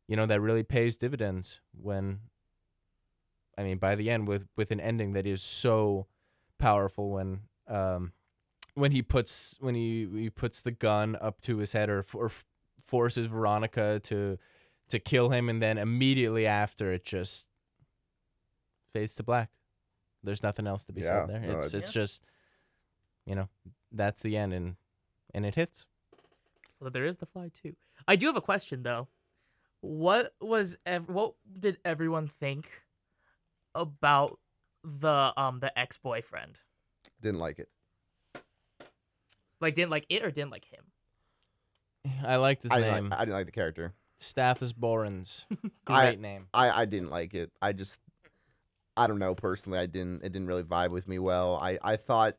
you 0.09 0.17
know 0.17 0.27
that 0.27 0.41
really 0.41 0.65
pays 0.65 0.97
dividends 0.97 1.61
when. 1.73 2.21
I 3.59 3.63
mean, 3.63 3.79
by 3.79 3.95
the 3.95 4.11
end, 4.11 4.29
with 4.29 4.47
with 4.57 4.71
an 4.71 4.81
ending 4.81 5.13
that 5.13 5.27
is 5.27 5.43
so 5.43 6.07
powerful 6.59 7.11
when 7.11 7.41
um 7.69 8.13
when 8.75 8.93
he 8.93 9.03
puts 9.03 9.57
when 9.61 9.75
he 9.75 10.09
he 10.15 10.31
puts 10.31 10.61
the 10.61 10.71
gun 10.71 11.17
up 11.21 11.41
to 11.43 11.59
his 11.59 11.73
head 11.73 11.91
or, 11.91 12.05
or 12.15 12.31
forces 12.85 13.27
Veronica 13.27 14.01
to 14.05 14.39
to 14.89 14.99
kill 14.99 15.31
him 15.31 15.49
and 15.49 15.61
then 15.63 15.79
immediately 15.79 16.47
after 16.47 16.93
it 16.93 17.05
just 17.05 17.49
fades 18.93 19.15
to 19.17 19.23
black. 19.23 19.51
There's 20.23 20.43
nothing 20.43 20.67
else 20.67 20.85
to 20.85 20.93
be 20.93 21.01
Yeah, 21.03 21.27
said 21.27 21.29
there. 21.29 21.41
no, 21.41 21.57
It's 21.59 21.67
it's- 21.69 21.83
it's 21.85 21.93
just 21.93 22.23
you 23.27 23.35
know, 23.37 23.49
that's 23.93 24.23
the 24.23 24.37
end 24.37 24.53
and 24.53 24.77
and 25.35 25.47
it 25.47 25.55
hits. 25.55 25.87
Well, 26.81 26.91
there 26.91 27.05
is 27.05 27.17
the 27.19 27.27
fly 27.27 27.51
too. 27.53 27.77
I 28.09 28.17
do 28.17 28.27
have 28.27 28.37
a 28.37 28.41
question 28.41 28.83
though. 28.83 29.09
What 29.81 30.35
was 30.41 30.77
ev- 30.87 31.09
what 31.09 31.35
did 31.59 31.79
everyone 31.85 32.29
think 32.29 32.83
about 33.75 34.39
the 34.85 35.33
um 35.37 35.61
the 35.61 35.77
ex 35.79 35.97
boyfriend? 35.99 36.59
Didn't 37.21 37.41
like 37.41 37.59
it. 37.59 37.69
Like 39.61 39.75
didn't 39.75 39.91
like 39.91 40.07
it 40.09 40.25
or 40.25 40.31
didn't 40.31 40.51
like 40.51 40.65
him? 40.65 40.85
I 42.27 42.37
liked 42.37 42.65
his 42.65 42.73
I 42.73 42.79
didn't, 42.81 42.95
name. 42.95 43.09
like, 43.11 43.21
I 43.21 43.25
didn't 43.25 43.35
like 43.37 43.47
the 43.47 43.53
character. 43.53 43.95
Stathis 44.21 44.73
Borans. 44.73 45.45
I- 45.87 46.07
Great 46.07 46.21
name. 46.21 46.47
I, 46.53 46.83
I 46.83 46.85
didn't 46.85 47.11
like 47.11 47.35
it. 47.35 47.53
I 47.61 47.73
just 47.73 47.99
I 48.97 49.07
don't 49.07 49.19
know 49.19 49.35
personally. 49.35 49.79
I 49.79 49.87
didn't. 49.87 50.23
It 50.25 50.33
didn't 50.33 50.49
really 50.49 50.65
vibe 50.65 50.91
with 50.91 51.09
me 51.09 51.19
well. 51.19 51.59
I 51.63 51.79
I 51.83 51.97
thought 51.97 52.37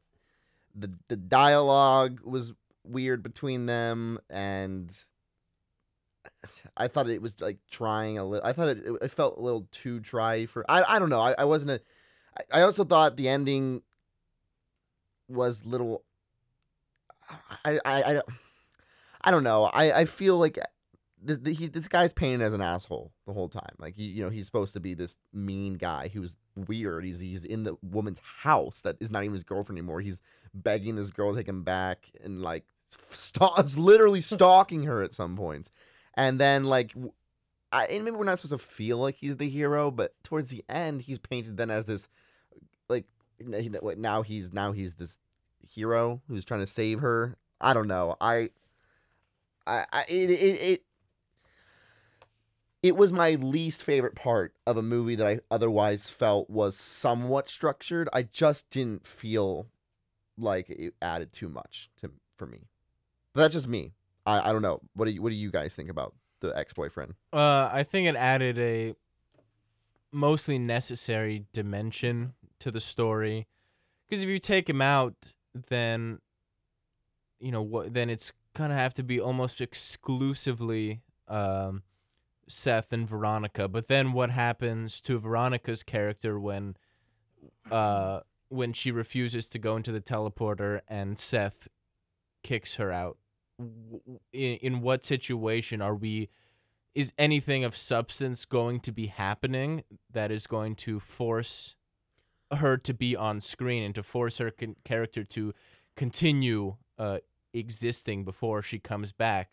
the 0.76 0.94
the 1.08 1.16
dialogue 1.18 2.20
was 2.24 2.54
weird 2.84 3.24
between 3.24 3.66
them, 3.66 4.20
and 4.30 4.94
I 6.78 6.88
thought 6.88 7.08
it 7.10 7.22
was 7.22 7.40
like 7.42 7.58
trying 7.70 8.18
a 8.18 8.26
little. 8.26 8.46
I 8.48 8.54
thought 8.54 8.70
it, 8.70 8.84
it 9.02 9.12
felt 9.12 9.38
a 9.38 9.42
little 9.42 9.68
too 9.72 10.00
dry 10.00 10.46
for. 10.46 10.66
I 10.70 10.84
I 10.84 11.00
don't 11.00 11.10
know. 11.10 11.22
I, 11.22 11.36
I 11.38 11.46
wasn't 11.46 11.72
a. 11.72 11.82
I 12.52 12.62
also 12.62 12.84
thought 12.84 13.16
the 13.18 13.30
ending 13.30 13.82
was 15.30 15.66
little. 15.66 16.04
I 17.66 17.80
I 17.86 18.04
I, 18.16 18.22
I 19.22 19.32
don't 19.32 19.44
know. 19.44 19.66
I 19.66 19.92
I 20.00 20.06
feel 20.06 20.38
like 20.38 20.58
uh, 20.58 20.64
this, 21.22 21.38
the- 21.38 21.54
he, 21.54 21.68
this 21.68 21.88
guy's 21.88 22.14
painted 22.14 22.44
as 22.44 22.54
an 22.54 22.62
asshole 22.62 23.12
the 23.26 23.34
whole 23.34 23.50
time. 23.50 23.76
Like 23.78 23.98
you, 23.98 24.08
you 24.08 24.24
know, 24.24 24.30
he's 24.30 24.46
supposed 24.46 24.74
to 24.74 24.80
be 24.80 24.94
this 24.94 25.18
mean 25.32 25.76
guy 25.76 26.10
who's 26.14 26.38
weird. 26.56 27.06
He's 27.06 27.20
he's 27.20 27.46
in 27.46 27.64
the 27.64 27.76
woman's 27.82 28.20
house 28.20 28.82
that 28.82 28.98
is 29.00 29.12
not 29.12 29.24
even 29.24 29.34
his 29.34 29.44
girlfriend 29.44 29.78
anymore. 29.78 30.02
He's 30.02 30.22
begging 30.54 30.96
this 30.96 31.12
girl 31.12 31.32
to 31.34 31.40
take 31.40 31.48
him 31.48 31.64
back 31.64 32.10
and 32.24 32.42
like 32.42 32.66
st- 32.90 33.78
literally 33.78 34.22
stalking 34.22 34.84
her 34.84 35.02
at 35.02 35.14
some 35.14 35.36
points. 35.36 35.72
And 36.16 36.40
then 36.40 36.66
like, 36.66 36.94
I 37.72 37.86
and 37.86 38.06
maybe 38.06 38.18
we're 38.18 38.26
not 38.26 38.40
supposed 38.40 38.62
to 38.62 38.68
feel 38.68 38.98
like 38.98 39.16
he's 39.16 39.38
the 39.38 39.50
hero, 39.50 39.90
but 39.92 40.14
towards 40.24 40.50
the 40.50 40.64
end, 40.70 41.02
he's 41.02 41.20
painted 41.20 41.58
then 41.58 41.72
as 41.72 41.86
this 41.86 42.08
like 42.90 43.06
now 43.98 44.22
he's 44.22 44.54
now 44.54 44.72
he's 44.72 44.94
this 44.94 45.18
hero 45.60 46.22
who's 46.28 46.46
trying 46.46 46.60
to 46.60 46.68
save 46.68 47.00
her. 47.00 47.38
I 47.60 47.74
don't 47.74 47.88
know. 47.88 48.16
I 48.22 48.50
I, 49.66 49.86
I 49.92 50.04
it, 50.08 50.30
it 50.30 50.62
it 50.62 50.84
it 52.82 52.96
was 52.98 53.14
my 53.14 53.36
least 53.36 53.82
favorite 53.82 54.16
part 54.16 54.54
of 54.68 54.76
a 54.76 54.82
movie 54.82 55.16
that 55.16 55.28
I 55.28 55.40
otherwise 55.50 56.10
felt 56.10 56.50
was 56.50 56.76
somewhat 56.76 57.50
structured. 57.50 58.10
I 58.12 58.24
just 58.24 58.70
didn't 58.70 59.08
feel 59.08 59.68
like 60.38 60.70
it 60.70 60.94
added 61.02 61.32
too 61.32 61.48
much 61.48 61.90
to 62.02 62.12
for 62.36 62.46
me. 62.46 62.68
But 63.32 63.42
that's 63.42 63.54
just 63.54 63.68
me. 63.68 63.94
I, 64.26 64.50
I 64.50 64.54
don't 64.54 64.62
know. 64.62 64.80
What 64.94 65.06
do 65.06 65.12
you 65.12 65.22
what 65.22 65.30
do 65.30 65.36
you 65.36 65.52
guys 65.52 65.76
think 65.76 65.90
about 65.90 66.14
the 66.40 66.58
ex 66.58 66.74
boyfriend? 66.74 67.16
Uh, 67.32 67.70
I 67.72 67.84
think 67.84 68.08
it 68.08 68.16
added 68.16 68.58
a 68.58 68.96
mostly 70.12 70.60
necessary 70.60 71.46
dimension 71.54 72.34
to 72.60 72.72
the 72.72 72.80
story. 72.80 73.48
Because 74.08 74.24
if 74.24 74.30
you 74.30 74.40
take 74.40 74.70
him 74.70 74.82
out, 74.82 75.16
then 75.70 76.20
you 77.40 77.52
know 77.52 77.62
what? 77.62 77.94
Then 77.94 78.10
it's 78.10 78.32
gonna 78.54 78.76
have 78.76 78.94
to 78.96 79.04
be 79.04 79.20
almost 79.20 79.60
exclusively 79.60 81.02
um, 81.28 81.84
Seth 82.48 82.94
and 82.94 83.08
Veronica. 83.08 83.68
But 83.68 83.88
then 83.88 84.14
what 84.14 84.32
happens 84.32 85.02
to 85.02 85.20
Veronica's 85.20 85.84
character 85.84 86.40
when 86.40 86.78
uh, 87.72 88.22
when 88.50 88.74
she 88.74 88.92
refuses 88.92 89.48
to 89.48 89.60
go 89.60 89.76
into 89.76 89.92
the 89.92 90.02
teleporter 90.02 90.82
and 90.88 91.18
Seth 91.18 91.68
kicks 92.44 92.76
her 92.76 92.92
out? 92.92 93.18
In, 93.60 94.20
in 94.32 94.82
what 94.82 95.06
situation 95.06 95.82
are 95.82 95.96
we? 95.96 96.30
is 96.96 97.14
anything 97.18 97.64
of 97.64 97.76
substance 97.76 98.46
going 98.46 98.80
to 98.80 98.92
be 98.92 99.08
happening 99.08 99.84
that 100.12 100.32
is 100.32 100.48
going 100.48 100.76
to 100.76 101.00
force 101.00 101.76
her 102.52 102.78
to 102.78 102.94
be 102.94 103.16
on 103.16 103.42
screen 103.42 103.84
and 103.84 103.96
to 103.96 104.04
force 104.04 104.38
her 104.38 104.52
con- 104.52 104.76
character 104.84 105.24
to 105.24 105.54
continue 105.96 106.76
uh, 107.00 107.18
existing 107.54 108.24
before 108.24 108.62
she 108.62 108.80
comes 108.80 109.12
back? 109.12 109.50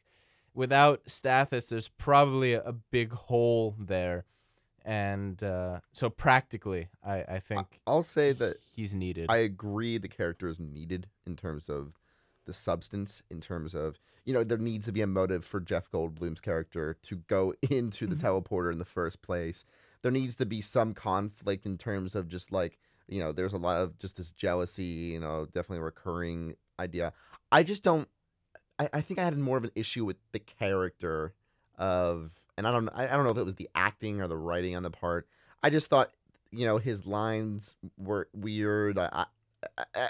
Without 0.53 1.05
Stathis, 1.05 1.69
there's 1.69 1.89
probably 1.89 2.53
a, 2.53 2.63
a 2.63 2.73
big 2.73 3.13
hole 3.13 3.75
there. 3.79 4.25
And 4.83 5.43
uh, 5.43 5.81
so, 5.93 6.09
practically, 6.09 6.89
I, 7.05 7.23
I 7.29 7.39
think 7.39 7.81
I'll 7.87 8.03
say 8.03 8.33
that 8.33 8.57
he's 8.75 8.95
needed. 8.95 9.27
I 9.29 9.37
agree 9.39 9.99
the 9.99 10.09
character 10.09 10.49
is 10.49 10.59
needed 10.59 11.07
in 11.27 11.37
terms 11.37 11.69
of 11.69 12.00
the 12.47 12.53
substance, 12.53 13.23
in 13.31 13.41
terms 13.41 13.75
of, 13.75 13.99
you 14.25 14.33
know, 14.33 14.45
there 14.45 14.59
needs 14.59 14.87
to 14.87 14.93
be 14.93 15.03
a 15.03 15.07
motive 15.07 15.45
for 15.45 15.61
Jeff 15.61 15.91
Goldblum's 15.91 16.41
character 16.41 16.97
to 17.03 17.17
go 17.27 17.55
into 17.71 18.07
the 18.07 18.15
mm-hmm. 18.15 18.27
teleporter 18.27 18.73
in 18.73 18.79
the 18.79 18.85
first 18.85 19.23
place. 19.23 19.65
There 20.03 20.13
needs 20.13 20.37
to 20.37 20.47
be 20.47 20.61
some 20.61 20.95
conflict 20.95 21.67
in 21.67 21.77
terms 21.77 22.15
of 22.15 22.29
just 22.29 22.53
like, 22.53 22.79
you 23.09 23.21
know, 23.21 23.33
there's 23.33 23.53
a 23.53 23.59
lot 23.59 23.81
of 23.81 23.99
just 23.99 24.17
this 24.17 24.31
jealousy, 24.31 24.85
you 24.85 25.21
know, 25.21 25.47
definitely 25.47 25.79
a 25.79 25.83
recurring 25.83 26.55
idea. 26.79 27.13
I 27.53 27.63
just 27.63 27.83
don't, 27.83 28.09
I, 28.79 28.89
I 28.95 29.01
think 29.01 29.21
I 29.21 29.25
had 29.25 29.37
more 29.37 29.59
of 29.59 29.65
an 29.65 29.73
issue 29.75 30.05
with 30.05 30.17
the 30.33 30.39
character 30.39 31.35
of, 31.77 32.33
and 32.57 32.67
I 32.67 32.73
don't, 32.73 32.89
I, 32.91 33.05
I 33.05 33.17
don't 33.17 33.25
know 33.25 33.31
if 33.31 33.39
it 33.39 33.45
was 33.45 33.57
the 33.57 33.69
acting 33.75 34.21
or 34.21 34.29
the 34.29 34.37
writing 34.37 34.77
on 34.77 34.83
the 34.83 34.91
part. 34.91 35.27
I 35.63 35.71
just 35.71 35.89
thought, 35.89 36.13
you 36.51 36.65
know, 36.65 36.79
his 36.79 37.05
lines 37.05 37.77
were 37.99 38.29
weird. 38.33 38.99
I, 38.99 39.27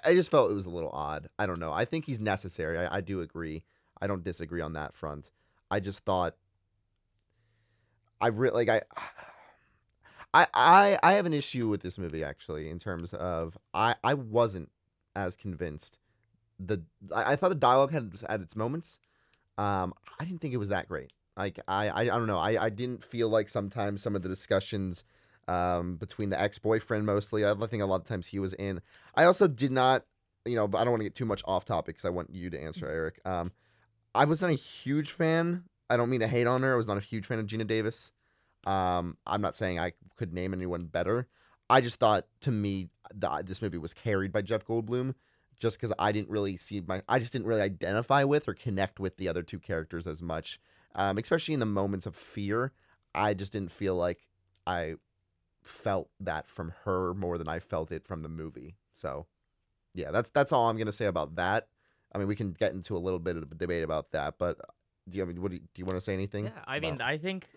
I 0.05 0.15
just 0.15 0.31
felt 0.31 0.51
it 0.51 0.55
was 0.55 0.67
a 0.67 0.71
little 0.71 0.91
odd. 0.93 1.29
I 1.39 1.47
don't 1.47 1.59
know. 1.59 1.73
I 1.73 1.85
think 1.85 2.05
he's 2.05 2.21
necessary. 2.21 2.79
I, 2.79 2.99
I 2.99 3.01
do 3.01 3.21
agree. 3.21 3.63
I 4.01 4.07
don't 4.07 4.23
disagree 4.23 4.61
on 4.61 4.75
that 4.75 4.95
front. 4.95 5.31
I 5.71 5.81
just 5.81 6.01
thought 6.01 6.35
I 8.21 8.29
really 8.29 8.65
like 8.65 8.69
I 8.95 9.01
I 10.35 10.47
I 10.55 10.99
I 11.03 11.13
have 11.15 11.27
an 11.27 11.35
issue 11.35 11.69
with 11.69 11.83
this 11.83 11.99
movie 11.99 12.23
actually 12.23 12.69
in 12.69 12.79
terms 12.79 13.13
of 13.15 13.59
I 13.75 13.97
I 14.05 14.15
wasn't 14.15 14.71
as 15.17 15.37
convinced. 15.37 15.99
The 16.59 16.83
I, 17.15 17.33
I 17.33 17.37
thought 17.37 17.49
the 17.49 17.55
dialogue 17.57 17.91
had 17.93 18.13
at 18.29 18.41
its 18.41 18.55
moments. 18.55 19.01
Um, 19.59 19.93
I 20.19 20.25
didn't 20.25 20.41
think 20.41 20.55
it 20.55 20.59
was 20.59 20.69
that 20.69 20.89
great. 20.89 21.13
Like 21.37 21.59
I 21.67 21.89
I, 21.89 22.01
I 22.03 22.05
don't 22.05 22.27
know. 22.27 22.39
I, 22.39 22.65
I 22.65 22.71
didn't 22.71 23.03
feel 23.03 23.29
like 23.29 23.49
sometimes 23.49 24.03
some 24.03 24.15
of 24.15 24.23
the 24.23 24.29
discussions 24.29 25.05
um, 25.51 25.97
between 25.97 26.31
the 26.31 26.41
ex 26.41 26.59
boyfriend 26.59 27.05
mostly. 27.05 27.45
I 27.45 27.53
think 27.55 27.83
a 27.83 27.87
lot 27.87 28.01
of 28.01 28.05
times 28.05 28.29
he 28.29 28.39
was 28.39 28.53
in. 28.55 28.81
I 29.17 29.25
also 29.25 29.49
did 29.49 29.73
not, 29.73 30.05
you 30.47 30.55
know, 30.55 30.69
but 30.69 30.79
I 30.79 30.85
don't 30.85 30.93
want 30.93 31.01
to 31.01 31.07
get 31.07 31.17
too 31.17 31.27
much 31.27 31.43
off 31.45 31.65
topic 31.65 31.97
because 31.97 32.05
I 32.05 32.11
want 32.11 32.31
you 32.33 32.51
to 32.51 32.61
answer, 32.61 32.87
Eric. 32.87 33.21
Um, 33.25 33.51
I 34.15 34.25
was 34.27 34.41
not 34.41 34.51
a 34.51 34.55
huge 34.55 35.11
fan. 35.11 35.65
I 35.91 35.97
don't 35.97 36.09
mean 36.09 36.21
to 36.21 36.29
hate 36.29 36.47
on 36.47 36.63
her. 36.63 36.75
I 36.75 36.77
was 36.77 36.87
not 36.87 36.99
a 36.99 37.01
huge 37.01 37.27
fan 37.27 37.41
of 37.41 37.47
Geena 37.47 37.67
Davis. 37.67 38.13
Um, 38.65 39.17
I'm 39.27 39.41
not 39.41 39.57
saying 39.57 39.81
I 39.81 39.93
could 40.17 40.33
name 40.33 40.55
anyone 40.55 40.83
better. 40.83 41.27
I 41.69 41.81
just 41.81 41.97
thought, 41.97 42.27
to 42.43 42.53
me, 42.53 42.89
the, 43.13 43.43
this 43.45 43.61
movie 43.61 43.79
was 43.79 43.93
carried 43.93 44.33
by 44.33 44.43
Jeff 44.43 44.65
Goldblum, 44.65 45.15
just 45.59 45.79
because 45.79 45.93
I 45.99 46.13
didn't 46.13 46.31
really 46.31 46.57
see 46.59 46.81
my, 46.87 47.03
I 47.09 47.19
just 47.19 47.33
didn't 47.33 47.47
really 47.47 47.61
identify 47.61 48.23
with 48.23 48.49
or 48.49 48.55
connect 48.55 49.01
with 49.01 49.17
the 49.17 49.29
other 49.29 49.43
two 49.43 49.59
characters 49.59 50.07
as 50.07 50.23
much, 50.23 50.61
um, 50.95 51.19
especially 51.19 51.55
in 51.55 51.61
the 51.61 51.67
moments 51.67 52.07
of 52.07 52.15
fear. 52.15 52.73
I 53.15 53.35
just 53.35 53.53
didn't 53.53 53.73
feel 53.73 53.97
like 53.97 54.29
I 54.67 54.95
felt 55.63 56.09
that 56.21 56.49
from 56.49 56.73
her 56.85 57.15
more 57.15 57.39
than 57.39 57.49
I 57.49 57.59
felt 57.59 57.93
it 57.93 58.05
from 58.05 58.23
the 58.23 58.29
movie. 58.29 58.77
So, 58.93 59.27
yeah, 59.95 60.11
that's 60.11 60.31
that's 60.31 60.53
all 60.53 60.69
I'm 60.69 60.77
gonna 60.77 60.93
say 60.93 61.07
about 61.07 61.37
that. 61.37 61.69
I 62.15 62.19
mean, 62.19 62.27
we 62.29 62.37
can 62.37 62.53
get 62.53 62.73
into 62.73 62.97
a 62.97 62.99
little 62.99 63.19
bit 63.21 63.37
of 63.37 63.43
a 63.45 63.55
debate 63.55 63.83
about 63.85 64.11
that, 64.13 64.35
but 64.39 64.59
do 65.09 65.17
you, 65.19 65.23
I 65.23 65.27
mean, 65.27 65.41
what 65.41 65.51
do 65.51 65.57
you, 65.57 65.61
do 65.75 65.81
you 65.81 65.85
want 65.87 65.97
to 65.97 66.01
say 66.01 66.13
anything? 66.15 66.47
Yeah, 66.47 66.51
I 66.67 66.81
mean, 66.81 66.95
about- 66.95 67.09
I 67.09 67.19
think 67.19 67.49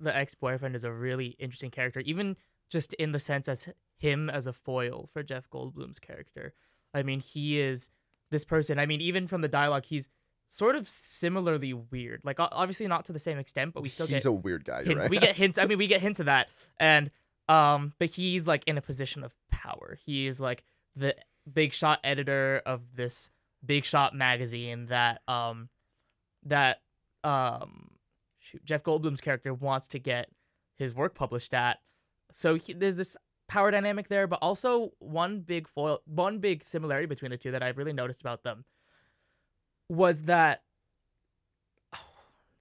the 0.00 0.14
ex 0.16 0.34
boyfriend 0.34 0.74
is 0.74 0.84
a 0.84 0.92
really 0.92 1.36
interesting 1.38 1.70
character, 1.70 2.00
even 2.00 2.36
just 2.68 2.94
in 2.94 3.12
the 3.12 3.18
sense 3.20 3.48
as 3.48 3.68
him 3.96 4.30
as 4.30 4.46
a 4.46 4.52
foil 4.52 5.08
for 5.12 5.22
Jeff 5.22 5.48
Goldblum's 5.50 5.98
character. 5.98 6.54
I 6.94 7.02
mean, 7.02 7.20
he 7.20 7.60
is 7.60 7.90
this 8.30 8.44
person. 8.44 8.78
I 8.78 8.86
mean, 8.86 9.00
even 9.00 9.26
from 9.26 9.42
the 9.42 9.48
dialogue, 9.48 9.84
he's 9.84 10.08
sort 10.52 10.76
of 10.76 10.86
similarly 10.86 11.72
weird. 11.72 12.20
Like, 12.24 12.36
obviously 12.38 12.86
not 12.86 13.06
to 13.06 13.12
the 13.12 13.18
same 13.18 13.38
extent, 13.38 13.72
but 13.72 13.82
we 13.82 13.88
still 13.88 14.06
he's 14.06 14.24
get 14.24 14.28
a 14.28 14.32
weird 14.32 14.64
guy. 14.64 14.82
Right. 14.82 15.08
we 15.08 15.18
get 15.18 15.34
hints. 15.34 15.58
I 15.58 15.64
mean, 15.64 15.78
we 15.78 15.86
get 15.86 16.02
hints 16.02 16.20
of 16.20 16.26
that, 16.26 16.48
and 16.78 17.10
um, 17.48 17.94
but 17.98 18.10
he's 18.10 18.46
like 18.46 18.62
in 18.66 18.76
a 18.76 18.82
position 18.82 19.24
of 19.24 19.34
power. 19.50 19.98
He 20.04 20.26
is 20.26 20.40
like 20.40 20.62
the 20.94 21.16
big 21.50 21.72
shot 21.72 22.00
editor 22.04 22.60
of 22.66 22.82
this 22.94 23.30
big 23.64 23.84
shot 23.84 24.14
magazine 24.14 24.86
that 24.86 25.22
um 25.26 25.68
that 26.44 26.80
um 27.24 27.90
shoot, 28.38 28.64
Jeff 28.64 28.82
Goldblum's 28.82 29.20
character 29.20 29.54
wants 29.54 29.88
to 29.88 29.98
get 29.98 30.28
his 30.76 30.94
work 30.94 31.14
published 31.14 31.54
at. 31.54 31.78
So 32.32 32.56
he, 32.56 32.74
there's 32.74 32.96
this 32.96 33.16
power 33.48 33.70
dynamic 33.70 34.08
there, 34.08 34.26
but 34.26 34.38
also 34.42 34.92
one 34.98 35.40
big 35.40 35.66
foil, 35.66 36.00
one 36.04 36.38
big 36.38 36.64
similarity 36.64 37.06
between 37.06 37.30
the 37.30 37.36
two 37.36 37.52
that 37.52 37.62
I've 37.62 37.78
really 37.78 37.92
noticed 37.92 38.20
about 38.20 38.42
them 38.42 38.64
was 39.88 40.22
that 40.22 40.62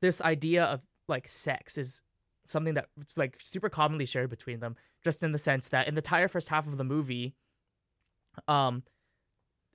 this 0.02 0.22
idea 0.22 0.64
of 0.66 0.82
like 1.08 1.28
sex 1.30 1.78
is 1.78 2.02
something 2.48 2.74
that's 2.74 3.18
like 3.18 3.38
super 3.42 3.70
commonly 3.70 4.06
shared 4.06 4.30
between 4.30 4.60
them, 4.60 4.76
just 5.04 5.24
in 5.24 5.32
the 5.32 5.38
sense 5.38 5.70
that 5.70 5.88
in 5.88 5.96
the 5.96 6.00
entire 6.00 6.28
first 6.28 6.50
half 6.50 6.68
of 6.68 6.78
the 6.78 6.84
movie, 6.84 7.36
um, 8.48 8.84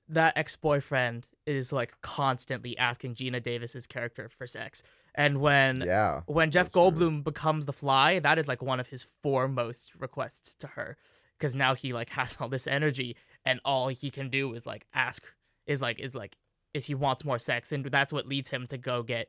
that 0.09 0.33
ex 0.37 0.55
boyfriend 0.55 1.27
is 1.45 1.71
like 1.73 1.93
constantly 2.01 2.77
asking 2.77 3.15
Geena 3.15 3.41
Davis's 3.41 3.87
character 3.87 4.29
for 4.29 4.45
sex, 4.47 4.83
and 5.15 5.39
when 5.39 5.81
Yeah. 5.81 6.21
when 6.27 6.51
Jeff 6.51 6.65
That's 6.69 6.73
true. 6.73 6.91
Goldblum 6.91 7.23
becomes 7.23 7.65
the 7.65 7.73
Fly, 7.73 8.19
that 8.19 8.37
is 8.37 8.47
like 8.47 8.61
one 8.61 8.79
of 8.79 8.87
his 8.87 9.03
foremost 9.03 9.91
requests 9.95 10.53
to 10.55 10.67
her, 10.67 10.97
because 11.37 11.55
now 11.55 11.73
he 11.75 11.93
like 11.93 12.09
has 12.09 12.37
all 12.39 12.49
this 12.49 12.67
energy, 12.67 13.15
and 13.45 13.59
all 13.65 13.87
he 13.89 14.09
can 14.11 14.29
do 14.29 14.53
is 14.53 14.65
like 14.65 14.85
ask, 14.93 15.23
is 15.65 15.81
like 15.81 15.99
is 15.99 16.13
like 16.15 16.37
is 16.77 16.85
he 16.85 16.95
wants 16.95 17.25
more 17.25 17.39
sex, 17.39 17.73
and 17.73 17.83
that's 17.85 18.13
what 18.13 18.25
leads 18.25 18.49
him 18.49 18.67
to 18.67 18.77
go 18.77 19.03
get, 19.03 19.27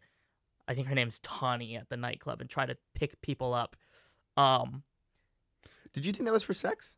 I 0.68 0.74
think 0.74 0.86
her 0.86 0.94
name's 0.94 1.18
Tawny 1.20 1.74
at 1.74 1.88
the 1.88 1.96
nightclub 1.96 2.40
and 2.40 2.48
try 2.48 2.66
to 2.66 2.76
pick 2.94 3.20
people 3.22 3.54
up. 3.54 3.74
Um, 4.36 4.84
Did 5.92 6.06
you 6.06 6.12
think 6.12 6.26
that 6.26 6.32
was 6.32 6.44
for 6.44 6.54
sex? 6.54 6.96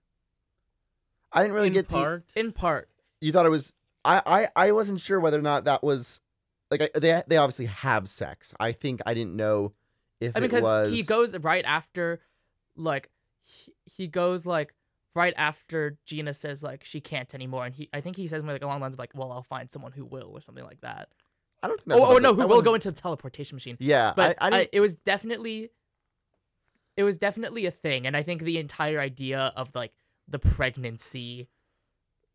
I 1.32 1.42
didn't 1.42 1.55
really 1.55 1.68
in 1.68 1.72
get 1.72 1.88
the. 1.88 1.94
part. 1.94 2.24
in 2.34 2.53
part, 2.53 2.88
You 3.20 3.32
thought 3.32 3.46
it 3.46 3.51
was. 3.51 3.72
I, 4.05 4.20
I 4.26 4.48
I 4.68 4.72
wasn't 4.72 5.01
sure 5.01 5.20
whether 5.20 5.38
or 5.38 5.42
not 5.42 5.64
that 5.66 5.82
was 5.82 6.20
like 6.70 6.82
I, 6.82 6.98
they 6.98 7.22
they 7.28 7.36
obviously 7.36 7.66
have 7.66 8.09
sex. 8.09 8.53
I 8.59 8.72
think 8.72 9.01
I 9.07 9.14
didn't 9.14 9.36
know 9.36 9.72
if 10.20 10.36
I 10.36 10.40
mean, 10.40 10.46
it 10.46 10.48
because 10.48 10.64
was. 10.64 10.92
he 10.92 11.03
goes 11.03 11.36
right 11.38 11.64
after, 11.64 12.20
like, 12.76 13.11
he, 13.44 13.72
he 13.84 14.09
goes 14.09 14.44
like 14.44 14.74
right 15.15 15.35
after 15.37 15.99
Geena 16.07 16.35
says 16.35 16.63
like 16.63 16.85
she 16.85 17.01
can't 17.01 17.35
anymore, 17.35 17.67
and 17.67 17.75
he 17.75 17.89
I 17.93 18.01
think 18.01 18.17
he 18.17 18.27
says 18.27 18.43
like 18.45 18.63
along 18.63 18.79
the 18.79 18.83
lines 18.83 18.95
of 18.95 18.99
like, 18.99 19.13
well, 19.15 19.33
I'll 19.33 19.43
find 19.43 19.71
someone 19.71 19.93
who 19.93 20.05
will 20.05 20.31
or 20.33 20.41
something 20.41 20.65
like 20.65 20.81
that. 20.83 21.09
I 21.63 21.69
don't 21.69 21.77
think 21.77 21.89
that's 21.89 22.01
Oh, 22.01 22.15
oh 22.15 22.19
no, 22.19 22.35
who 22.35 22.47
will 22.47 22.63
go 22.63 22.75
into 22.75 22.91
the 22.91 23.01
teleportation 23.01 23.57
machine? 23.57 23.77
Yeah, 23.81 24.13
But 24.17 24.37
I, 24.41 24.49
I 24.49 24.59
I 24.61 24.69
it 24.73 24.81
was 24.81 24.95
definitely, 24.97 25.71
it 26.97 27.03
was 27.05 27.19
definitely 27.19 27.67
a 27.67 27.71
thing, 27.71 28.07
and 28.07 28.17
I 28.17 28.23
think 28.23 28.43
the 28.43 28.59
entire 28.59 28.99
idea 29.01 29.53
of 29.57 29.75
like 29.75 29.93
the 30.27 30.39
pregnancy, 30.39 31.49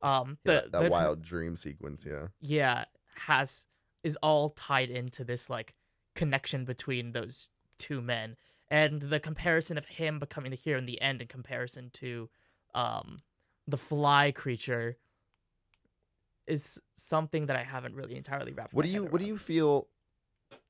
um, 0.02 0.38
yeah, 0.44 0.62
the 0.62 0.70
that 0.72 0.84
the- 0.84 0.90
wild 0.90 1.22
dream 1.22 1.58
sequence. 1.58 2.06
Yeah. 2.08 2.28
yeah 2.40 2.84
has 3.16 3.66
is 4.04 4.18
all 4.22 4.50
tied 4.50 4.90
into 4.90 5.24
this 5.24 5.50
like 5.50 5.74
connection 6.14 6.66
between 6.66 7.14
those 7.14 7.48
two 7.78 8.02
men 8.02 8.36
and 8.70 9.02
the 9.04 9.20
comparison 9.20 9.78
of 9.78 9.86
him 9.86 10.20
becoming 10.20 10.52
the 10.52 10.58
hero 10.58 10.78
in 10.78 10.86
the 10.86 11.02
end 11.02 11.22
in 11.22 11.28
comparison 11.28 11.90
to 11.94 12.30
um 12.76 13.18
the 13.68 13.78
fly 13.78 14.32
creature 14.32 14.98
is 16.48 16.80
something 16.96 17.48
that 17.48 17.56
I 17.56 17.64
haven't 17.64 17.96
really 17.96 18.16
entirely 18.16 18.54
wrapped. 18.54 18.74
What 18.74 18.84
my 18.86 18.90
do 18.90 18.94
you 18.94 19.04
head 19.04 19.12
What 19.12 19.22
do 19.22 19.28
you 19.28 19.38
feel? 19.38 19.88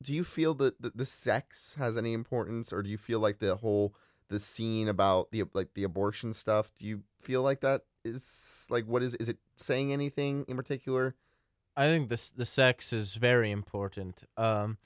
Do 0.02 0.14
you 0.14 0.24
feel 0.24 0.54
that 0.56 0.82
the, 0.82 0.92
the 0.96 1.06
sex 1.06 1.76
has 1.78 1.98
any 1.98 2.14
importance, 2.14 2.72
or 2.72 2.82
do 2.82 2.90
you 2.90 2.98
feel 2.98 3.20
like 3.20 3.40
the 3.40 3.56
whole 3.58 3.94
the 4.30 4.40
scene 4.40 4.88
about 4.88 5.32
the 5.32 5.44
like 5.54 5.74
the 5.74 5.84
abortion 5.84 6.34
stuff? 6.34 6.72
Do 6.78 6.86
you 6.86 7.04
feel 7.22 7.42
like 7.42 7.62
that 7.62 7.84
is 8.04 8.68
like 8.70 8.86
what 8.86 9.04
is 9.04 9.16
is 9.16 9.28
it 9.28 9.38
saying 9.56 9.92
anything 9.92 10.46
in 10.48 10.56
particular? 10.56 11.16
I 11.76 11.88
think 11.88 12.08
this 12.10 12.30
the 12.30 12.46
sex 12.46 12.94
is 12.94 13.16
very 13.16 13.52
important. 13.52 14.24
Um, 14.38 14.78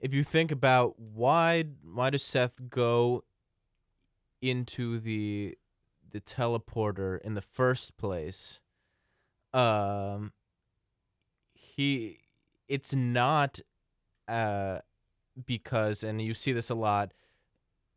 if 0.00 0.14
you 0.14 0.24
think 0.24 0.50
about 0.50 0.98
why 0.98 1.64
why 1.84 2.10
does 2.10 2.22
Seth 2.22 2.70
go 2.70 3.24
into 4.40 4.98
the 4.98 5.56
the 6.12 6.20
teleporter 6.20 7.20
in 7.20 7.34
the 7.34 7.40
first 7.40 7.96
place? 7.96 8.60
Um, 9.52 10.32
he 11.52 12.18
it's 12.68 12.94
not 12.94 13.60
uh 14.28 14.78
because 15.46 16.04
and 16.04 16.20
you 16.20 16.34
see 16.34 16.52
this 16.52 16.70
a 16.70 16.74
lot 16.74 17.12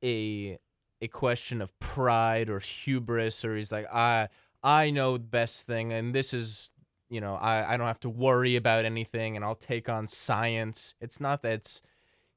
a 0.03 0.57
a 1.01 1.07
question 1.07 1.61
of 1.61 1.77
pride 1.79 2.49
or 2.49 2.59
hubris 2.59 3.43
or 3.43 3.55
he's 3.55 3.71
like 3.71 3.87
I 3.93 4.29
I 4.63 4.89
know 4.89 5.17
the 5.17 5.23
best 5.23 5.65
thing 5.65 5.91
and 5.91 6.15
this 6.15 6.33
is 6.33 6.71
you 7.09 7.21
know 7.21 7.35
I, 7.35 7.73
I 7.73 7.77
don't 7.77 7.87
have 7.87 7.99
to 8.01 8.09
worry 8.09 8.55
about 8.55 8.85
anything 8.85 9.35
and 9.35 9.45
i'll 9.45 9.55
take 9.55 9.89
on 9.89 10.07
science 10.07 10.93
it's 10.99 11.19
not 11.19 11.41
that 11.43 11.53
it's 11.53 11.81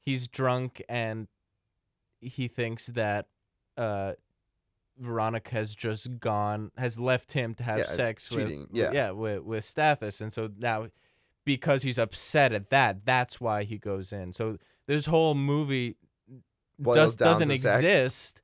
he's 0.01 0.29
drunk 0.29 0.83
and 0.89 1.29
he 2.21 2.49
thinks 2.49 2.87
that 2.89 3.27
uh 3.77 4.15
veronica 4.99 5.51
has 5.53 5.75
just 5.75 6.19
gone 6.19 6.71
has 6.77 6.99
left 6.99 7.33
him 7.33 7.55
to 7.55 7.63
have 7.63 7.79
Yeah, 7.79 7.85
sex 7.87 8.29
cheating, 8.29 8.61
with 8.61 8.69
yeah. 8.73 8.91
yeah 8.93 9.11
with, 9.11 9.43
with 9.43 9.65
stathis 9.65 10.21
and 10.21 10.33
so 10.33 10.51
now 10.59 10.89
because 11.45 11.83
he's 11.83 11.99
upset 11.99 12.53
at 12.53 12.71
that 12.71 13.05
that's 13.07 13.41
why 13.41 13.65
he 13.65 13.79
goes 13.79 14.13
in 14.13 14.33
so 14.33 14.59
this 14.87 15.07
whole 15.07 15.35
movie 15.35 15.97
doesn't 16.81 17.49
to 17.49 17.57
sex. 17.57 17.83
exist 17.83 18.43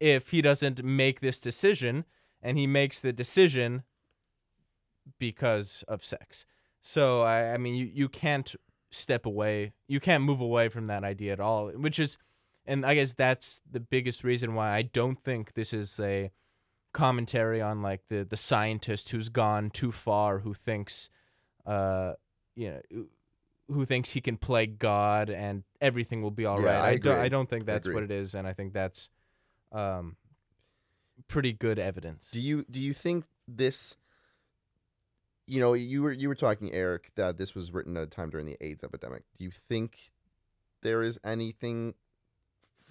if 0.00 0.30
he 0.30 0.42
doesn't 0.42 0.82
make 0.84 1.20
this 1.20 1.40
decision 1.40 2.04
and 2.42 2.58
he 2.58 2.66
makes 2.66 3.00
the 3.00 3.12
decision 3.12 3.82
because 5.18 5.84
of 5.88 6.04
sex. 6.04 6.44
So 6.82 7.22
I, 7.22 7.54
I 7.54 7.58
mean, 7.58 7.74
you, 7.74 7.90
you 7.92 8.08
can't 8.08 8.54
step 8.90 9.26
away. 9.26 9.72
You 9.86 10.00
can't 10.00 10.24
move 10.24 10.40
away 10.40 10.68
from 10.68 10.86
that 10.86 11.04
idea 11.04 11.32
at 11.32 11.40
all. 11.40 11.68
Which 11.70 11.98
is, 11.98 12.18
and 12.66 12.84
I 12.86 12.94
guess 12.94 13.12
that's 13.12 13.60
the 13.70 13.80
biggest 13.80 14.24
reason 14.24 14.54
why 14.54 14.72
I 14.72 14.82
don't 14.82 15.22
think 15.22 15.54
this 15.54 15.72
is 15.72 15.98
a 16.00 16.30
commentary 16.92 17.60
on 17.60 17.82
like 17.82 18.02
the 18.08 18.24
the 18.24 18.36
scientist 18.36 19.10
who's 19.10 19.28
gone 19.28 19.70
too 19.70 19.90
far, 19.92 20.40
who 20.40 20.54
thinks, 20.54 21.08
uh, 21.66 22.14
you 22.54 22.70
know. 22.70 22.80
who- 22.90 23.08
thinks 23.86 24.10
he 24.10 24.20
can 24.20 24.36
play 24.36 24.66
God 24.66 25.30
and 25.30 25.64
everything 25.80 26.20
will 26.20 26.30
be 26.30 26.44
all 26.44 26.58
right? 26.58 26.64
Yeah, 26.64 26.82
I 26.82 26.96
don't. 26.98 27.16
I 27.18 27.28
don't 27.30 27.48
think 27.48 27.64
that's 27.64 27.88
what 27.88 28.02
it 28.02 28.10
is, 28.10 28.34
and 28.34 28.46
I 28.46 28.52
think 28.52 28.74
that's, 28.74 29.08
um, 29.72 30.16
pretty 31.28 31.52
good 31.54 31.78
evidence. 31.78 32.30
Do 32.30 32.40
you 32.40 32.66
do 32.70 32.78
you 32.78 32.92
think 32.92 33.24
this? 33.48 33.96
You 35.46 35.60
know, 35.60 35.72
you 35.72 36.02
were 36.02 36.12
you 36.12 36.28
were 36.28 36.34
talking, 36.34 36.72
Eric, 36.74 37.12
that 37.16 37.38
this 37.38 37.54
was 37.54 37.72
written 37.72 37.96
at 37.96 38.02
a 38.02 38.06
time 38.06 38.28
during 38.30 38.44
the 38.46 38.56
AIDS 38.60 38.84
epidemic. 38.84 39.22
Do 39.38 39.44
you 39.44 39.50
think 39.50 40.10
there 40.82 41.02
is 41.02 41.18
anything 41.24 41.94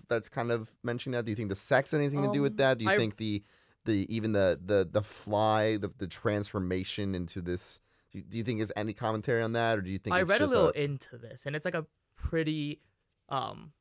that's 0.07 0.29
kind 0.29 0.51
of 0.51 0.73
mentioning 0.83 1.13
that? 1.13 1.25
Do 1.25 1.31
you 1.31 1.35
think 1.35 1.49
the 1.49 1.55
sex 1.55 1.93
anything 1.93 2.21
to 2.23 2.31
do 2.31 2.41
with 2.41 2.53
Um, 2.53 2.57
that? 2.57 2.77
Do 2.79 2.85
you 2.85 2.91
I- 2.91 2.97
think 2.97 3.17
the 3.17 3.43
the 3.85 4.05
even 4.15 4.31
the 4.31 4.59
the 4.63 4.87
the 4.89 5.01
fly 5.01 5.77
the 5.77 5.89
the 5.97 6.07
transformation 6.07 7.15
into 7.15 7.41
this? 7.41 7.79
Do 8.11 8.19
you, 8.19 8.23
do 8.23 8.37
you 8.37 8.43
think 8.43 8.61
is 8.61 8.71
any 8.75 8.93
commentary 8.93 9.41
on 9.41 9.53
that, 9.53 9.79
or 9.79 9.81
do 9.81 9.89
you 9.89 9.97
think 9.97 10.15
I 10.15 10.21
read 10.21 10.41
a 10.41 10.45
little 10.47 10.69
into 10.69 11.17
this, 11.17 11.45
and 11.45 11.55
it's 11.55 11.65
like 11.65 11.73
a 11.75 11.85
pretty 12.15 12.79
um 13.29 13.73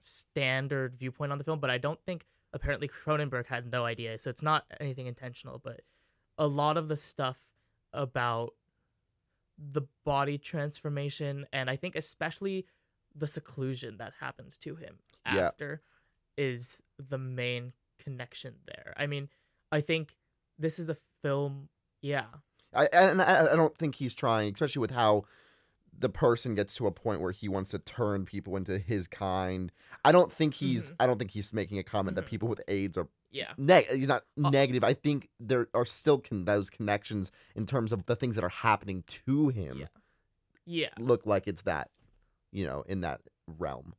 standard 0.00 0.96
viewpoint 0.98 1.32
on 1.32 1.38
the 1.38 1.44
film, 1.44 1.60
but 1.60 1.70
I 1.70 1.78
don't 1.78 2.00
think 2.04 2.26
apparently 2.52 2.88
Cronenberg 2.88 3.46
had 3.46 3.70
no 3.70 3.84
idea, 3.84 4.18
so 4.18 4.30
it's 4.30 4.42
not 4.42 4.64
anything 4.80 5.06
intentional. 5.06 5.58
But 5.58 5.80
a 6.38 6.46
lot 6.46 6.76
of 6.76 6.88
the 6.88 6.96
stuff 6.96 7.38
about 7.92 8.54
the 9.56 9.82
body 10.04 10.36
transformation, 10.38 11.46
and 11.52 11.70
I 11.70 11.76
think 11.76 11.94
especially 11.94 12.66
the 13.14 13.26
seclusion 13.26 13.96
that 13.98 14.12
happens 14.20 14.56
to 14.58 14.74
him 14.76 14.98
Yeah. 15.26 15.46
after, 15.48 15.82
is 16.36 16.80
the 16.98 17.18
main 17.18 17.72
connection 17.98 18.54
there. 18.66 18.92
I 18.96 19.06
mean, 19.06 19.28
I 19.70 19.80
think 19.80 20.16
this 20.58 20.78
is 20.78 20.88
a 20.88 20.96
film. 21.22 21.68
Yeah, 22.02 22.26
I 22.74 22.86
and 22.92 23.22
I, 23.22 23.52
I 23.52 23.56
don't 23.56 23.76
think 23.78 23.94
he's 23.96 24.14
trying, 24.14 24.52
especially 24.52 24.80
with 24.80 24.90
how 24.90 25.24
the 25.96 26.08
person 26.08 26.56
gets 26.56 26.74
to 26.74 26.86
a 26.88 26.90
point 26.90 27.20
where 27.20 27.30
he 27.30 27.48
wants 27.48 27.70
to 27.70 27.78
turn 27.78 28.24
people 28.24 28.56
into 28.56 28.78
his 28.78 29.06
kind. 29.06 29.70
I 30.04 30.10
don't 30.12 30.32
think 30.32 30.54
he's 30.54 30.90
Mhm. 30.90 30.96
I 31.00 31.06
don't 31.06 31.18
think 31.18 31.30
he's 31.30 31.54
making 31.54 31.78
a 31.78 31.84
comment 31.84 32.16
that 32.16 32.24
Mhm. 32.24 32.28
people 32.30 32.48
with 32.48 32.60
AIDS 32.66 32.98
are 32.98 33.08
yeah. 33.30 33.54
neg- 33.56 33.88
he's 33.90 34.08
not 34.08 34.24
Uh, 34.42 34.50
negative. 34.50 34.82
I 34.82 34.92
think 34.92 35.30
there 35.38 35.68
are 35.72 35.86
still 35.86 36.18
con- 36.20 36.44
those 36.46 36.68
connections 36.68 37.30
in 37.54 37.64
terms 37.64 37.92
of 37.92 38.06
the 38.06 38.16
things 38.16 38.34
that 38.34 38.42
are 38.44 38.48
happening 38.48 39.04
to 39.04 39.48
him 39.50 39.78
Yeah. 39.78 39.86
Yeah. 40.66 40.94
look 40.98 41.24
like 41.26 41.46
it's 41.46 41.62
that, 41.62 41.90
you 42.54 42.64
know, 42.64 42.84
in 42.88 43.02
that 43.02 43.20
realm. 43.58 43.94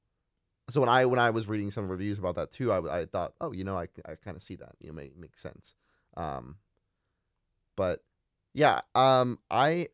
So 0.72 0.80
when 0.80 0.90
I 0.90 1.06
when 1.06 1.20
I 1.20 1.30
was 1.30 1.48
reading 1.48 1.70
some 1.70 1.88
reviews 1.88 2.18
about 2.18 2.36
that 2.36 2.50
too, 2.50 2.72
I, 2.72 3.02
I 3.02 3.06
thought, 3.06 3.34
oh, 3.40 3.52
you 3.52 3.64
know, 3.64 3.78
I, 3.78 3.88
I 4.06 4.16
kind 4.16 4.36
of 4.36 4.42
see 4.42 4.56
that. 4.56 4.76
You 4.80 4.88
know, 4.88 4.94
make 4.94 5.16
makes 5.16 5.42
sense. 5.42 5.76
Um, 6.18 6.56
but 7.76 8.02
yeah, 8.54 8.82
um, 8.96 9.38
I 9.52 9.90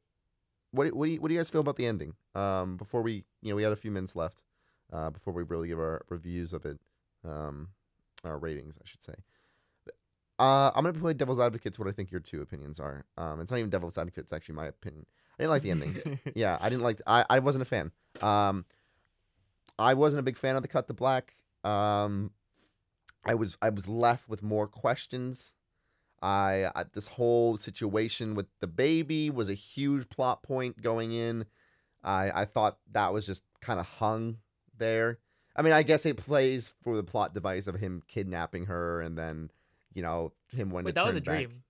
what 0.71 0.93
what 0.93 1.07
do 1.07 1.11
you, 1.11 1.19
what 1.19 1.27
do 1.27 1.33
you 1.33 1.39
guys 1.39 1.49
feel 1.49 1.61
about 1.61 1.75
the 1.75 1.87
ending? 1.87 2.13
Um, 2.35 2.77
before 2.77 3.01
we 3.01 3.25
you 3.41 3.49
know 3.49 3.55
we 3.55 3.63
had 3.63 3.73
a 3.73 3.77
few 3.77 3.91
minutes 3.91 4.15
left, 4.15 4.43
uh, 4.93 5.09
before 5.09 5.33
we 5.33 5.43
really 5.43 5.67
give 5.67 5.79
our 5.79 6.05
reviews 6.07 6.53
of 6.53 6.65
it, 6.65 6.79
um, 7.27 7.69
our 8.23 8.37
ratings, 8.37 8.79
I 8.81 8.87
should 8.87 9.03
say. 9.03 9.15
Uh, 10.41 10.71
I'm 10.75 10.83
gonna 10.83 10.97
play 10.97 11.13
devil's 11.13 11.39
advocate 11.39 11.73
to 11.73 11.81
what 11.81 11.87
I 11.87 11.91
think 11.91 12.11
your 12.11 12.19
two 12.19 12.41
opinions 12.41 12.79
are. 12.79 13.05
Um, 13.17 13.39
it's 13.39 13.51
not 13.51 13.57
even 13.57 13.69
devil's 13.69 13.97
advocate; 13.97 14.23
it's 14.23 14.33
actually 14.33 14.55
my 14.55 14.67
opinion. 14.67 15.05
I 15.37 15.43
didn't 15.43 15.51
like 15.51 15.61
the 15.61 15.71
ending. 15.71 16.19
yeah, 16.35 16.57
I 16.59 16.69
didn't 16.69 16.83
like. 16.83 17.01
I 17.05 17.25
I 17.29 17.39
wasn't 17.39 17.61
a 17.61 17.65
fan. 17.65 17.91
Um, 18.21 18.65
I 19.77 19.93
wasn't 19.93 20.19
a 20.19 20.23
big 20.23 20.37
fan 20.37 20.55
of 20.55 20.61
the 20.61 20.67
cut 20.67 20.87
to 20.87 20.93
black. 20.93 21.35
Um, 21.63 22.31
I 23.25 23.35
was 23.35 23.57
I 23.61 23.69
was 23.69 23.87
left 23.87 24.27
with 24.27 24.41
more 24.41 24.67
questions 24.67 25.53
I, 26.21 26.69
I 26.75 26.85
this 26.93 27.07
whole 27.07 27.57
situation 27.57 28.35
with 28.35 28.47
the 28.59 28.67
baby 28.67 29.29
was 29.29 29.49
a 29.49 29.53
huge 29.53 30.07
plot 30.09 30.43
point 30.43 30.81
going 30.81 31.11
in. 31.11 31.45
I 32.03 32.31
I 32.41 32.45
thought 32.45 32.77
that 32.91 33.11
was 33.13 33.25
just 33.25 33.43
kind 33.59 33.79
of 33.79 33.87
hung 33.87 34.37
there. 34.77 35.19
I 35.55 35.63
mean, 35.63 35.73
I 35.73 35.83
guess 35.83 36.05
it 36.05 36.17
plays 36.17 36.73
for 36.83 36.95
the 36.95 37.03
plot 37.03 37.33
device 37.33 37.67
of 37.67 37.75
him 37.75 38.03
kidnapping 38.07 38.67
her 38.67 39.01
and 39.01 39.17
then, 39.17 39.51
you 39.93 40.01
know, 40.01 40.33
him 40.53 40.69
wanting 40.69 40.85
Wait, 40.87 40.95
that 40.95 41.05
was 41.05 41.15
a 41.15 41.21
back. 41.21 41.25
dream. 41.47 41.63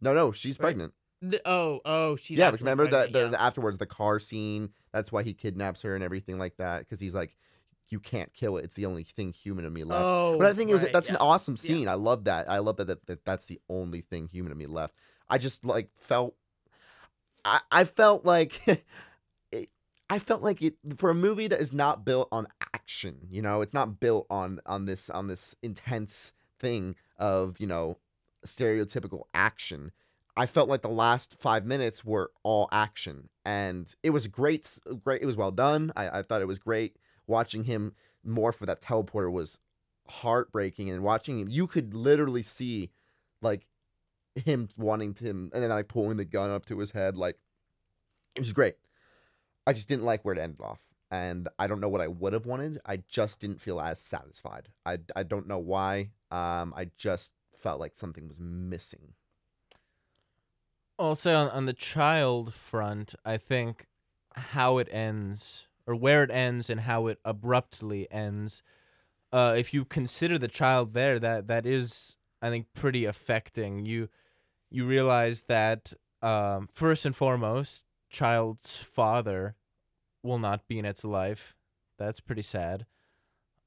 No, 0.00 0.14
no, 0.14 0.32
she's 0.32 0.58
Right? 0.58 0.64
pregnant. 0.66 0.92
Th- 1.22 1.40
Oh, 1.46 1.80
oh, 1.84 2.16
she's 2.16 2.36
yeah, 2.38 2.50
remember 2.50 2.86
the, 2.86 3.08
the, 3.10 3.18
yeah. 3.20 3.28
the 3.28 3.40
afterwards 3.40 3.78
the 3.78 3.86
car 3.86 4.20
scene. 4.20 4.70
That's 4.92 5.10
why 5.10 5.22
he 5.22 5.32
kidnaps 5.32 5.82
her 5.82 5.94
and 5.94 6.04
everything 6.04 6.38
like 6.38 6.56
that 6.58 6.80
because 6.80 7.00
he's 7.00 7.14
like, 7.14 7.36
you 7.88 8.00
can't 8.00 8.32
kill 8.34 8.56
it. 8.58 8.64
It's 8.64 8.74
the 8.74 8.84
only 8.86 9.04
thing 9.04 9.32
human 9.32 9.64
in 9.64 9.72
me 9.72 9.84
left. 9.84 10.04
Oh, 10.04 10.36
but 10.38 10.46
I 10.48 10.52
think 10.52 10.68
it 10.70 10.74
was 10.74 10.82
right, 10.82 10.92
that's 10.92 11.08
an 11.08 11.16
yeah. 11.18 11.24
awesome 11.24 11.54
Yeah. 11.54 11.62
scene. 11.62 11.88
I 11.88 11.94
love 11.94 12.24
that. 12.24 12.50
I 12.50 12.58
love 12.58 12.76
that, 12.76 12.88
that, 12.88 13.06
that 13.06 13.24
that's 13.24 13.46
the 13.46 13.60
only 13.70 14.00
thing 14.02 14.28
human 14.28 14.52
in 14.52 14.58
me 14.58 14.66
left. 14.66 14.94
I 15.28 15.38
just 15.38 15.64
like 15.64 15.90
felt. 15.94 16.34
I 17.44 17.60
I 17.72 17.84
felt 17.84 18.24
like. 18.24 18.60
it, 19.52 19.70
I 20.08 20.18
felt 20.18 20.42
like 20.42 20.62
it 20.62 20.74
for 20.96 21.10
a 21.10 21.14
movie 21.14 21.48
that 21.48 21.60
is 21.60 21.72
not 21.72 22.04
built 22.04 22.28
on 22.30 22.46
action. 22.74 23.26
You 23.30 23.42
know, 23.42 23.60
it's 23.62 23.74
not 23.74 23.98
built 24.00 24.26
on 24.30 24.60
on 24.66 24.84
this 24.84 25.08
on 25.10 25.26
this 25.28 25.54
intense 25.62 26.32
thing 26.58 26.94
of 27.18 27.58
you 27.60 27.66
know 27.66 27.98
stereotypical 28.46 29.24
action. 29.34 29.92
I 30.36 30.46
felt 30.46 30.68
like 30.68 30.82
the 30.82 30.88
last 30.88 31.34
five 31.38 31.64
minutes 31.64 32.04
were 32.04 32.30
all 32.42 32.68
action, 32.70 33.28
and 33.44 33.92
it 34.02 34.10
was 34.10 34.26
great. 34.26 34.78
Great, 35.02 35.22
it 35.22 35.26
was 35.26 35.36
well 35.36 35.50
done. 35.50 35.92
I, 35.96 36.18
I 36.18 36.22
thought 36.22 36.42
it 36.42 36.48
was 36.48 36.58
great 36.58 36.96
watching 37.26 37.64
him 37.64 37.92
morph 38.26 38.54
for 38.54 38.66
that 38.66 38.80
teleporter 38.80 39.30
was 39.32 39.58
heartbreaking, 40.08 40.90
and 40.90 41.02
watching 41.02 41.38
him, 41.38 41.48
you 41.48 41.66
could 41.66 41.94
literally 41.94 42.42
see 42.42 42.90
like 43.42 43.66
him 44.34 44.68
wanting 44.76 45.14
to, 45.14 45.30
and 45.30 45.50
then 45.52 45.70
like 45.70 45.88
pulling 45.88 46.16
the 46.18 46.24
gun 46.24 46.50
up 46.50 46.66
to 46.66 46.78
his 46.78 46.92
head, 46.92 47.16
like 47.16 47.38
it 48.34 48.40
was 48.40 48.52
great. 48.52 48.74
I 49.66 49.72
just 49.72 49.88
didn't 49.88 50.04
like 50.04 50.24
where 50.24 50.34
it 50.34 50.40
ended 50.40 50.60
off, 50.60 50.80
and 51.10 51.48
I 51.58 51.66
don't 51.66 51.80
know 51.80 51.88
what 51.88 52.00
I 52.00 52.08
would 52.08 52.32
have 52.32 52.46
wanted. 52.46 52.80
I 52.86 52.98
just 53.08 53.40
didn't 53.40 53.60
feel 53.60 53.80
as 53.80 54.00
satisfied. 54.00 54.68
I 54.84 54.98
I 55.14 55.22
don't 55.22 55.48
know 55.48 55.58
why. 55.58 56.10
Um, 56.30 56.74
I 56.76 56.90
just 56.96 57.32
felt 57.54 57.80
like 57.80 57.96
something 57.96 58.28
was 58.28 58.40
missing. 58.40 59.14
Also, 60.98 61.34
on, 61.34 61.50
on 61.50 61.66
the 61.66 61.72
child 61.72 62.54
front, 62.54 63.14
I 63.24 63.36
think 63.36 63.86
how 64.34 64.78
it 64.78 64.88
ends, 64.90 65.66
or 65.86 65.94
where 65.94 66.22
it 66.22 66.30
ends, 66.30 66.70
and 66.70 66.80
how 66.80 67.06
it 67.06 67.18
abruptly 67.24 68.10
ends. 68.10 68.62
Uh, 69.32 69.54
if 69.56 69.74
you 69.74 69.84
consider 69.84 70.38
the 70.38 70.48
child 70.48 70.94
there, 70.94 71.18
that 71.18 71.48
that 71.48 71.66
is, 71.66 72.16
I 72.40 72.50
think, 72.50 72.66
pretty 72.74 73.04
affecting. 73.04 73.84
You 73.84 74.08
you 74.70 74.86
realize 74.86 75.42
that 75.42 75.92
um, 76.22 76.68
first 76.72 77.04
and 77.04 77.14
foremost, 77.14 77.84
child's 78.08 78.76
father 78.76 79.56
will 80.22 80.38
not 80.38 80.66
be 80.66 80.78
in 80.78 80.84
its 80.84 81.04
life. 81.04 81.54
That's 81.98 82.20
pretty 82.20 82.42
sad. 82.42 82.86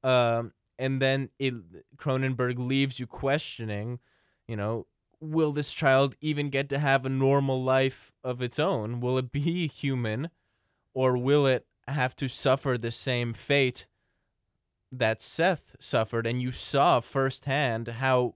Um, 0.04 0.54
and 0.80 1.02
then 1.02 1.30
it 1.38 1.54
Cronenberg 1.98 2.58
leaves 2.58 3.00
you 3.00 3.06
questioning, 3.06 4.00
you 4.48 4.56
know, 4.56 4.88
will 5.20 5.52
this 5.52 5.74
child 5.74 6.16
even 6.22 6.50
get 6.50 6.70
to 6.70 6.80
have 6.80 7.06
a 7.06 7.10
normal 7.10 7.62
life 7.62 8.14
of 8.24 8.42
its 8.42 8.58
own? 8.58 9.02
Will 9.02 9.18
it 9.18 9.32
be 9.32 9.68
human 9.74 10.30
or 10.94 11.18
will 11.18 11.46
it 11.46 11.68
have 11.88 12.16
to 12.16 12.28
suffer 12.30 12.78
the 12.78 12.92
same 12.92 13.34
fate 13.34 13.86
that 14.92 15.22
Seth 15.22 15.76
suffered? 15.80 16.26
And 16.26 16.42
you 16.42 16.54
saw 16.54 17.02
firsthand 17.02 17.90
how 17.90 18.36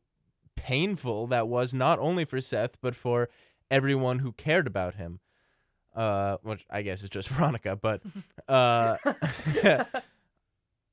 painful 0.55 1.27
that 1.27 1.47
was, 1.47 1.73
not 1.73 1.97
only 1.99 2.25
for 2.25 2.41
Seth, 2.41 2.77
but 2.81 2.93
for 2.93 3.29
everyone 3.71 4.19
who 4.19 4.33
cared 4.33 4.67
about 4.67 4.95
him. 4.95 5.21
Uh, 5.95 6.37
which 6.41 6.65
I 6.71 6.81
guess 6.81 7.03
is 7.03 7.09
just 7.09 7.29
Veronica, 7.29 7.75
but 7.75 8.01
uh, 8.49 8.97
I, 9.05 9.85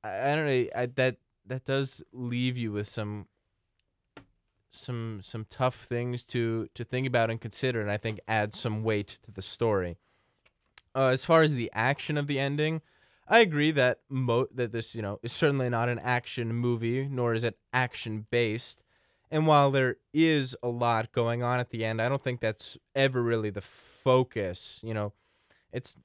I 0.03 0.35
don't 0.35 0.45
know. 0.45 0.65
I, 0.75 0.85
that 0.95 1.17
that 1.51 1.65
does 1.65 2.03
leave 2.13 2.57
you 2.57 2.71
with 2.71 2.87
some 2.87 3.27
some 4.71 5.19
some 5.21 5.45
tough 5.49 5.75
things 5.75 6.23
to 6.23 6.69
to 6.73 6.83
think 6.83 7.05
about 7.05 7.29
and 7.29 7.39
consider, 7.41 7.81
and 7.81 7.91
I 7.91 7.97
think 7.97 8.19
adds 8.27 8.59
some 8.59 8.83
weight 8.83 9.19
to 9.23 9.31
the 9.31 9.41
story. 9.41 9.97
Uh, 10.95 11.07
as 11.07 11.25
far 11.25 11.43
as 11.43 11.53
the 11.53 11.69
action 11.73 12.17
of 12.17 12.27
the 12.27 12.39
ending, 12.39 12.81
I 13.27 13.39
agree 13.39 13.71
that 13.71 13.99
mo- 14.09 14.47
that 14.53 14.71
this 14.71 14.95
you 14.95 15.01
know 15.01 15.19
is 15.21 15.33
certainly 15.33 15.69
not 15.69 15.89
an 15.89 15.99
action 15.99 16.53
movie, 16.53 17.07
nor 17.07 17.33
is 17.33 17.43
it 17.43 17.57
action 17.73 18.27
based. 18.29 18.81
And 19.29 19.47
while 19.47 19.71
there 19.71 19.95
is 20.13 20.57
a 20.61 20.67
lot 20.67 21.13
going 21.13 21.41
on 21.41 21.59
at 21.61 21.69
the 21.69 21.85
end, 21.85 22.01
I 22.01 22.09
don't 22.09 22.21
think 22.21 22.41
that's 22.41 22.77
ever 22.95 23.21
really 23.21 23.49
the 23.49 23.61
focus. 23.61 24.79
You 24.83 24.93
know, 24.93 25.13
it's 25.71 25.95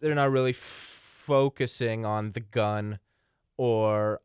they're 0.00 0.14
not 0.14 0.30
really 0.30 0.50
f- 0.50 0.56
focusing 0.56 2.04
on 2.04 2.30
the 2.30 2.40
gun 2.40 2.98
or 3.56 4.20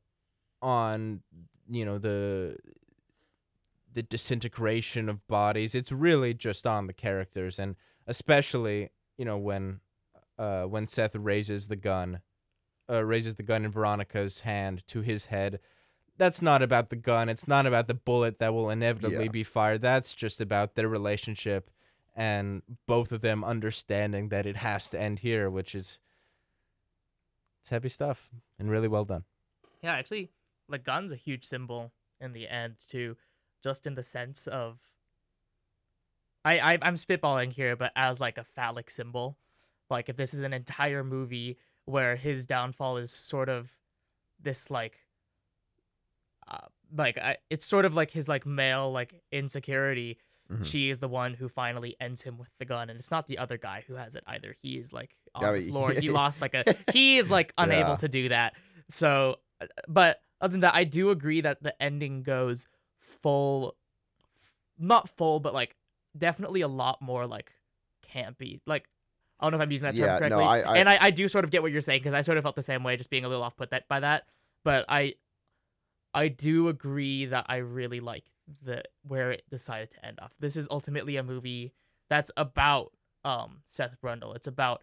on 0.62 1.22
you 1.70 1.86
know 1.86 1.98
the 1.98 2.58
the 3.94 4.04
disintegration 4.04 5.10
of 5.10 5.26
bodies. 5.28 5.76
It's 5.76 5.92
really 5.92 6.34
just 6.34 6.66
on 6.66 6.88
the 6.88 6.94
characters, 6.94 7.60
and 7.60 7.76
especially 8.08 8.90
you 9.18 9.26
know 9.26 9.38
when 9.38 9.80
uh, 10.38 10.64
when 10.64 10.88
Seth 10.88 11.16
raises 11.16 11.68
the 11.68 11.76
gun, 11.76 12.22
uh, 12.90 13.04
raises 13.04 13.36
the 13.36 13.44
gun 13.44 13.66
in 13.66 13.72
Veronica's 13.72 14.42
hand 14.42 14.86
to 14.88 15.02
his 15.02 15.26
head. 15.26 15.60
That's 16.18 16.42
not 16.42 16.62
about 16.62 16.90
the 16.90 16.96
gun. 16.96 17.30
It's 17.30 17.48
not 17.48 17.66
about 17.66 17.88
the 17.88 17.94
bullet 17.96 18.38
that 18.40 18.54
will 18.54 18.70
inevitably 18.70 19.26
Yeah. 19.26 19.32
be 19.32 19.44
fired. 19.44 19.82
That's 19.82 20.14
just 20.14 20.40
about 20.40 20.76
their 20.76 20.88
relationship 20.88 21.72
and 22.16 22.62
both 22.86 23.12
of 23.12 23.22
them 23.22 23.44
understanding 23.44 24.30
that 24.30 24.46
it 24.46 24.58
has 24.58 24.90
to 24.90 25.00
end 25.00 25.20
here, 25.20 25.50
which 25.50 25.74
is 25.74 26.00
it's 27.62 27.70
heavy 27.70 27.90
stuff 27.90 28.30
and 28.60 28.70
really 28.70 28.88
well 28.88 29.06
done. 29.06 29.24
Yeah, 29.82 29.94
actually, 29.94 30.30
the 30.72 30.80
gun's 30.80 31.12
a 31.12 31.16
huge 31.16 31.46
symbol 31.46 31.92
in 32.20 32.34
the 32.34 32.48
end 32.48 32.76
too, 32.90 33.16
just 33.64 33.86
in 33.88 33.96
the 33.96 34.04
sense 34.04 34.48
of. 34.48 34.80
I, 36.44 36.60
I 36.60 36.78
I'm 36.82 36.96
spitballing 36.96 37.52
here, 37.54 37.76
but 37.76 37.92
as 37.96 38.20
like 38.20 38.38
a 38.40 38.44
phallic 38.44 38.90
symbol, 38.90 39.38
like 39.90 40.10
if 40.10 40.18
this 40.18 40.34
is 40.34 40.42
an 40.42 40.54
entire 40.54 41.04
movie 41.04 41.58
where 41.86 42.16
his 42.16 42.46
downfall 42.48 42.98
is 42.98 43.12
sort 43.12 43.48
of 43.50 43.70
this 44.42 44.72
like, 44.72 44.98
uh, 46.48 46.58
like 46.96 47.18
I, 47.18 47.38
it's 47.50 47.66
sort 47.66 47.86
of 47.86 47.94
like 47.96 48.10
his 48.12 48.28
like 48.28 48.46
male 48.46 48.92
like 48.92 49.22
insecurity. 49.32 50.18
Mhm. 50.52 50.66
She 50.66 50.90
is 50.90 51.00
the 51.00 51.08
one 51.08 51.34
who 51.34 51.48
finally 51.48 51.96
ends 52.02 52.24
him 52.24 52.38
with 52.38 52.50
the 52.60 52.66
gun, 52.66 52.90
and 52.90 53.00
it's 53.00 53.12
not 53.12 53.28
the 53.28 53.38
other 53.38 53.58
guy 53.58 53.84
who 53.88 53.94
has 53.94 54.16
it 54.16 54.24
either. 54.28 54.56
He 54.62 54.78
is 54.78 54.92
like 54.92 55.16
on 55.36 55.44
Yeah, 55.44 55.52
the 55.62 55.70
floor. 55.70 55.92
he 55.94 56.10
lost 56.22 56.42
like 56.42 56.54
a. 56.56 56.66
He 56.92 57.20
is 57.20 57.30
like 57.38 57.54
unable 57.58 57.92
Yeah. 57.92 57.96
to 57.98 58.08
do 58.10 58.30
that. 58.30 58.56
So, 58.90 59.38
uh, 59.62 59.68
but 59.88 60.20
other 60.42 60.52
than 60.52 60.62
that, 60.62 60.76
I 60.76 60.84
do 60.84 61.10
agree 61.12 61.42
that 61.42 61.62
the 61.64 61.80
ending 61.82 62.24
goes 62.24 62.68
full, 63.00 63.76
not 64.78 65.08
full, 65.10 65.40
but 65.40 65.54
like 65.54 65.76
definitely 66.18 66.62
a 66.62 66.68
lot 66.68 67.02
more 67.02 67.26
like 67.28 67.54
campy. 68.14 68.60
Like 68.66 68.90
I 69.40 69.46
don't 69.46 69.52
know 69.54 69.58
if 69.58 69.62
I'm 69.64 69.72
using 69.72 69.86
that 69.88 69.96
term 69.96 70.02
Yeah, 70.02 70.28
no, 70.30 70.38
correctly. 70.38 70.44
I- 70.44 70.74
I- 70.74 70.78
and 70.78 70.90
I, 70.90 70.98
I 71.02 71.12
do 71.12 71.28
sort 71.28 71.46
of 71.46 71.52
get 71.52 71.62
what 71.62 71.72
you're 71.72 71.82
saying 71.82 72.00
because 72.02 72.14
I 72.14 72.22
sort 72.22 72.38
of 72.38 72.44
felt 72.44 72.56
the 72.56 72.62
same 72.62 72.84
way, 72.84 72.98
just 72.98 73.10
being 73.10 73.26
a 73.26 73.30
little 73.30 73.44
off 73.44 73.56
put 73.56 73.70
that 73.72 73.88
by 73.88 74.00
that. 74.02 74.26
But 74.64 74.86
I, 74.90 75.16
I 76.14 76.28
do 76.28 76.68
agree 76.68 77.26
that 77.28 77.46
I 77.50 77.58
really 77.58 78.00
like 78.00 78.26
the 78.64 78.84
where 79.08 79.32
it 79.32 79.44
decided 79.50 79.92
to 79.92 80.06
end 80.06 80.20
off. 80.22 80.34
This 80.40 80.56
is 80.58 80.68
ultimately 80.70 81.16
a 81.18 81.24
movie 81.24 81.72
that's 82.10 82.32
about 82.36 82.92
um 83.24 83.62
Seth 83.68 83.96
Brundle. 84.04 84.36
It's 84.36 84.48
about 84.48 84.82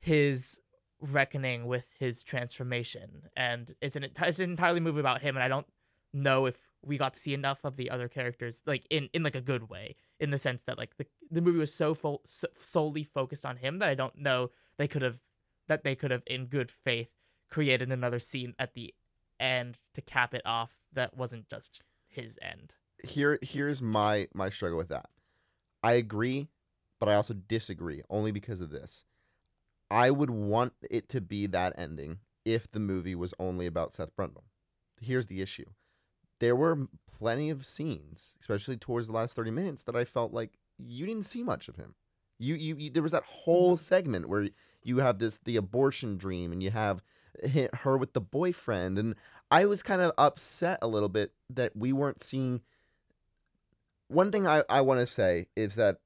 his 0.00 0.60
reckoning 1.00 1.66
with 1.66 1.88
his 1.98 2.22
transformation, 2.22 3.28
and 3.36 3.74
it's 3.80 3.96
an 3.96 4.04
it's 4.04 4.38
an 4.38 4.50
entirely 4.50 4.80
movie 4.80 5.00
about 5.00 5.22
him. 5.22 5.36
And 5.36 5.42
I 5.42 5.48
don't 5.48 5.66
know 6.12 6.46
if 6.46 6.56
we 6.82 6.98
got 6.98 7.14
to 7.14 7.20
see 7.20 7.34
enough 7.34 7.64
of 7.64 7.76
the 7.76 7.90
other 7.90 8.08
characters, 8.08 8.62
like 8.66 8.86
in 8.90 9.08
in 9.12 9.22
like 9.22 9.34
a 9.34 9.40
good 9.40 9.68
way, 9.68 9.96
in 10.20 10.30
the 10.30 10.38
sense 10.38 10.62
that 10.64 10.78
like 10.78 10.96
the 10.96 11.06
the 11.30 11.40
movie 11.40 11.58
was 11.58 11.74
so, 11.74 11.94
fo- 11.94 12.20
so 12.24 12.46
solely 12.54 13.04
focused 13.04 13.44
on 13.44 13.56
him 13.56 13.78
that 13.78 13.88
I 13.88 13.94
don't 13.94 14.16
know 14.16 14.50
they 14.76 14.88
could 14.88 15.02
have 15.02 15.20
that 15.68 15.84
they 15.84 15.94
could 15.94 16.10
have 16.10 16.22
in 16.26 16.46
good 16.46 16.70
faith 16.70 17.10
created 17.50 17.90
another 17.90 18.18
scene 18.18 18.54
at 18.58 18.74
the 18.74 18.94
end 19.40 19.78
to 19.94 20.00
cap 20.00 20.34
it 20.34 20.42
off 20.44 20.72
that 20.92 21.16
wasn't 21.16 21.48
just 21.48 21.82
his 22.08 22.38
end. 22.40 22.74
here 23.02 23.38
here's 23.42 23.82
my 23.82 24.28
my 24.34 24.48
struggle 24.48 24.78
with 24.78 24.88
that. 24.88 25.06
I 25.82 25.92
agree, 25.92 26.48
but 26.98 27.08
I 27.08 27.14
also 27.14 27.34
disagree 27.34 28.02
only 28.08 28.30
because 28.30 28.60
of 28.60 28.70
this. 28.70 29.04
I 29.90 30.10
would 30.10 30.30
want 30.30 30.72
it 30.90 31.08
to 31.10 31.20
be 31.20 31.46
that 31.46 31.74
ending 31.76 32.18
if 32.44 32.70
the 32.70 32.80
movie 32.80 33.14
was 33.14 33.34
only 33.38 33.66
about 33.66 33.94
Seth 33.94 34.14
Brundle. 34.16 34.44
Here's 35.00 35.26
the 35.26 35.40
issue. 35.40 35.66
There 36.40 36.56
were 36.56 36.88
plenty 37.18 37.50
of 37.50 37.64
scenes, 37.64 38.36
especially 38.40 38.76
towards 38.76 39.06
the 39.06 39.12
last 39.12 39.36
30 39.36 39.50
minutes 39.50 39.82
that 39.84 39.96
I 39.96 40.04
felt 40.04 40.32
like 40.32 40.58
you 40.78 41.06
didn't 41.06 41.26
see 41.26 41.42
much 41.42 41.68
of 41.68 41.76
him. 41.76 41.94
You, 42.38 42.54
you, 42.54 42.76
you 42.76 42.90
there 42.90 43.02
was 43.02 43.12
that 43.12 43.24
whole 43.24 43.74
mm-hmm. 43.74 43.82
segment 43.82 44.28
where 44.28 44.48
you 44.82 44.98
have 44.98 45.18
this 45.18 45.38
the 45.44 45.56
abortion 45.56 46.16
dream 46.16 46.52
and 46.52 46.62
you 46.62 46.70
have 46.70 47.02
her 47.80 47.96
with 47.96 48.12
the 48.12 48.20
boyfriend 48.20 48.98
and 48.98 49.14
I 49.50 49.66
was 49.66 49.82
kind 49.82 50.00
of 50.00 50.12
upset 50.18 50.78
a 50.82 50.88
little 50.88 51.08
bit 51.08 51.32
that 51.50 51.76
we 51.76 51.92
weren't 51.92 52.22
seeing 52.22 52.60
one 54.08 54.30
thing 54.30 54.46
I, 54.46 54.62
I 54.68 54.80
want 54.82 55.00
to 55.00 55.06
say 55.06 55.46
is 55.56 55.76
that 55.76 55.98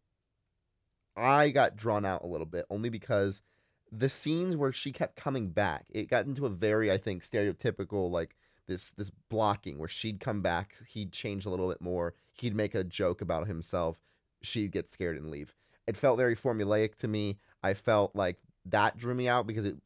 I 1.16 1.50
got 1.50 1.76
drawn 1.76 2.04
out 2.04 2.24
a 2.24 2.26
little 2.26 2.46
bit 2.46 2.66
only 2.70 2.90
because 2.90 3.42
the 3.90 4.08
scenes 4.08 4.56
where 4.56 4.72
she 4.72 4.92
kept 4.92 5.16
coming 5.16 5.48
back, 5.48 5.86
it 5.90 6.08
got 6.08 6.26
into 6.26 6.46
a 6.46 6.50
very, 6.50 6.90
I 6.90 6.98
think, 6.98 7.22
stereotypical 7.22 8.10
like 8.10 8.36
this 8.66 8.90
this 8.90 9.10
blocking 9.30 9.78
where 9.78 9.88
she'd 9.88 10.20
come 10.20 10.42
back, 10.42 10.74
he'd 10.88 11.12
change 11.12 11.46
a 11.46 11.50
little 11.50 11.68
bit 11.68 11.80
more, 11.80 12.14
he'd 12.34 12.54
make 12.54 12.74
a 12.74 12.84
joke 12.84 13.20
about 13.20 13.46
himself, 13.46 13.98
she'd 14.42 14.72
get 14.72 14.90
scared 14.90 15.16
and 15.16 15.30
leave. 15.30 15.54
It 15.86 15.96
felt 15.96 16.18
very 16.18 16.36
formulaic 16.36 16.96
to 16.96 17.08
me. 17.08 17.38
I 17.62 17.74
felt 17.74 18.14
like 18.14 18.36
that 18.66 18.98
drew 18.98 19.14
me 19.14 19.26
out 19.26 19.46
because 19.46 19.64
it 19.64 19.76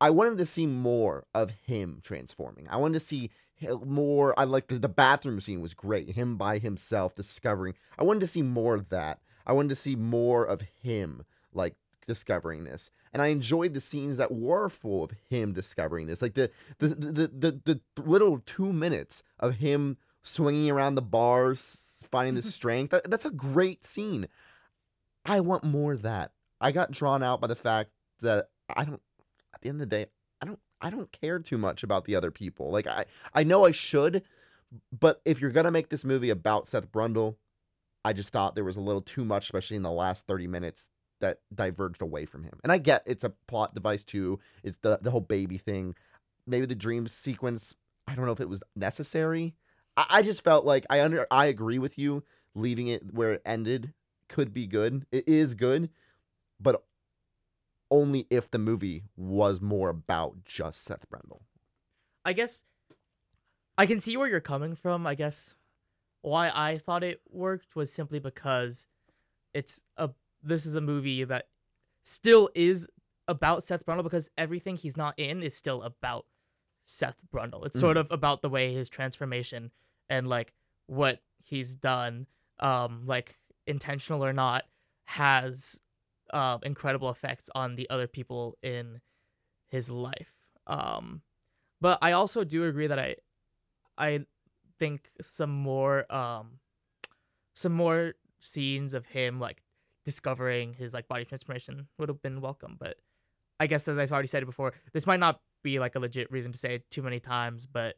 I 0.00 0.10
wanted 0.10 0.38
to 0.38 0.46
see 0.46 0.66
more 0.66 1.26
of 1.34 1.50
him 1.50 2.00
transforming. 2.02 2.66
I 2.70 2.78
wanted 2.78 2.94
to 2.94 3.00
see 3.00 3.30
more. 3.84 4.38
I 4.38 4.44
like 4.44 4.68
the, 4.68 4.78
the, 4.78 4.88
bathroom 4.88 5.40
scene 5.40 5.60
was 5.60 5.74
great. 5.74 6.12
Him 6.12 6.36
by 6.36 6.58
himself 6.58 7.14
discovering. 7.14 7.74
I 7.98 8.04
wanted 8.04 8.20
to 8.20 8.26
see 8.26 8.42
more 8.42 8.74
of 8.74 8.88
that. 8.88 9.20
I 9.46 9.52
wanted 9.52 9.68
to 9.70 9.76
see 9.76 9.96
more 9.96 10.44
of 10.44 10.62
him 10.82 11.24
like 11.52 11.74
discovering 12.10 12.64
this, 12.64 12.90
and 13.12 13.22
I 13.22 13.28
enjoyed 13.28 13.72
the 13.72 13.80
scenes 13.80 14.16
that 14.16 14.32
were 14.32 14.68
full 14.68 15.04
of 15.04 15.12
him 15.28 15.52
discovering 15.52 16.08
this, 16.08 16.20
like 16.20 16.34
the 16.34 16.50
the 16.78 16.88
the 16.88 17.12
the, 17.12 17.60
the, 17.64 17.80
the 17.94 18.02
little 18.02 18.40
two 18.44 18.72
minutes 18.72 19.22
of 19.38 19.56
him 19.56 19.96
swinging 20.24 20.70
around 20.70 20.96
the 20.96 21.02
bars, 21.02 22.04
finding 22.10 22.34
the 22.34 22.40
mm-hmm. 22.40 22.48
strength. 22.48 22.90
That, 22.90 23.08
that's 23.10 23.24
a 23.24 23.30
great 23.30 23.84
scene. 23.84 24.26
I 25.24 25.38
want 25.40 25.62
more 25.62 25.92
of 25.92 26.02
that. 26.02 26.32
I 26.60 26.72
got 26.72 26.90
drawn 26.90 27.22
out 27.22 27.40
by 27.40 27.46
the 27.46 27.56
fact 27.56 27.90
that 28.20 28.48
I 28.74 28.84
don't. 28.84 29.00
At 29.54 29.62
the 29.62 29.68
end 29.68 29.80
of 29.80 29.88
the 29.88 29.96
day, 29.96 30.06
I 30.42 30.46
don't. 30.46 30.58
I 30.80 30.90
don't 30.90 31.12
care 31.12 31.38
too 31.38 31.58
much 31.58 31.82
about 31.84 32.06
the 32.06 32.16
other 32.16 32.32
people. 32.32 32.70
Like 32.70 32.86
I, 32.86 33.04
I 33.34 33.44
know 33.44 33.64
I 33.64 33.70
should, 33.70 34.24
but 34.98 35.20
if 35.24 35.40
you're 35.40 35.50
gonna 35.52 35.70
make 35.70 35.90
this 35.90 36.04
movie 36.04 36.30
about 36.30 36.66
Seth 36.66 36.90
Brundle, 36.90 37.36
I 38.04 38.12
just 38.12 38.30
thought 38.30 38.54
there 38.54 38.64
was 38.64 38.76
a 38.76 38.80
little 38.80 39.02
too 39.02 39.24
much, 39.24 39.44
especially 39.44 39.76
in 39.76 39.82
the 39.82 39.92
last 39.92 40.26
30 40.26 40.46
minutes, 40.46 40.88
that 41.20 41.38
diverged 41.54 42.02
away 42.02 42.24
from 42.24 42.44
him. 42.44 42.58
And 42.62 42.72
I 42.72 42.78
get 42.78 43.02
it's 43.06 43.24
a 43.24 43.30
plot 43.46 43.74
device 43.74 44.04
too. 44.04 44.38
It's 44.62 44.78
the 44.78 44.98
the 45.00 45.10
whole 45.10 45.20
baby 45.20 45.58
thing. 45.58 45.94
Maybe 46.46 46.66
the 46.66 46.74
dream 46.74 47.06
sequence. 47.06 47.74
I 48.06 48.14
don't 48.14 48.26
know 48.26 48.32
if 48.32 48.40
it 48.40 48.48
was 48.48 48.62
necessary. 48.74 49.54
I, 49.96 50.06
I 50.10 50.22
just 50.22 50.42
felt 50.42 50.64
like 50.64 50.84
I 50.90 51.02
under 51.02 51.26
I 51.30 51.46
agree 51.46 51.78
with 51.78 51.98
you. 51.98 52.24
Leaving 52.54 52.88
it 52.88 53.14
where 53.14 53.32
it 53.32 53.42
ended 53.44 53.92
could 54.28 54.52
be 54.52 54.66
good. 54.66 55.06
It 55.12 55.28
is 55.28 55.54
good, 55.54 55.90
but 56.58 56.82
only 57.90 58.26
if 58.30 58.50
the 58.50 58.58
movie 58.58 59.04
was 59.16 59.60
more 59.60 59.88
about 59.88 60.44
just 60.44 60.82
Seth 60.82 61.08
Brundle. 61.10 61.40
I 62.24 62.32
guess 62.32 62.64
I 63.76 63.86
can 63.86 64.00
see 64.00 64.16
where 64.16 64.28
you're 64.28 64.40
coming 64.40 64.74
from. 64.74 65.06
I 65.06 65.14
guess 65.14 65.54
why 66.22 66.50
I 66.54 66.76
thought 66.76 67.02
it 67.02 67.20
worked 67.30 67.76
was 67.76 67.92
simply 67.92 68.18
because 68.18 68.86
it's 69.54 69.82
a 69.96 70.10
this 70.42 70.66
is 70.66 70.74
a 70.74 70.80
movie 70.80 71.24
that 71.24 71.46
still 72.02 72.50
is 72.54 72.88
about 73.28 73.62
Seth 73.62 73.86
Brundle 73.86 74.02
because 74.02 74.30
everything 74.36 74.76
he's 74.76 74.96
not 74.96 75.18
in 75.18 75.42
is 75.42 75.54
still 75.54 75.82
about 75.82 76.26
Seth 76.84 77.18
Brundle. 77.32 77.64
It's 77.66 77.76
mm. 77.76 77.80
sort 77.80 77.96
of 77.96 78.10
about 78.10 78.42
the 78.42 78.48
way 78.48 78.74
his 78.74 78.88
transformation 78.88 79.70
and 80.08 80.28
like 80.28 80.52
what 80.86 81.20
he's 81.44 81.74
done, 81.74 82.26
um, 82.58 83.04
like 83.06 83.38
intentional 83.66 84.24
or 84.24 84.32
not, 84.32 84.64
has 85.04 85.78
uh, 86.32 86.58
incredible 86.62 87.10
effects 87.10 87.48
on 87.54 87.76
the 87.76 87.88
other 87.90 88.06
people 88.06 88.56
in 88.62 89.00
his 89.68 89.88
life. 89.88 90.34
Um, 90.66 91.22
but 91.80 91.98
I 92.02 92.12
also 92.12 92.44
do 92.44 92.64
agree 92.64 92.88
that 92.88 92.98
I, 92.98 93.16
I 93.96 94.20
think 94.78 95.10
some 95.20 95.50
more, 95.50 96.12
um, 96.12 96.58
some 97.54 97.72
more 97.72 98.14
scenes 98.40 98.94
of 98.94 99.06
him 99.06 99.38
like 99.38 99.62
discovering 100.10 100.74
his 100.74 100.92
like 100.92 101.06
body 101.06 101.24
transformation 101.24 101.86
would 101.98 102.08
have 102.08 102.20
been 102.20 102.40
welcome. 102.40 102.76
But 102.78 102.96
I 103.60 103.68
guess 103.68 103.86
as 103.86 103.96
I've 103.96 104.10
already 104.10 104.26
said 104.26 104.42
it 104.42 104.46
before, 104.46 104.72
this 104.92 105.06
might 105.06 105.20
not 105.20 105.40
be 105.62 105.78
like 105.78 105.94
a 105.94 106.00
legit 106.00 106.32
reason 106.32 106.50
to 106.50 106.58
say 106.58 106.74
it 106.76 106.90
too 106.90 107.02
many 107.02 107.20
times, 107.20 107.66
but 107.66 107.94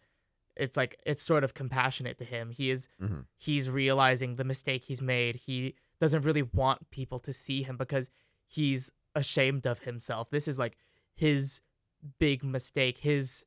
it's 0.56 0.76
like 0.76 0.98
it's 1.06 1.22
sort 1.22 1.43
of 1.43 1.55
compassionate 1.55 2.18
to 2.18 2.24
him. 2.24 2.51
He 2.51 2.70
is 2.70 2.89
mm-hmm. 3.01 3.20
he's 3.39 3.70
realizing 3.70 4.36
the 4.36 4.44
mistake 4.44 4.84
he's 4.84 5.01
made. 5.01 5.36
He 5.36 5.74
doesn't 6.01 6.22
really 6.22 6.43
want 6.43 6.90
people 6.90 7.18
to 7.20 7.32
see 7.32 7.62
him 7.62 7.78
because 7.78 8.10
he's 8.47 8.90
ashamed 9.14 9.66
of 9.66 9.80
himself. 9.80 10.28
This 10.30 10.47
is 10.47 10.59
like 10.59 10.76
his 11.14 11.62
big 12.18 12.44
mistake. 12.44 12.98
His 12.98 13.47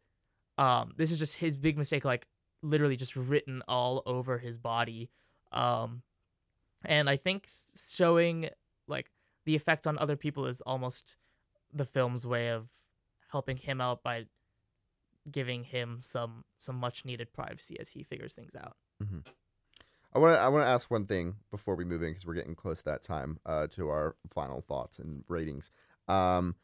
um 0.57 0.93
this 0.97 1.11
is 1.11 1.19
just 1.19 1.35
his 1.35 1.55
big 1.55 1.77
mistake 1.77 2.03
like 2.03 2.25
literally 2.63 2.95
just 2.95 3.15
written 3.15 3.61
all 3.67 4.01
over 4.07 4.39
his 4.39 4.57
body. 4.57 5.11
Um 5.51 6.01
and 6.87 7.09
I 7.09 7.17
think 7.17 7.47
showing 7.89 8.49
like 8.87 9.11
the 9.45 9.55
effect 9.55 9.87
on 9.87 9.97
other 9.97 10.15
people 10.15 10.45
is 10.45 10.61
almost 10.61 11.17
the 11.73 11.85
film's 11.85 12.25
way 12.25 12.49
of 12.49 12.67
helping 13.31 13.57
him 13.57 13.81
out 13.81 14.03
by 14.03 14.25
giving 15.31 15.63
him 15.63 15.97
some 15.99 16.43
some 16.57 16.75
much 16.75 17.05
needed 17.05 17.33
privacy 17.33 17.77
as 17.79 17.89
he 17.89 18.03
figures 18.03 18.33
things 18.33 18.55
out. 18.55 18.75
Mm-hmm. 19.03 19.19
I 20.13 20.19
want 20.19 20.35
to 20.35 20.39
I 20.39 20.47
want 20.47 20.65
to 20.65 20.69
ask 20.69 20.89
one 20.89 21.05
thing 21.05 21.35
before 21.51 21.75
we 21.75 21.83
move 21.83 22.01
in 22.01 22.11
because 22.11 22.25
we're 22.25 22.35
getting 22.35 22.55
close 22.55 22.79
to 22.79 22.85
that 22.85 23.01
time 23.01 23.39
uh, 23.45 23.67
to 23.71 23.89
our 23.89 24.15
final 24.33 24.61
thoughts 24.61 24.99
and 24.99 25.23
ratings. 25.27 25.71
Um, 26.07 26.55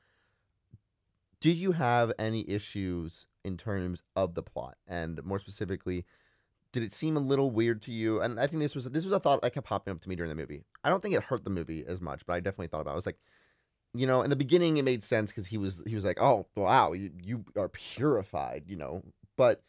did 1.41 1.57
you 1.57 1.73
have 1.73 2.13
any 2.19 2.47
issues 2.49 3.25
in 3.43 3.57
terms 3.57 4.03
of 4.15 4.35
the 4.35 4.43
plot 4.43 4.77
and 4.87 5.23
more 5.25 5.39
specifically? 5.39 6.05
Did 6.73 6.83
it 6.83 6.93
seem 6.93 7.17
a 7.17 7.19
little 7.19 7.51
weird 7.51 7.81
to 7.83 7.91
you? 7.91 8.21
And 8.21 8.39
I 8.39 8.47
think 8.47 8.61
this 8.61 8.75
was 8.75 8.85
this 8.85 9.03
was 9.03 9.13
a 9.13 9.19
thought 9.19 9.41
that 9.41 9.53
kept 9.53 9.67
popping 9.67 9.91
up 9.91 10.01
to 10.01 10.09
me 10.09 10.15
during 10.15 10.29
the 10.29 10.35
movie. 10.35 10.63
I 10.83 10.89
don't 10.89 11.01
think 11.01 11.15
it 11.15 11.23
hurt 11.23 11.43
the 11.43 11.49
movie 11.49 11.83
as 11.85 12.01
much, 12.01 12.25
but 12.25 12.33
I 12.33 12.39
definitely 12.39 12.67
thought 12.67 12.81
about. 12.81 12.91
it. 12.91 12.93
I 12.93 12.97
was 12.97 13.05
like, 13.05 13.19
you 13.93 14.07
know, 14.07 14.21
in 14.21 14.29
the 14.29 14.35
beginning 14.35 14.77
it 14.77 14.85
made 14.85 15.03
sense 15.03 15.31
because 15.31 15.47
he 15.47 15.57
was 15.57 15.81
he 15.85 15.95
was 15.95 16.05
like, 16.05 16.21
oh 16.21 16.47
wow, 16.55 16.93
you, 16.93 17.11
you 17.21 17.45
are 17.57 17.69
purified, 17.69 18.63
you 18.67 18.75
know. 18.77 19.03
But 19.37 19.63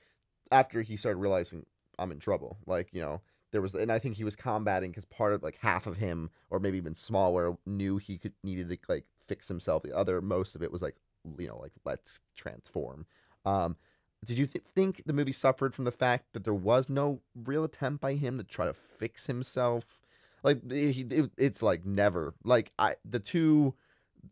after 0.51 0.83
he 0.83 0.97
started 0.97 1.19
realizing 1.19 1.67
I'm 1.99 2.13
in 2.13 2.21
trouble, 2.21 2.59
like 2.67 2.89
you 2.93 3.01
know, 3.01 3.21
there 3.53 3.61
was, 3.61 3.75
and 3.75 3.93
I 3.93 3.99
think 3.99 4.17
he 4.17 4.25
was 4.25 4.37
combating 4.37 4.91
because 4.91 5.05
part 5.05 5.33
of 5.33 5.43
like 5.43 5.59
half 5.61 5.87
of 5.87 5.99
him, 5.99 6.31
or 6.51 6.59
maybe 6.59 6.79
even 6.79 6.95
smaller, 6.95 7.57
knew 7.67 7.99
he 7.99 8.19
could 8.19 8.33
needed 8.43 8.69
to 8.69 8.79
like 8.89 9.05
fix 9.27 9.49
himself. 9.49 9.83
The 9.83 9.97
other 9.97 10.21
most 10.21 10.57
of 10.57 10.63
it 10.63 10.73
was 10.73 10.83
like, 10.83 10.97
you 11.39 11.49
know, 11.49 11.59
like 11.59 11.73
let's 11.85 12.21
transform. 12.35 13.07
Um, 13.45 13.77
did 14.25 14.39
you 14.39 14.47
th- 14.47 14.65
think 14.65 15.03
the 15.05 15.13
movie 15.13 15.33
suffered 15.33 15.75
from 15.75 15.85
the 15.85 15.91
fact 15.91 16.33
that 16.33 16.45
there 16.45 16.55
was 16.55 16.89
no 16.89 17.21
real 17.35 17.65
attempt 17.65 18.01
by 18.01 18.15
him 18.15 18.39
to 18.39 18.45
try 18.45 18.67
to 18.67 18.73
fix 18.73 19.27
himself? 19.27 20.01
Like 20.43 20.71
he, 20.71 21.07
it, 21.11 21.31
it's 21.37 21.63
like 21.63 21.85
never. 21.85 22.35
Like 22.45 22.73
I, 22.79 22.97
the 23.05 23.19
two, 23.19 23.75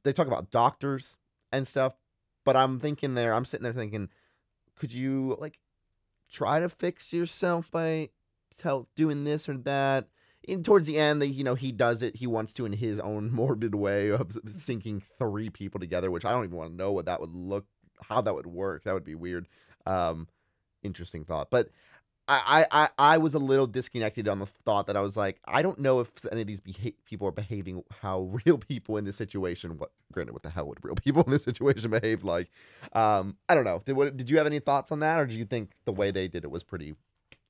they 0.05 0.13
talk 0.13 0.27
about 0.27 0.51
doctors 0.51 1.17
and 1.53 1.67
stuff, 1.67 1.95
but 2.45 2.57
I'm 2.57 2.79
thinking 2.79 3.15
there, 3.15 3.35
I'm 3.35 3.45
sitting 3.45 3.65
there 3.65 3.73
thinking, 3.73 4.09
could 4.77 4.93
you 4.93 5.37
like 5.41 5.59
try 6.31 6.61
to 6.61 6.69
fix 6.69 7.13
yourself 7.13 7.71
by 7.71 8.11
tell 8.59 8.89
doing 8.95 9.25
this 9.25 9.49
or 9.49 9.57
that? 9.59 10.09
And 10.49 10.65
towards 10.65 10.87
the 10.87 10.97
end, 10.97 11.21
they, 11.21 11.27
you 11.27 11.45
know, 11.45 11.55
he 11.55 11.71
does 11.71 12.03
it. 12.03 12.17
He 12.17 12.27
wants 12.27 12.53
to 12.55 12.65
in 12.65 12.73
his 12.73 12.99
own 12.99 13.31
morbid 13.33 13.75
way 13.75 14.09
of 14.11 14.37
sinking 14.51 15.03
three 15.19 15.51
people 15.51 15.81
together, 15.81 16.11
which 16.11 16.25
I 16.25 16.33
don't 16.33 16.45
even 16.45 16.57
want 16.57 16.71
to 16.71 16.77
know 16.77 16.93
what 16.93 17.07
that 17.07 17.21
would 17.21 17.35
look, 17.35 17.67
how 18.09 18.21
that 18.23 18.35
would 18.35 18.47
work. 18.47 18.85
That 18.85 18.95
would 18.95 19.05
be 19.05 19.15
weird. 19.15 19.47
Um, 19.87 20.29
interesting 20.83 21.25
thought, 21.25 21.51
but 21.51 21.71
I, 22.33 22.67
I, 22.71 22.89
I 22.99 23.19
was 23.19 23.35
a 23.35 23.41
little 23.41 23.67
disconnected 23.67 24.29
on 24.29 24.39
the 24.39 24.47
thought 24.47 24.87
that 24.87 24.97
I 24.97 25.01
was 25.01 25.17
like, 25.17 25.41
I 25.47 25.63
don't 25.63 25.81
know 25.81 25.99
if 25.99 26.13
any 26.31 26.43
of 26.43 26.47
these 26.47 26.61
beha- 26.61 26.93
people 27.05 27.27
are 27.27 27.33
behaving 27.33 27.83
how 28.01 28.21
real 28.45 28.59
people 28.59 28.97
in 28.99 29.05
this 29.05 29.17
situation. 29.17 29.79
What 29.79 29.91
granted, 30.13 30.33
what 30.33 30.43
the 30.43 30.51
hell 30.51 30.67
would 30.67 30.79
real 30.85 30.95
people 30.95 31.25
in 31.25 31.33
this 31.33 31.43
situation 31.43 31.91
behave 31.91 32.23
like? 32.23 32.49
Um, 32.93 33.37
I 33.49 33.55
don't 33.55 33.65
know. 33.65 33.83
Did 33.85 33.97
what, 33.97 34.17
did 34.17 34.31
you 34.31 34.39
have 34.39 34.47
any 34.47 34.61
thoughts 34.61 34.93
on 34.93 35.01
that, 35.01 35.19
or 35.19 35.27
do 35.27 35.37
you 35.37 35.45
think 35.45 35.73
the 35.85 35.93
way 35.93 36.11
they 36.11 36.29
did 36.29 36.45
it 36.45 36.51
was 36.51 36.63
pretty? 36.63 36.95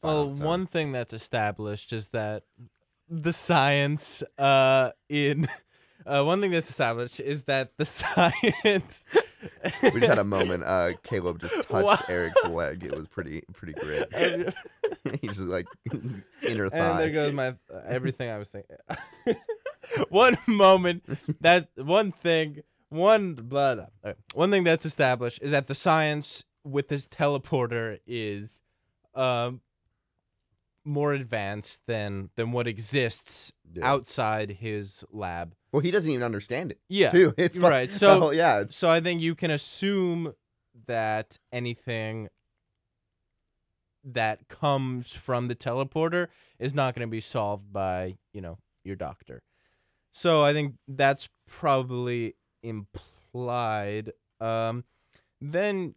Well, 0.03 0.35
so? 0.35 0.45
one 0.45 0.67
thing 0.67 0.93
that's 0.93 1.13
established 1.13 1.93
is 1.93 2.09
that 2.09 2.45
the 3.09 3.35
science 3.35 4.23
uh, 4.39 4.93
in 5.11 5.47
uh, 6.07 6.23
one 6.23 6.41
thing 6.41 6.53
that's 6.53 6.71
established 6.71 7.21
is 7.21 7.43
that 7.45 7.77
the 7.77 7.85
science 7.85 9.05
we 9.83 10.01
just 10.01 10.07
had 10.07 10.19
a 10.19 10.25
moment. 10.25 10.65
Uh, 10.65 10.93
Caleb 11.03 11.41
just 11.41 11.63
touched. 11.69 12.09
Eric's 12.09 12.45
leg. 12.45 12.85
It 12.85 12.97
was 12.97 13.09
pretty 13.09 13.43
pretty 13.53 13.75
great. 13.75 14.07
He's 15.21 15.37
just 15.37 15.49
like 15.49 15.67
inner 16.43 16.69
thigh. 16.69 16.79
And 16.79 16.99
there 16.99 17.11
goes 17.11 17.33
my 17.33 17.49
uh, 17.49 17.81
everything 17.87 18.31
I 18.31 18.39
was 18.39 18.49
saying. 18.49 18.65
one 20.09 20.39
moment 20.47 21.05
that 21.41 21.69
one 21.77 22.13
thing 22.13 22.63
one 22.89 23.35
blah, 23.35 23.77
blah. 23.77 24.13
One 24.35 24.51
thing 24.51 24.65
that's 24.65 24.87
established 24.87 25.41
is 25.43 25.53
that 25.53 25.67
the 25.67 25.75
science 25.75 26.45
with 26.65 26.89
this 26.89 27.07
teleporter 27.07 27.99
is 28.07 28.63
um 29.15 29.61
more 30.85 31.13
advanced 31.13 31.83
than 31.87 32.31
than 32.37 32.53
what 32.53 32.67
exists 32.67 33.53
yeah. 33.73 33.87
outside 33.87 34.51
his 34.51 35.05
lab 35.11 35.55
well, 35.73 35.81
he 35.81 35.91
doesn't 35.91 36.11
even 36.11 36.25
understand 36.25 36.73
it. 36.73 36.81
Yeah, 36.89 37.11
too. 37.11 37.35
It's 37.39 37.59
right. 37.59 37.91
So 37.91 38.25
oh, 38.25 38.31
yeah. 38.31 38.65
So 38.71 38.91
I 38.91 39.01
think 39.01 39.21
you 39.21 39.35
can 39.35 39.51
assume 39.51 40.35
that 40.87 41.39
anything 41.53 42.29
that 44.05 44.49
comes 44.49 45.13
from 45.13 45.49
the 45.49 45.55
teleporter 45.55 46.29
is 46.59 46.75
not 46.75 46.95
going 46.95 47.07
to 47.07 47.11
be 47.11 47.21
solved 47.21 47.73
by 47.73 48.17
you 48.33 48.41
know 48.41 48.59
your 48.85 48.97
doctor. 48.97 49.43
So 50.13 50.45
I 50.45 50.53
think 50.53 50.75
that's 50.89 51.29
probably 51.47 52.35
implied. 52.63 54.13
Um, 54.41 54.85
then, 55.41 55.95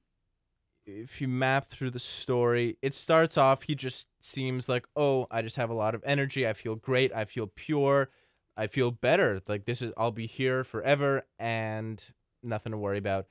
if 0.86 1.22
you 1.22 1.28
map 1.28 1.68
through 1.68 1.92
the 1.92 2.00
story, 2.00 2.78
it 2.82 2.94
starts 2.94 3.38
off. 3.38 3.64
He 3.64 3.76
just 3.76 4.08
seems 4.22 4.70
like, 4.70 4.86
oh, 4.96 5.28
I 5.32 5.42
just 5.42 5.56
have 5.56 5.70
a 5.70 5.74
lot 5.74 5.96
of 5.96 6.04
energy. 6.06 6.48
I 6.48 6.54
feel 6.54 6.76
great. 6.76 7.14
I 7.14 7.26
feel 7.26 7.48
pure. 7.48 8.10
I 8.56 8.68
feel 8.68 8.92
better. 8.92 9.42
Like 9.48 9.66
this 9.66 9.82
is 9.82 9.94
I'll 9.98 10.12
be 10.12 10.28
here 10.28 10.64
forever 10.64 11.26
and 11.40 12.04
nothing 12.42 12.72
to 12.72 12.78
worry 12.78 12.98
about." 12.98 13.28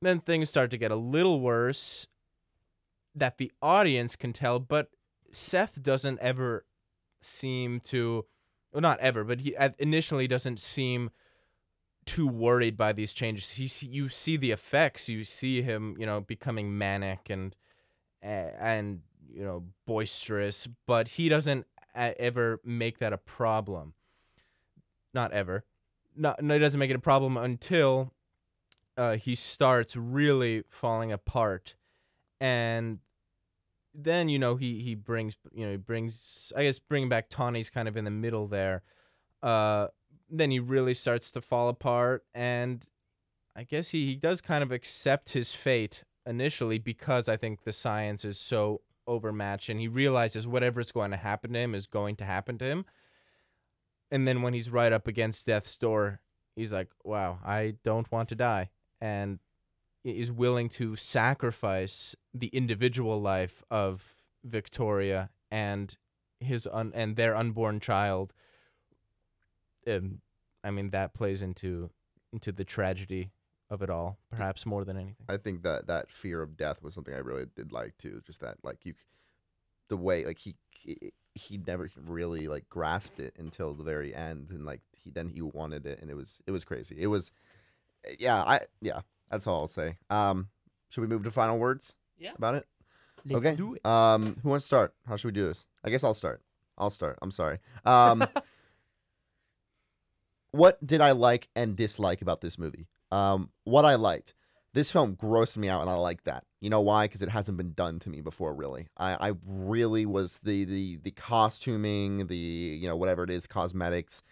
Then 0.00 0.20
things 0.20 0.50
start 0.50 0.70
to 0.70 0.76
get 0.76 0.90
a 0.90 0.96
little 0.96 1.40
worse 1.40 2.08
that 3.14 3.38
the 3.38 3.52
audience 3.62 4.16
can 4.16 4.32
tell, 4.32 4.58
but 4.58 4.90
Seth 5.32 5.82
doesn't 5.82 6.18
ever 6.20 6.66
seem 7.22 7.80
to 7.80 8.26
well 8.72 8.80
not 8.80 9.00
ever, 9.00 9.24
but 9.24 9.40
he 9.40 9.56
initially 9.78 10.26
doesn't 10.26 10.58
seem 10.58 11.10
too 12.04 12.26
worried 12.26 12.76
by 12.76 12.92
these 12.92 13.12
changes. 13.12 13.52
He 13.52 13.86
you 13.86 14.08
see 14.08 14.36
the 14.36 14.50
effects. 14.50 15.08
You 15.08 15.24
see 15.24 15.62
him, 15.62 15.96
you 15.98 16.06
know, 16.06 16.20
becoming 16.20 16.76
manic 16.76 17.30
and 17.30 17.54
and 18.20 19.00
you 19.32 19.44
know 19.44 19.64
boisterous, 19.86 20.68
but 20.86 21.08
he 21.08 21.28
doesn't 21.28 21.66
uh, 21.94 22.12
ever 22.18 22.60
make 22.64 22.98
that 22.98 23.12
a 23.12 23.18
problem. 23.18 23.94
Not 25.14 25.32
ever. 25.32 25.64
Not 26.16 26.42
no, 26.42 26.54
he 26.54 26.60
doesn't 26.60 26.78
make 26.78 26.90
it 26.90 26.96
a 26.96 27.00
problem 27.00 27.36
until 27.36 28.12
uh, 28.96 29.16
he 29.16 29.34
starts 29.34 29.96
really 29.96 30.64
falling 30.68 31.12
apart, 31.12 31.74
and 32.40 32.98
then 33.94 34.28
you 34.28 34.38
know 34.38 34.56
he 34.56 34.80
he 34.80 34.94
brings 34.94 35.36
you 35.52 35.64
know 35.64 35.72
he 35.72 35.78
brings 35.78 36.52
I 36.56 36.64
guess 36.64 36.78
bringing 36.78 37.08
back 37.08 37.30
Tawny's 37.30 37.70
kind 37.70 37.88
of 37.88 37.96
in 37.96 38.04
the 38.04 38.10
middle 38.10 38.46
there. 38.46 38.82
Uh, 39.42 39.88
then 40.30 40.50
he 40.50 40.58
really 40.58 40.94
starts 40.94 41.30
to 41.30 41.40
fall 41.40 41.68
apart 41.68 42.24
and 42.34 42.86
i 43.56 43.62
guess 43.62 43.90
he, 43.90 44.06
he 44.06 44.16
does 44.16 44.40
kind 44.40 44.62
of 44.62 44.72
accept 44.72 45.32
his 45.32 45.54
fate 45.54 46.04
initially 46.26 46.78
because 46.78 47.28
i 47.28 47.36
think 47.36 47.62
the 47.64 47.72
science 47.72 48.24
is 48.24 48.38
so 48.38 48.80
overmatched 49.06 49.68
and 49.68 49.80
he 49.80 49.88
realizes 49.88 50.46
whatever 50.46 50.80
is 50.80 50.92
going 50.92 51.10
to 51.10 51.16
happen 51.16 51.52
to 51.52 51.58
him 51.58 51.74
is 51.74 51.86
going 51.86 52.16
to 52.16 52.24
happen 52.24 52.58
to 52.58 52.64
him 52.64 52.84
and 54.10 54.26
then 54.26 54.42
when 54.42 54.54
he's 54.54 54.70
right 54.70 54.92
up 54.92 55.06
against 55.06 55.46
death's 55.46 55.76
door 55.76 56.20
he's 56.56 56.72
like 56.72 56.90
wow 57.04 57.38
i 57.44 57.74
don't 57.82 58.10
want 58.12 58.28
to 58.28 58.34
die 58.34 58.70
and 59.00 59.38
is 60.04 60.30
willing 60.30 60.68
to 60.68 60.96
sacrifice 60.96 62.14
the 62.32 62.48
individual 62.48 63.20
life 63.20 63.62
of 63.70 64.14
victoria 64.44 65.30
and 65.50 65.96
his 66.40 66.68
un- 66.72 66.92
and 66.94 67.16
their 67.16 67.34
unborn 67.34 67.80
child 67.80 68.32
and 69.86 70.20
I 70.64 70.70
mean 70.70 70.90
that 70.90 71.14
plays 71.14 71.42
into 71.42 71.90
into 72.32 72.50
the 72.50 72.64
tragedy 72.64 73.30
of 73.70 73.82
it 73.82 73.90
all, 73.90 74.18
perhaps 74.30 74.66
more 74.66 74.84
than 74.84 74.96
anything. 74.96 75.26
I 75.28 75.36
think 75.36 75.62
that 75.62 75.86
that 75.86 76.10
fear 76.10 76.42
of 76.42 76.56
death 76.56 76.82
was 76.82 76.94
something 76.94 77.14
I 77.14 77.18
really 77.18 77.46
did 77.54 77.72
like 77.72 77.96
too. 77.98 78.22
Just 78.24 78.40
that 78.40 78.56
like 78.62 78.84
you, 78.84 78.94
the 79.88 79.96
way 79.96 80.24
like 80.24 80.38
he 80.38 80.56
he, 81.34 81.40
he 81.40 81.58
never 81.58 81.90
really 82.06 82.48
like 82.48 82.68
grasped 82.68 83.20
it 83.20 83.34
until 83.38 83.74
the 83.74 83.84
very 83.84 84.14
end, 84.14 84.48
and 84.50 84.64
like 84.64 84.80
he 85.02 85.10
then 85.10 85.28
he 85.28 85.42
wanted 85.42 85.86
it, 85.86 86.00
and 86.00 86.10
it 86.10 86.14
was 86.14 86.40
it 86.46 86.50
was 86.50 86.64
crazy. 86.64 86.96
It 86.98 87.08
was, 87.08 87.32
yeah, 88.18 88.42
I 88.42 88.60
yeah. 88.80 89.00
That's 89.30 89.46
all 89.46 89.62
I'll 89.62 89.68
say. 89.68 89.96
Um, 90.10 90.48
should 90.90 91.00
we 91.00 91.06
move 91.06 91.24
to 91.24 91.30
final 91.30 91.58
words? 91.58 91.96
Yeah. 92.18 92.32
About 92.36 92.54
it. 92.54 92.66
Let's 93.26 93.44
okay. 93.44 93.56
do 93.56 93.74
it. 93.74 93.86
Um, 93.86 94.36
who 94.42 94.50
wants 94.50 94.64
to 94.64 94.68
start? 94.68 94.94
How 95.08 95.16
should 95.16 95.28
we 95.28 95.32
do 95.32 95.46
this? 95.46 95.66
I 95.82 95.90
guess 95.90 96.04
I'll 96.04 96.14
start. 96.14 96.42
I'll 96.76 96.90
start. 96.90 97.18
I'm 97.22 97.30
sorry. 97.30 97.58
Um, 97.84 98.26
what 100.50 100.84
did 100.86 101.00
I 101.00 101.12
like 101.12 101.48
and 101.56 101.74
dislike 101.74 102.22
about 102.22 102.42
this 102.42 102.58
movie? 102.58 102.86
Um, 103.10 103.50
what 103.64 103.84
I 103.84 103.94
liked. 103.94 104.34
This 104.74 104.90
film 104.90 105.16
grossed 105.16 105.56
me 105.56 105.68
out, 105.68 105.80
and 105.80 105.88
I 105.88 105.94
like 105.94 106.24
that. 106.24 106.44
You 106.60 106.68
know 106.68 106.80
why? 106.80 107.06
Because 107.06 107.22
it 107.22 107.28
hasn't 107.28 107.56
been 107.56 107.72
done 107.72 107.98
to 108.00 108.10
me 108.10 108.20
before. 108.20 108.54
Really, 108.54 108.88
I, 108.98 109.28
I 109.28 109.32
really 109.46 110.04
was 110.04 110.40
the 110.42 110.64
the 110.64 110.96
the 110.96 111.12
costuming, 111.12 112.26
the 112.26 112.36
you 112.36 112.86
know 112.88 112.96
whatever 112.96 113.22
it 113.22 113.30
is, 113.30 113.46
cosmetics. 113.46 114.22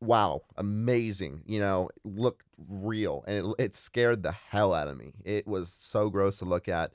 Wow, 0.00 0.42
amazing! 0.56 1.42
You 1.46 1.60
know, 1.60 1.88
looked 2.04 2.44
real, 2.68 3.24
and 3.26 3.38
it, 3.38 3.54
it 3.58 3.76
scared 3.76 4.22
the 4.22 4.32
hell 4.32 4.74
out 4.74 4.88
of 4.88 4.98
me. 4.98 5.14
It 5.24 5.46
was 5.46 5.70
so 5.70 6.10
gross 6.10 6.38
to 6.38 6.44
look 6.44 6.68
at 6.68 6.92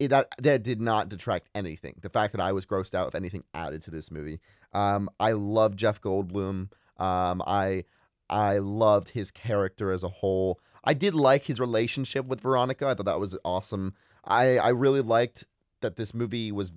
it, 0.00 0.08
that 0.08 0.34
that 0.38 0.64
did 0.64 0.80
not 0.80 1.08
detract 1.08 1.48
anything. 1.54 1.94
The 2.00 2.08
fact 2.08 2.32
that 2.32 2.40
I 2.40 2.52
was 2.52 2.66
grossed 2.66 2.94
out, 2.94 3.06
if 3.06 3.14
anything, 3.14 3.44
added 3.54 3.82
to 3.82 3.90
this 3.90 4.10
movie. 4.10 4.40
Um, 4.72 5.08
I 5.20 5.32
love 5.32 5.76
Jeff 5.76 6.00
Goldblum. 6.00 6.72
Um, 6.96 7.42
I 7.46 7.84
I 8.28 8.58
loved 8.58 9.10
his 9.10 9.30
character 9.30 9.92
as 9.92 10.02
a 10.02 10.08
whole. 10.08 10.58
I 10.84 10.94
did 10.94 11.14
like 11.14 11.44
his 11.44 11.60
relationship 11.60 12.26
with 12.26 12.40
Veronica. 12.40 12.86
I 12.86 12.94
thought 12.94 13.06
that 13.06 13.20
was 13.20 13.36
awesome. 13.44 13.94
I 14.24 14.58
I 14.58 14.68
really 14.68 15.00
liked 15.00 15.44
that 15.80 15.96
this 15.96 16.14
movie 16.14 16.52
was, 16.52 16.72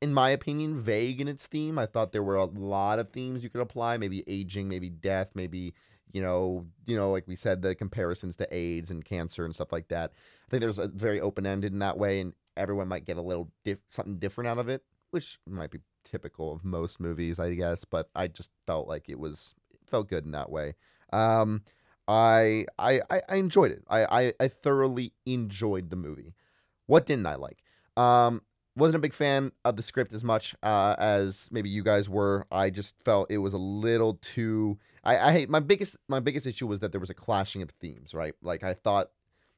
in 0.00 0.12
my 0.12 0.30
opinion, 0.30 0.76
vague 0.76 1.20
in 1.20 1.28
its 1.28 1.46
theme. 1.46 1.78
I 1.78 1.86
thought 1.86 2.12
there 2.12 2.22
were 2.22 2.36
a 2.36 2.44
lot 2.44 2.98
of 2.98 3.10
themes 3.10 3.42
you 3.42 3.50
could 3.50 3.60
apply. 3.60 3.96
Maybe 3.96 4.24
aging, 4.26 4.68
maybe 4.68 4.90
death, 4.90 5.30
maybe 5.34 5.74
you 6.14 6.22
know, 6.22 6.64
you 6.86 6.96
know, 6.96 7.10
like 7.10 7.26
we 7.26 7.34
said, 7.34 7.60
the 7.60 7.74
comparisons 7.74 8.36
to 8.36 8.46
AIDS 8.54 8.90
and 8.90 9.04
cancer 9.04 9.44
and 9.44 9.52
stuff 9.52 9.72
like 9.72 9.88
that. 9.88 10.12
I 10.46 10.50
think 10.50 10.60
there's 10.60 10.78
a 10.78 10.86
very 10.86 11.20
open 11.20 11.44
ended 11.44 11.72
in 11.72 11.80
that 11.80 11.98
way, 11.98 12.20
and 12.20 12.34
everyone 12.56 12.86
might 12.86 13.04
get 13.04 13.16
a 13.16 13.22
little 13.22 13.50
diff- 13.64 13.80
something 13.88 14.18
different 14.18 14.46
out 14.46 14.58
of 14.58 14.68
it, 14.68 14.84
which 15.10 15.38
might 15.44 15.72
be 15.72 15.80
typical 16.04 16.52
of 16.52 16.64
most 16.64 17.00
movies, 17.00 17.40
I 17.40 17.54
guess. 17.54 17.84
But 17.84 18.10
I 18.14 18.28
just 18.28 18.50
felt 18.64 18.86
like 18.86 19.08
it 19.08 19.18
was 19.18 19.56
it 19.72 19.80
felt 19.90 20.08
good 20.08 20.24
in 20.24 20.30
that 20.30 20.50
way. 20.50 20.76
Um, 21.12 21.62
I, 22.06 22.66
I 22.78 23.00
I 23.28 23.36
enjoyed 23.36 23.70
it. 23.72 23.82
I, 23.88 24.04
I 24.04 24.32
I 24.40 24.48
thoroughly 24.48 25.12
enjoyed 25.26 25.90
the 25.90 25.96
movie. 25.96 26.34
What 26.86 27.06
didn't 27.06 27.26
I 27.26 27.36
like? 27.36 27.62
Um, 27.96 28.42
wasn't 28.76 28.96
a 28.96 29.00
big 29.00 29.14
fan 29.14 29.52
of 29.64 29.76
the 29.76 29.82
script 29.82 30.12
as 30.12 30.24
much 30.24 30.54
uh, 30.62 30.96
as 30.98 31.48
maybe 31.50 31.68
you 31.70 31.82
guys 31.82 32.08
were. 32.08 32.46
I 32.50 32.70
just 32.70 33.02
felt 33.04 33.30
it 33.30 33.38
was 33.38 33.54
a 33.54 33.58
little 33.58 34.14
too. 34.14 34.78
I, 35.02 35.18
I 35.18 35.32
hate 35.32 35.48
my 35.48 35.60
biggest 35.60 35.96
my 36.08 36.20
biggest 36.20 36.46
issue 36.46 36.66
was 36.66 36.80
that 36.80 36.92
there 36.92 37.00
was 37.00 37.10
a 37.10 37.14
clashing 37.14 37.62
of 37.62 37.70
themes. 37.70 38.14
Right, 38.14 38.34
like 38.42 38.62
I 38.62 38.74
thought 38.74 39.10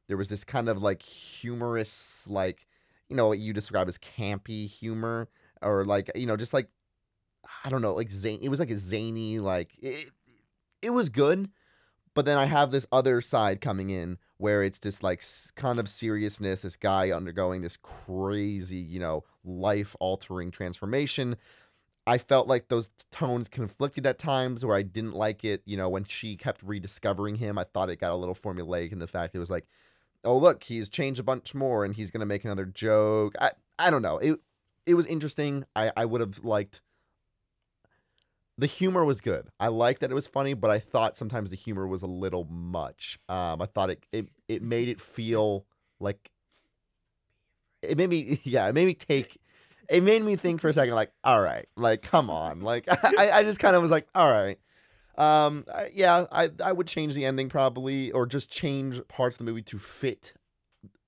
there 0.09 0.17
was 0.17 0.29
this 0.29 0.45
kind 0.45 0.69
of 0.69 0.83
like 0.83 1.03
humorous, 1.03 2.27
like 2.29 2.67
you 3.09 3.17
know 3.17 3.29
what 3.29 3.39
you 3.39 3.53
describe 3.53 3.89
as 3.89 3.99
campy 3.99 4.69
humor, 4.69 5.29
or 5.63 5.85
like 5.85 6.11
you 6.15 6.27
know 6.27 6.37
just 6.37 6.53
like 6.53 6.69
I 7.65 7.71
don't 7.71 7.83
know, 7.83 7.95
like 7.95 8.11
zany. 8.11 8.45
It 8.45 8.49
was 8.49 8.61
like 8.61 8.71
a 8.71 8.79
zany, 8.79 9.39
like 9.39 9.73
it. 9.81 10.11
It 10.83 10.91
was 10.91 11.09
good, 11.09 11.49
but 12.17 12.25
then 12.25 12.39
I 12.39 12.47
have 12.47 12.71
this 12.71 12.87
other 12.91 13.21
side 13.21 13.61
coming 13.61 13.91
in 13.91 14.17
where 14.39 14.65
it's 14.65 14.79
just 14.79 15.03
like 15.03 15.23
kind 15.55 15.79
of 15.79 15.87
seriousness. 15.87 16.61
This 16.61 16.75
guy 16.75 17.11
undergoing 17.11 17.61
this 17.61 17.77
crazy, 17.77 18.79
you 18.79 18.99
know, 18.99 19.25
life 19.45 19.95
altering 20.01 20.51
transformation. 20.51 21.37
I 22.07 22.17
felt 22.17 22.49
like 22.49 22.69
those 22.69 22.91
tones 23.13 23.51
conflicted 23.51 24.07
at 24.07 24.19
times 24.19 24.65
where 24.65 24.77
I 24.77 24.81
didn't 24.81 25.13
like 25.13 25.45
it. 25.45 25.61
You 25.67 25.77
know, 25.77 25.91
when 25.91 26.05
she 26.05 26.37
kept 26.37 26.63
rediscovering 26.63 27.35
him, 27.35 27.59
I 27.59 27.65
thought 27.65 27.91
it 27.91 28.01
got 28.01 28.13
a 28.13 28.17
little 28.17 28.35
formulaic 28.35 28.93
in 28.93 28.99
the 28.99 29.07
fact 29.07 29.35
it 29.35 29.39
was 29.39 29.51
like, 29.51 29.67
oh 30.25 30.39
look, 30.39 30.65
he's 30.65 30.89
changed 30.89 31.21
a 31.21 31.23
bunch 31.23 31.55
more 31.55 31.85
and 31.85 31.95
he's 31.95 32.11
gonna 32.11 32.25
make 32.25 32.47
another 32.47 32.65
joke. 32.65 33.35
I 33.39 33.51
I 33.79 33.91
don't 33.91 34.03
know. 34.03 34.17
It 34.17 34.41
it 34.87 34.95
was 34.95 35.05
interesting. 35.05 35.67
I 35.77 35.93
I 35.95 36.07
would 36.07 36.23
have 36.23 36.43
liked. 36.43 36.81
The 38.59 38.67
humor 38.67 39.05
was 39.05 39.21
good. 39.21 39.49
I 39.61 39.69
liked 39.69 40.01
that 40.01 40.11
it 40.11 40.15
was 40.15 40.27
funny, 40.27 40.55
but 40.55 40.71
I 40.71 40.79
thought 40.79 41.17
sometimes 41.17 41.51
the 41.51 41.57
humor 41.57 41.87
was 41.87 42.03
a 42.03 42.07
little 42.07 42.45
much. 42.45 43.19
Um, 43.29 43.61
I 43.61 43.67
thought 43.67 43.91
it 43.91 44.07
it, 44.13 44.29
it 44.49 44.63
made 44.63 44.89
it 44.89 45.01
feel 45.01 45.67
like 46.01 46.31
it 47.83 47.99
made 47.99 48.09
me 48.11 48.41
yeah, 48.45 48.67
it 48.69 48.75
made 48.75 48.87
me 48.87 48.95
take 48.95 49.39
it 49.89 50.03
made 50.03 50.23
me 50.25 50.37
think 50.37 50.61
for 50.61 50.69
a 50.69 50.73
second 50.73 50.95
like, 50.95 51.13
all 51.23 51.41
right, 51.41 51.67
like 51.77 52.03
come 52.03 52.31
on. 52.31 52.61
Like 52.61 52.87
I, 53.19 53.31
I 53.31 53.43
just 53.43 53.59
kind 53.59 53.77
of 53.77 53.83
was 53.83 53.91
like, 53.91 54.09
all 54.15 54.31
right. 54.33 54.59
Um 55.19 55.65
I, 55.73 55.91
yeah, 55.95 56.27
I 56.33 56.51
I 56.63 56.73
would 56.73 56.87
change 56.87 57.15
the 57.15 57.25
ending 57.25 57.49
probably 57.49 58.11
or 58.13 58.27
just 58.27 58.51
change 58.51 59.01
parts 59.09 59.37
of 59.37 59.39
the 59.45 59.51
movie 59.51 59.63
to 59.63 59.79
fit 59.79 60.35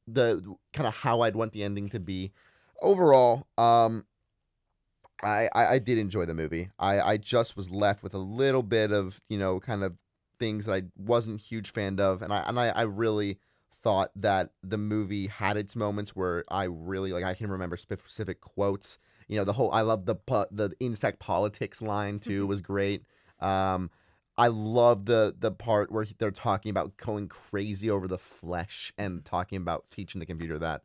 the 0.07 0.43
kind 0.73 0.87
of 0.87 0.95
how 0.97 1.21
I'd 1.21 1.37
want 1.37 1.53
the 1.53 1.63
ending 1.63 1.89
to 1.91 2.01
be. 2.01 2.33
Overall, 2.81 3.47
um 3.57 4.05
I, 5.23 5.49
I, 5.55 5.67
I 5.75 5.79
did 5.79 5.99
enjoy 5.99 6.27
the 6.27 6.35
movie. 6.35 6.71
I, 6.79 7.01
I 7.01 7.17
just 7.17 7.57
was 7.57 7.71
left 7.71 8.03
with 8.03 8.15
a 8.15 8.19
little 8.19 8.63
bit 8.63 8.93
of, 8.93 9.21
you 9.29 9.39
know, 9.39 9.59
kind 9.61 9.83
of 9.83 9.95
things 10.39 10.67
that 10.67 10.73
I 10.75 10.83
wasn't 10.97 11.41
huge 11.41 11.73
fan 11.73 11.99
of. 11.99 12.23
And 12.23 12.33
I 12.33 12.39
and 12.47 12.59
I, 12.59 12.69
I 12.69 12.83
really 12.83 13.39
thought 13.83 14.11
that 14.17 14.51
the 14.63 14.79
movie 14.79 15.27
had 15.27 15.57
its 15.57 15.75
moments 15.77 16.15
where 16.15 16.45
I 16.49 16.65
really 16.65 17.13
like 17.13 17.25
I 17.25 17.35
can 17.35 17.51
remember 17.51 17.77
specific 17.77 18.41
quotes. 18.41 18.99
You 19.29 19.37
know, 19.39 19.45
the 19.45 19.53
whole 19.53 19.73
I 19.73 19.81
love 19.83 20.05
the 20.07 20.17
the 20.51 20.73
insect 20.81 21.19
politics 21.19 21.83
line 21.83 22.21
too 22.21 22.47
was 22.47 22.63
great. 22.63 23.03
Um 23.41 23.91
I 24.37 24.49
love 24.49 25.07
the 25.07 25.35
the 25.37 25.51
part 25.51 25.91
where 25.91 26.07
they're 26.19 26.31
talking 26.31 26.71
about 26.71 26.97
going 26.97 27.27
crazy 27.29 27.91
over 27.91 28.07
the 28.07 28.19
flesh 28.19 28.93
and 28.97 29.25
talking 29.25 29.57
about 29.57 29.91
teaching 29.91 30.21
the 30.21 30.27
computer 30.27 30.59
that. 30.61 30.83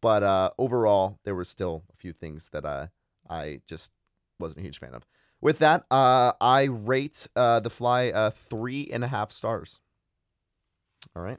but 0.00 0.22
uh, 0.22 0.50
overall, 0.58 1.18
there 1.24 1.34
were 1.34 1.44
still 1.44 1.84
a 1.92 1.96
few 1.96 2.12
things 2.12 2.48
that 2.50 2.64
uh, 2.64 2.88
I 3.28 3.60
just 3.66 3.92
wasn't 4.38 4.60
a 4.60 4.62
huge 4.62 4.78
fan 4.78 4.94
of. 4.94 5.06
With 5.40 5.58
that, 5.58 5.84
uh, 5.90 6.32
I 6.40 6.64
rate 6.64 7.26
uh, 7.34 7.60
The 7.60 7.70
Fly 7.70 8.10
uh, 8.10 8.30
three 8.30 8.88
and 8.92 9.02
a 9.02 9.08
half 9.08 9.32
stars. 9.32 9.80
All 11.16 11.22
right. 11.22 11.38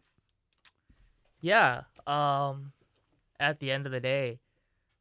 Yeah. 1.39 1.83
Um, 2.05 2.73
at 3.39 3.59
the 3.59 3.71
end 3.71 3.85
of 3.85 3.91
the 3.91 3.99
day, 3.99 4.39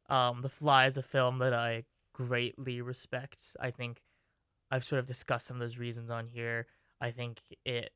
um, 0.09 0.41
The 0.41 0.49
Fly 0.49 0.85
is 0.85 0.97
a 0.97 1.03
film 1.03 1.39
that 1.39 1.53
I 1.53 1.83
greatly 2.13 2.81
respect. 2.81 3.55
I 3.59 3.71
think 3.71 4.01
I've 4.71 4.83
sort 4.83 4.99
of 4.99 5.05
discussed 5.05 5.47
some 5.47 5.57
of 5.57 5.61
those 5.61 5.77
reasons 5.77 6.09
on 6.09 6.27
here. 6.27 6.67
I 7.01 7.11
think 7.11 7.41
it 7.65 7.91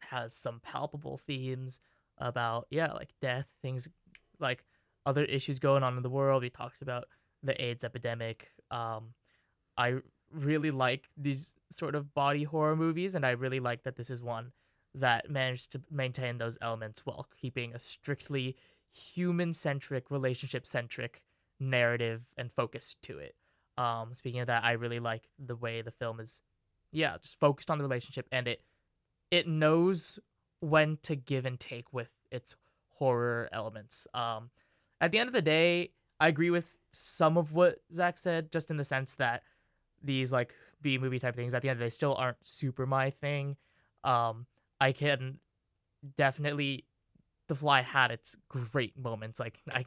has 0.00 0.34
some 0.34 0.60
palpable 0.60 1.18
themes 1.18 1.80
about 2.18 2.66
yeah, 2.70 2.92
like 2.92 3.10
death, 3.20 3.46
things 3.62 3.88
like 4.38 4.64
other 5.04 5.24
issues 5.24 5.58
going 5.58 5.82
on 5.82 5.96
in 5.96 6.02
the 6.02 6.10
world. 6.10 6.42
We 6.42 6.50
talked 6.50 6.82
about 6.82 7.04
the 7.42 7.60
AIDS 7.62 7.84
epidemic. 7.84 8.50
Um, 8.70 9.14
I 9.76 9.96
really 10.30 10.70
like 10.70 11.08
these 11.16 11.54
sort 11.70 11.94
of 11.94 12.14
body 12.14 12.44
horror 12.44 12.76
movies, 12.76 13.14
and 13.14 13.24
I 13.24 13.30
really 13.30 13.60
like 13.60 13.82
that 13.84 13.96
this 13.96 14.10
is 14.10 14.22
one 14.22 14.52
that 14.94 15.30
managed 15.30 15.72
to 15.72 15.80
maintain 15.90 16.38
those 16.38 16.58
elements 16.60 17.06
while 17.06 17.26
keeping 17.40 17.74
a 17.74 17.78
strictly 17.78 18.56
human 18.90 19.52
centric, 19.52 20.10
relationship 20.10 20.66
centric 20.66 21.22
narrative 21.58 22.34
and 22.36 22.52
focus 22.52 22.96
to 23.02 23.18
it. 23.18 23.34
Um, 23.78 24.14
speaking 24.14 24.40
of 24.40 24.48
that, 24.48 24.64
I 24.64 24.72
really 24.72 25.00
like 25.00 25.28
the 25.38 25.56
way 25.56 25.80
the 25.80 25.90
film 25.90 26.20
is, 26.20 26.42
yeah, 26.90 27.16
just 27.22 27.40
focused 27.40 27.70
on 27.70 27.78
the 27.78 27.84
relationship, 27.84 28.26
and 28.30 28.46
it 28.46 28.62
it 29.30 29.48
knows 29.48 30.18
when 30.60 30.98
to 31.02 31.16
give 31.16 31.46
and 31.46 31.58
take 31.58 31.92
with 31.92 32.10
its 32.30 32.54
horror 32.90 33.48
elements. 33.50 34.06
Um, 34.12 34.50
at 35.00 35.10
the 35.10 35.18
end 35.18 35.28
of 35.28 35.34
the 35.34 35.42
day, 35.42 35.90
I 36.22 36.28
agree 36.28 36.50
with 36.50 36.78
some 36.92 37.36
of 37.36 37.50
what 37.50 37.80
Zach 37.92 38.16
said, 38.16 38.52
just 38.52 38.70
in 38.70 38.76
the 38.76 38.84
sense 38.84 39.16
that 39.16 39.42
these 40.04 40.30
like 40.30 40.54
B 40.80 40.96
movie 40.96 41.18
type 41.18 41.34
things 41.34 41.52
at 41.52 41.62
the 41.62 41.68
end 41.68 41.74
of 41.74 41.78
the 41.80 41.86
day 41.86 41.90
still 41.90 42.14
aren't 42.14 42.36
super 42.46 42.86
my 42.86 43.10
thing. 43.10 43.56
Um, 44.04 44.46
I 44.80 44.92
can 44.92 45.40
definitely 46.16 46.84
the 47.48 47.56
fly 47.56 47.82
had 47.82 48.12
its 48.12 48.36
great 48.48 48.96
moments. 48.96 49.40
Like 49.40 49.58
I 49.72 49.84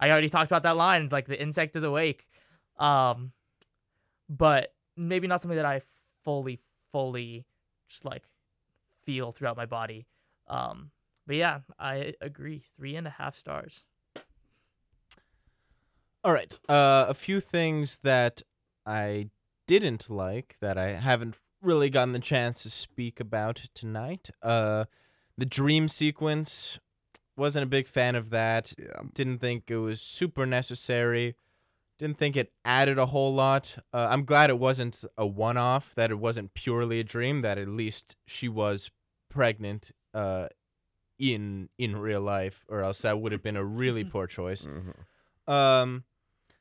I 0.00 0.10
already 0.10 0.28
talked 0.28 0.50
about 0.50 0.64
that 0.64 0.76
line, 0.76 1.08
like 1.12 1.28
the 1.28 1.40
insect 1.40 1.76
is 1.76 1.84
awake. 1.84 2.26
Um 2.78 3.30
but 4.28 4.74
maybe 4.96 5.28
not 5.28 5.40
something 5.40 5.56
that 5.56 5.64
I 5.64 5.82
fully, 6.24 6.58
fully 6.90 7.46
just 7.88 8.04
like 8.04 8.24
feel 9.04 9.30
throughout 9.30 9.56
my 9.56 9.66
body. 9.66 10.08
Um 10.48 10.90
but 11.28 11.36
yeah, 11.36 11.60
I 11.78 12.14
agree. 12.20 12.64
Three 12.76 12.96
and 12.96 13.06
a 13.06 13.10
half 13.10 13.36
stars. 13.36 13.84
All 16.26 16.32
right. 16.32 16.58
Uh, 16.68 17.06
a 17.08 17.14
few 17.14 17.38
things 17.38 18.00
that 18.02 18.42
I 18.84 19.30
didn't 19.68 20.10
like 20.10 20.56
that 20.60 20.76
I 20.76 20.94
haven't 20.94 21.36
really 21.62 21.88
gotten 21.88 22.10
the 22.10 22.18
chance 22.18 22.64
to 22.64 22.70
speak 22.70 23.20
about 23.20 23.68
tonight. 23.74 24.30
Uh, 24.42 24.86
the 25.38 25.46
dream 25.46 25.86
sequence 25.86 26.80
wasn't 27.36 27.62
a 27.62 27.68
big 27.68 27.86
fan 27.86 28.16
of 28.16 28.30
that. 28.30 28.72
Yeah. 28.76 29.02
Didn't 29.14 29.38
think 29.38 29.70
it 29.70 29.76
was 29.76 30.00
super 30.00 30.46
necessary. 30.46 31.36
Didn't 31.96 32.18
think 32.18 32.34
it 32.34 32.52
added 32.64 32.98
a 32.98 33.06
whole 33.06 33.32
lot. 33.32 33.78
Uh, 33.94 34.08
I'm 34.10 34.24
glad 34.24 34.50
it 34.50 34.58
wasn't 34.58 35.04
a 35.16 35.24
one-off. 35.24 35.94
That 35.94 36.10
it 36.10 36.18
wasn't 36.18 36.54
purely 36.54 36.98
a 36.98 37.04
dream. 37.04 37.42
That 37.42 37.56
at 37.56 37.68
least 37.68 38.16
she 38.26 38.48
was 38.48 38.90
pregnant. 39.28 39.92
Uh, 40.12 40.48
in 41.20 41.68
in 41.78 41.96
real 41.96 42.20
life, 42.20 42.64
or 42.68 42.82
else 42.82 43.02
that 43.02 43.20
would 43.20 43.30
have 43.30 43.44
been 43.44 43.56
a 43.56 43.64
really 43.64 44.02
poor 44.12 44.26
choice. 44.26 44.66
Mhm. 44.66 45.50
Um, 45.50 46.04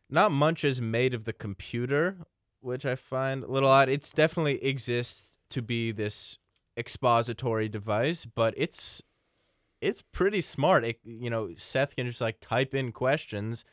not 0.10 0.32
much 0.32 0.64
is 0.64 0.82
made 0.82 1.14
of 1.14 1.26
the 1.26 1.34
computer, 1.34 2.18
which 2.62 2.86
I 2.86 2.96
find 2.96 3.44
a 3.44 3.52
little 3.52 3.70
odd. 3.70 3.90
It's 3.90 4.12
definitely 4.12 4.64
exists 4.64 5.38
to 5.50 5.62
be 5.62 5.92
this 5.92 6.38
expository 6.78 7.70
device, 7.70 8.26
but 8.26 8.54
it's 8.58 9.02
it's 9.82 10.02
pretty 10.02 10.42
smart. 10.42 10.84
It, 10.84 11.00
you 11.04 11.30
know, 11.30 11.50
Seth 11.58 11.96
can 11.96 12.08
just 12.08 12.22
like 12.22 12.38
type 12.40 12.74
in 12.74 12.92
questions 12.92 13.66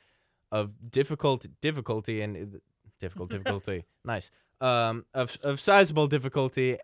of 0.50 0.90
difficult 0.90 1.46
difficulty 1.60 2.20
and 2.20 2.60
difficult 3.00 3.30
difficulty. 3.30 3.84
nice. 4.04 4.30
Um, 4.60 5.06
of 5.12 5.38
of 5.42 5.60
sizable 5.60 6.06
difficulty 6.06 6.78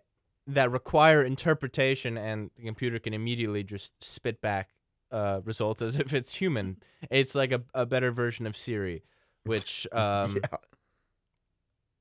that 0.47 0.71
require 0.71 1.23
interpretation, 1.23 2.17
and 2.17 2.49
the 2.57 2.65
computer 2.65 2.99
can 2.99 3.13
immediately 3.13 3.63
just 3.63 3.93
spit 4.03 4.41
back 4.41 4.69
uh, 5.11 5.41
results 5.45 5.81
as 5.81 5.97
if 5.97 6.13
it's 6.13 6.35
human. 6.35 6.77
It's 7.09 7.35
like 7.35 7.51
a, 7.51 7.61
a 7.73 7.85
better 7.85 8.11
version 8.11 8.45
of 8.47 8.57
Siri, 8.57 9.03
which 9.49 9.85
um, 9.91 10.37
yeah. 10.37 10.57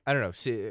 I 0.06 0.12
don't 0.12 0.22
know. 0.22 0.32
See, 0.32 0.70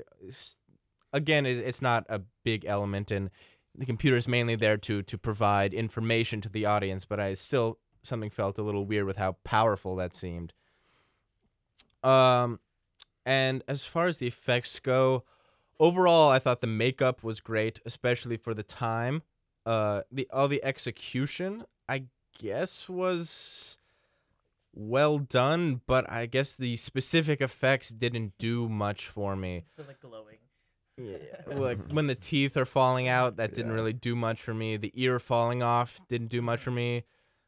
again, 1.11 1.45
it's 1.45 1.81
not 1.81 2.05
a 2.09 2.21
big 2.43 2.65
element, 2.65 3.11
and 3.11 3.29
the 3.75 3.85
computer 3.85 4.15
is 4.15 4.27
mainly 4.27 4.55
there 4.55 4.77
to 4.77 5.03
to 5.03 5.17
provide 5.17 5.73
information 5.73 6.39
to 6.41 6.49
the 6.49 6.65
audience. 6.65 7.05
But 7.05 7.19
I 7.19 7.33
still 7.33 7.79
something 8.03 8.29
felt 8.29 8.57
a 8.57 8.63
little 8.63 8.85
weird 8.85 9.05
with 9.05 9.17
how 9.17 9.33
powerful 9.43 9.95
that 9.97 10.15
seemed. 10.15 10.53
Um, 12.03 12.59
and 13.25 13.63
as 13.67 13.85
far 13.85 14.07
as 14.07 14.19
the 14.19 14.27
effects 14.27 14.79
go, 14.79 15.23
overall, 15.79 16.29
I 16.31 16.39
thought 16.39 16.61
the 16.61 16.67
makeup 16.67 17.23
was 17.23 17.41
great, 17.41 17.81
especially 17.85 18.37
for 18.37 18.53
the 18.53 18.63
time. 18.63 19.23
Uh, 19.65 20.03
the 20.11 20.27
all 20.31 20.47
the 20.47 20.63
execution, 20.63 21.65
I 21.89 22.05
guess, 22.39 22.87
was 22.87 23.77
well 24.77 25.17
done, 25.17 25.81
but 25.87 26.09
I 26.09 26.25
guess 26.27 26.55
the 26.55 26.77
specific 26.77 27.41
effects 27.41 27.89
didn't 27.89 28.33
do 28.37 28.69
much 28.69 29.07
for 29.07 29.35
me. 29.35 29.65
like 29.87 29.99
glowing. 29.99 30.37
Yeah, 30.97 31.17
like 31.47 31.91
when 31.91 32.07
the 32.07 32.15
teeth 32.15 32.55
are 32.57 32.65
falling 32.65 33.07
out, 33.07 33.35
that 33.37 33.53
didn't 33.53 33.71
Yeah. 33.71 33.75
really 33.75 33.93
do 33.93 34.15
much 34.15 34.41
for 34.41 34.53
me. 34.53 34.77
The 34.77 34.91
ear 34.95 35.19
falling 35.19 35.61
off 35.63 35.99
didn't 36.07 36.27
do 36.29 36.41
much 36.41 36.59
for 36.59 36.71
me. 36.71 37.03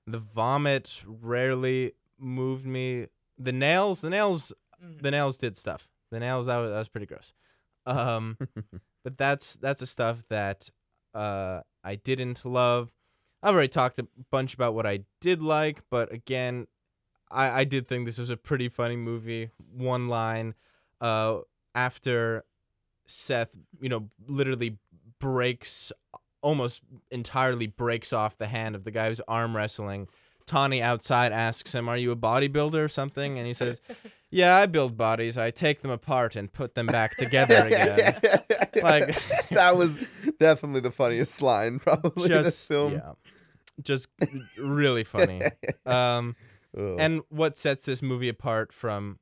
The 0.08 0.20
vomit 0.20 1.04
rarely 1.06 1.94
moved 2.18 2.66
me. 2.66 3.08
The 3.38 3.52
nails, 3.52 4.02
the 4.02 4.10
nails, 4.10 4.52
Mhm. 4.84 5.02
the 5.02 5.12
nails 5.12 5.38
did 5.38 5.56
stuff. 5.58 5.88
The 6.12 6.20
nails 6.20 6.48
that 6.48 6.58
was, 6.58 6.72
that 6.72 6.80
was 6.80 6.90
pretty 6.90 7.06
gross. 7.08 7.34
Um, 7.86 8.38
but 9.04 9.18
that's 9.18 9.54
that's 9.56 9.80
the 9.82 9.88
stuff 9.88 10.24
that 10.30 10.70
uh 11.14 11.62
I 11.84 11.96
didn't 11.96 12.44
love. 12.46 12.92
I've 13.42 13.54
already 13.54 13.70
talked 13.70 14.00
a 14.00 14.08
bunch 14.32 14.54
about 14.54 14.74
what 14.74 14.86
I 14.86 15.06
did 15.22 15.42
like, 15.42 15.82
but 15.90 16.12
again, 16.12 16.68
I 17.32 17.62
I 17.62 17.64
did 17.64 17.88
think 17.88 18.06
this 18.06 18.18
was 18.18 18.30
a 18.30 18.38
pretty 18.38 18.70
funny 18.70 18.96
movie. 18.96 19.50
One 19.74 20.08
line, 20.08 20.56
uh, 21.02 21.40
after 21.76 22.44
Seth, 23.08 23.50
you 23.82 23.90
know, 23.90 24.10
literally 24.28 24.78
breaks 25.20 25.92
almost 26.42 26.82
entirely 27.12 27.68
breaks 27.68 28.14
off 28.14 28.38
the 28.38 28.48
hand 28.48 28.76
of 28.76 28.84
the 28.86 28.92
guy 28.92 29.10
who's 29.10 29.20
arm 29.28 29.56
wrestling. 29.56 30.08
Tawny 30.46 30.82
outside 30.82 31.32
asks 31.32 31.76
him, 31.76 31.88
"Are 31.90 31.98
you 31.98 32.12
a 32.12 32.16
bodybuilder 32.16 32.84
or 32.84 32.88
something?" 32.88 33.38
And 33.38 33.46
he 33.48 33.54
says, 33.54 33.82
"Yeah, 34.32 34.56
I 34.58 34.66
build 34.66 34.98
bodies. 34.98 35.38
I 35.38 35.52
take 35.52 35.82
them 35.82 35.92
apart 35.92 36.36
and 36.36 36.52
put 36.52 36.74
them 36.76 36.88
back 36.88 37.16
together 37.18 37.68
again." 37.68 38.20
Like- 38.82 39.14
that 39.50 39.76
was 39.76 39.98
definitely 40.40 40.80
the 40.80 40.92
funniest 40.92 41.42
line 41.42 41.80
probably 41.80 42.26
in 42.26 42.30
this 42.44 42.46
just 42.56 42.68
film. 42.70 42.94
yeah, 42.94 43.12
just 43.82 44.08
really 44.58 45.04
funny. 45.04 45.42
Um, 45.86 46.36
And 46.76 47.22
what 47.30 47.58
sets 47.58 47.86
this 47.86 48.02
movie 48.02 48.30
apart 48.30 48.72
from 48.72 49.20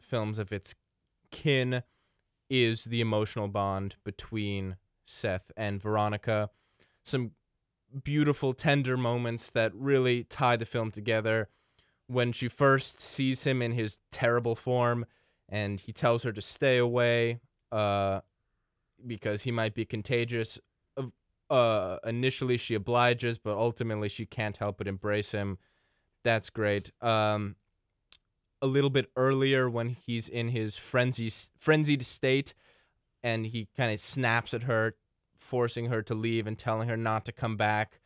films 0.00 0.38
of 0.38 0.52
its 0.52 0.74
kin 1.30 1.82
is 2.50 2.84
the 2.84 3.00
emotional 3.00 3.48
bond 3.48 3.96
between 4.04 4.76
Seth 5.04 5.50
and 5.56 5.80
Veronica. 5.80 6.50
Some 7.04 7.32
beautiful, 8.04 8.52
tender 8.52 8.96
moments 8.96 9.50
that 9.50 9.74
really 9.74 10.24
tie 10.24 10.56
the 10.56 10.66
film 10.66 10.90
together. 10.90 11.48
When 12.06 12.32
she 12.32 12.48
first 12.48 13.00
sees 13.00 13.44
him 13.44 13.62
in 13.62 13.72
his 13.72 13.98
terrible 14.10 14.54
form, 14.54 15.06
and 15.48 15.80
he 15.80 15.92
tells 15.92 16.22
her 16.24 16.32
to 16.32 16.42
stay 16.42 16.76
away, 16.76 17.40
uh, 17.70 18.20
because 19.06 19.42
he 19.42 19.50
might 19.50 19.74
be 19.74 19.84
contagious. 19.84 20.60
Uh, 21.48 21.98
initially, 22.04 22.56
she 22.56 22.74
obliges, 22.74 23.38
but 23.38 23.56
ultimately, 23.56 24.08
she 24.08 24.26
can't 24.26 24.58
help 24.58 24.78
but 24.78 24.88
embrace 24.88 25.32
him. 25.32 25.58
That's 26.24 26.50
great. 26.50 26.92
Um, 27.00 27.56
a 28.60 28.66
little 28.66 28.90
bit 28.90 29.10
earlier, 29.16 29.68
when 29.68 29.88
he's 29.88 30.28
in 30.28 30.48
his 30.48 30.76
frenzy, 30.76 31.30
frenzied 31.58 32.04
state, 32.06 32.54
and 33.22 33.46
he 33.46 33.68
kind 33.76 33.92
of 33.92 33.98
snaps 33.98 34.54
at 34.54 34.64
her, 34.64 34.94
forcing 35.36 35.86
her 35.86 36.02
to 36.02 36.14
leave 36.14 36.46
and 36.46 36.56
telling 36.58 36.88
her 36.88 36.96
not 36.96 37.24
to 37.24 37.32
come 37.32 37.56
back. 37.56 38.00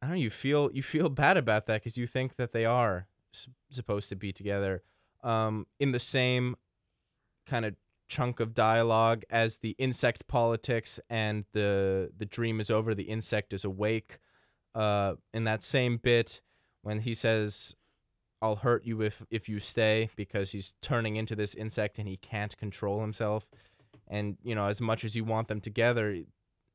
I 0.00 0.06
don't 0.06 0.14
know. 0.16 0.20
You 0.22 0.30
feel 0.30 0.70
you 0.72 0.82
feel 0.82 1.08
bad 1.10 1.36
about 1.36 1.66
that 1.66 1.82
because 1.82 1.96
you 1.96 2.06
think 2.06 2.36
that 2.36 2.52
they 2.52 2.64
are 2.64 3.06
s- 3.34 3.48
supposed 3.70 4.08
to 4.10 4.16
be 4.16 4.32
together, 4.32 4.82
um, 5.22 5.66
in 5.78 5.92
the 5.92 5.98
same 5.98 6.56
kind 7.46 7.64
of 7.64 7.74
chunk 8.08 8.40
of 8.40 8.54
dialogue 8.54 9.22
as 9.30 9.58
the 9.58 9.70
insect 9.78 10.26
politics 10.26 10.98
and 11.08 11.44
the 11.52 12.10
the 12.16 12.26
dream 12.26 12.60
is 12.60 12.70
over. 12.70 12.94
The 12.94 13.04
insect 13.04 13.52
is 13.52 13.64
awake. 13.64 14.18
Uh, 14.72 15.14
in 15.34 15.42
that 15.44 15.64
same 15.64 15.96
bit, 15.96 16.40
when 16.82 17.00
he 17.00 17.14
says, 17.14 17.74
"I'll 18.42 18.56
hurt 18.56 18.84
you 18.84 19.02
if 19.02 19.22
if 19.30 19.48
you 19.48 19.60
stay," 19.60 20.10
because 20.16 20.52
he's 20.52 20.74
turning 20.80 21.16
into 21.16 21.36
this 21.36 21.54
insect 21.54 21.98
and 21.98 22.08
he 22.08 22.16
can't 22.16 22.56
control 22.56 23.00
himself. 23.00 23.46
And 24.08 24.38
you 24.42 24.54
know, 24.54 24.66
as 24.66 24.80
much 24.80 25.04
as 25.04 25.14
you 25.14 25.24
want 25.24 25.48
them 25.48 25.60
together, 25.60 26.22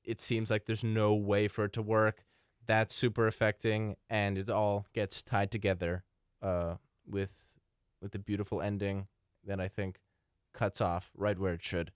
it 0.03 0.19
seems 0.19 0.49
like 0.49 0.65
there's 0.65 0.83
no 0.83 1.13
way 1.13 1.47
for 1.47 1.65
it 1.65 1.73
to 1.73 1.81
work. 1.81 2.23
That's 2.67 2.95
super 2.95 3.27
affecting, 3.27 3.95
and 4.09 4.37
it 4.37 4.49
all 4.49 4.87
gets 4.93 5.21
tied 5.21 5.51
together 5.51 6.03
uh, 6.41 6.75
with 7.07 7.59
with 8.01 8.11
the 8.11 8.19
beautiful 8.19 8.61
ending 8.61 9.07
that 9.45 9.59
I 9.59 9.67
think 9.67 9.99
cuts 10.53 10.81
off 10.81 11.11
right 11.15 11.37
where 11.37 11.53
it 11.53 11.63
should. 11.63 11.91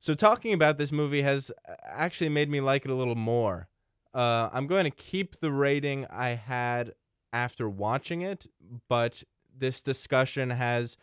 So 0.00 0.14
talking 0.14 0.52
about 0.52 0.78
this 0.78 0.92
movie 0.92 1.22
has 1.22 1.52
actually 1.84 2.30
made 2.30 2.48
me 2.48 2.60
like 2.60 2.84
it 2.84 2.90
a 2.90 2.94
little 2.94 3.14
more. 3.14 3.68
Uh, 4.14 4.48
I'm 4.52 4.66
going 4.66 4.84
to 4.84 4.90
keep 4.90 5.40
the 5.40 5.52
rating 5.52 6.06
I 6.10 6.30
had 6.30 6.94
after 7.32 7.68
watching 7.68 8.22
it, 8.22 8.46
but 8.88 9.22
this 9.56 9.82
discussion 9.82 10.50
has 10.50 10.96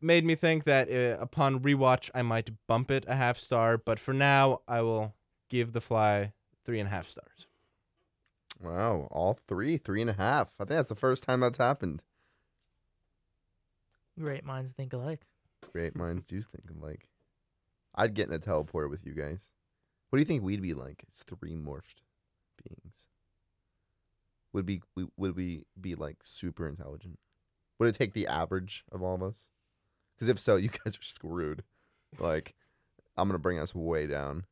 made 0.00 0.24
me 0.24 0.34
think 0.34 0.64
that 0.64 0.90
uh, 0.90 1.20
upon 1.20 1.60
rewatch 1.60 2.10
I 2.14 2.22
might 2.22 2.50
bump 2.66 2.90
it 2.90 3.04
a 3.08 3.14
half 3.16 3.38
star. 3.38 3.78
But 3.78 3.98
for 3.98 4.12
now, 4.12 4.60
I 4.68 4.82
will 4.82 5.14
give 5.48 5.72
The 5.72 5.80
Fly 5.80 6.32
three 6.64 6.80
and 6.80 6.88
a 6.88 6.90
half 6.90 7.08
stars. 7.08 7.46
Wow, 8.62 9.08
all 9.10 9.38
three, 9.46 9.76
three 9.76 10.00
and 10.00 10.10
a 10.10 10.14
half. 10.14 10.54
I 10.60 10.64
think 10.64 10.76
that's 10.76 10.88
the 10.88 10.94
first 10.94 11.24
time 11.24 11.40
that's 11.40 11.58
happened. 11.58 12.02
Great 14.18 14.44
minds 14.44 14.72
think 14.72 14.92
alike. 14.92 15.26
Great 15.72 15.96
minds 15.96 16.24
do 16.24 16.40
think 16.40 16.70
alike. 16.70 17.08
I'd 17.94 18.14
get 18.14 18.28
in 18.28 18.34
a 18.34 18.38
teleporter 18.38 18.88
with 18.88 19.04
you 19.04 19.12
guys. 19.12 19.52
What 20.08 20.18
do 20.18 20.20
you 20.20 20.26
think 20.26 20.42
we'd 20.42 20.62
be 20.62 20.74
like? 20.74 21.04
It's 21.08 21.22
three 21.24 21.56
morphed 21.56 22.02
beings. 22.62 23.08
Would 24.54 24.64
be 24.66 24.80
we 24.94 25.06
would 25.18 25.36
we 25.36 25.64
be 25.78 25.94
like 25.94 26.18
super 26.22 26.66
intelligent? 26.66 27.18
Would 27.78 27.88
it 27.90 27.94
take 27.96 28.12
the 28.14 28.26
average 28.26 28.84
of 28.90 29.02
all 29.02 29.14
of 29.16 29.22
us? 29.22 29.48
Because 30.14 30.28
if 30.30 30.38
so, 30.40 30.56
you 30.64 30.68
guys 30.70 30.96
are 30.96 31.02
screwed. 31.02 31.64
Like, 32.18 32.54
I'm 33.16 33.28
gonna 33.28 33.38
bring 33.38 33.58
us 33.58 33.74
way 33.74 34.06
down. 34.06 34.44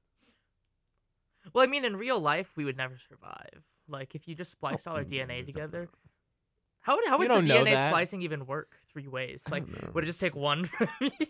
Well, 1.55 1.65
I 1.65 1.67
mean, 1.69 1.85
in 1.85 1.97
real 1.97 2.21
life, 2.21 2.51
we 2.57 2.65
would 2.65 2.77
never 2.77 2.97
survive. 3.09 3.63
Like, 3.89 4.15
if 4.15 4.29
you 4.29 4.35
just 4.35 4.51
spliced 4.53 4.87
all 4.87 4.95
our 4.97 5.05
Mm, 5.05 5.11
DNA 5.29 5.47
together, 5.47 5.89
how 6.81 6.97
would 6.97 7.07
how 7.09 7.19
would 7.19 7.31
the 7.31 7.35
DNA 7.35 7.65
that. 7.75 7.91
splicing 7.91 8.23
even 8.23 8.47
work 8.47 8.77
three 8.93 9.07
ways? 9.09 9.43
Like, 9.51 9.65
would 9.95 10.05
it 10.05 10.07
just 10.09 10.21
take 10.21 10.35
one? 10.37 10.69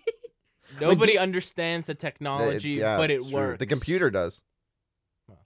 Nobody 0.80 1.14
do- 1.14 1.18
understands 1.18 1.86
the 1.88 1.92
It- 1.92 1.98
technology, 1.98 2.70
yeah, 2.70 2.96
but 2.96 3.10
it 3.10 3.14
it's 3.20 3.30
true. 3.30 3.38
works. 3.40 3.58
The 3.58 3.66
computer 3.66 4.10
does. 4.10 4.42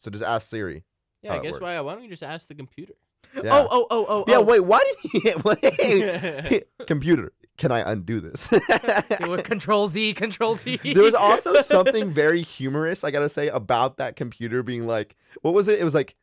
So 0.01 0.11
just 0.11 0.25
ask 0.25 0.49
Siri. 0.49 0.85
Yeah, 1.23 1.31
how 1.31 1.37
I 1.37 1.41
it 1.41 1.43
guess 1.45 1.53
works. 1.55 1.63
why? 1.63 1.81
Why 1.81 1.95
don't 1.95 2.03
you 2.05 2.11
just 2.11 2.23
ask 2.23 2.49
the 2.49 2.55
computer? 2.55 2.95
Yeah. 3.35 3.51
Oh, 3.55 3.69
oh, 3.71 3.87
oh, 3.91 4.07
oh. 4.09 4.25
yeah. 4.29 4.37
oh. 4.37 4.43
Wait. 4.43 4.61
Why 4.61 4.81
did 5.03 5.25
you? 5.25 5.35
Wait, 5.45 6.65
computer, 6.87 7.33
can 7.59 7.73
I 7.73 7.91
undo 7.91 8.21
this? 8.21 8.49
Yeah, 8.53 9.27
with 9.29 9.45
Control 9.45 9.89
Z, 9.89 10.15
Control 10.15 10.57
Z. 10.57 10.79
there 10.83 11.03
was 11.03 11.15
also 11.15 11.61
something 11.61 12.11
very 12.11 12.43
humorous, 12.43 13.05
I 13.05 13.11
gotta 13.11 13.29
say, 13.29 13.49
about 13.49 13.97
that 13.99 14.17
computer 14.17 14.63
being 14.63 14.87
like, 14.87 15.17
what 15.43 15.55
was 15.55 15.69
it? 15.69 15.79
It 15.81 15.85
was 15.85 15.95
like, 15.95 16.15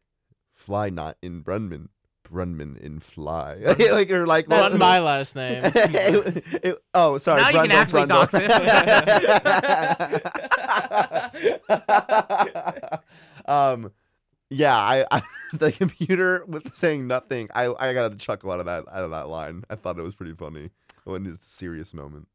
fly 0.52 0.90
not 0.90 1.18
in 1.22 1.44
Brunman, 1.44 1.90
Brunman 2.28 2.78
in 2.78 3.00
fly. 3.00 3.56
like 3.80 4.12
or 4.12 4.26
like 4.28 4.48
what 4.48 4.58
That's 4.58 4.74
was 4.74 4.80
my 4.80 5.00
last 5.00 5.36
name. 5.36 5.62
It- 5.66 6.44
it- 6.64 6.84
oh, 6.94 7.18
sorry. 7.18 7.42
Now 7.42 7.50
you 7.50 7.70
can 7.70 7.70
Brundle, 7.70 8.24
actually 8.24 8.48
Brundle. 11.88 13.44
um, 13.46 13.92
yeah, 14.54 14.78
I, 14.78 15.06
I 15.12 15.22
the 15.54 15.72
computer 15.72 16.44
with 16.48 16.76
saying 16.76 17.08
nothing. 17.08 17.50
I 17.54 17.74
I 17.80 17.94
got 17.94 18.12
to 18.12 18.16
chuck 18.18 18.40
a 18.40 18.48
chuckle 18.48 18.52
out 18.52 18.60
of 18.60 18.66
that 18.68 18.86
out 18.92 19.04
of 19.04 19.12
that 19.12 19.28
line. 19.30 19.64
I 19.70 19.76
thought 19.76 19.98
it 19.98 20.04
was 20.04 20.16
pretty 20.16 20.34
funny 20.34 20.70
when 21.04 21.26
it's 21.26 21.40
a 21.40 21.50
serious 21.50 21.94
moment. 21.94 22.28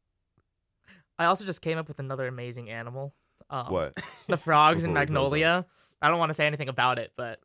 I 1.17 1.25
also 1.25 1.45
just 1.45 1.61
came 1.61 1.77
up 1.77 1.87
with 1.87 1.99
another 1.99 2.27
amazing 2.27 2.69
animal. 2.69 3.13
Um, 3.49 3.67
What? 3.67 4.01
The 4.27 4.37
frogs 4.37 4.83
in 4.83 4.91
Before 4.91 5.01
we 5.01 5.07
close 5.07 5.15
up. 5.27 5.31
Magnolia. 5.31 5.65
I 6.01 6.07
don't 6.07 6.19
want 6.19 6.29
to 6.29 6.33
say 6.33 6.45
anything 6.45 6.69
about 6.69 6.99
it, 6.99 7.11
but 7.17 7.39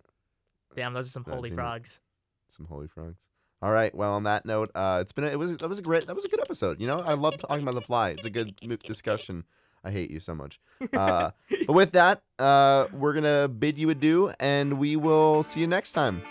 damn, 0.77 0.93
those 0.95 1.09
are 1.09 1.11
some 1.11 1.25
holy 1.25 1.49
seen 1.49 1.59
it. 1.59 1.63
frogs. 1.63 2.01
some 2.49 2.67
holy 2.67 2.87
frogs. 2.87 3.29
All 3.63 3.71
right. 3.73 3.95
Well, 3.95 4.13
on 4.13 4.25
that 4.25 4.45
note, 4.45 4.71
uh, 4.75 4.99
it's 5.01 5.13
been 5.13 5.25
a, 5.25 5.29
it 5.29 5.39
was 5.39 5.57
that 5.57 5.69
was 5.69 5.79
a 5.79 5.83
great 5.83 6.07
that 6.07 6.15
was 6.15 6.25
a 6.25 6.29
good 6.29 6.41
episode. 6.41 6.81
You 6.81 6.87
know, 6.87 7.01
I 7.01 7.15
love 7.15 7.39
talking 7.39 7.63
about 7.63 7.75
the 7.75 7.81
fly. 7.81 8.11
It's 8.11 8.27
a 8.27 8.31
good 8.31 8.55
discussion. 8.85 9.45
I 9.85 9.91
hate 9.91 10.11
you 10.11 10.21
so 10.21 10.35
much. 10.35 10.61
Uh, 10.93 11.31
but 11.67 11.73
with 11.75 11.93
that, 11.93 12.23
uh, 12.39 12.87
we're 12.93 13.13
gonna 13.13 13.49
bid 13.49 13.79
you 13.79 13.91
adieu, 13.91 14.33
and 14.41 14.79
we 14.79 14.97
will 14.97 15.43
see 15.43 15.61
you 15.61 15.67
next 15.67 15.93
time. 15.93 16.23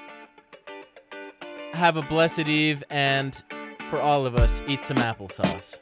Have 1.73 1.97
a 1.97 2.01
blessed 2.01 2.47
eve, 2.47 2.83
and 2.89 3.41
for 3.89 4.01
all 4.01 4.25
of 4.25 4.35
us, 4.35 4.61
eat 4.67 4.83
some 4.83 4.97
applesauce. 4.97 5.75